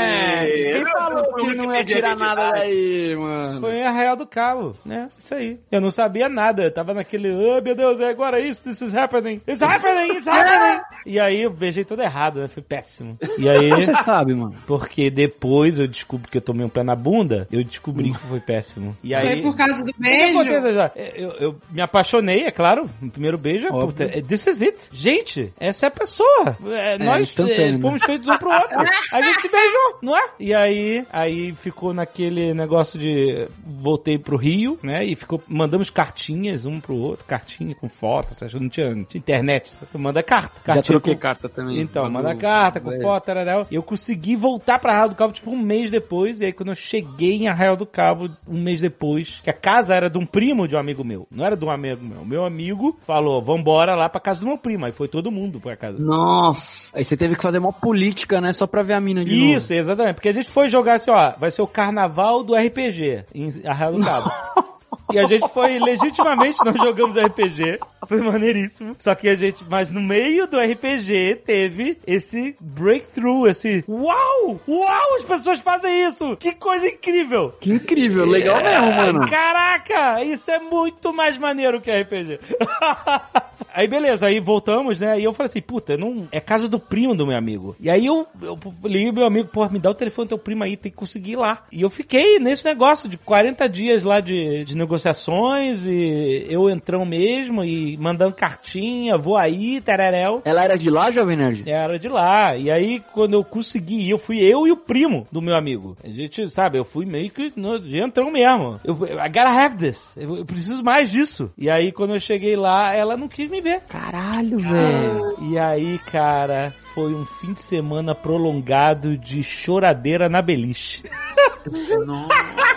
Quem 0.07 0.85
falou 0.93 1.35
que 1.35 1.55
não 1.55 1.75
ia 1.75 1.85
tirar 1.85 2.17
nada 2.17 2.53
daí, 2.53 3.15
mano? 3.17 3.61
Foi 3.61 3.75
em 3.77 3.83
Arraial 3.83 4.17
do 4.17 4.27
Cabo, 4.27 4.75
né? 4.85 5.09
É, 5.11 5.19
isso 5.19 5.35
aí. 5.35 5.59
Eu 5.71 5.81
não 5.81 5.91
sabia 5.91 6.29
nada. 6.29 6.65
Eu 6.65 6.71
tava 6.73 6.95
naquele, 6.95 7.31
oh 7.31 7.61
meu 7.61 7.75
Deus, 7.75 8.01
é 8.01 8.09
agora 8.09 8.41
isso, 8.41 8.63
this 8.63 8.81
is 8.81 8.95
happening. 8.95 9.41
It's 9.47 9.63
happening, 9.63 10.13
it's 10.17 10.27
happening. 10.27 10.83
e 11.05 11.21
aí 11.21 11.43
eu 11.43 11.51
beijei 11.51 11.85
tudo 11.85 12.03
errado, 12.03 12.41
né? 12.41 12.49
Foi 12.49 12.63
péssimo. 12.63 13.19
E 13.39 13.49
aí, 13.49 13.69
Você 13.71 13.95
sabe, 14.05 14.35
mano. 14.35 14.55
porque 14.67 15.11
depois 15.11 15.79
eu 15.79 15.87
descobri 15.87 16.31
que 16.31 16.39
eu 16.39 16.43
tomei 16.43 16.65
um 16.65 16.69
pé 16.69 16.83
na 16.83 16.97
bunda, 16.97 17.47
eu 17.51 17.63
descobri 17.63 18.13
que 18.13 18.19
foi 18.21 18.41
péssimo. 18.41 18.97
E 19.03 19.15
aí. 19.15 19.43
Foi 19.43 19.43
por 19.43 19.57
causa 19.57 19.83
do 19.83 19.91
O 19.91 19.95
que 19.95 20.01
beijo? 20.01 20.39
aconteceu 20.39 20.75
já? 20.75 20.91
Eu, 20.97 21.31
eu 21.39 21.57
me 21.71 21.81
apaixonei, 21.83 22.45
é 22.45 22.51
claro, 22.51 22.89
no 23.01 23.11
primeiro 23.11 23.37
beijo. 23.39 23.69
Puta, 23.69 24.05
é, 24.05 24.23
this 24.23 24.47
is 24.47 24.63
it. 24.63 24.89
Gente, 24.93 25.53
essa 25.61 25.87
é 25.87 25.89
a 25.89 25.91
pessoa. 25.91 26.57
É, 26.67 26.99
nós 26.99 27.35
é, 27.39 27.79
fomos 27.79 28.03
feitos 28.03 28.29
um 28.29 28.39
pro 28.39 28.51
outro. 28.51 28.77
A 29.13 29.23
gente 29.23 29.43
se 29.43 29.49
beijou, 29.49 29.96
não 30.03 30.17
é? 30.17 30.31
E 30.39 30.55
aí, 30.55 31.05
aí 31.13 31.53
ficou 31.53 31.93
naquele 31.95 32.55
negócio 32.55 32.99
de 32.99 33.49
voltei 33.65 34.19
pro 34.19 34.37
Rio, 34.37 34.79
né? 34.83 35.05
E 35.05 35.15
ficou, 35.17 35.43
mandamos 35.49 35.91
cartinhas 35.91 36.67
um 36.67 36.81
pro 36.81 36.95
outro, 36.97 37.25
cartinha 37.25 37.75
com 37.75 37.89
fotos, 37.89 38.39
não 38.55 38.69
tinha, 38.69 38.95
não 38.95 39.05
tinha 39.05 39.19
internet, 39.19 39.73
tu 39.91 39.99
manda 39.99 40.23
carta. 40.23 40.55
Já 40.67 40.75
cartinha 40.75 40.85
troquei 40.85 41.15
com- 41.15 41.21
carta 41.21 41.49
também. 41.49 41.81
então, 41.81 42.09
manda 42.11 42.35
carta 42.35 42.81
com 42.81 42.93
É. 42.93 43.01
foto, 43.01 43.25
tarará. 43.25 43.67
Eu 43.71 43.83
consegui 43.83 44.37
voltar 44.37 44.79
pra 44.79 44.93
Arraial 44.93 45.09
do 45.11 45.15
Cabo, 45.15 45.33
tipo, 45.33 45.51
um 45.51 45.59
mês 45.59 45.91
depois. 45.91 46.41
E 46.41 46.47
aí, 46.47 46.53
quando 46.53 46.71
eu 46.71 46.75
cheguei 46.75 47.33
em 47.35 47.49
Arraial 47.49 47.77
do 47.77 47.87
Cabo, 47.87 48.31
um 48.47 48.61
mês 48.61 48.81
depois, 48.81 49.41
que 49.43 49.51
a 49.51 49.53
casa 49.53 49.95
era 49.95 50.09
de 50.11 50.19
um 50.19 50.27
primo 50.27 50.67
de 50.69 50.77
um 50.77 50.79
amigo 50.79 51.05
meu. 51.05 51.27
Não 51.31 51.45
era 51.45 51.57
de 51.57 51.65
um 51.65 51.71
amigo 51.71 52.05
meu. 52.05 52.25
Meu 52.25 52.45
amigo 52.45 52.99
falou, 53.07 53.41
vambora 53.43 53.95
lá 53.95 54.09
pra 54.09 54.21
casa 54.21 54.41
do 54.41 54.47
meu 54.47 54.59
primo. 54.59 54.85
Aí 54.87 54.93
foi 54.93 55.09
todo 55.09 55.31
mundo 55.31 55.61
pra 55.61 55.77
casa. 55.77 55.99
Nossa. 55.99 56.91
Aí 56.97 57.05
você 57.05 57.17
teve 57.17 57.37
que 57.37 57.43
fazer 57.43 57.59
uma 57.59 57.73
política, 57.73 58.41
né? 58.41 58.53
Só 58.53 58.67
pra 58.67 58.83
ver 58.83 58.95
a 58.95 59.01
mina 59.01 59.25
de 59.25 59.31
novo. 59.31 59.53
Exatamente. 59.87 60.15
Porque 60.15 60.29
a 60.29 60.33
gente 60.35 60.51
foi 60.51 60.69
jogar 60.69 60.95
assim, 60.95 61.11
ó, 61.11 61.33
vai 61.39 61.51
ser 61.51 61.63
o 61.63 61.67
carnaval 61.67 62.43
do 62.43 62.55
RPG 62.55 63.25
em 63.35 63.53
Arraial 63.65 63.95
do 63.95 64.05
Cabo. 64.05 64.31
E 65.13 65.19
a 65.19 65.27
gente 65.27 65.49
foi, 65.49 65.79
legitimamente, 65.79 66.59
nós 66.65 66.75
jogamos 66.77 67.17
RPG. 67.17 67.79
Foi 68.07 68.21
maneiríssimo. 68.21 68.97
Só 68.99 69.15
que 69.15 69.29
a 69.29 69.37
gente, 69.37 69.65
mas 69.69 69.91
no 69.91 70.01
meio 70.01 70.47
do 70.47 70.59
RPG 70.59 71.43
teve 71.45 71.99
esse 72.07 72.57
breakthrough, 72.61 73.47
esse 73.47 73.85
uau! 73.89 74.61
Uau! 74.69 75.15
As 75.17 75.25
pessoas 75.25 75.61
fazem 75.61 76.07
isso! 76.07 76.37
Que 76.37 76.53
coisa 76.53 76.87
incrível! 76.89 77.55
Que 77.61 77.73
incrível, 77.73 78.25
legal 78.25 78.63
mesmo, 78.63 78.93
mano. 78.93 79.31
Caraca! 79.31 80.23
Isso 80.25 80.51
é 80.51 80.59
muito 80.59 81.13
mais 81.13 81.39
maneiro 81.39 81.81
que 81.81 81.91
RPG. 81.91 82.41
Aí 83.77 83.87
beleza, 83.87 84.27
aí 84.27 84.41
voltamos, 84.41 85.01
né? 85.01 85.21
E 85.21 85.25
eu 85.25 85.35
falei 85.35 85.51
assim, 85.51 85.61
puta, 85.61 85.99
não, 85.99 86.27
é 86.33 86.41
casa 86.41 86.67
do 86.67 86.81
primo 86.81 87.15
do 87.15 87.27
meu 87.27 87.37
amigo. 87.37 87.77
E 87.79 87.91
aí 87.91 88.07
eu, 88.07 88.27
eu 88.41 88.59
liguei 88.83 89.13
meu 89.13 89.27
amigo, 89.27 89.51
pô, 89.53 89.69
me 89.69 89.79
dá 89.79 89.91
o 89.91 89.95
telefone 89.95 90.25
do 90.25 90.29
teu 90.31 90.39
primo 90.39 90.65
aí, 90.65 90.79
tem 90.79 90.91
que 90.91 90.97
conseguir 90.97 91.33
ir 91.33 91.37
lá. 91.37 91.67
E 91.71 91.83
eu 91.83 91.91
fiquei 91.91 92.39
nesse 92.39 92.65
negócio 92.65 93.07
de 93.07 93.19
40 93.19 93.69
dias 93.69 94.03
lá 94.03 94.19
de, 94.19 94.65
de 94.65 94.75
negociações 94.97 95.85
e 95.87 96.47
eu 96.49 96.69
entrão 96.71 97.05
mesmo 97.05 97.63
e 97.63 97.97
mandando 97.97 98.35
cartinha, 98.35 99.17
vou 99.17 99.37
aí, 99.37 99.81
tereréu. 99.81 100.41
Ela 100.45 100.65
era 100.65 100.79
de 100.79 100.91
lá, 100.91 101.11
Jovem 101.11 101.37
Nerd? 101.37 101.69
Era 101.69 101.99
de 101.99 102.09
lá. 102.09 102.57
E 102.57 102.71
aí, 102.71 103.03
quando 103.13 103.35
eu 103.35 103.45
consegui 103.45 104.01
ir, 104.01 104.11
eu 104.11 104.19
fui 104.19 104.41
eu 104.41 104.67
e 104.67 104.73
o 104.73 104.77
primo 104.77 105.27
do 105.31 105.43
meu 105.43 105.55
amigo. 105.55 105.97
A 106.03 106.09
gente, 106.09 106.49
sabe, 106.49 106.79
eu 106.79 106.85
fui 106.85 107.05
meio 107.05 107.31
que 107.31 107.53
no, 107.55 107.79
de 107.79 107.99
entrão 107.99 108.31
mesmo. 108.31 108.81
Eu, 108.85 108.95
I 108.95 109.29
gotta 109.29 109.51
have 109.51 109.77
this. 109.77 110.17
Eu, 110.17 110.37
eu 110.37 110.47
preciso 110.47 110.83
mais 110.83 111.11
disso. 111.11 111.53
E 111.59 111.71
aí, 111.71 111.93
quando 111.93 112.15
eu 112.15 112.21
cheguei 112.21 112.57
lá, 112.57 112.95
ela 112.95 113.17
não 113.17 113.29
quis 113.29 113.51
me 113.51 113.61
ver. 113.61 113.81
Caralho, 113.89 114.59
velho. 114.59 115.37
E 115.51 115.59
aí, 115.59 115.99
cara, 115.99 116.75
foi 116.95 117.15
um 117.15 117.25
fim 117.25 117.53
de 117.53 117.63
semana 117.63 118.15
prolongado 118.15 119.17
de 119.17 119.43
choradeira 119.43 120.29
na 120.29 120.41
beliche. 120.41 121.03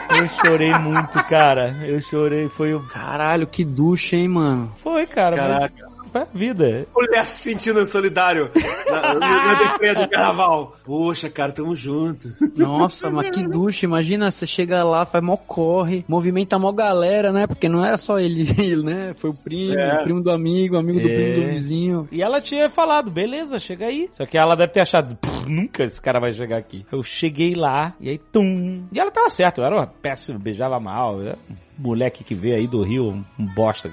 Eu 0.10 0.28
chorei 0.30 0.74
muito, 0.80 1.24
cara. 1.26 1.76
Eu 1.84 2.02
chorei, 2.02 2.50
foi 2.50 2.74
o... 2.74 2.82
Caralho, 2.88 3.46
que 3.48 3.64
ducha, 3.64 4.16
hein, 4.16 4.28
mano. 4.28 4.74
Foi, 4.78 5.06
cara. 5.06 5.36
Caraca. 5.36 5.89
Foi 6.12 6.22
a 6.22 6.28
vida. 6.34 6.88
Mulher 6.96 7.26
se 7.26 7.50
sentindo 7.52 7.86
solidário 7.86 8.50
na, 8.90 9.14
no, 9.14 9.20
no 9.20 9.72
deprê 9.72 9.94
do 9.96 10.10
carnaval. 10.10 10.76
Poxa, 10.86 11.30
cara, 11.30 11.52
tamo 11.52 11.76
junto. 11.76 12.30
Nossa, 12.56 13.10
mas 13.10 13.30
que 13.32 13.44
ducha. 13.48 13.86
Imagina, 13.86 14.32
você 14.32 14.46
chega 14.46 14.84
lá, 14.84 15.06
faz 15.06 15.24
mó 15.24 15.38
corre, 15.38 16.04
movimenta 16.08 16.58
mó 16.60 16.72
galera, 16.72 17.32
né? 17.32 17.48
Porque 17.48 17.70
não 17.70 17.86
era 17.86 17.98
só 17.98 18.20
ele, 18.20 18.46
né? 18.84 19.14
Foi 19.16 19.30
o 19.30 19.34
primo, 19.34 19.74
É. 19.80 20.00
o 20.00 20.04
primo 20.04 20.22
do 20.22 20.32
amigo, 20.32 20.76
o 20.76 20.80
amigo 20.80 21.00
do 21.00 21.08
É. 21.08 21.14
primo 21.34 21.46
do 21.48 21.52
vizinho. 21.54 22.08
E 22.12 22.22
ela 22.22 22.42
tinha 22.42 22.70
falado, 22.70 23.10
beleza, 23.12 23.60
chega 23.60 23.86
aí. 23.88 24.10
Só 24.12 24.26
que 24.26 24.38
ela 24.38 24.56
deve 24.56 24.74
ter 24.74 24.80
achado, 24.82 25.16
"Pff, 25.16 25.50
nunca 25.50 25.84
esse 25.84 26.00
cara 26.02 26.20
vai 26.20 26.34
chegar 26.34 26.58
aqui. 26.58 26.86
Eu 26.92 27.04
cheguei 27.04 27.54
lá, 27.56 27.94
e 28.00 28.10
aí, 28.10 28.18
tum. 28.18 28.84
E 28.92 29.00
ela 29.00 29.12
tava 29.12 29.30
certa, 29.30 29.62
eu 29.62 29.66
era 29.66 29.76
uma 29.76 29.88
péssima, 29.88 30.38
beijava 30.40 30.80
mal. 30.80 31.22
era 31.22 31.38
um 31.50 31.69
moleque 31.80 32.24
que 32.24 32.36
veio 32.36 32.56
aí 32.56 32.68
do 32.68 32.84
Rio, 32.84 33.10
um, 33.10 33.26
bosta. 33.38 33.92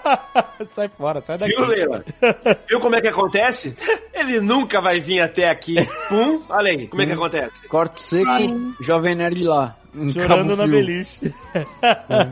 sai 0.74 0.88
fora, 0.88 1.22
sai 1.24 1.38
daqui. 1.38 1.54
Viu, 1.54 1.66
Leila? 1.66 2.04
Viu 2.68 2.80
como 2.80 2.96
é 2.96 3.00
que 3.00 3.08
acontece? 3.08 3.76
Ele 4.12 4.40
nunca 4.40 4.80
vai 4.80 5.00
vir 5.00 5.20
até 5.20 5.48
aqui. 5.48 5.76
Pum, 6.08 6.42
olha 6.48 6.70
aí, 6.70 6.88
como 6.88 7.02
é 7.02 7.06
que 7.06 7.12
acontece? 7.12 7.68
Corte 7.68 8.00
seco, 8.00 8.74
Jovem 8.80 9.14
Nerd 9.14 9.42
lá. 9.44 9.76
Chorando 10.12 10.56
na 10.56 10.66
beliche. 10.66 11.34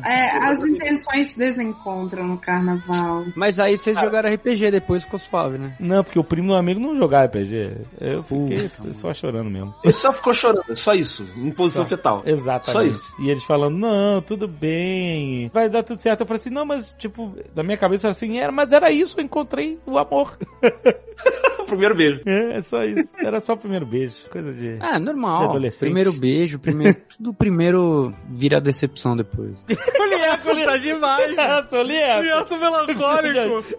É, 0.05 0.49
as 0.49 0.61
intenções 0.61 1.29
se 1.29 1.39
desencontram 1.39 2.27
no 2.27 2.39
carnaval. 2.39 3.25
Mas 3.35 3.59
aí 3.59 3.77
vocês 3.77 3.99
jogaram 3.99 4.33
RPG 4.33 4.71
depois, 4.71 5.03
ficou 5.03 5.19
suave, 5.19 5.59
né? 5.59 5.77
Não, 5.81 6.05
porque 6.05 6.19
o 6.19 6.25
primo 6.25 6.49
do 6.49 6.55
amigo 6.55 6.81
não 6.81 6.97
jogava 6.97 7.27
RPG. 7.27 7.77
Eu 8.01 8.23
fiquei 8.23 8.69
só 8.93 9.13
chorando 9.13 9.51
mesmo. 9.51 9.75
Ele 9.83 9.93
só 9.93 10.13
ficou 10.13 10.33
chorando, 10.33 10.75
só 10.77 10.95
isso, 10.95 11.29
em 11.37 11.51
posição 11.51 11.83
Só. 11.83 11.89
fetal. 11.89 12.23
Exatamente. 12.25 12.73
Só 12.73 12.83
isso. 12.83 13.15
E 13.21 13.31
eles 13.31 13.45
falando, 13.45 13.77
não, 13.77 14.23
tudo 14.23 14.47
bem, 14.47 15.51
vai 15.53 15.69
dar 15.69 15.83
tudo 15.83 16.01
certo. 16.01 16.21
Eu 16.21 16.27
falei 16.27 16.41
assim, 16.41 16.51
não, 16.51 16.65
mas, 16.65 16.95
tipo, 16.99 17.35
na 17.55 17.63
minha 17.63 17.77
cabeça 17.77 18.07
era 18.07 18.13
assim, 18.13 18.39
era, 18.39 18.53
mas 18.53 18.73
era 18.73 18.91
isso, 18.91 19.19
eu 19.19 19.25
encontrei 19.25 19.79
o 19.87 19.99
amor. 19.99 20.37
O 21.69 21.71
primeiro 21.71 21.95
beijo. 21.95 22.21
É, 22.27 22.57
é 22.57 22.61
só 22.63 22.83
isso. 22.85 23.13
Era 23.19 23.41
só 23.41 23.53
o 23.53 23.57
primeiro 23.57 23.85
beijo. 23.85 24.15
Coisa 24.31 24.53
de. 24.53 24.79
Ah, 24.81 24.99
De 24.99 25.05
normal. 25.05 25.51
adolescente. 25.51 25.81
Primeiro 25.81 26.13
beijo, 26.15 26.59
primeiro. 26.59 26.97
tudo 27.17 27.35
primeiro 27.35 28.13
vira 28.31 28.61
decepção 28.61 29.17
depois. 29.17 29.53
O 29.99 30.05
Liepson 30.11 30.65
tá 30.65 30.77
demais. 30.79 31.37
Essa, 31.39 31.77
eu 31.77 31.83
li 31.83 31.97
essa. 31.97 32.21
Criança 32.21 32.57
melancólico. 32.57 33.65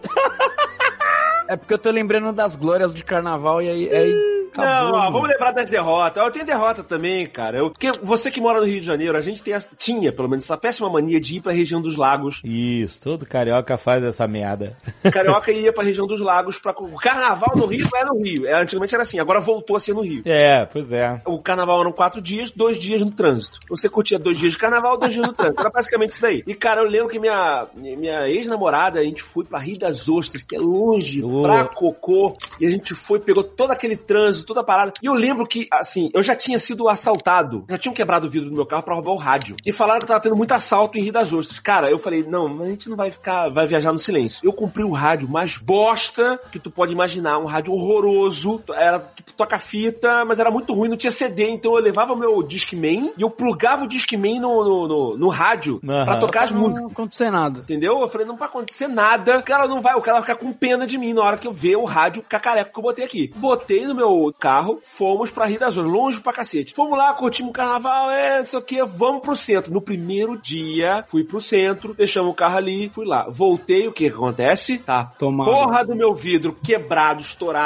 É 1.50 1.56
porque 1.56 1.74
eu 1.74 1.78
tô 1.78 1.90
lembrando 1.90 2.32
das 2.32 2.54
glórias 2.54 2.94
de 2.94 3.02
carnaval 3.02 3.60
e 3.60 3.68
aí. 3.68 3.92
aí 3.92 4.12
Não, 4.56 4.92
ó, 4.92 5.10
vamos 5.10 5.28
lembrar 5.28 5.50
das 5.50 5.68
derrotas. 5.68 6.22
Eu 6.22 6.30
tenho 6.30 6.46
derrota 6.46 6.84
também, 6.84 7.26
cara. 7.26 7.58
Eu, 7.58 7.70
porque 7.72 7.90
você 8.04 8.30
que 8.30 8.40
mora 8.40 8.60
no 8.60 8.66
Rio 8.66 8.80
de 8.80 8.86
Janeiro, 8.86 9.18
a 9.18 9.20
gente 9.20 9.42
tem 9.42 9.52
tinha, 9.76 10.12
pelo 10.12 10.28
menos, 10.28 10.44
essa 10.44 10.56
péssima 10.56 10.88
mania 10.88 11.20
de 11.20 11.38
ir 11.38 11.40
pra 11.40 11.50
região 11.52 11.80
dos 11.82 11.96
lagos. 11.96 12.40
Isso, 12.44 13.00
todo 13.00 13.26
carioca 13.26 13.76
faz 13.76 14.04
essa 14.04 14.28
merda. 14.28 14.76
Carioca 15.12 15.50
ia 15.50 15.72
pra 15.72 15.82
região 15.82 16.06
dos 16.06 16.20
lagos. 16.20 16.56
Pra... 16.56 16.70
O 16.70 16.94
carnaval 16.94 17.56
no 17.56 17.66
Rio 17.66 17.79
é 17.94 18.04
no 18.04 18.22
Rio. 18.22 18.46
É, 18.46 18.54
antigamente 18.60 18.94
era 18.94 19.02
assim, 19.02 19.18
agora 19.18 19.40
voltou 19.40 19.76
a 19.76 19.80
ser 19.80 19.94
no 19.94 20.00
Rio. 20.02 20.22
É, 20.24 20.64
pois 20.66 20.90
é. 20.92 21.20
O 21.26 21.38
carnaval 21.40 21.80
eram 21.80 21.92
quatro 21.92 22.20
dias, 22.20 22.50
dois 22.50 22.78
dias 22.78 23.00
no 23.00 23.10
trânsito. 23.10 23.58
Você 23.68 23.88
curtia 23.88 24.18
dois 24.18 24.38
dias 24.38 24.52
de 24.52 24.58
carnaval, 24.58 24.98
dois 24.98 25.12
dias 25.12 25.26
no 25.26 25.32
trânsito. 25.32 25.60
Era 25.60 25.70
basicamente 25.70 26.12
isso 26.12 26.22
daí. 26.22 26.42
E, 26.46 26.54
cara, 26.54 26.82
eu 26.82 26.88
lembro 26.88 27.08
que 27.08 27.18
minha, 27.18 27.66
minha 27.74 28.28
ex-namorada, 28.28 29.00
a 29.00 29.02
gente 29.04 29.22
foi 29.22 29.44
pra 29.44 29.58
Rio 29.58 29.78
das 29.78 30.08
Ostras, 30.08 30.42
que 30.42 30.56
é 30.56 30.58
longe, 30.58 31.22
Oh. 31.22 31.42
pra 31.42 31.64
Cocô. 31.64 32.36
E 32.60 32.66
a 32.66 32.70
gente 32.70 32.94
foi, 32.94 33.20
pegou 33.20 33.42
todo 33.44 33.70
aquele 33.70 33.96
trânsito, 33.96 34.46
toda 34.46 34.60
a 34.60 34.64
parada. 34.64 34.92
E 35.02 35.06
eu 35.06 35.14
lembro 35.14 35.46
que, 35.46 35.66
assim, 35.72 36.10
eu 36.14 36.22
já 36.22 36.34
tinha 36.34 36.58
sido 36.58 36.88
assaltado. 36.88 37.64
Já 37.68 37.78
tinham 37.78 37.94
quebrado 37.94 38.26
o 38.26 38.30
vidro 38.30 38.48
do 38.50 38.54
meu 38.56 38.66
carro 38.66 38.82
pra 38.82 38.94
roubar 38.94 39.12
o 39.12 39.16
rádio. 39.16 39.56
E 39.64 39.72
falaram 39.72 40.00
que 40.00 40.06
tava 40.06 40.20
tendo 40.20 40.36
muito 40.36 40.52
assalto 40.52 40.98
em 40.98 41.02
Rio 41.02 41.12
das 41.12 41.32
Ostras. 41.32 41.58
Cara, 41.58 41.90
eu 41.90 41.98
falei, 41.98 42.22
não, 42.24 42.48
mas 42.48 42.66
a 42.66 42.70
gente 42.70 42.88
não 42.88 42.96
vai 42.96 43.10
ficar, 43.10 43.48
vai 43.48 43.66
viajar 43.66 43.92
no 43.92 43.98
silêncio. 43.98 44.40
Eu 44.44 44.52
comprei 44.52 44.84
o 44.84 44.92
rádio 44.92 45.28
mais 45.28 45.56
bosta 45.56 46.38
que 46.50 46.58
tu 46.58 46.70
pode 46.70 46.92
imaginar. 46.92 47.38
Um 47.38 47.44
rádio 47.46 47.69
horroroso. 47.72 48.62
Era 48.70 48.98
tipo 49.14 49.32
toca-fita, 49.32 50.24
mas 50.24 50.38
era 50.38 50.50
muito 50.50 50.72
ruim, 50.74 50.88
não 50.88 50.96
tinha 50.96 51.10
CD. 51.10 51.48
Então 51.50 51.74
eu 51.76 51.82
levava 51.82 52.12
o 52.12 52.16
meu 52.16 52.42
Discman 52.42 53.12
e 53.16 53.22
eu 53.22 53.30
plugava 53.30 53.84
o 53.84 53.88
Discman 53.88 54.40
no, 54.40 54.64
no, 54.64 54.88
no, 54.88 55.16
no 55.18 55.28
rádio 55.28 55.80
Aham. 55.86 56.04
pra 56.04 56.16
tocar 56.18 56.44
as 56.44 56.50
Não 56.50 56.60
músicas. 56.60 56.92
acontecer 56.92 57.30
nada. 57.30 57.60
Entendeu? 57.60 58.00
Eu 58.00 58.08
falei, 58.08 58.26
não 58.26 58.36
vai 58.36 58.48
acontecer 58.48 58.88
nada. 58.88 59.38
O 59.38 59.42
cara 59.42 59.66
não 59.66 59.80
vai, 59.80 59.94
o 59.94 60.00
cara 60.02 60.20
vai 60.20 60.22
ficar 60.28 60.36
com 60.44 60.52
pena 60.52 60.86
de 60.86 60.98
mim 60.98 61.12
na 61.12 61.22
hora 61.22 61.36
que 61.36 61.46
eu 61.46 61.52
ver 61.52 61.76
o 61.76 61.84
rádio 61.84 62.22
cacareco 62.28 62.72
que 62.72 62.78
eu 62.78 62.82
botei 62.82 63.04
aqui. 63.04 63.32
Botei 63.36 63.86
no 63.86 63.94
meu 63.94 64.34
carro, 64.38 64.80
fomos 64.82 65.30
pra 65.30 65.46
Rio 65.46 65.58
das 65.60 65.76
Ostras, 65.76 65.86
longe 65.92 66.20
pra 66.20 66.32
cacete. 66.32 66.74
Fomos 66.74 66.98
lá, 66.98 67.12
curtimos 67.14 67.50
o 67.50 67.52
carnaval, 67.52 68.10
é, 68.10 68.38
não 68.38 68.44
sei 68.44 68.58
o 68.58 68.62
que, 68.62 68.84
vamos 68.84 69.22
pro 69.22 69.34
centro. 69.36 69.72
No 69.72 69.80
primeiro 69.80 70.36
dia, 70.36 71.04
fui 71.06 71.24
pro 71.24 71.40
centro, 71.40 71.94
deixamos 71.94 72.30
o 72.32 72.34
carro 72.34 72.56
ali, 72.58 72.90
fui 72.92 73.06
lá. 73.06 73.26
Voltei, 73.28 73.88
o 73.88 73.92
que 73.92 74.08
que 74.10 74.14
acontece? 74.14 74.78
Tá. 74.78 75.04
Tomado. 75.18 75.50
Porra 75.50 75.84
do 75.84 75.94
meu 75.94 76.14
vidro 76.14 76.56
quebrado, 76.62 77.20
estourado, 77.22 77.59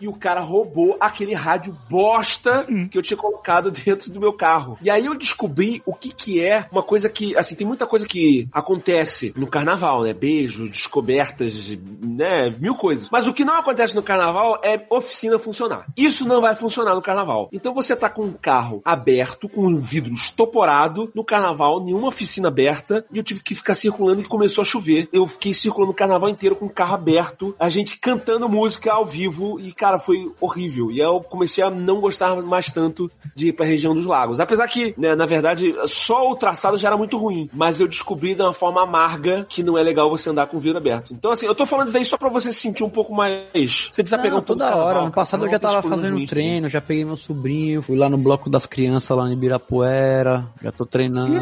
e 0.00 0.06
o 0.06 0.12
cara 0.12 0.40
roubou 0.40 0.96
aquele 1.00 1.34
rádio 1.34 1.76
bosta 1.88 2.66
que 2.90 2.96
eu 2.96 3.02
tinha 3.02 3.16
colocado 3.16 3.70
dentro 3.72 4.10
do 4.12 4.20
meu 4.20 4.32
carro. 4.32 4.78
E 4.82 4.88
aí 4.88 5.06
eu 5.06 5.16
descobri 5.16 5.82
o 5.84 5.94
que 5.94 6.12
que 6.12 6.44
é 6.44 6.66
uma 6.70 6.82
coisa 6.82 7.08
que, 7.08 7.36
assim, 7.36 7.54
tem 7.54 7.66
muita 7.66 7.86
coisa 7.86 8.06
que 8.06 8.48
acontece 8.52 9.32
no 9.36 9.46
carnaval, 9.46 10.02
né? 10.02 10.12
Beijo, 10.12 10.68
descobertas, 10.68 11.76
né? 12.00 12.50
Mil 12.58 12.74
coisas. 12.74 13.08
Mas 13.10 13.26
o 13.26 13.32
que 13.32 13.44
não 13.44 13.54
acontece 13.54 13.94
no 13.94 14.02
carnaval 14.02 14.60
é 14.62 14.86
oficina 14.90 15.38
funcionar. 15.38 15.86
Isso 15.96 16.20
Isso 16.20 16.28
não 16.28 16.42
vai 16.42 16.54
funcionar 16.54 16.94
no 16.94 17.00
carnaval. 17.00 17.48
Então 17.50 17.72
você 17.72 17.96
tá 17.96 18.10
com 18.10 18.24
um 18.24 18.32
carro 18.32 18.82
aberto, 18.84 19.48
com 19.48 19.62
um 19.62 19.78
vidro 19.78 20.12
estoporado, 20.12 21.10
no 21.14 21.24
carnaval, 21.24 21.82
nenhuma 21.82 22.08
oficina 22.08 22.48
aberta, 22.48 23.06
e 23.10 23.16
eu 23.16 23.24
tive 23.24 23.40
que 23.42 23.54
ficar 23.54 23.74
circulando 23.74 24.20
e 24.20 24.26
começou 24.26 24.60
a 24.60 24.64
chover. 24.66 25.08
Eu 25.14 25.26
fiquei 25.26 25.54
circulando 25.54 25.92
o 25.92 25.94
carnaval 25.94 26.28
inteiro 26.28 26.56
com 26.56 26.66
o 26.66 26.70
carro 26.70 26.94
aberto, 26.94 27.54
a 27.58 27.70
gente 27.70 27.96
cantando 27.96 28.48
música 28.50 28.92
ao 28.92 29.06
vivo, 29.06 29.39
e 29.60 29.72
cara, 29.72 29.98
foi 29.98 30.30
horrível. 30.40 30.90
E 30.90 31.00
aí 31.00 31.06
eu 31.06 31.20
comecei 31.20 31.62
a 31.62 31.70
não 31.70 32.00
gostar 32.00 32.34
mais 32.42 32.70
tanto 32.70 33.10
de 33.34 33.48
ir 33.48 33.52
pra 33.52 33.66
região 33.66 33.94
dos 33.94 34.06
lagos. 34.06 34.40
Apesar 34.40 34.66
que, 34.68 34.94
né, 34.96 35.14
na 35.14 35.26
verdade, 35.26 35.74
só 35.86 36.30
o 36.30 36.36
traçado 36.36 36.78
já 36.78 36.88
era 36.88 36.96
muito 36.96 37.16
ruim, 37.16 37.48
mas 37.52 37.80
eu 37.80 37.88
descobri 37.88 38.34
de 38.34 38.42
uma 38.42 38.52
forma 38.52 38.82
amarga 38.82 39.46
que 39.48 39.62
não 39.62 39.76
é 39.76 39.82
legal 39.82 40.10
você 40.10 40.30
andar 40.30 40.46
com 40.46 40.56
o 40.56 40.60
vidro 40.60 40.78
aberto. 40.78 41.12
Então, 41.12 41.30
assim, 41.30 41.46
eu 41.46 41.54
tô 41.54 41.66
falando 41.66 41.86
isso 41.86 41.94
daí 41.94 42.04
só 42.04 42.16
pra 42.16 42.28
você 42.28 42.52
se 42.52 42.60
sentir 42.60 42.84
um 42.84 42.90
pouco 42.90 43.14
mais. 43.14 43.88
Você 43.90 44.02
desapegar 44.02 44.32
Não, 44.32 44.40
um 44.40 44.42
pouco 44.42 44.58
toda 44.58 44.70
carnaval, 44.70 44.96
hora. 44.96 45.04
No 45.06 45.12
passado 45.12 45.44
eu 45.44 45.50
já 45.50 45.58
tava 45.58 45.82
fazendo 45.82 46.14
ruins 46.14 46.30
treino, 46.30 46.68
já 46.68 46.80
peguei 46.80 47.04
meu 47.04 47.16
sobrinho, 47.16 47.82
fui 47.82 47.96
lá 47.96 48.08
no 48.08 48.18
bloco 48.18 48.48
das 48.48 48.66
crianças 48.66 49.16
lá 49.16 49.28
em 49.28 49.32
Ibirapuera, 49.32 50.46
já 50.62 50.72
tô 50.72 50.86
treinando. 50.86 51.38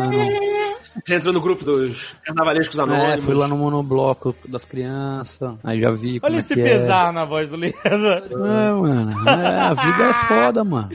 Já 1.07 1.17
entrou 1.17 1.33
no 1.33 1.41
grupo 1.41 1.65
dos 1.65 2.17
carnavalescos 2.25 2.79
anônimos. 2.79 3.11
É, 3.11 3.17
fui 3.19 3.35
lá 3.35 3.47
no 3.47 3.57
monobloco 3.57 4.35
das 4.49 4.65
crianças, 4.65 5.55
aí 5.63 5.81
já 5.81 5.91
vi 5.91 6.19
como 6.19 6.33
Olha 6.33 6.41
é 6.41 6.41
esse 6.41 6.55
que 6.55 6.63
pesar 6.63 7.13
na 7.13 7.25
voz 7.25 7.49
do 7.49 7.57
Lisa. 7.57 7.77
É. 7.95 8.19
É, 8.19 8.73
mano, 8.73 9.29
é, 9.29 9.61
a 9.61 9.75
vida 9.75 10.05
é 10.05 10.13
foda, 10.29 10.65
mano. 10.65 10.89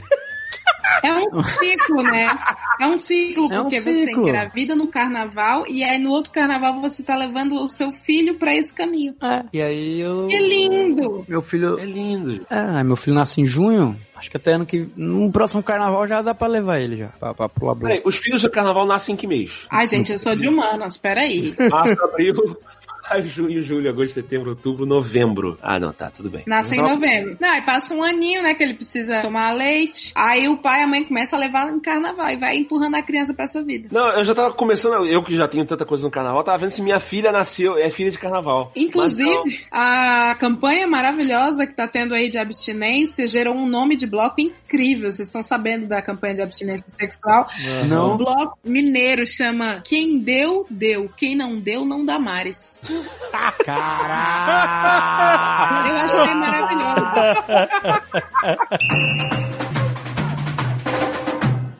É 1.02 1.12
um 1.12 1.42
ciclo, 1.42 2.02
né? 2.02 2.28
É 2.80 2.86
um 2.86 2.96
ciclo, 2.96 3.52
É 3.52 3.60
um 3.60 3.64
porque 3.64 3.80
você 3.80 4.06
ciclo. 4.06 4.22
engravida 4.22 4.74
no 4.74 4.86
carnaval 4.86 5.66
e 5.68 5.84
aí 5.84 5.98
no 5.98 6.10
outro 6.10 6.32
carnaval 6.32 6.80
você 6.80 7.02
tá 7.02 7.14
levando 7.14 7.56
o 7.56 7.68
seu 7.68 7.92
filho 7.92 8.36
pra 8.38 8.54
esse 8.54 8.72
caminho. 8.72 9.14
E 9.52 9.60
aí 9.60 10.00
eu... 10.00 10.26
Que 10.28 10.38
lindo! 10.38 11.24
Meu 11.28 11.42
filho... 11.42 11.78
É 11.78 11.84
lindo. 11.84 12.46
É, 12.48 12.82
meu 12.82 12.96
filho 12.96 13.14
nasce 13.14 13.40
em 13.40 13.44
junho, 13.44 13.96
acho 14.16 14.30
que 14.30 14.36
até 14.36 14.52
ano 14.52 14.64
que... 14.64 14.88
No 14.96 15.30
próximo 15.30 15.62
carnaval 15.62 16.06
já 16.08 16.22
dá 16.22 16.34
pra 16.34 16.46
levar 16.48 16.80
ele 16.80 16.96
já, 16.96 17.08
pra, 17.08 17.34
pra 17.34 17.48
pular. 17.50 17.76
Peraí, 17.76 18.00
os 18.04 18.16
filhos 18.16 18.40
do 18.40 18.50
carnaval 18.50 18.86
nascem 18.86 19.12
em 19.14 19.16
que 19.16 19.26
mês? 19.26 19.66
Ai, 19.70 19.86
gente, 19.86 20.10
eu 20.12 20.18
sou 20.18 20.34
de 20.34 20.48
humanas, 20.48 20.96
peraí. 20.96 21.54
Março, 21.70 22.02
abril, 22.02 22.34
maio, 23.08 23.26
junho, 23.26 23.62
julho, 23.62 23.88
agosto, 23.88 24.14
setembro, 24.14 24.50
outubro, 24.50 24.86
novembro. 24.86 25.58
Ah, 25.62 25.78
não, 25.78 25.92
tá, 25.92 26.10
tudo 26.10 26.30
bem. 26.30 26.44
Nasce 26.46 26.74
em 26.74 26.82
novembro. 26.82 27.36
Não, 27.40 27.50
aí 27.50 27.62
passa 27.62 27.94
um 27.94 28.02
aninho, 28.02 28.42
né, 28.42 28.54
que 28.54 28.62
ele 28.62 28.74
precisa 28.74 29.20
tomar 29.20 29.52
leite. 29.52 30.12
Aí 30.14 30.48
o 30.48 30.56
pai 30.56 30.80
e 30.80 30.84
a 30.84 30.86
mãe 30.86 31.04
começam 31.04 31.38
a 31.38 31.40
levar 31.40 31.72
em 31.72 31.80
carnaval 31.80 32.30
e 32.30 32.36
vai 32.36 32.56
empurrando 32.56 32.94
a 32.96 33.02
criança 33.02 33.34
pra 33.34 33.44
essa 33.44 33.62
vida. 33.62 33.88
Não, 33.90 34.08
eu 34.18 34.24
já 34.24 34.34
tava 34.34 34.54
começando, 34.54 35.06
eu 35.06 35.22
que 35.22 35.34
já 35.34 35.48
tenho 35.48 35.64
tanta 35.64 35.84
coisa 35.84 36.04
no 36.04 36.10
carnaval, 36.10 36.42
tava 36.42 36.58
vendo 36.58 36.70
se 36.70 36.82
minha 36.82 37.00
filha 37.00 37.32
nasceu, 37.32 37.76
é 37.76 37.90
filha 37.90 38.10
de 38.10 38.18
carnaval. 38.18 38.72
Mas. 38.74 38.84
Inclusive, 38.84 39.60
a 39.70 40.36
campanha 40.38 40.86
maravilhosa 40.86 41.66
que 41.66 41.74
tá 41.74 41.86
tendo 41.88 42.14
aí 42.14 42.28
de 42.28 42.38
abstinência 42.38 43.26
gerou 43.26 43.54
um 43.54 43.66
nome 43.66 43.96
de 43.96 44.06
bloco 44.06 44.40
incrível. 44.40 45.10
Vocês 45.10 45.28
estão 45.28 45.42
sabendo 45.42 45.86
da 45.86 46.00
campanha 46.02 46.34
de 46.34 46.42
abstinência 46.42 46.86
sexual? 46.98 47.48
Não, 47.88 48.16
bloco 48.16 48.58
mineiro 48.64 49.26
chama 49.26 49.82
Quem 49.84 50.18
Deu, 50.18 50.66
Deu. 50.70 51.10
Quem 51.16 51.36
não 51.36 51.58
deu, 51.58 51.84
não 51.84 52.04
dá 52.04 52.18
mares. 52.18 52.80
Caralho! 53.64 54.14
Eu 55.88 55.96
achei 55.96 56.34
maravilhoso. 56.34 57.04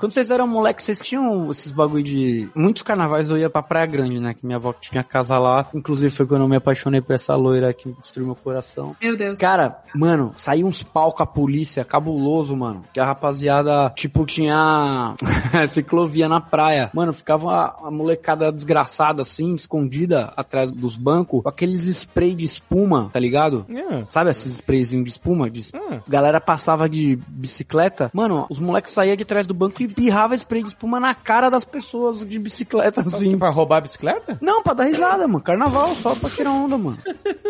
Quando 0.04 0.12
vocês 0.12 0.30
eram 0.30 0.46
moleques, 0.46 0.84
vocês 0.84 1.00
tinham 1.00 1.50
esses 1.50 1.72
bagulho 1.72 2.02
de. 2.02 2.46
Muitos 2.54 2.82
carnavais 2.82 3.30
eu 3.30 3.38
ia 3.38 3.48
pra 3.48 3.62
Praia 3.62 3.86
Grande, 3.86 4.20
né? 4.20 4.34
Que 4.34 4.44
minha 4.44 4.58
avó 4.58 4.74
tinha 4.74 5.02
casa 5.02 5.38
lá. 5.38 5.66
Inclusive 5.72 6.10
foi 6.10 6.26
quando 6.26 6.42
eu 6.42 6.48
me 6.48 6.56
apaixonei 6.56 7.00
por 7.00 7.14
essa 7.14 7.34
loira 7.34 7.72
que 7.72 7.90
destruiu 8.02 8.26
meu 8.26 8.36
coração. 8.36 8.94
Meu 9.00 9.16
Deus. 9.16 9.38
Cara, 9.38 9.78
mano, 9.94 10.34
saiu 10.36 10.66
uns 10.66 10.82
pau 10.82 11.10
com 11.10 11.22
a 11.22 11.26
polícia, 11.26 11.86
cabuloso, 11.86 12.54
mano. 12.54 12.82
Que 12.92 13.00
a 13.00 13.06
rapaziada, 13.06 13.90
tipo, 13.96 14.26
tinha 14.26 15.14
ciclovia 15.68 16.28
na 16.28 16.38
praia. 16.38 16.90
Mano, 16.92 17.14
ficava 17.14 17.46
uma, 17.46 17.76
uma 17.78 17.90
molecada 17.90 18.52
desgraçada, 18.52 19.22
assim, 19.22 19.54
escondida 19.54 20.34
atrás 20.36 20.70
dos 20.70 20.98
bancos, 20.98 21.42
com 21.42 21.48
aqueles 21.48 21.86
spray 21.86 22.34
de 22.34 22.44
espuma, 22.44 23.08
tá 23.10 23.18
ligado? 23.18 23.64
É. 23.70 24.04
Sabe 24.10 24.28
esses 24.28 24.52
sprayzinhos 24.56 25.04
de 25.04 25.10
espuma? 25.12 25.48
De... 25.48 25.62
Hum. 25.74 26.00
Galera 26.06 26.42
passava 26.42 26.90
de 26.90 27.18
bicicleta. 27.26 28.10
Mano, 28.12 28.44
os 28.50 28.58
moleques 28.58 28.92
saíam 28.92 29.16
de 29.16 29.24
trás 29.24 29.46
do 29.46 29.54
banco 29.54 29.82
e 29.82 29.93
pirrava 29.94 30.34
spray 30.34 30.62
de 30.62 30.68
espuma 30.68 30.98
na 31.00 31.14
cara 31.14 31.48
das 31.50 31.64
pessoas 31.64 32.24
de 32.26 32.38
bicicleta, 32.38 33.00
assim. 33.06 33.38
Pra 33.38 33.50
roubar 33.50 33.78
a 33.78 33.80
bicicleta? 33.82 34.38
Não, 34.40 34.62
pra 34.62 34.74
dar 34.74 34.84
risada, 34.84 35.26
mano. 35.26 35.40
Carnaval, 35.42 35.94
só 35.94 36.14
pra 36.14 36.28
tirar 36.30 36.50
onda, 36.50 36.76
mano. 36.76 36.98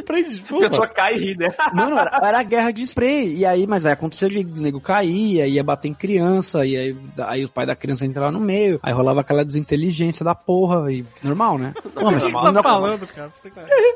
Prende, 0.05 0.43
A 0.49 0.69
pessoa 0.69 0.87
cai 0.89 1.15
e 1.15 1.19
ri, 1.19 1.37
né? 1.37 1.55
Mano, 1.73 1.99
era, 1.99 2.21
era 2.23 2.43
guerra 2.43 2.71
de 2.71 2.83
spray. 2.83 3.35
E 3.37 3.47
aí, 3.47 3.67
mas 3.67 3.87
aí 3.87 3.93
acontecia 3.93 4.29
de 4.29 4.39
o 4.39 4.61
nego 4.61 4.81
caía, 4.81 5.47
ia 5.47 5.63
bater 5.65 5.89
em 5.89 5.95
criança, 5.95 6.65
e 6.67 6.77
aí, 6.77 6.97
aí 7.19 7.45
o 7.45 7.49
pai 7.49 7.67
da 7.67 7.75
criança 7.75 8.05
entrava 8.07 8.31
no 8.31 8.41
meio. 8.41 8.79
Aí 8.83 8.93
rolava 8.93 9.21
aquela 9.23 9.45
desinteligência 9.45 10.25
da 10.25 10.35
porra. 10.35 10.93
E 10.93 11.05
normal, 11.23 11.59
né? 11.59 11.73
Não, 11.95 12.05
mas 12.11 12.23
Normal. 12.23 12.53
na, 12.53 12.63
falando, 12.63 13.07
cara? 13.07 13.31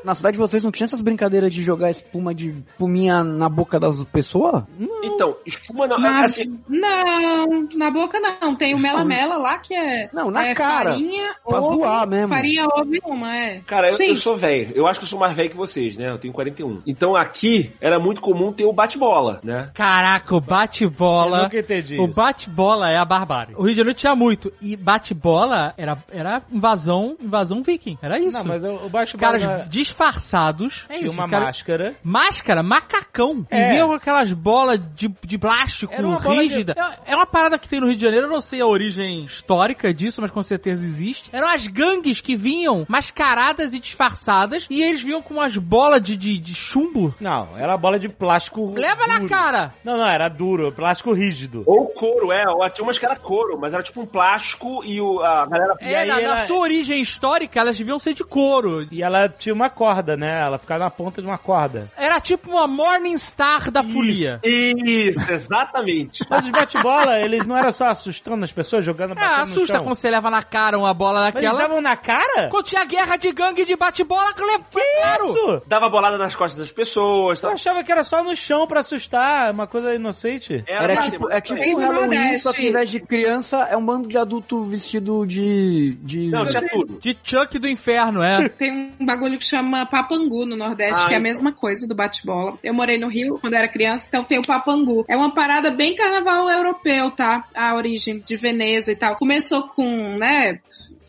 na 0.03 0.15
cidade 0.15 0.33
de 0.33 0.39
vocês 0.39 0.63
não 0.63 0.71
tinha 0.71 0.85
essas 0.85 1.01
brincadeiras 1.01 1.53
de 1.53 1.63
jogar 1.63 1.91
espuma 1.91 2.33
de 2.33 2.49
espuminha 2.49 3.23
na 3.23 3.47
boca 3.49 3.79
das 3.79 4.03
pessoas? 4.05 4.63
Então, 5.03 5.35
espuma 5.45 5.87
não. 5.87 5.99
Na- 5.99 6.19
Assim, 6.23 6.59
Não, 6.67 7.67
na 7.75 7.91
boca 7.91 8.19
não. 8.19 8.29
Tem 8.57 8.73
o 8.75 8.79
mela-mela 8.79 9.37
lá 9.37 9.57
que 9.57 9.73
é. 9.73 10.09
Não, 10.13 10.29
na 10.31 10.47
é 10.47 10.55
cara. 10.55 10.91
Farinha, 10.91 11.35
Pra 11.47 11.59
ovo, 11.61 11.75
zoar 11.75 12.07
mesmo. 12.07 12.29
Farinha, 12.29 12.65
ovo 12.65 12.95
e 12.95 13.01
uma, 13.05 13.35
é. 13.35 13.59
cara, 13.65 13.91
eu, 13.91 13.97
eu 13.99 14.15
sou 14.15 14.35
velho. 14.35 14.71
Eu 14.75 14.87
acho 14.87 14.99
que 14.99 15.05
eu 15.05 15.09
sou 15.09 15.19
mais 15.19 15.33
velho 15.33 15.49
que 15.49 15.57
vocês, 15.57 15.95
né? 15.97 16.09
Eu 16.09 16.17
tenho 16.17 16.33
41. 16.33 16.81
Então 16.85 17.15
aqui 17.15 17.71
era 17.79 17.99
muito 17.99 18.21
comum 18.21 18.51
ter 18.51 18.65
o 18.65 18.73
bate-bola, 18.73 19.39
né? 19.43 19.69
Caraca, 19.73 20.35
o 20.35 20.41
bate-bola. 20.41 21.37
Eu 21.37 21.43
nunca 21.43 21.59
entendi 21.59 21.99
O 21.99 22.07
bate-bola 22.07 22.89
é 22.89 22.97
a 22.97 23.05
barbárie. 23.05 23.55
O 23.55 23.63
Rio 23.63 23.71
de 23.71 23.77
Janeiro 23.77 23.97
tinha 23.97 24.15
muito. 24.15 24.51
E 24.61 24.75
bate-bola 24.75 25.73
era, 25.77 25.97
era 26.11 26.41
invasão, 26.51 27.15
invasão 27.21 27.61
viking. 27.63 27.97
Era 28.01 28.19
isso. 28.19 28.37
Não, 28.37 28.45
mas 28.45 28.63
o 28.63 28.89
baixo 28.89 29.17
Caras 29.17 29.43
bola 29.43 29.65
disfarçados. 29.69 30.85
É 30.89 30.97
isso, 30.99 31.11
uma 31.11 31.27
cara- 31.27 31.45
máscara. 31.45 31.95
Máscara, 32.03 32.63
macacão. 32.63 33.45
É. 33.49 33.67
E 33.67 33.71
vinham 33.73 33.87
com 33.87 33.93
aquelas 33.93 34.31
bolas 34.33 34.79
de, 34.95 35.13
de 35.25 35.37
plástico 35.37 35.93
Era 35.93 36.17
rígida. 36.17 36.75
É, 37.05 37.13
é 37.13 37.15
uma 37.15 37.25
parada 37.25 37.57
que 37.57 37.67
tem 37.67 37.79
no 37.79 37.87
Rio 37.87 37.95
de 37.95 38.01
Janeiro, 38.01 38.28
eu 38.29 38.33
não 38.35 38.41
sei 38.41 38.61
a 38.61 38.67
origem 38.67 39.23
histórica 39.25 39.93
disso, 39.93 40.21
mas 40.21 40.29
com 40.31 40.43
certeza 40.43 40.85
existe. 40.85 41.29
Eram 41.33 41.47
as 41.47 41.67
gangues 41.67 42.21
que 42.21 42.35
vinham 42.35 42.85
mascaradas 42.87 43.73
e 43.73 43.79
disfarçadas, 43.79 44.67
e 44.69 44.81
eles 44.83 45.01
vinham 45.01 45.21
com 45.21 45.33
umas 45.33 45.57
bolas 45.57 46.01
de, 46.01 46.15
de, 46.15 46.37
de 46.37 46.53
chumbo. 46.55 47.13
Não, 47.19 47.49
era 47.57 47.75
bola 47.77 47.99
de 47.99 48.07
plástico. 48.07 48.73
Leva 48.75 49.07
na 49.07 49.17
duro. 49.17 49.29
cara! 49.29 49.73
Não, 49.83 49.97
não, 49.97 50.07
era 50.07 50.29
duro, 50.29 50.71
plástico 50.71 51.11
rígido. 51.13 51.63
Ou 51.65 51.87
couro, 51.87 52.31
é. 52.31 52.43
Ou 52.47 52.69
tinha 52.69 52.83
umas 52.83 52.99
que 52.99 53.05
era 53.05 53.15
couro, 53.15 53.57
mas 53.59 53.73
era 53.73 53.81
tipo 53.81 54.01
um 54.01 54.05
plástico 54.05 54.83
e 54.85 55.01
o, 55.01 55.19
a 55.21 55.45
galera. 55.45 55.75
E 55.81 55.93
É, 55.93 55.99
aí 55.99 56.07
na, 56.07 56.35
na 56.35 56.45
sua 56.45 56.59
origem 56.59 57.01
histórica, 57.01 57.59
elas 57.59 57.77
deviam 57.77 57.97
ser 57.97 58.13
de 58.13 58.23
couro. 58.23 58.87
E 58.91 59.01
ela 59.01 59.27
tinha 59.27 59.53
uma 59.55 59.69
corda, 59.69 60.15
né? 60.15 60.39
Ela 60.41 60.57
ficava 60.57 60.83
na 60.83 60.91
ponta 60.91 61.21
de 61.21 61.27
uma 61.27 61.37
corda. 61.37 61.91
Era 61.97 62.19
tipo 62.19 62.51
uma 62.51 62.67
Morning 62.67 63.17
Star 63.17 63.71
da 63.71 63.83
folia. 63.83 64.39
Isso, 64.43 65.31
exatamente. 65.31 66.23
Mas 66.29 66.45
os 66.45 66.51
bate-bola, 66.51 67.19
eles 67.19 67.47
não 67.47 67.57
eram 67.57 67.71
só 67.71 67.87
assustando 68.09 68.43
as 68.45 68.51
pessoas, 68.51 68.83
jogando 68.85 69.11
É, 69.11 69.15
no 69.15 69.43
assusta 69.43 69.75
chão. 69.77 69.83
quando 69.83 69.95
você 69.95 70.09
leva 70.09 70.29
na 70.29 70.43
cara 70.43 70.77
uma 70.77 70.93
bola 70.93 71.19
Mas 71.21 71.35
eles 71.35 71.41
daquela. 71.43 71.59
davam 71.61 71.81
na 71.81 71.95
cara? 71.95 72.47
Quando 72.49 72.65
tinha 72.65 72.83
guerra 72.85 73.15
de 73.17 73.31
gangue 73.31 73.65
de 73.65 73.75
bate-bola, 73.75 74.33
que 74.33 74.41
claro. 74.41 75.25
Isso! 75.25 75.61
Dava 75.67 75.89
bolada 75.89 76.17
nas 76.17 76.35
costas 76.35 76.59
das 76.59 76.71
pessoas. 76.71 77.41
Eu 77.41 77.49
Tá? 77.49 77.55
achava 77.55 77.83
que 77.83 77.91
era 77.91 78.03
só 78.03 78.23
no 78.23 78.35
chão 78.35 78.67
pra 78.67 78.79
assustar, 78.81 79.51
uma 79.51 79.67
coisa 79.67 79.93
inocente. 79.93 80.63
Era 80.67 80.93
pra 80.93 81.01
tipo, 81.09 81.29
é 81.31 81.41
tipo 81.41 81.59
o 81.59 81.77
Halloween, 81.79 82.37
só 82.37 82.51
que 82.53 82.61
ao 82.63 82.69
invés 82.69 82.89
de 82.89 82.99
criança, 82.99 83.67
é 83.69 83.77
um 83.77 83.85
bando 83.85 84.07
de 84.07 84.17
adulto 84.17 84.63
vestido 84.63 85.25
de. 85.25 85.97
de... 86.01 86.29
Não, 86.29 86.45
tinha 86.47 86.67
tudo. 86.67 86.99
De 86.99 87.17
Chuck 87.23 87.57
do 87.59 87.67
inferno, 87.67 88.21
é. 88.23 88.49
Tem 88.59 88.93
um 88.99 89.05
bagulho 89.05 89.37
que 89.37 89.45
chama 89.45 89.85
papangu 89.85 90.45
no 90.45 90.55
Nordeste, 90.55 91.01
Ah, 91.03 91.07
que 91.07 91.13
é 91.13 91.17
a 91.17 91.19
então. 91.19 91.29
mesma 91.29 91.51
coisa 91.51 91.87
do 91.87 91.95
bate-bola. 91.95 92.57
Eu 92.63 92.73
morei 92.73 92.97
no 92.99 93.07
Rio 93.07 93.37
quando 93.39 93.53
era 93.53 93.67
criança, 93.67 94.05
então 94.07 94.23
tem 94.23 94.39
o 94.39 94.43
papangu. 94.45 95.05
É 95.07 95.15
uma 95.15 95.33
parada 95.33 95.69
bem 95.71 95.95
carnaval 95.95 96.49
europeu, 96.49 97.11
tá? 97.11 97.43
A 97.55 97.75
origem 97.75 97.98
de 97.99 98.35
Veneza 98.35 98.91
e 98.91 98.95
tal. 98.95 99.17
Começou 99.17 99.67
com, 99.69 100.17
né? 100.17 100.59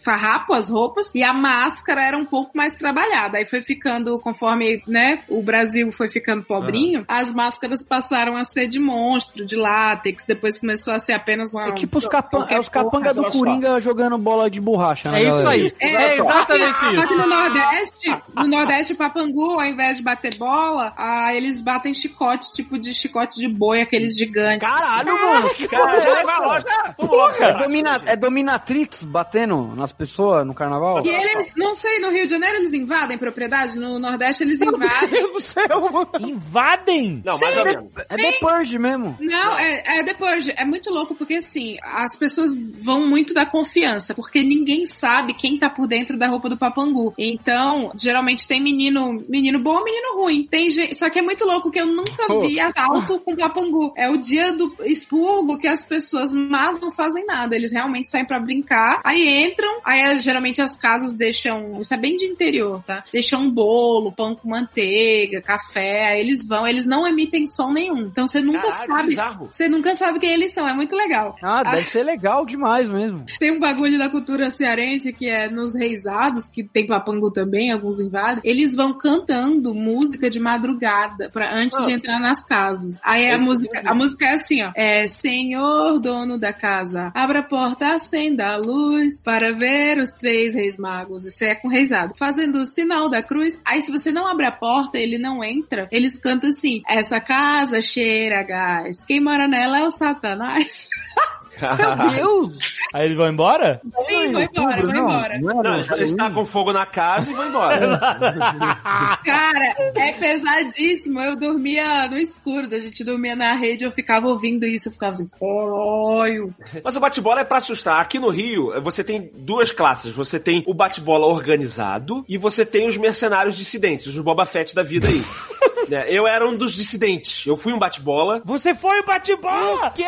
Farrapo 0.05 0.53
as 0.55 0.71
roupas 0.71 1.13
e 1.15 1.23
a 1.23 1.33
máscara 1.33 2.03
era 2.03 2.17
um 2.17 2.25
pouco 2.25 2.57
mais 2.57 2.75
trabalhada. 2.75 3.39
Aí 3.39 3.47
foi 3.47 3.63
ficando, 3.63 4.19
conforme, 4.21 4.83
né, 4.87 5.21
o 5.29 5.43
Brasil 5.43 5.91
foi 5.93 6.09
ficando 6.09 6.43
pobrinho, 6.43 7.05
as 7.09 7.35
máscaras 7.35 7.85
passaram 7.85 8.37
a 8.37 8.45
ser 8.45 8.67
de 8.69 8.79
monstro, 8.79 9.45
de 9.45 9.57
látex, 9.57 10.25
depois 10.27 10.59
começou 10.59 10.95
a 10.95 10.99
ser 10.99 11.13
apenas 11.13 11.53
uma. 11.55 11.69
É 11.69 11.73
tipo 11.73 11.99
os, 11.99 12.07
capan 12.07 12.47
é 12.49 12.59
os 12.59 12.69
capanga 12.69 13.13
do 13.15 13.23
só. 13.25 13.31
Coringa 13.31 13.81
jogando 13.81 14.17
bola 14.19 14.51
de 14.51 14.61
borracha, 14.61 15.11
né, 15.11 15.19
É 15.21 15.23
isso 15.29 15.33
galera? 15.43 15.51
aí. 15.51 15.73
É 15.81 16.17
exatamente 16.19 16.79
Só 16.81 16.87
que 16.89 16.97
isso. 16.97 17.19
no 17.19 17.27
Nordeste, 17.27 18.23
no 18.37 18.47
Nordeste, 18.47 18.95
Papangu, 18.95 19.53
ao 19.61 19.65
invés 19.65 19.97
de 19.99 20.03
bater 20.03 20.35
bola, 20.37 20.93
ah, 20.97 21.35
eles 21.35 21.61
batem 21.61 21.93
chicote, 21.95 22.53
tipo 22.53 22.79
de 22.79 22.95
chicote 22.95 23.39
de 23.39 23.49
boi, 23.49 23.83
aqueles 23.83 24.17
gigantes. 24.17 24.67
Caralho, 24.67 25.13
mano! 25.13 25.51
Que 25.55 25.65
é 25.65 25.69
Cara, 25.69 25.97
essa? 25.97 26.25
vai 26.25 26.39
logo. 26.41 26.65
Vamos 26.99 27.17
logo, 27.17 27.35
É, 27.35 27.39
cara. 27.39 27.53
domina, 27.59 28.03
é 28.07 28.17
dominatrix 28.17 29.03
batendo 29.03 29.73
nas 29.77 29.93
pessoas 30.01 30.47
no 30.47 30.55
carnaval? 30.55 31.05
E 31.05 31.09
eles, 31.09 31.53
não 31.57 31.75
sei, 31.75 31.99
no 32.01 32.11
Rio 32.11 32.25
de 32.25 32.31
Janeiro 32.31 32.57
eles 32.57 32.73
invadem 32.73 33.19
propriedade, 33.19 33.79
no 33.79 33.99
Nordeste 33.99 34.43
eles 34.43 34.61
Meu 34.61 34.75
invadem. 34.75 35.11
Deus 35.11 35.31
do 35.31 35.41
céu. 35.41 36.09
Invadem! 36.21 37.23
Não, 37.25 37.39
mais 37.39 37.57
ou 37.57 37.65
menos. 37.65 37.95
É 38.09 38.17
The 38.17 38.33
Purge 38.41 38.79
mesmo. 38.79 39.17
Não, 39.21 39.59
é, 39.59 39.99
é 39.99 40.03
depois, 40.03 40.49
é 40.49 40.65
muito 40.65 40.91
louco 40.91 41.15
porque 41.15 41.35
assim, 41.35 41.77
as 41.83 42.17
pessoas 42.17 42.57
vão 42.83 43.07
muito 43.07 43.35
da 43.35 43.45
confiança, 43.45 44.15
porque 44.15 44.43
ninguém 44.43 44.87
sabe 44.87 45.35
quem 45.35 45.59
tá 45.59 45.69
por 45.69 45.87
dentro 45.87 46.17
da 46.17 46.29
roupa 46.29 46.49
do 46.49 46.57
papangu. 46.57 47.13
Então, 47.19 47.93
geralmente 48.01 48.47
tem 48.47 48.63
menino, 48.63 49.23
menino 49.29 49.59
bom, 49.59 49.85
menino 49.85 50.23
ruim. 50.23 50.47
Tem 50.51 50.71
gente, 50.71 50.97
só 50.97 51.11
que 51.11 51.19
é 51.19 51.23
muito 51.23 51.45
louco 51.45 51.71
que 51.71 51.81
eu 51.81 51.87
nunca 51.87 52.27
Pô. 52.27 52.43
vi 52.43 52.59
assalto 52.59 53.21
com 53.21 53.37
papangu. 53.37 53.93
É 53.97 54.09
o 54.09 54.17
dia 54.17 54.53
do 54.53 54.75
expurgo 54.85 55.59
que 55.59 55.69
as 55.69 55.85
pessoas 55.85 56.33
mas 56.35 56.81
não 56.81 56.91
fazem 56.91 57.25
nada, 57.27 57.55
eles 57.55 57.73
realmente 57.73 58.09
saem 58.09 58.25
pra 58.25 58.41
brincar, 58.41 59.01
aí 59.05 59.47
entram, 59.47 59.80
aí 59.85 60.01
é, 60.01 60.21
geralmente 60.21 60.61
as 60.63 60.77
casas 60.77 61.13
deixam, 61.13 61.81
isso 61.81 61.93
é 61.93 61.97
bem 61.97 62.17
de 62.17 62.27
interior, 62.27 62.83
tá? 62.85 63.05
Deixam 63.13 63.43
um 63.43 63.51
bolo, 63.51 64.13
pão 64.13 64.35
com 64.35 64.49
manteiga, 64.49 65.41
café, 65.41 66.07
aí 66.07 66.21
eles 66.21 66.47
vão, 66.49 66.67
eles 66.67 66.85
não 66.85 67.07
emitem 67.07 67.47
som 67.47 67.73
nenhum. 67.73 68.03
Então 68.07 68.27
você 68.27 68.41
nunca 68.41 68.69
Caralho, 68.69 68.87
sabe. 68.89 69.09
bizarro. 69.09 69.49
Você 69.53 69.69
nunca 69.69 69.95
sabe 69.95 70.19
quem 70.19 70.31
eles 70.33 70.53
são, 70.53 70.69
é 70.69 70.73
muito 70.75 70.95
legal. 70.97 71.37
Ah, 71.43 71.63
deve 71.63 71.85
ser 71.85 72.03
legal 72.03 72.45
demais 72.47 72.89
mesmo. 72.89 73.25
Tem 73.39 73.51
um 73.53 73.61
bagulho 73.61 73.99
da 73.99 74.09
cultura 74.11 74.51
cearense 74.51 75.13
que 75.13 75.29
é 75.29 75.49
nos 75.49 75.75
reisados, 75.75 76.47
que 76.47 76.63
tem 76.65 76.87
papangu 76.87 77.31
também, 77.31 77.71
alguns 77.73 78.01
invadem. 78.01 78.41
Eles 78.45 78.75
vão 78.75 78.93
cantando 78.93 79.75
música 79.75 80.29
de 80.31 80.39
madrugada 80.41 81.31
para 81.33 81.55
antes 81.55 81.79
Ah. 81.79 81.87
de 81.87 81.93
entrar 81.93 82.19
nas 82.21 82.45
casas. 82.45 82.99
Aí 83.03 83.31
a 83.31 83.39
música, 83.39 83.83
a 83.85 83.95
música 83.95 84.27
é 84.27 84.33
assim, 84.35 84.63
ó. 84.63 84.71
É 84.75 85.07
Senhor 85.07 85.99
dono 86.01 86.39
da 86.39 86.53
casa, 86.53 87.11
abra 87.15 87.41
a 87.41 87.43
porta, 87.43 87.95
acenda 87.95 88.49
a 88.49 88.57
luz 88.57 89.23
para 89.23 89.53
ver 89.53 89.70
os 89.99 90.11
três 90.11 90.55
reis 90.55 90.79
magos. 90.79 91.27
Isso 91.27 91.45
é 91.45 91.55
com 91.55 91.69
reisado. 91.69 92.15
Fazendo 92.17 92.57
o 92.57 92.67
sinal 92.67 93.09
da 93.09 93.23
cruz. 93.23 93.61
Aí 93.65 93.83
se 93.83 93.91
você 93.91 94.11
não 94.13 94.27
abre 94.27 94.47
a 94.47 94.53
porta, 94.53 94.99
ele 94.99 95.19
não 95.19 95.43
entra. 95.43 95.89
Eles 95.91 96.19
cantam 96.19 96.51
assim: 96.51 96.83
essa 96.89 97.21
casa 97.21 97.81
cheira 97.81 98.43
gás. 98.43 99.05
Quem 99.05 99.21
mora 99.21 99.49
nela 99.49 99.81
é 99.81 99.85
o 99.85 99.91
Satanás. 99.91 100.89
Meu 101.61 102.11
Deus! 102.11 102.77
Aí 102.93 103.05
eles 103.07 103.17
vão 103.17 103.29
embora? 103.29 103.81
Sim, 104.07 104.33
vou 104.33 104.41
embora, 104.43 104.83
não. 104.83 104.97
embora. 105.01 105.39
Não, 105.39 105.55
Não, 105.63 105.63
Halloween? 105.83 106.03
estão 106.05 106.33
com 106.33 106.47
fogo 106.47 106.73
na 106.73 106.87
casa 106.87 107.31
e 107.31 107.35
vão 107.35 107.49
embora. 107.49 107.99
Cara, 109.25 109.75
é 109.95 110.13
pesadíssimo. 110.13 111.21
Eu 111.21 111.37
dormia 111.37 112.09
no 112.09 112.19
escuro, 112.19 112.67
a 112.75 112.81
gente 112.81 113.05
dormia 113.05 113.37
na 113.37 113.55
rede, 113.55 113.85
eu 113.85 113.93
ficava 113.93 114.27
ouvindo 114.27 114.67
isso, 114.67 114.89
eu 114.89 114.93
ficava 114.93 115.13
assim, 115.13 115.29
caralho. 115.29 116.55
Mas 116.83 116.97
o 116.97 117.01
bate-bola 117.01 117.41
é 117.41 117.45
pra 117.45 117.59
assustar. 117.59 118.01
Aqui 118.01 118.19
no 118.19 118.29
Rio, 118.29 118.73
você 118.83 119.05
tem 119.05 119.31
duas 119.35 119.71
classes. 119.73 120.13
Você 120.15 120.39
tem 120.41 120.65
o 120.67 120.75
bate-bola 120.75 121.27
organizado 121.27 122.25
e 122.29 122.37
você 122.39 122.65
tem 122.65 122.89
os 122.89 122.97
mercenários 122.97 123.57
dissidentes, 123.57 124.07
os 124.07 124.19
Boba 124.19 124.47
Fett 124.47 124.75
da 124.75 124.83
vida 124.83 125.07
aí. 125.09 125.23
Né, 125.89 126.05
Eu 126.09 126.25
era 126.25 126.47
um 126.47 126.57
dos 126.57 126.75
dissidentes. 126.75 127.45
Eu 127.45 127.57
fui 127.57 127.73
um 127.73 127.79
bate-bola. 127.79 128.41
Você 128.45 128.73
foi 128.75 129.01
o 129.01 129.05
bate-bola! 129.05 129.89
O 129.89 129.91
quê? 129.91 130.05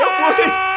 Eu 0.00 0.10
fui. 0.34 0.75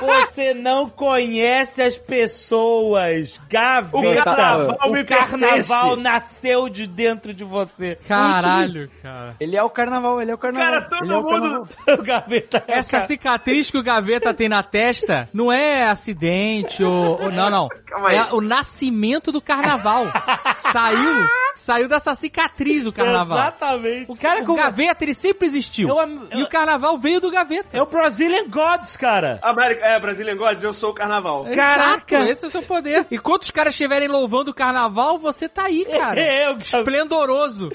Você 0.00 0.52
não 0.54 0.88
conhece 0.88 1.80
as 1.82 1.96
pessoas. 1.96 3.38
Gaveta. 3.48 3.96
O 3.96 4.24
carnaval 4.24 4.76
o 4.92 5.04
carnaval 5.06 5.96
nasceu 5.96 6.68
de 6.68 6.86
dentro 6.86 7.32
de 7.32 7.44
você. 7.44 7.98
Caralho, 8.06 8.90
cara. 9.02 9.34
Ele 9.40 9.56
é 9.56 9.62
o 9.62 9.70
carnaval, 9.70 10.20
ele 10.20 10.30
é 10.30 10.34
o 10.34 10.38
carnaval. 10.38 10.68
Cara, 10.72 10.82
todo 10.82 11.04
ele 11.04 11.12
é 11.12 11.16
o 11.16 11.22
mundo- 11.22 11.40
carnaval. 11.40 11.66
O 11.98 12.02
Gaveta 12.02 12.64
é 12.68 12.76
o 12.76 12.78
Essa 12.78 12.90
cara- 12.92 13.06
cicatriz 13.06 13.70
que 13.70 13.78
o 13.78 13.82
Gaveta 13.82 14.34
tem 14.34 14.48
na 14.48 14.62
testa 14.62 15.28
não 15.32 15.50
é 15.52 15.84
acidente 15.88 16.82
ou. 16.84 17.22
ou- 17.22 17.32
não, 17.32 17.48
não. 17.50 17.68
Calma 17.86 18.08
aí. 18.10 18.16
É 18.16 18.26
o 18.32 18.40
nascimento 18.40 19.32
do 19.32 19.40
carnaval. 19.40 20.04
saiu. 20.56 21.26
Saiu 21.56 21.88
dessa 21.88 22.14
cicatriz 22.14 22.86
o 22.86 22.92
carnaval. 22.92 23.38
Exatamente. 23.38 24.06
O 24.10 24.16
cara 24.16 24.42
O 24.42 24.46
com 24.46 24.54
Gaveta, 24.54 25.04
ele 25.04 25.14
sempre 25.14 25.46
existiu. 25.46 25.88
Eu 25.88 25.98
am- 25.98 26.28
E 26.32 26.42
o 26.42 26.48
carnaval 26.48 26.98
veio 26.98 27.20
do 27.20 27.30
Gaveta. 27.30 27.76
É 27.76 27.82
o 27.82 27.86
Brazilian 27.86 28.44
Gods, 28.48 28.96
cara. 28.96 29.40
América, 29.50 29.86
é, 29.86 29.98
Brazilian 30.00 30.36
Gods, 30.36 30.62
eu 30.62 30.72
sou 30.72 30.90
o 30.90 30.94
carnaval. 30.94 31.44
Caraca. 31.54 32.16
Exato, 32.16 32.30
esse 32.32 32.44
é 32.44 32.48
o 32.48 32.50
seu 32.50 32.62
poder. 32.62 33.06
E 33.10 33.18
quando 33.18 33.42
os 33.42 33.50
caras 33.50 33.74
estiverem 33.74 34.08
louvando 34.08 34.50
o 34.50 34.54
carnaval, 34.54 35.18
você 35.18 35.48
tá 35.48 35.64
aí, 35.64 35.84
cara. 35.84 36.20
Eu, 36.20 36.56
Gaveta. 36.56 36.78
Esplendoroso. 36.78 37.72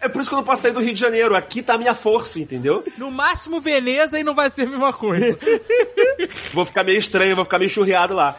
É 0.00 0.08
por 0.08 0.20
isso 0.20 0.30
que 0.30 0.34
eu 0.34 0.38
não 0.38 0.44
posso 0.44 0.62
sair 0.62 0.72
do 0.72 0.80
Rio 0.80 0.92
de 0.92 1.00
Janeiro. 1.00 1.36
Aqui 1.36 1.62
tá 1.62 1.74
a 1.74 1.78
minha 1.78 1.94
força, 1.94 2.40
entendeu? 2.40 2.84
No 2.96 3.10
máximo 3.10 3.60
Veneza 3.60 4.18
e 4.18 4.24
não 4.24 4.34
vai 4.34 4.50
ser 4.50 4.62
a 4.62 4.66
mesma 4.66 4.92
coisa. 4.92 5.38
Vou 6.52 6.64
ficar 6.64 6.84
meio 6.84 6.98
estranho, 6.98 7.36
vou 7.36 7.44
ficar 7.44 7.58
meio 7.58 7.70
churriado 7.70 8.14
lá. 8.14 8.36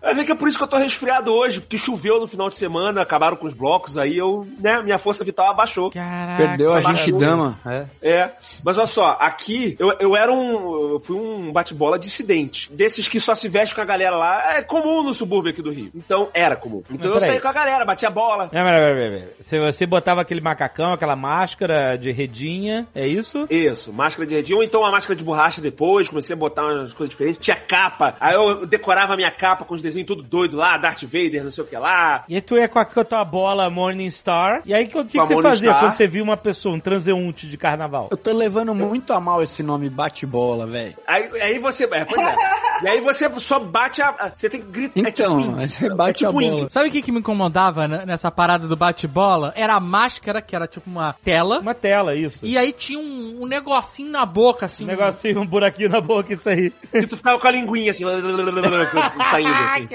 Vai 0.00 0.14
ver 0.14 0.24
que 0.24 0.32
é 0.32 0.34
por 0.34 0.48
isso 0.48 0.58
que 0.58 0.64
eu 0.64 0.68
tô 0.68 0.76
resfriado 0.76 1.32
hoje, 1.32 1.60
porque 1.60 1.78
choveu 1.78 2.20
no 2.20 2.26
final 2.26 2.48
de 2.48 2.56
semana, 2.56 3.00
acabaram 3.00 3.36
com 3.36 3.46
os 3.46 3.54
blocos, 3.54 3.96
aí 3.96 4.16
eu, 4.16 4.46
né, 4.58 4.82
minha 4.82 4.98
força 4.98 5.24
vital 5.24 5.50
abaixou. 5.50 5.90
Caraca. 5.90 6.36
Perdeu 6.36 6.72
a 6.72 6.80
gente 6.80 7.12
dama. 7.12 7.58
É. 7.66 7.86
É, 8.02 8.30
mas 8.62 8.76
olha 8.76 8.86
só, 8.86 9.16
aqui 9.20 9.76
eu, 9.78 9.92
eu 9.98 10.16
era 10.16 10.32
um. 10.32 10.92
Eu 10.92 11.00
fui 11.00 11.16
um 11.16 11.45
bate-bola 11.52 11.98
dissidente. 11.98 12.72
Desses 12.72 13.08
que 13.08 13.20
só 13.20 13.34
se 13.34 13.48
veste 13.48 13.74
com 13.74 13.80
a 13.80 13.84
galera 13.84 14.16
lá. 14.16 14.56
É 14.56 14.62
comum 14.62 15.02
no 15.02 15.12
subúrbio 15.12 15.50
aqui 15.50 15.62
do 15.62 15.70
Rio. 15.70 15.90
Então 15.94 16.28
era 16.32 16.56
comum. 16.56 16.82
Então 16.90 17.12
Mas 17.12 17.22
eu 17.22 17.28
saí 17.28 17.40
com 17.40 17.48
a 17.48 17.52
galera, 17.52 17.84
batia 17.84 18.10
bola. 18.10 18.44
Não, 18.44 18.50
peraí, 18.50 18.80
peraí, 18.80 19.10
peraí. 19.10 19.28
Se 19.40 19.58
você 19.58 19.86
botava 19.86 20.22
aquele 20.22 20.40
macacão, 20.40 20.92
aquela 20.92 21.16
máscara 21.16 21.96
de 21.96 22.10
redinha, 22.10 22.86
é 22.94 23.06
isso? 23.06 23.46
Isso, 23.50 23.92
máscara 23.92 24.26
de 24.26 24.34
redinho, 24.34 24.58
ou 24.58 24.64
então 24.64 24.80
uma 24.80 24.90
máscara 24.90 25.16
de 25.16 25.24
borracha 25.24 25.60
depois, 25.60 26.08
comecei 26.08 26.34
a 26.34 26.38
botar 26.38 26.64
umas 26.64 26.92
coisas 26.92 27.10
diferentes. 27.10 27.42
Tinha 27.42 27.56
capa, 27.56 28.14
aí 28.20 28.34
eu 28.34 28.66
decorava 28.66 29.14
a 29.14 29.16
minha 29.16 29.30
capa 29.30 29.64
com 29.64 29.74
os 29.74 29.82
desenhos 29.82 30.06
tudo 30.06 30.22
doido 30.22 30.56
lá, 30.56 30.78
Darth 30.78 31.02
Vader, 31.02 31.42
não 31.42 31.50
sei 31.50 31.64
o 31.64 31.66
que 31.66 31.76
lá. 31.76 32.24
E 32.28 32.36
aí 32.36 32.40
tu 32.40 32.56
ia 32.56 32.68
com 32.68 32.78
a, 32.78 32.84
com 32.84 33.00
a 33.00 33.04
tua 33.04 33.24
bola 33.24 33.68
Morningstar. 33.68 34.62
E 34.64 34.72
aí 34.72 34.84
o 34.84 34.88
que, 34.88 35.04
que, 35.04 35.20
a 35.20 35.24
você 35.24 35.42
fazia 35.42 35.74
quando 35.74 35.92
você 35.92 36.06
viu 36.06 36.22
uma 36.22 36.36
pessoa, 36.36 36.74
um 36.74 36.80
transeunte 36.80 37.48
de 37.48 37.58
carnaval? 37.58 38.08
Eu 38.10 38.16
tô 38.16 38.32
levando 38.32 38.74
muito 38.74 39.12
a 39.12 39.20
mal 39.20 39.42
esse 39.42 39.62
nome 39.62 39.90
bate-bola, 39.90 40.66
velho. 40.66 40.94
Aí, 41.06 41.28
aí 41.40 41.58
você. 41.58 41.84
É, 41.84 42.04
pois 42.04 42.22
é. 42.22 42.36
e 42.82 42.88
aí 42.88 43.00
você 43.00 43.30
só 43.38 43.58
bate 43.58 44.02
a. 44.02 44.30
Você 44.34 44.48
tem 44.48 44.60
que 44.60 44.66
gritar. 44.66 45.00
é 45.00 45.08
Então, 45.08 45.38
tipo 45.38 45.50
índio. 45.50 45.68
você 45.68 45.88
bate 45.90 46.10
é 46.10 46.14
tipo 46.14 46.28
a 46.28 46.32
bola. 46.32 46.44
índio. 46.44 46.70
Sabe 46.70 46.88
o 46.88 46.92
que, 46.92 47.02
que 47.02 47.12
me 47.12 47.18
incomodava 47.18 47.88
né, 47.88 48.04
nessa 48.06 48.30
parada 48.30 48.66
do 48.66 48.76
bate-bola? 48.76 49.52
Era 49.56 49.74
a 49.74 49.80
máscara, 49.80 50.40
que 50.42 50.54
era 50.54 50.66
tipo 50.66 50.88
uma 50.90 51.14
tela. 51.24 51.60
Uma 51.60 51.74
tela, 51.74 52.14
isso. 52.14 52.44
E 52.44 52.56
aí 52.56 52.72
tinha 52.72 52.98
um, 52.98 53.42
um 53.42 53.46
negocinho 53.46 54.10
na 54.10 54.24
boca, 54.26 54.66
assim. 54.66 54.84
Um 54.84 54.88
negocinho, 54.88 55.40
um 55.40 55.46
buraquinho 55.46 55.88
na 55.88 56.00
boca, 56.00 56.32
isso 56.34 56.48
aí. 56.48 56.72
E 56.92 57.06
tu 57.06 57.16
ficava 57.16 57.38
com 57.38 57.46
a 57.46 57.50
linguinha 57.50 57.90
assim, 57.90 58.04
saindo 59.30 59.52
assim. 59.54 59.88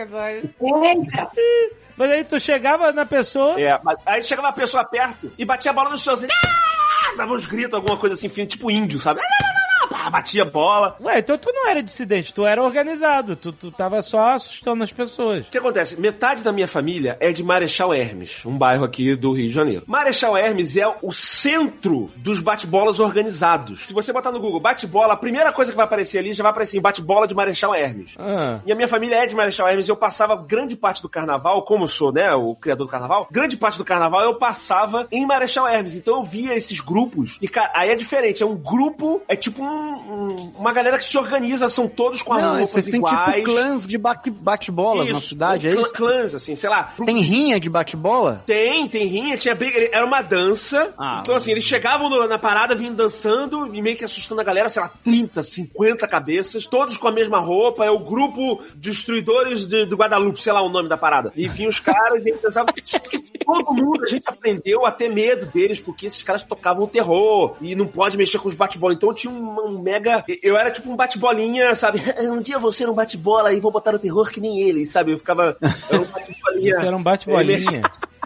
Mas 1.97 2.11
aí 2.11 2.23
tu 2.23 2.39
chegava 2.39 2.91
na 2.91 3.05
pessoa. 3.05 3.59
É, 3.59 3.79
mas 3.83 3.97
aí 4.05 4.23
chegava 4.23 4.49
a 4.49 4.53
pessoa 4.53 4.83
perto 4.83 5.31
e 5.37 5.45
batia 5.45 5.71
a 5.71 5.73
bola 5.73 5.89
no 5.89 5.97
chão 5.97 6.13
assim. 6.13 6.27
Dava 7.17 7.33
uns 7.33 7.45
gritos, 7.45 7.73
alguma 7.73 7.97
coisa 7.97 8.15
assim, 8.15 8.29
fino, 8.29 8.47
tipo 8.47 8.71
índio, 8.71 8.99
sabe? 8.99 9.19
Pá, 10.03 10.09
Batia 10.09 10.45
bola. 10.45 10.95
Ué, 11.01 11.19
então 11.19 11.37
tu 11.37 11.51
não 11.53 11.67
era 11.69 11.81
dissidente, 11.81 12.33
tu 12.33 12.45
era 12.45 12.61
organizado. 12.61 13.35
Tu, 13.35 13.51
tu 13.51 13.71
tava 13.71 14.01
só 14.01 14.31
assustando 14.31 14.83
as 14.83 14.91
pessoas. 14.91 15.45
O 15.47 15.49
que 15.49 15.57
acontece? 15.57 15.99
Metade 15.99 16.43
da 16.43 16.51
minha 16.51 16.67
família 16.67 17.17
é 17.19 17.31
de 17.31 17.43
Marechal 17.43 17.93
Hermes, 17.93 18.45
um 18.45 18.57
bairro 18.57 18.83
aqui 18.83 19.15
do 19.15 19.31
Rio 19.33 19.47
de 19.47 19.53
Janeiro. 19.53 19.83
Marechal 19.87 20.37
Hermes 20.37 20.75
é 20.77 20.87
o 21.01 21.11
centro 21.11 22.11
dos 22.15 22.39
bate-bolas 22.39 22.99
organizados. 22.99 23.87
Se 23.87 23.93
você 23.93 24.11
botar 24.13 24.31
no 24.31 24.39
Google 24.39 24.59
bate-bola, 24.59 25.13
a 25.13 25.17
primeira 25.17 25.51
coisa 25.51 25.71
que 25.71 25.77
vai 25.77 25.85
aparecer 25.85 26.19
ali 26.19 26.33
já 26.33 26.43
vai 26.43 26.51
aparecer 26.51 26.77
em 26.77 26.81
bate-bola 26.81 27.27
de 27.27 27.33
Marechal 27.33 27.73
Hermes. 27.73 28.15
Ah. 28.17 28.59
E 28.65 28.71
a 28.71 28.75
minha 28.75 28.87
família 28.87 29.15
é 29.15 29.25
de 29.25 29.35
Marechal 29.35 29.67
Hermes 29.67 29.87
e 29.87 29.91
eu 29.91 29.95
passava 29.95 30.35
grande 30.35 30.75
parte 30.75 31.01
do 31.01 31.09
carnaval, 31.09 31.63
como 31.63 31.87
sou, 31.87 32.11
né, 32.11 32.33
o 32.33 32.55
criador 32.55 32.85
do 32.87 32.91
carnaval, 32.91 33.27
grande 33.31 33.57
parte 33.57 33.77
do 33.77 33.85
carnaval 33.85 34.21
eu 34.21 34.35
passava 34.35 35.07
em 35.11 35.25
Marechal 35.25 35.67
Hermes. 35.67 35.95
Então 35.95 36.17
eu 36.17 36.23
via 36.23 36.55
esses 36.55 36.79
grupos. 36.79 37.37
E, 37.41 37.47
cara, 37.47 37.71
aí 37.75 37.89
é 37.89 37.95
diferente. 37.95 38.43
É 38.43 38.45
um 38.45 38.55
grupo, 38.55 39.21
é 39.27 39.35
tipo 39.35 39.63
um- 39.63 39.90
um- 39.93 40.51
uma 40.57 40.73
galera 40.73 40.97
que 40.97 41.03
se 41.05 41.17
organiza, 41.17 41.69
são 41.69 41.87
todos 41.87 42.21
com 42.21 42.33
as 42.33 42.41
Não, 42.41 42.49
roupas 42.51 42.69
vocês 42.71 42.85
têm 42.85 42.95
iguais. 42.95 43.35
tipo 43.35 43.45
clãs 43.45 43.87
de 43.87 43.97
bate- 43.97 44.31
bate-bolas 44.31 45.07
na 45.09 45.15
cidade, 45.15 45.67
é 45.67 45.73
clã- 45.73 45.81
isso? 45.83 45.93
clãs, 45.93 46.35
assim, 46.35 46.55
sei 46.55 46.69
lá. 46.69 46.93
Tem 47.05 47.19
rinha 47.21 47.59
de 47.59 47.69
bate-bola? 47.69 48.43
Tem, 48.45 48.87
tem 48.87 49.07
rinha, 49.07 49.37
tinha 49.37 49.55
briga, 49.55 49.89
era 49.91 50.05
uma 50.05 50.21
dança. 50.21 50.93
Ah, 50.97 51.19
então, 51.21 51.35
assim, 51.35 51.51
eles 51.51 51.63
chegavam 51.63 52.09
no- 52.09 52.27
na 52.27 52.37
parada, 52.39 52.75
vinham 52.75 52.93
dançando 52.93 53.73
e 53.73 53.81
meio 53.81 53.97
que 53.97 54.05
assustando 54.05 54.41
a 54.41 54.43
galera, 54.43 54.69
sei 54.69 54.81
lá, 54.81 54.91
30, 55.03 55.41
50 55.43 56.07
cabeças, 56.07 56.65
todos 56.65 56.97
com 56.97 57.07
a 57.07 57.11
mesma 57.11 57.39
roupa. 57.39 57.85
É 57.85 57.91
o 57.91 57.99
grupo 57.99 58.61
Destruidores 58.75 59.65
de- 59.67 59.85
do 59.85 59.95
Guadalupe, 59.95 60.41
sei 60.41 60.51
lá 60.53 60.61
o 60.61 60.69
nome 60.69 60.87
da 60.89 60.97
parada. 60.97 61.31
E 61.35 61.47
vinham 61.47 61.69
os 61.69 61.79
caras 61.79 62.23
e 62.25 62.29
eles 62.29 62.41
dançavam. 62.41 62.73
Só 62.83 62.99
que 62.99 63.19
todo 63.45 63.73
mundo, 63.73 64.03
a 64.03 64.07
gente 64.07 64.23
aprendeu 64.27 64.85
a 64.85 64.91
ter 64.91 65.09
medo 65.09 65.45
deles, 65.47 65.79
porque 65.79 66.05
esses 66.05 66.21
caras 66.23 66.43
tocavam 66.43 66.83
o 66.83 66.87
terror 66.87 67.55
e 67.61 67.75
não 67.75 67.87
pode 67.87 68.17
mexer 68.17 68.37
com 68.39 68.47
os 68.47 68.55
bate-bola. 68.55 68.93
Então 68.93 69.13
tinha 69.13 69.31
um, 69.31 69.67
um 69.67 69.80
mega. 69.81 70.23
Eu 70.41 70.57
era 70.57 70.71
tipo 70.71 70.89
um 70.91 70.95
bate-bolinha, 70.95 71.73
sabe? 71.75 71.99
Um 72.21 72.41
dia 72.41 72.55
eu 72.55 72.71
ser 72.71 72.89
um 72.89 72.93
bate-bola 72.93 73.53
e 73.53 73.59
vou 73.59 73.71
botar 73.71 73.93
o 73.93 73.99
terror 73.99 74.29
que 74.31 74.39
nem 74.39 74.61
eles, 74.61 74.89
sabe? 74.89 75.11
Eu 75.11 75.17
ficava. 75.17 75.57
Era 75.89 76.01
um 76.01 76.05
bate-bolinha. 76.11 76.71
Isso 76.71 76.81
era 76.81 76.95
um 76.95 77.03
bate-bolinha. 77.03 77.81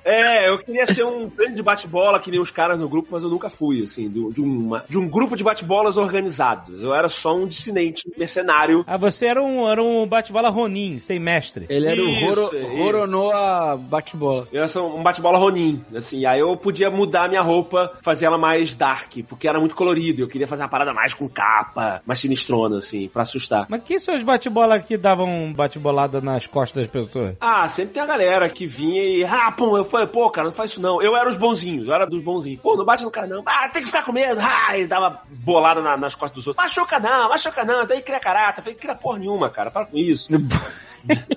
É, 0.06 0.48
eu 0.48 0.60
queria 0.60 0.86
ser 0.86 1.04
um 1.04 1.28
grande 1.28 1.64
bate-bola 1.64 2.20
que 2.20 2.30
nem 2.30 2.40
os 2.40 2.52
caras 2.52 2.78
no 2.80 2.88
grupo, 2.88 3.10
mas 3.12 3.24
eu 3.24 3.30
nunca 3.30 3.50
fui, 3.50 3.84
assim, 3.84 4.08
de, 4.08 4.40
uma, 4.40 4.86
de 4.88 5.00
um 5.00 5.10
grupo 5.10 5.36
de 5.36 5.44
bate-bolas 5.44 5.98
organizados. 5.98 6.84
Eu 6.84 6.94
era 6.94 7.10
só 7.10 7.36
um 7.36 7.48
dissidente, 7.48 8.08
um 8.08 8.20
mercenário. 8.20 8.84
Ah, 8.86 8.98
você 8.98 9.26
era 9.26 9.42
um, 9.42 9.68
era 9.68 9.82
um 9.82 10.06
bate-bola 10.06 10.50
Ronin, 10.50 11.00
sem 11.00 11.20
mestre. 11.20 11.66
Ele 11.70 11.88
era 11.88 11.96
Isso, 11.96 12.56
o. 12.56 12.78
Roronoa 12.78 13.78
bate-bola. 13.78 14.48
Eu 14.52 14.60
era 14.60 14.68
só 14.68 14.88
um 14.88 15.02
bate-bola 15.02 15.40
Ronin, 15.40 15.84
assim. 15.96 16.24
Aí 16.26 16.40
eu 16.40 16.56
podia 16.56 16.92
mudar 16.92 17.26
a 17.26 17.28
minha 17.28 17.42
roupa, 17.42 17.94
fazer 18.04 18.26
ela 18.26 18.38
mais 18.38 18.76
dark, 18.76 19.12
porque 19.28 19.48
era 19.48 19.60
muito 19.60 19.76
colorido. 19.76 20.22
Eu 20.22 20.28
queria 20.28 20.48
fazer 20.48 20.62
uma 20.62 20.70
parada 20.70 20.94
mais 20.94 21.16
com 21.16 21.28
capa, 21.28 22.04
mais 22.06 22.20
sinistrona, 22.20 22.78
assim, 22.78 23.08
pra 23.08 23.24
assustar. 23.24 23.66
Mas 23.68 23.82
que 23.82 24.00
são 24.00 24.16
os 24.16 24.24
bate-bola 24.24 24.80
que 24.80 24.98
davam 24.98 25.52
bate-bolada 25.52 26.22
nas 26.22 26.46
costas 26.46 26.84
das 26.84 26.92
pessoas? 26.92 27.36
Ah, 27.42 27.68
sempre 27.68 27.94
tem 27.94 28.04
a 28.04 28.06
galera 28.06 28.50
que 28.50 28.68
vinha 28.68 29.02
e, 29.02 29.24
ah, 29.24 29.52
pô, 29.52 29.78
eu 29.78 29.86
falei, 30.00 30.08
pô, 30.08 30.30
cara, 30.30 30.48
não 30.48 30.54
faz 30.54 30.72
isso 30.72 30.82
não. 30.82 31.02
Eu 31.02 31.16
era 31.16 31.30
os 31.30 31.38
bonzinhos, 31.38 31.88
eu 31.88 31.94
era 31.94 32.06
dos 32.06 32.22
bonzinhos. 32.24 32.62
Pô, 32.62 32.76
não 32.76 32.86
bate 32.86 33.04
no 33.04 33.12
cara 33.12 33.28
não. 33.28 33.44
Ah, 33.46 33.70
tem 33.70 33.82
que 33.82 33.88
ficar 33.88 34.04
com 34.04 34.12
medo. 34.12 34.40
Ah, 34.42 34.78
e 34.78 34.86
dava 34.88 35.22
bolada 35.30 35.82
na- 35.82 35.98
nas 35.98 36.16
costas 36.16 36.36
dos 36.38 36.48
outros. 36.48 36.64
Machuca 36.66 37.00
não, 37.00 37.30
machuca 37.30 37.64
não, 37.64 37.86
daí 37.86 38.02
cria. 38.02 38.20
Eu 38.26 38.54
falei, 38.64 38.76
cria 38.76 38.96
porra 38.96 39.20
nenhuma, 39.20 39.50
cara, 39.50 39.70
para 39.72 39.86
com 39.86 39.98
isso. 39.98 40.30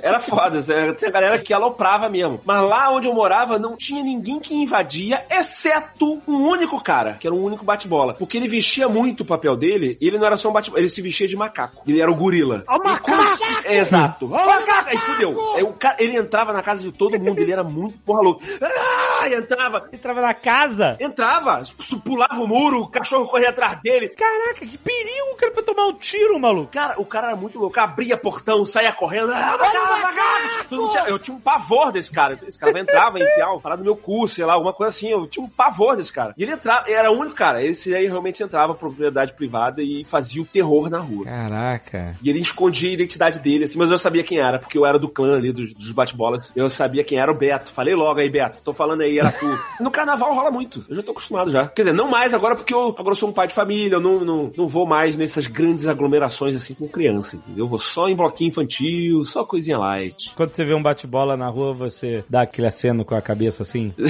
Era 0.00 0.20
foda, 0.20 0.60
tinha 0.94 1.10
galera 1.10 1.38
que 1.38 1.52
aloprava 1.52 2.08
mesmo. 2.08 2.40
Mas 2.44 2.62
lá 2.62 2.90
onde 2.90 3.06
eu 3.06 3.14
morava 3.14 3.58
não 3.58 3.76
tinha 3.76 4.02
ninguém 4.02 4.38
que 4.40 4.54
invadia, 4.54 5.24
exceto 5.30 6.20
um 6.26 6.36
único 6.48 6.80
cara, 6.82 7.14
que 7.14 7.26
era 7.26 7.34
um 7.34 7.42
único 7.42 7.64
bate-bola. 7.64 8.14
Porque 8.14 8.36
ele 8.36 8.48
vestia 8.48 8.88
muito 8.88 9.20
o 9.22 9.26
papel 9.26 9.56
dele, 9.56 9.96
e 10.00 10.06
ele 10.06 10.18
não 10.18 10.26
era 10.26 10.36
só 10.36 10.48
um 10.48 10.52
bate-bola, 10.52 10.80
ele 10.80 10.88
se 10.90 11.02
vestia 11.02 11.26
de 11.28 11.36
macaco. 11.36 11.82
Ele 11.86 12.00
era 12.00 12.10
o 12.10 12.14
gorila. 12.14 12.64
Ó 12.68 12.74
o 12.76 12.76
E 12.76 12.98
quando- 13.00 13.18
macaco! 13.18 13.68
Exato. 13.68 14.24
Ó 14.32 14.42
o 14.42 14.46
macaco! 14.46 14.90
Aí 14.90 14.96
fudeu. 14.98 15.54
Aí 15.56 15.66
cara- 15.78 15.96
ele 15.98 16.16
entrava 16.16 16.52
na 16.52 16.62
casa 16.62 16.82
de 16.82 16.92
todo 16.92 17.18
mundo, 17.18 17.38
ele 17.38 17.52
era 17.52 17.62
muito 17.64 17.98
porra 17.98 18.22
louco. 18.22 18.42
Ah, 18.62 19.17
entrava. 19.36 19.88
Entrava 19.92 20.20
na 20.20 20.34
casa? 20.34 20.96
Entrava, 21.00 21.62
pulava 22.04 22.34
o 22.40 22.46
muro, 22.46 22.82
o 22.82 22.88
cachorro 22.88 23.26
corria 23.28 23.50
atrás 23.50 23.80
dele. 23.82 24.08
Caraca, 24.08 24.66
que 24.66 24.78
perigo, 24.78 25.36
cara, 25.36 25.52
pra 25.52 25.62
tomar 25.62 25.86
um 25.86 25.94
tiro, 25.94 26.38
maluco. 26.38 26.72
Cara, 26.72 26.94
o 27.00 27.04
cara 27.04 27.28
era 27.28 27.36
muito 27.36 27.58
louco. 27.58 27.78
Abria 27.78 28.16
portão, 28.16 28.64
saía 28.66 28.92
correndo. 28.92 29.32
Ah, 29.32 29.56
macaco, 29.58 30.90
tinha- 30.90 31.04
eu 31.08 31.18
tinha 31.18 31.36
um 31.36 31.40
pavor 31.40 31.92
desse 31.92 32.10
cara. 32.10 32.38
Esse 32.46 32.58
cara 32.58 32.78
entrava, 32.78 33.18
enfiava 33.18 33.52
uma 33.52 33.60
parada 33.60 33.80
no 33.80 33.84
meu 33.84 33.96
cu, 33.96 34.28
sei 34.28 34.44
lá, 34.44 34.54
alguma 34.54 34.72
coisa 34.72 34.90
assim. 34.90 35.08
Eu 35.10 35.26
tinha 35.26 35.44
um 35.44 35.48
pavor 35.48 35.96
desse 35.96 36.12
cara. 36.12 36.34
E 36.36 36.42
ele 36.42 36.52
entrava, 36.52 36.90
era 36.90 37.10
o 37.10 37.18
único 37.18 37.34
cara. 37.36 37.62
Esse 37.64 37.94
aí 37.94 38.06
realmente 38.06 38.42
entrava 38.42 38.74
propriedade 38.74 39.32
privada 39.32 39.82
e 39.82 40.04
fazia 40.04 40.42
o 40.42 40.46
terror 40.46 40.88
na 40.90 40.98
rua. 40.98 41.24
Caraca. 41.24 42.16
E 42.22 42.28
ele 42.30 42.40
escondia 42.40 42.90
a 42.90 42.92
identidade 42.92 43.38
dele, 43.38 43.64
assim, 43.64 43.78
mas 43.78 43.90
eu 43.90 43.98
sabia 43.98 44.22
quem 44.24 44.38
era, 44.38 44.58
porque 44.58 44.76
eu 44.78 44.86
era 44.86 44.98
do 44.98 45.08
clã 45.08 45.36
ali, 45.36 45.52
dos, 45.52 45.72
dos 45.74 45.92
bate-bolas. 45.92 46.50
Eu 46.54 46.68
sabia 46.68 47.04
quem 47.04 47.18
era 47.18 47.30
o 47.30 47.34
Beto. 47.34 47.70
Falei 47.72 47.94
logo 47.94 48.20
aí, 48.20 48.28
Beto, 48.30 48.60
tô 48.62 48.72
falando 48.72 49.02
aí, 49.02 49.17
era 49.18 49.30
tu. 49.32 49.58
No 49.80 49.90
carnaval 49.90 50.34
rola 50.34 50.50
muito. 50.50 50.84
Eu 50.88 50.96
já 50.96 51.02
tô 51.02 51.12
acostumado 51.12 51.50
já. 51.50 51.66
Quer 51.68 51.82
dizer, 51.82 51.94
não 51.94 52.08
mais 52.08 52.32
agora, 52.34 52.56
porque 52.56 52.72
eu 52.72 52.88
agora 52.88 53.10
eu 53.10 53.14
sou 53.16 53.28
um 53.28 53.32
pai 53.32 53.48
de 53.48 53.54
família, 53.54 53.96
eu 53.96 54.00
não, 54.00 54.20
não, 54.20 54.52
não 54.56 54.66
vou 54.66 54.86
mais 54.86 55.16
nessas 55.16 55.46
grandes 55.46 55.86
aglomerações 55.86 56.54
assim 56.54 56.74
com 56.74 56.88
criança, 56.88 57.36
entendeu? 57.36 57.64
Eu 57.64 57.68
vou 57.68 57.78
só 57.78 58.08
em 58.08 58.16
bloquinho 58.16 58.48
infantil, 58.48 59.24
só 59.24 59.44
coisinha 59.44 59.78
light. 59.78 60.32
Quando 60.36 60.50
você 60.50 60.64
vê 60.64 60.74
um 60.74 60.82
bate-bola 60.82 61.36
na 61.36 61.48
rua, 61.48 61.72
você 61.72 62.24
dá 62.28 62.42
aquele 62.42 62.68
aceno 62.68 63.04
com 63.04 63.14
a 63.14 63.22
cabeça 63.22 63.62
assim? 63.62 63.92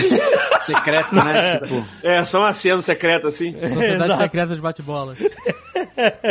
Secreto, 0.67 1.15
né? 1.15 1.59
tipo, 1.65 1.85
É, 2.03 2.25
só 2.25 2.43
um 2.43 2.45
aceno 2.45 2.83
secreto 2.83 3.27
assim. 3.27 3.53
Sociedade 3.53 4.17
secreta 4.19 4.55
de 4.55 4.61
bate-bola. 4.61 5.17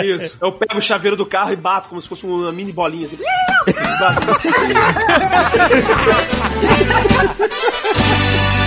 Isso. 0.03 0.37
Eu 0.39 0.51
pego 0.51 0.77
o 0.77 0.81
chaveiro 0.81 1.15
do 1.15 1.25
carro 1.25 1.53
e 1.53 1.55
bato 1.55 1.89
como 1.89 1.99
se 1.99 2.07
fosse 2.07 2.23
uma 2.25 2.51
mini 2.51 2.71
bolinha 2.71 3.07
assim. 3.07 3.17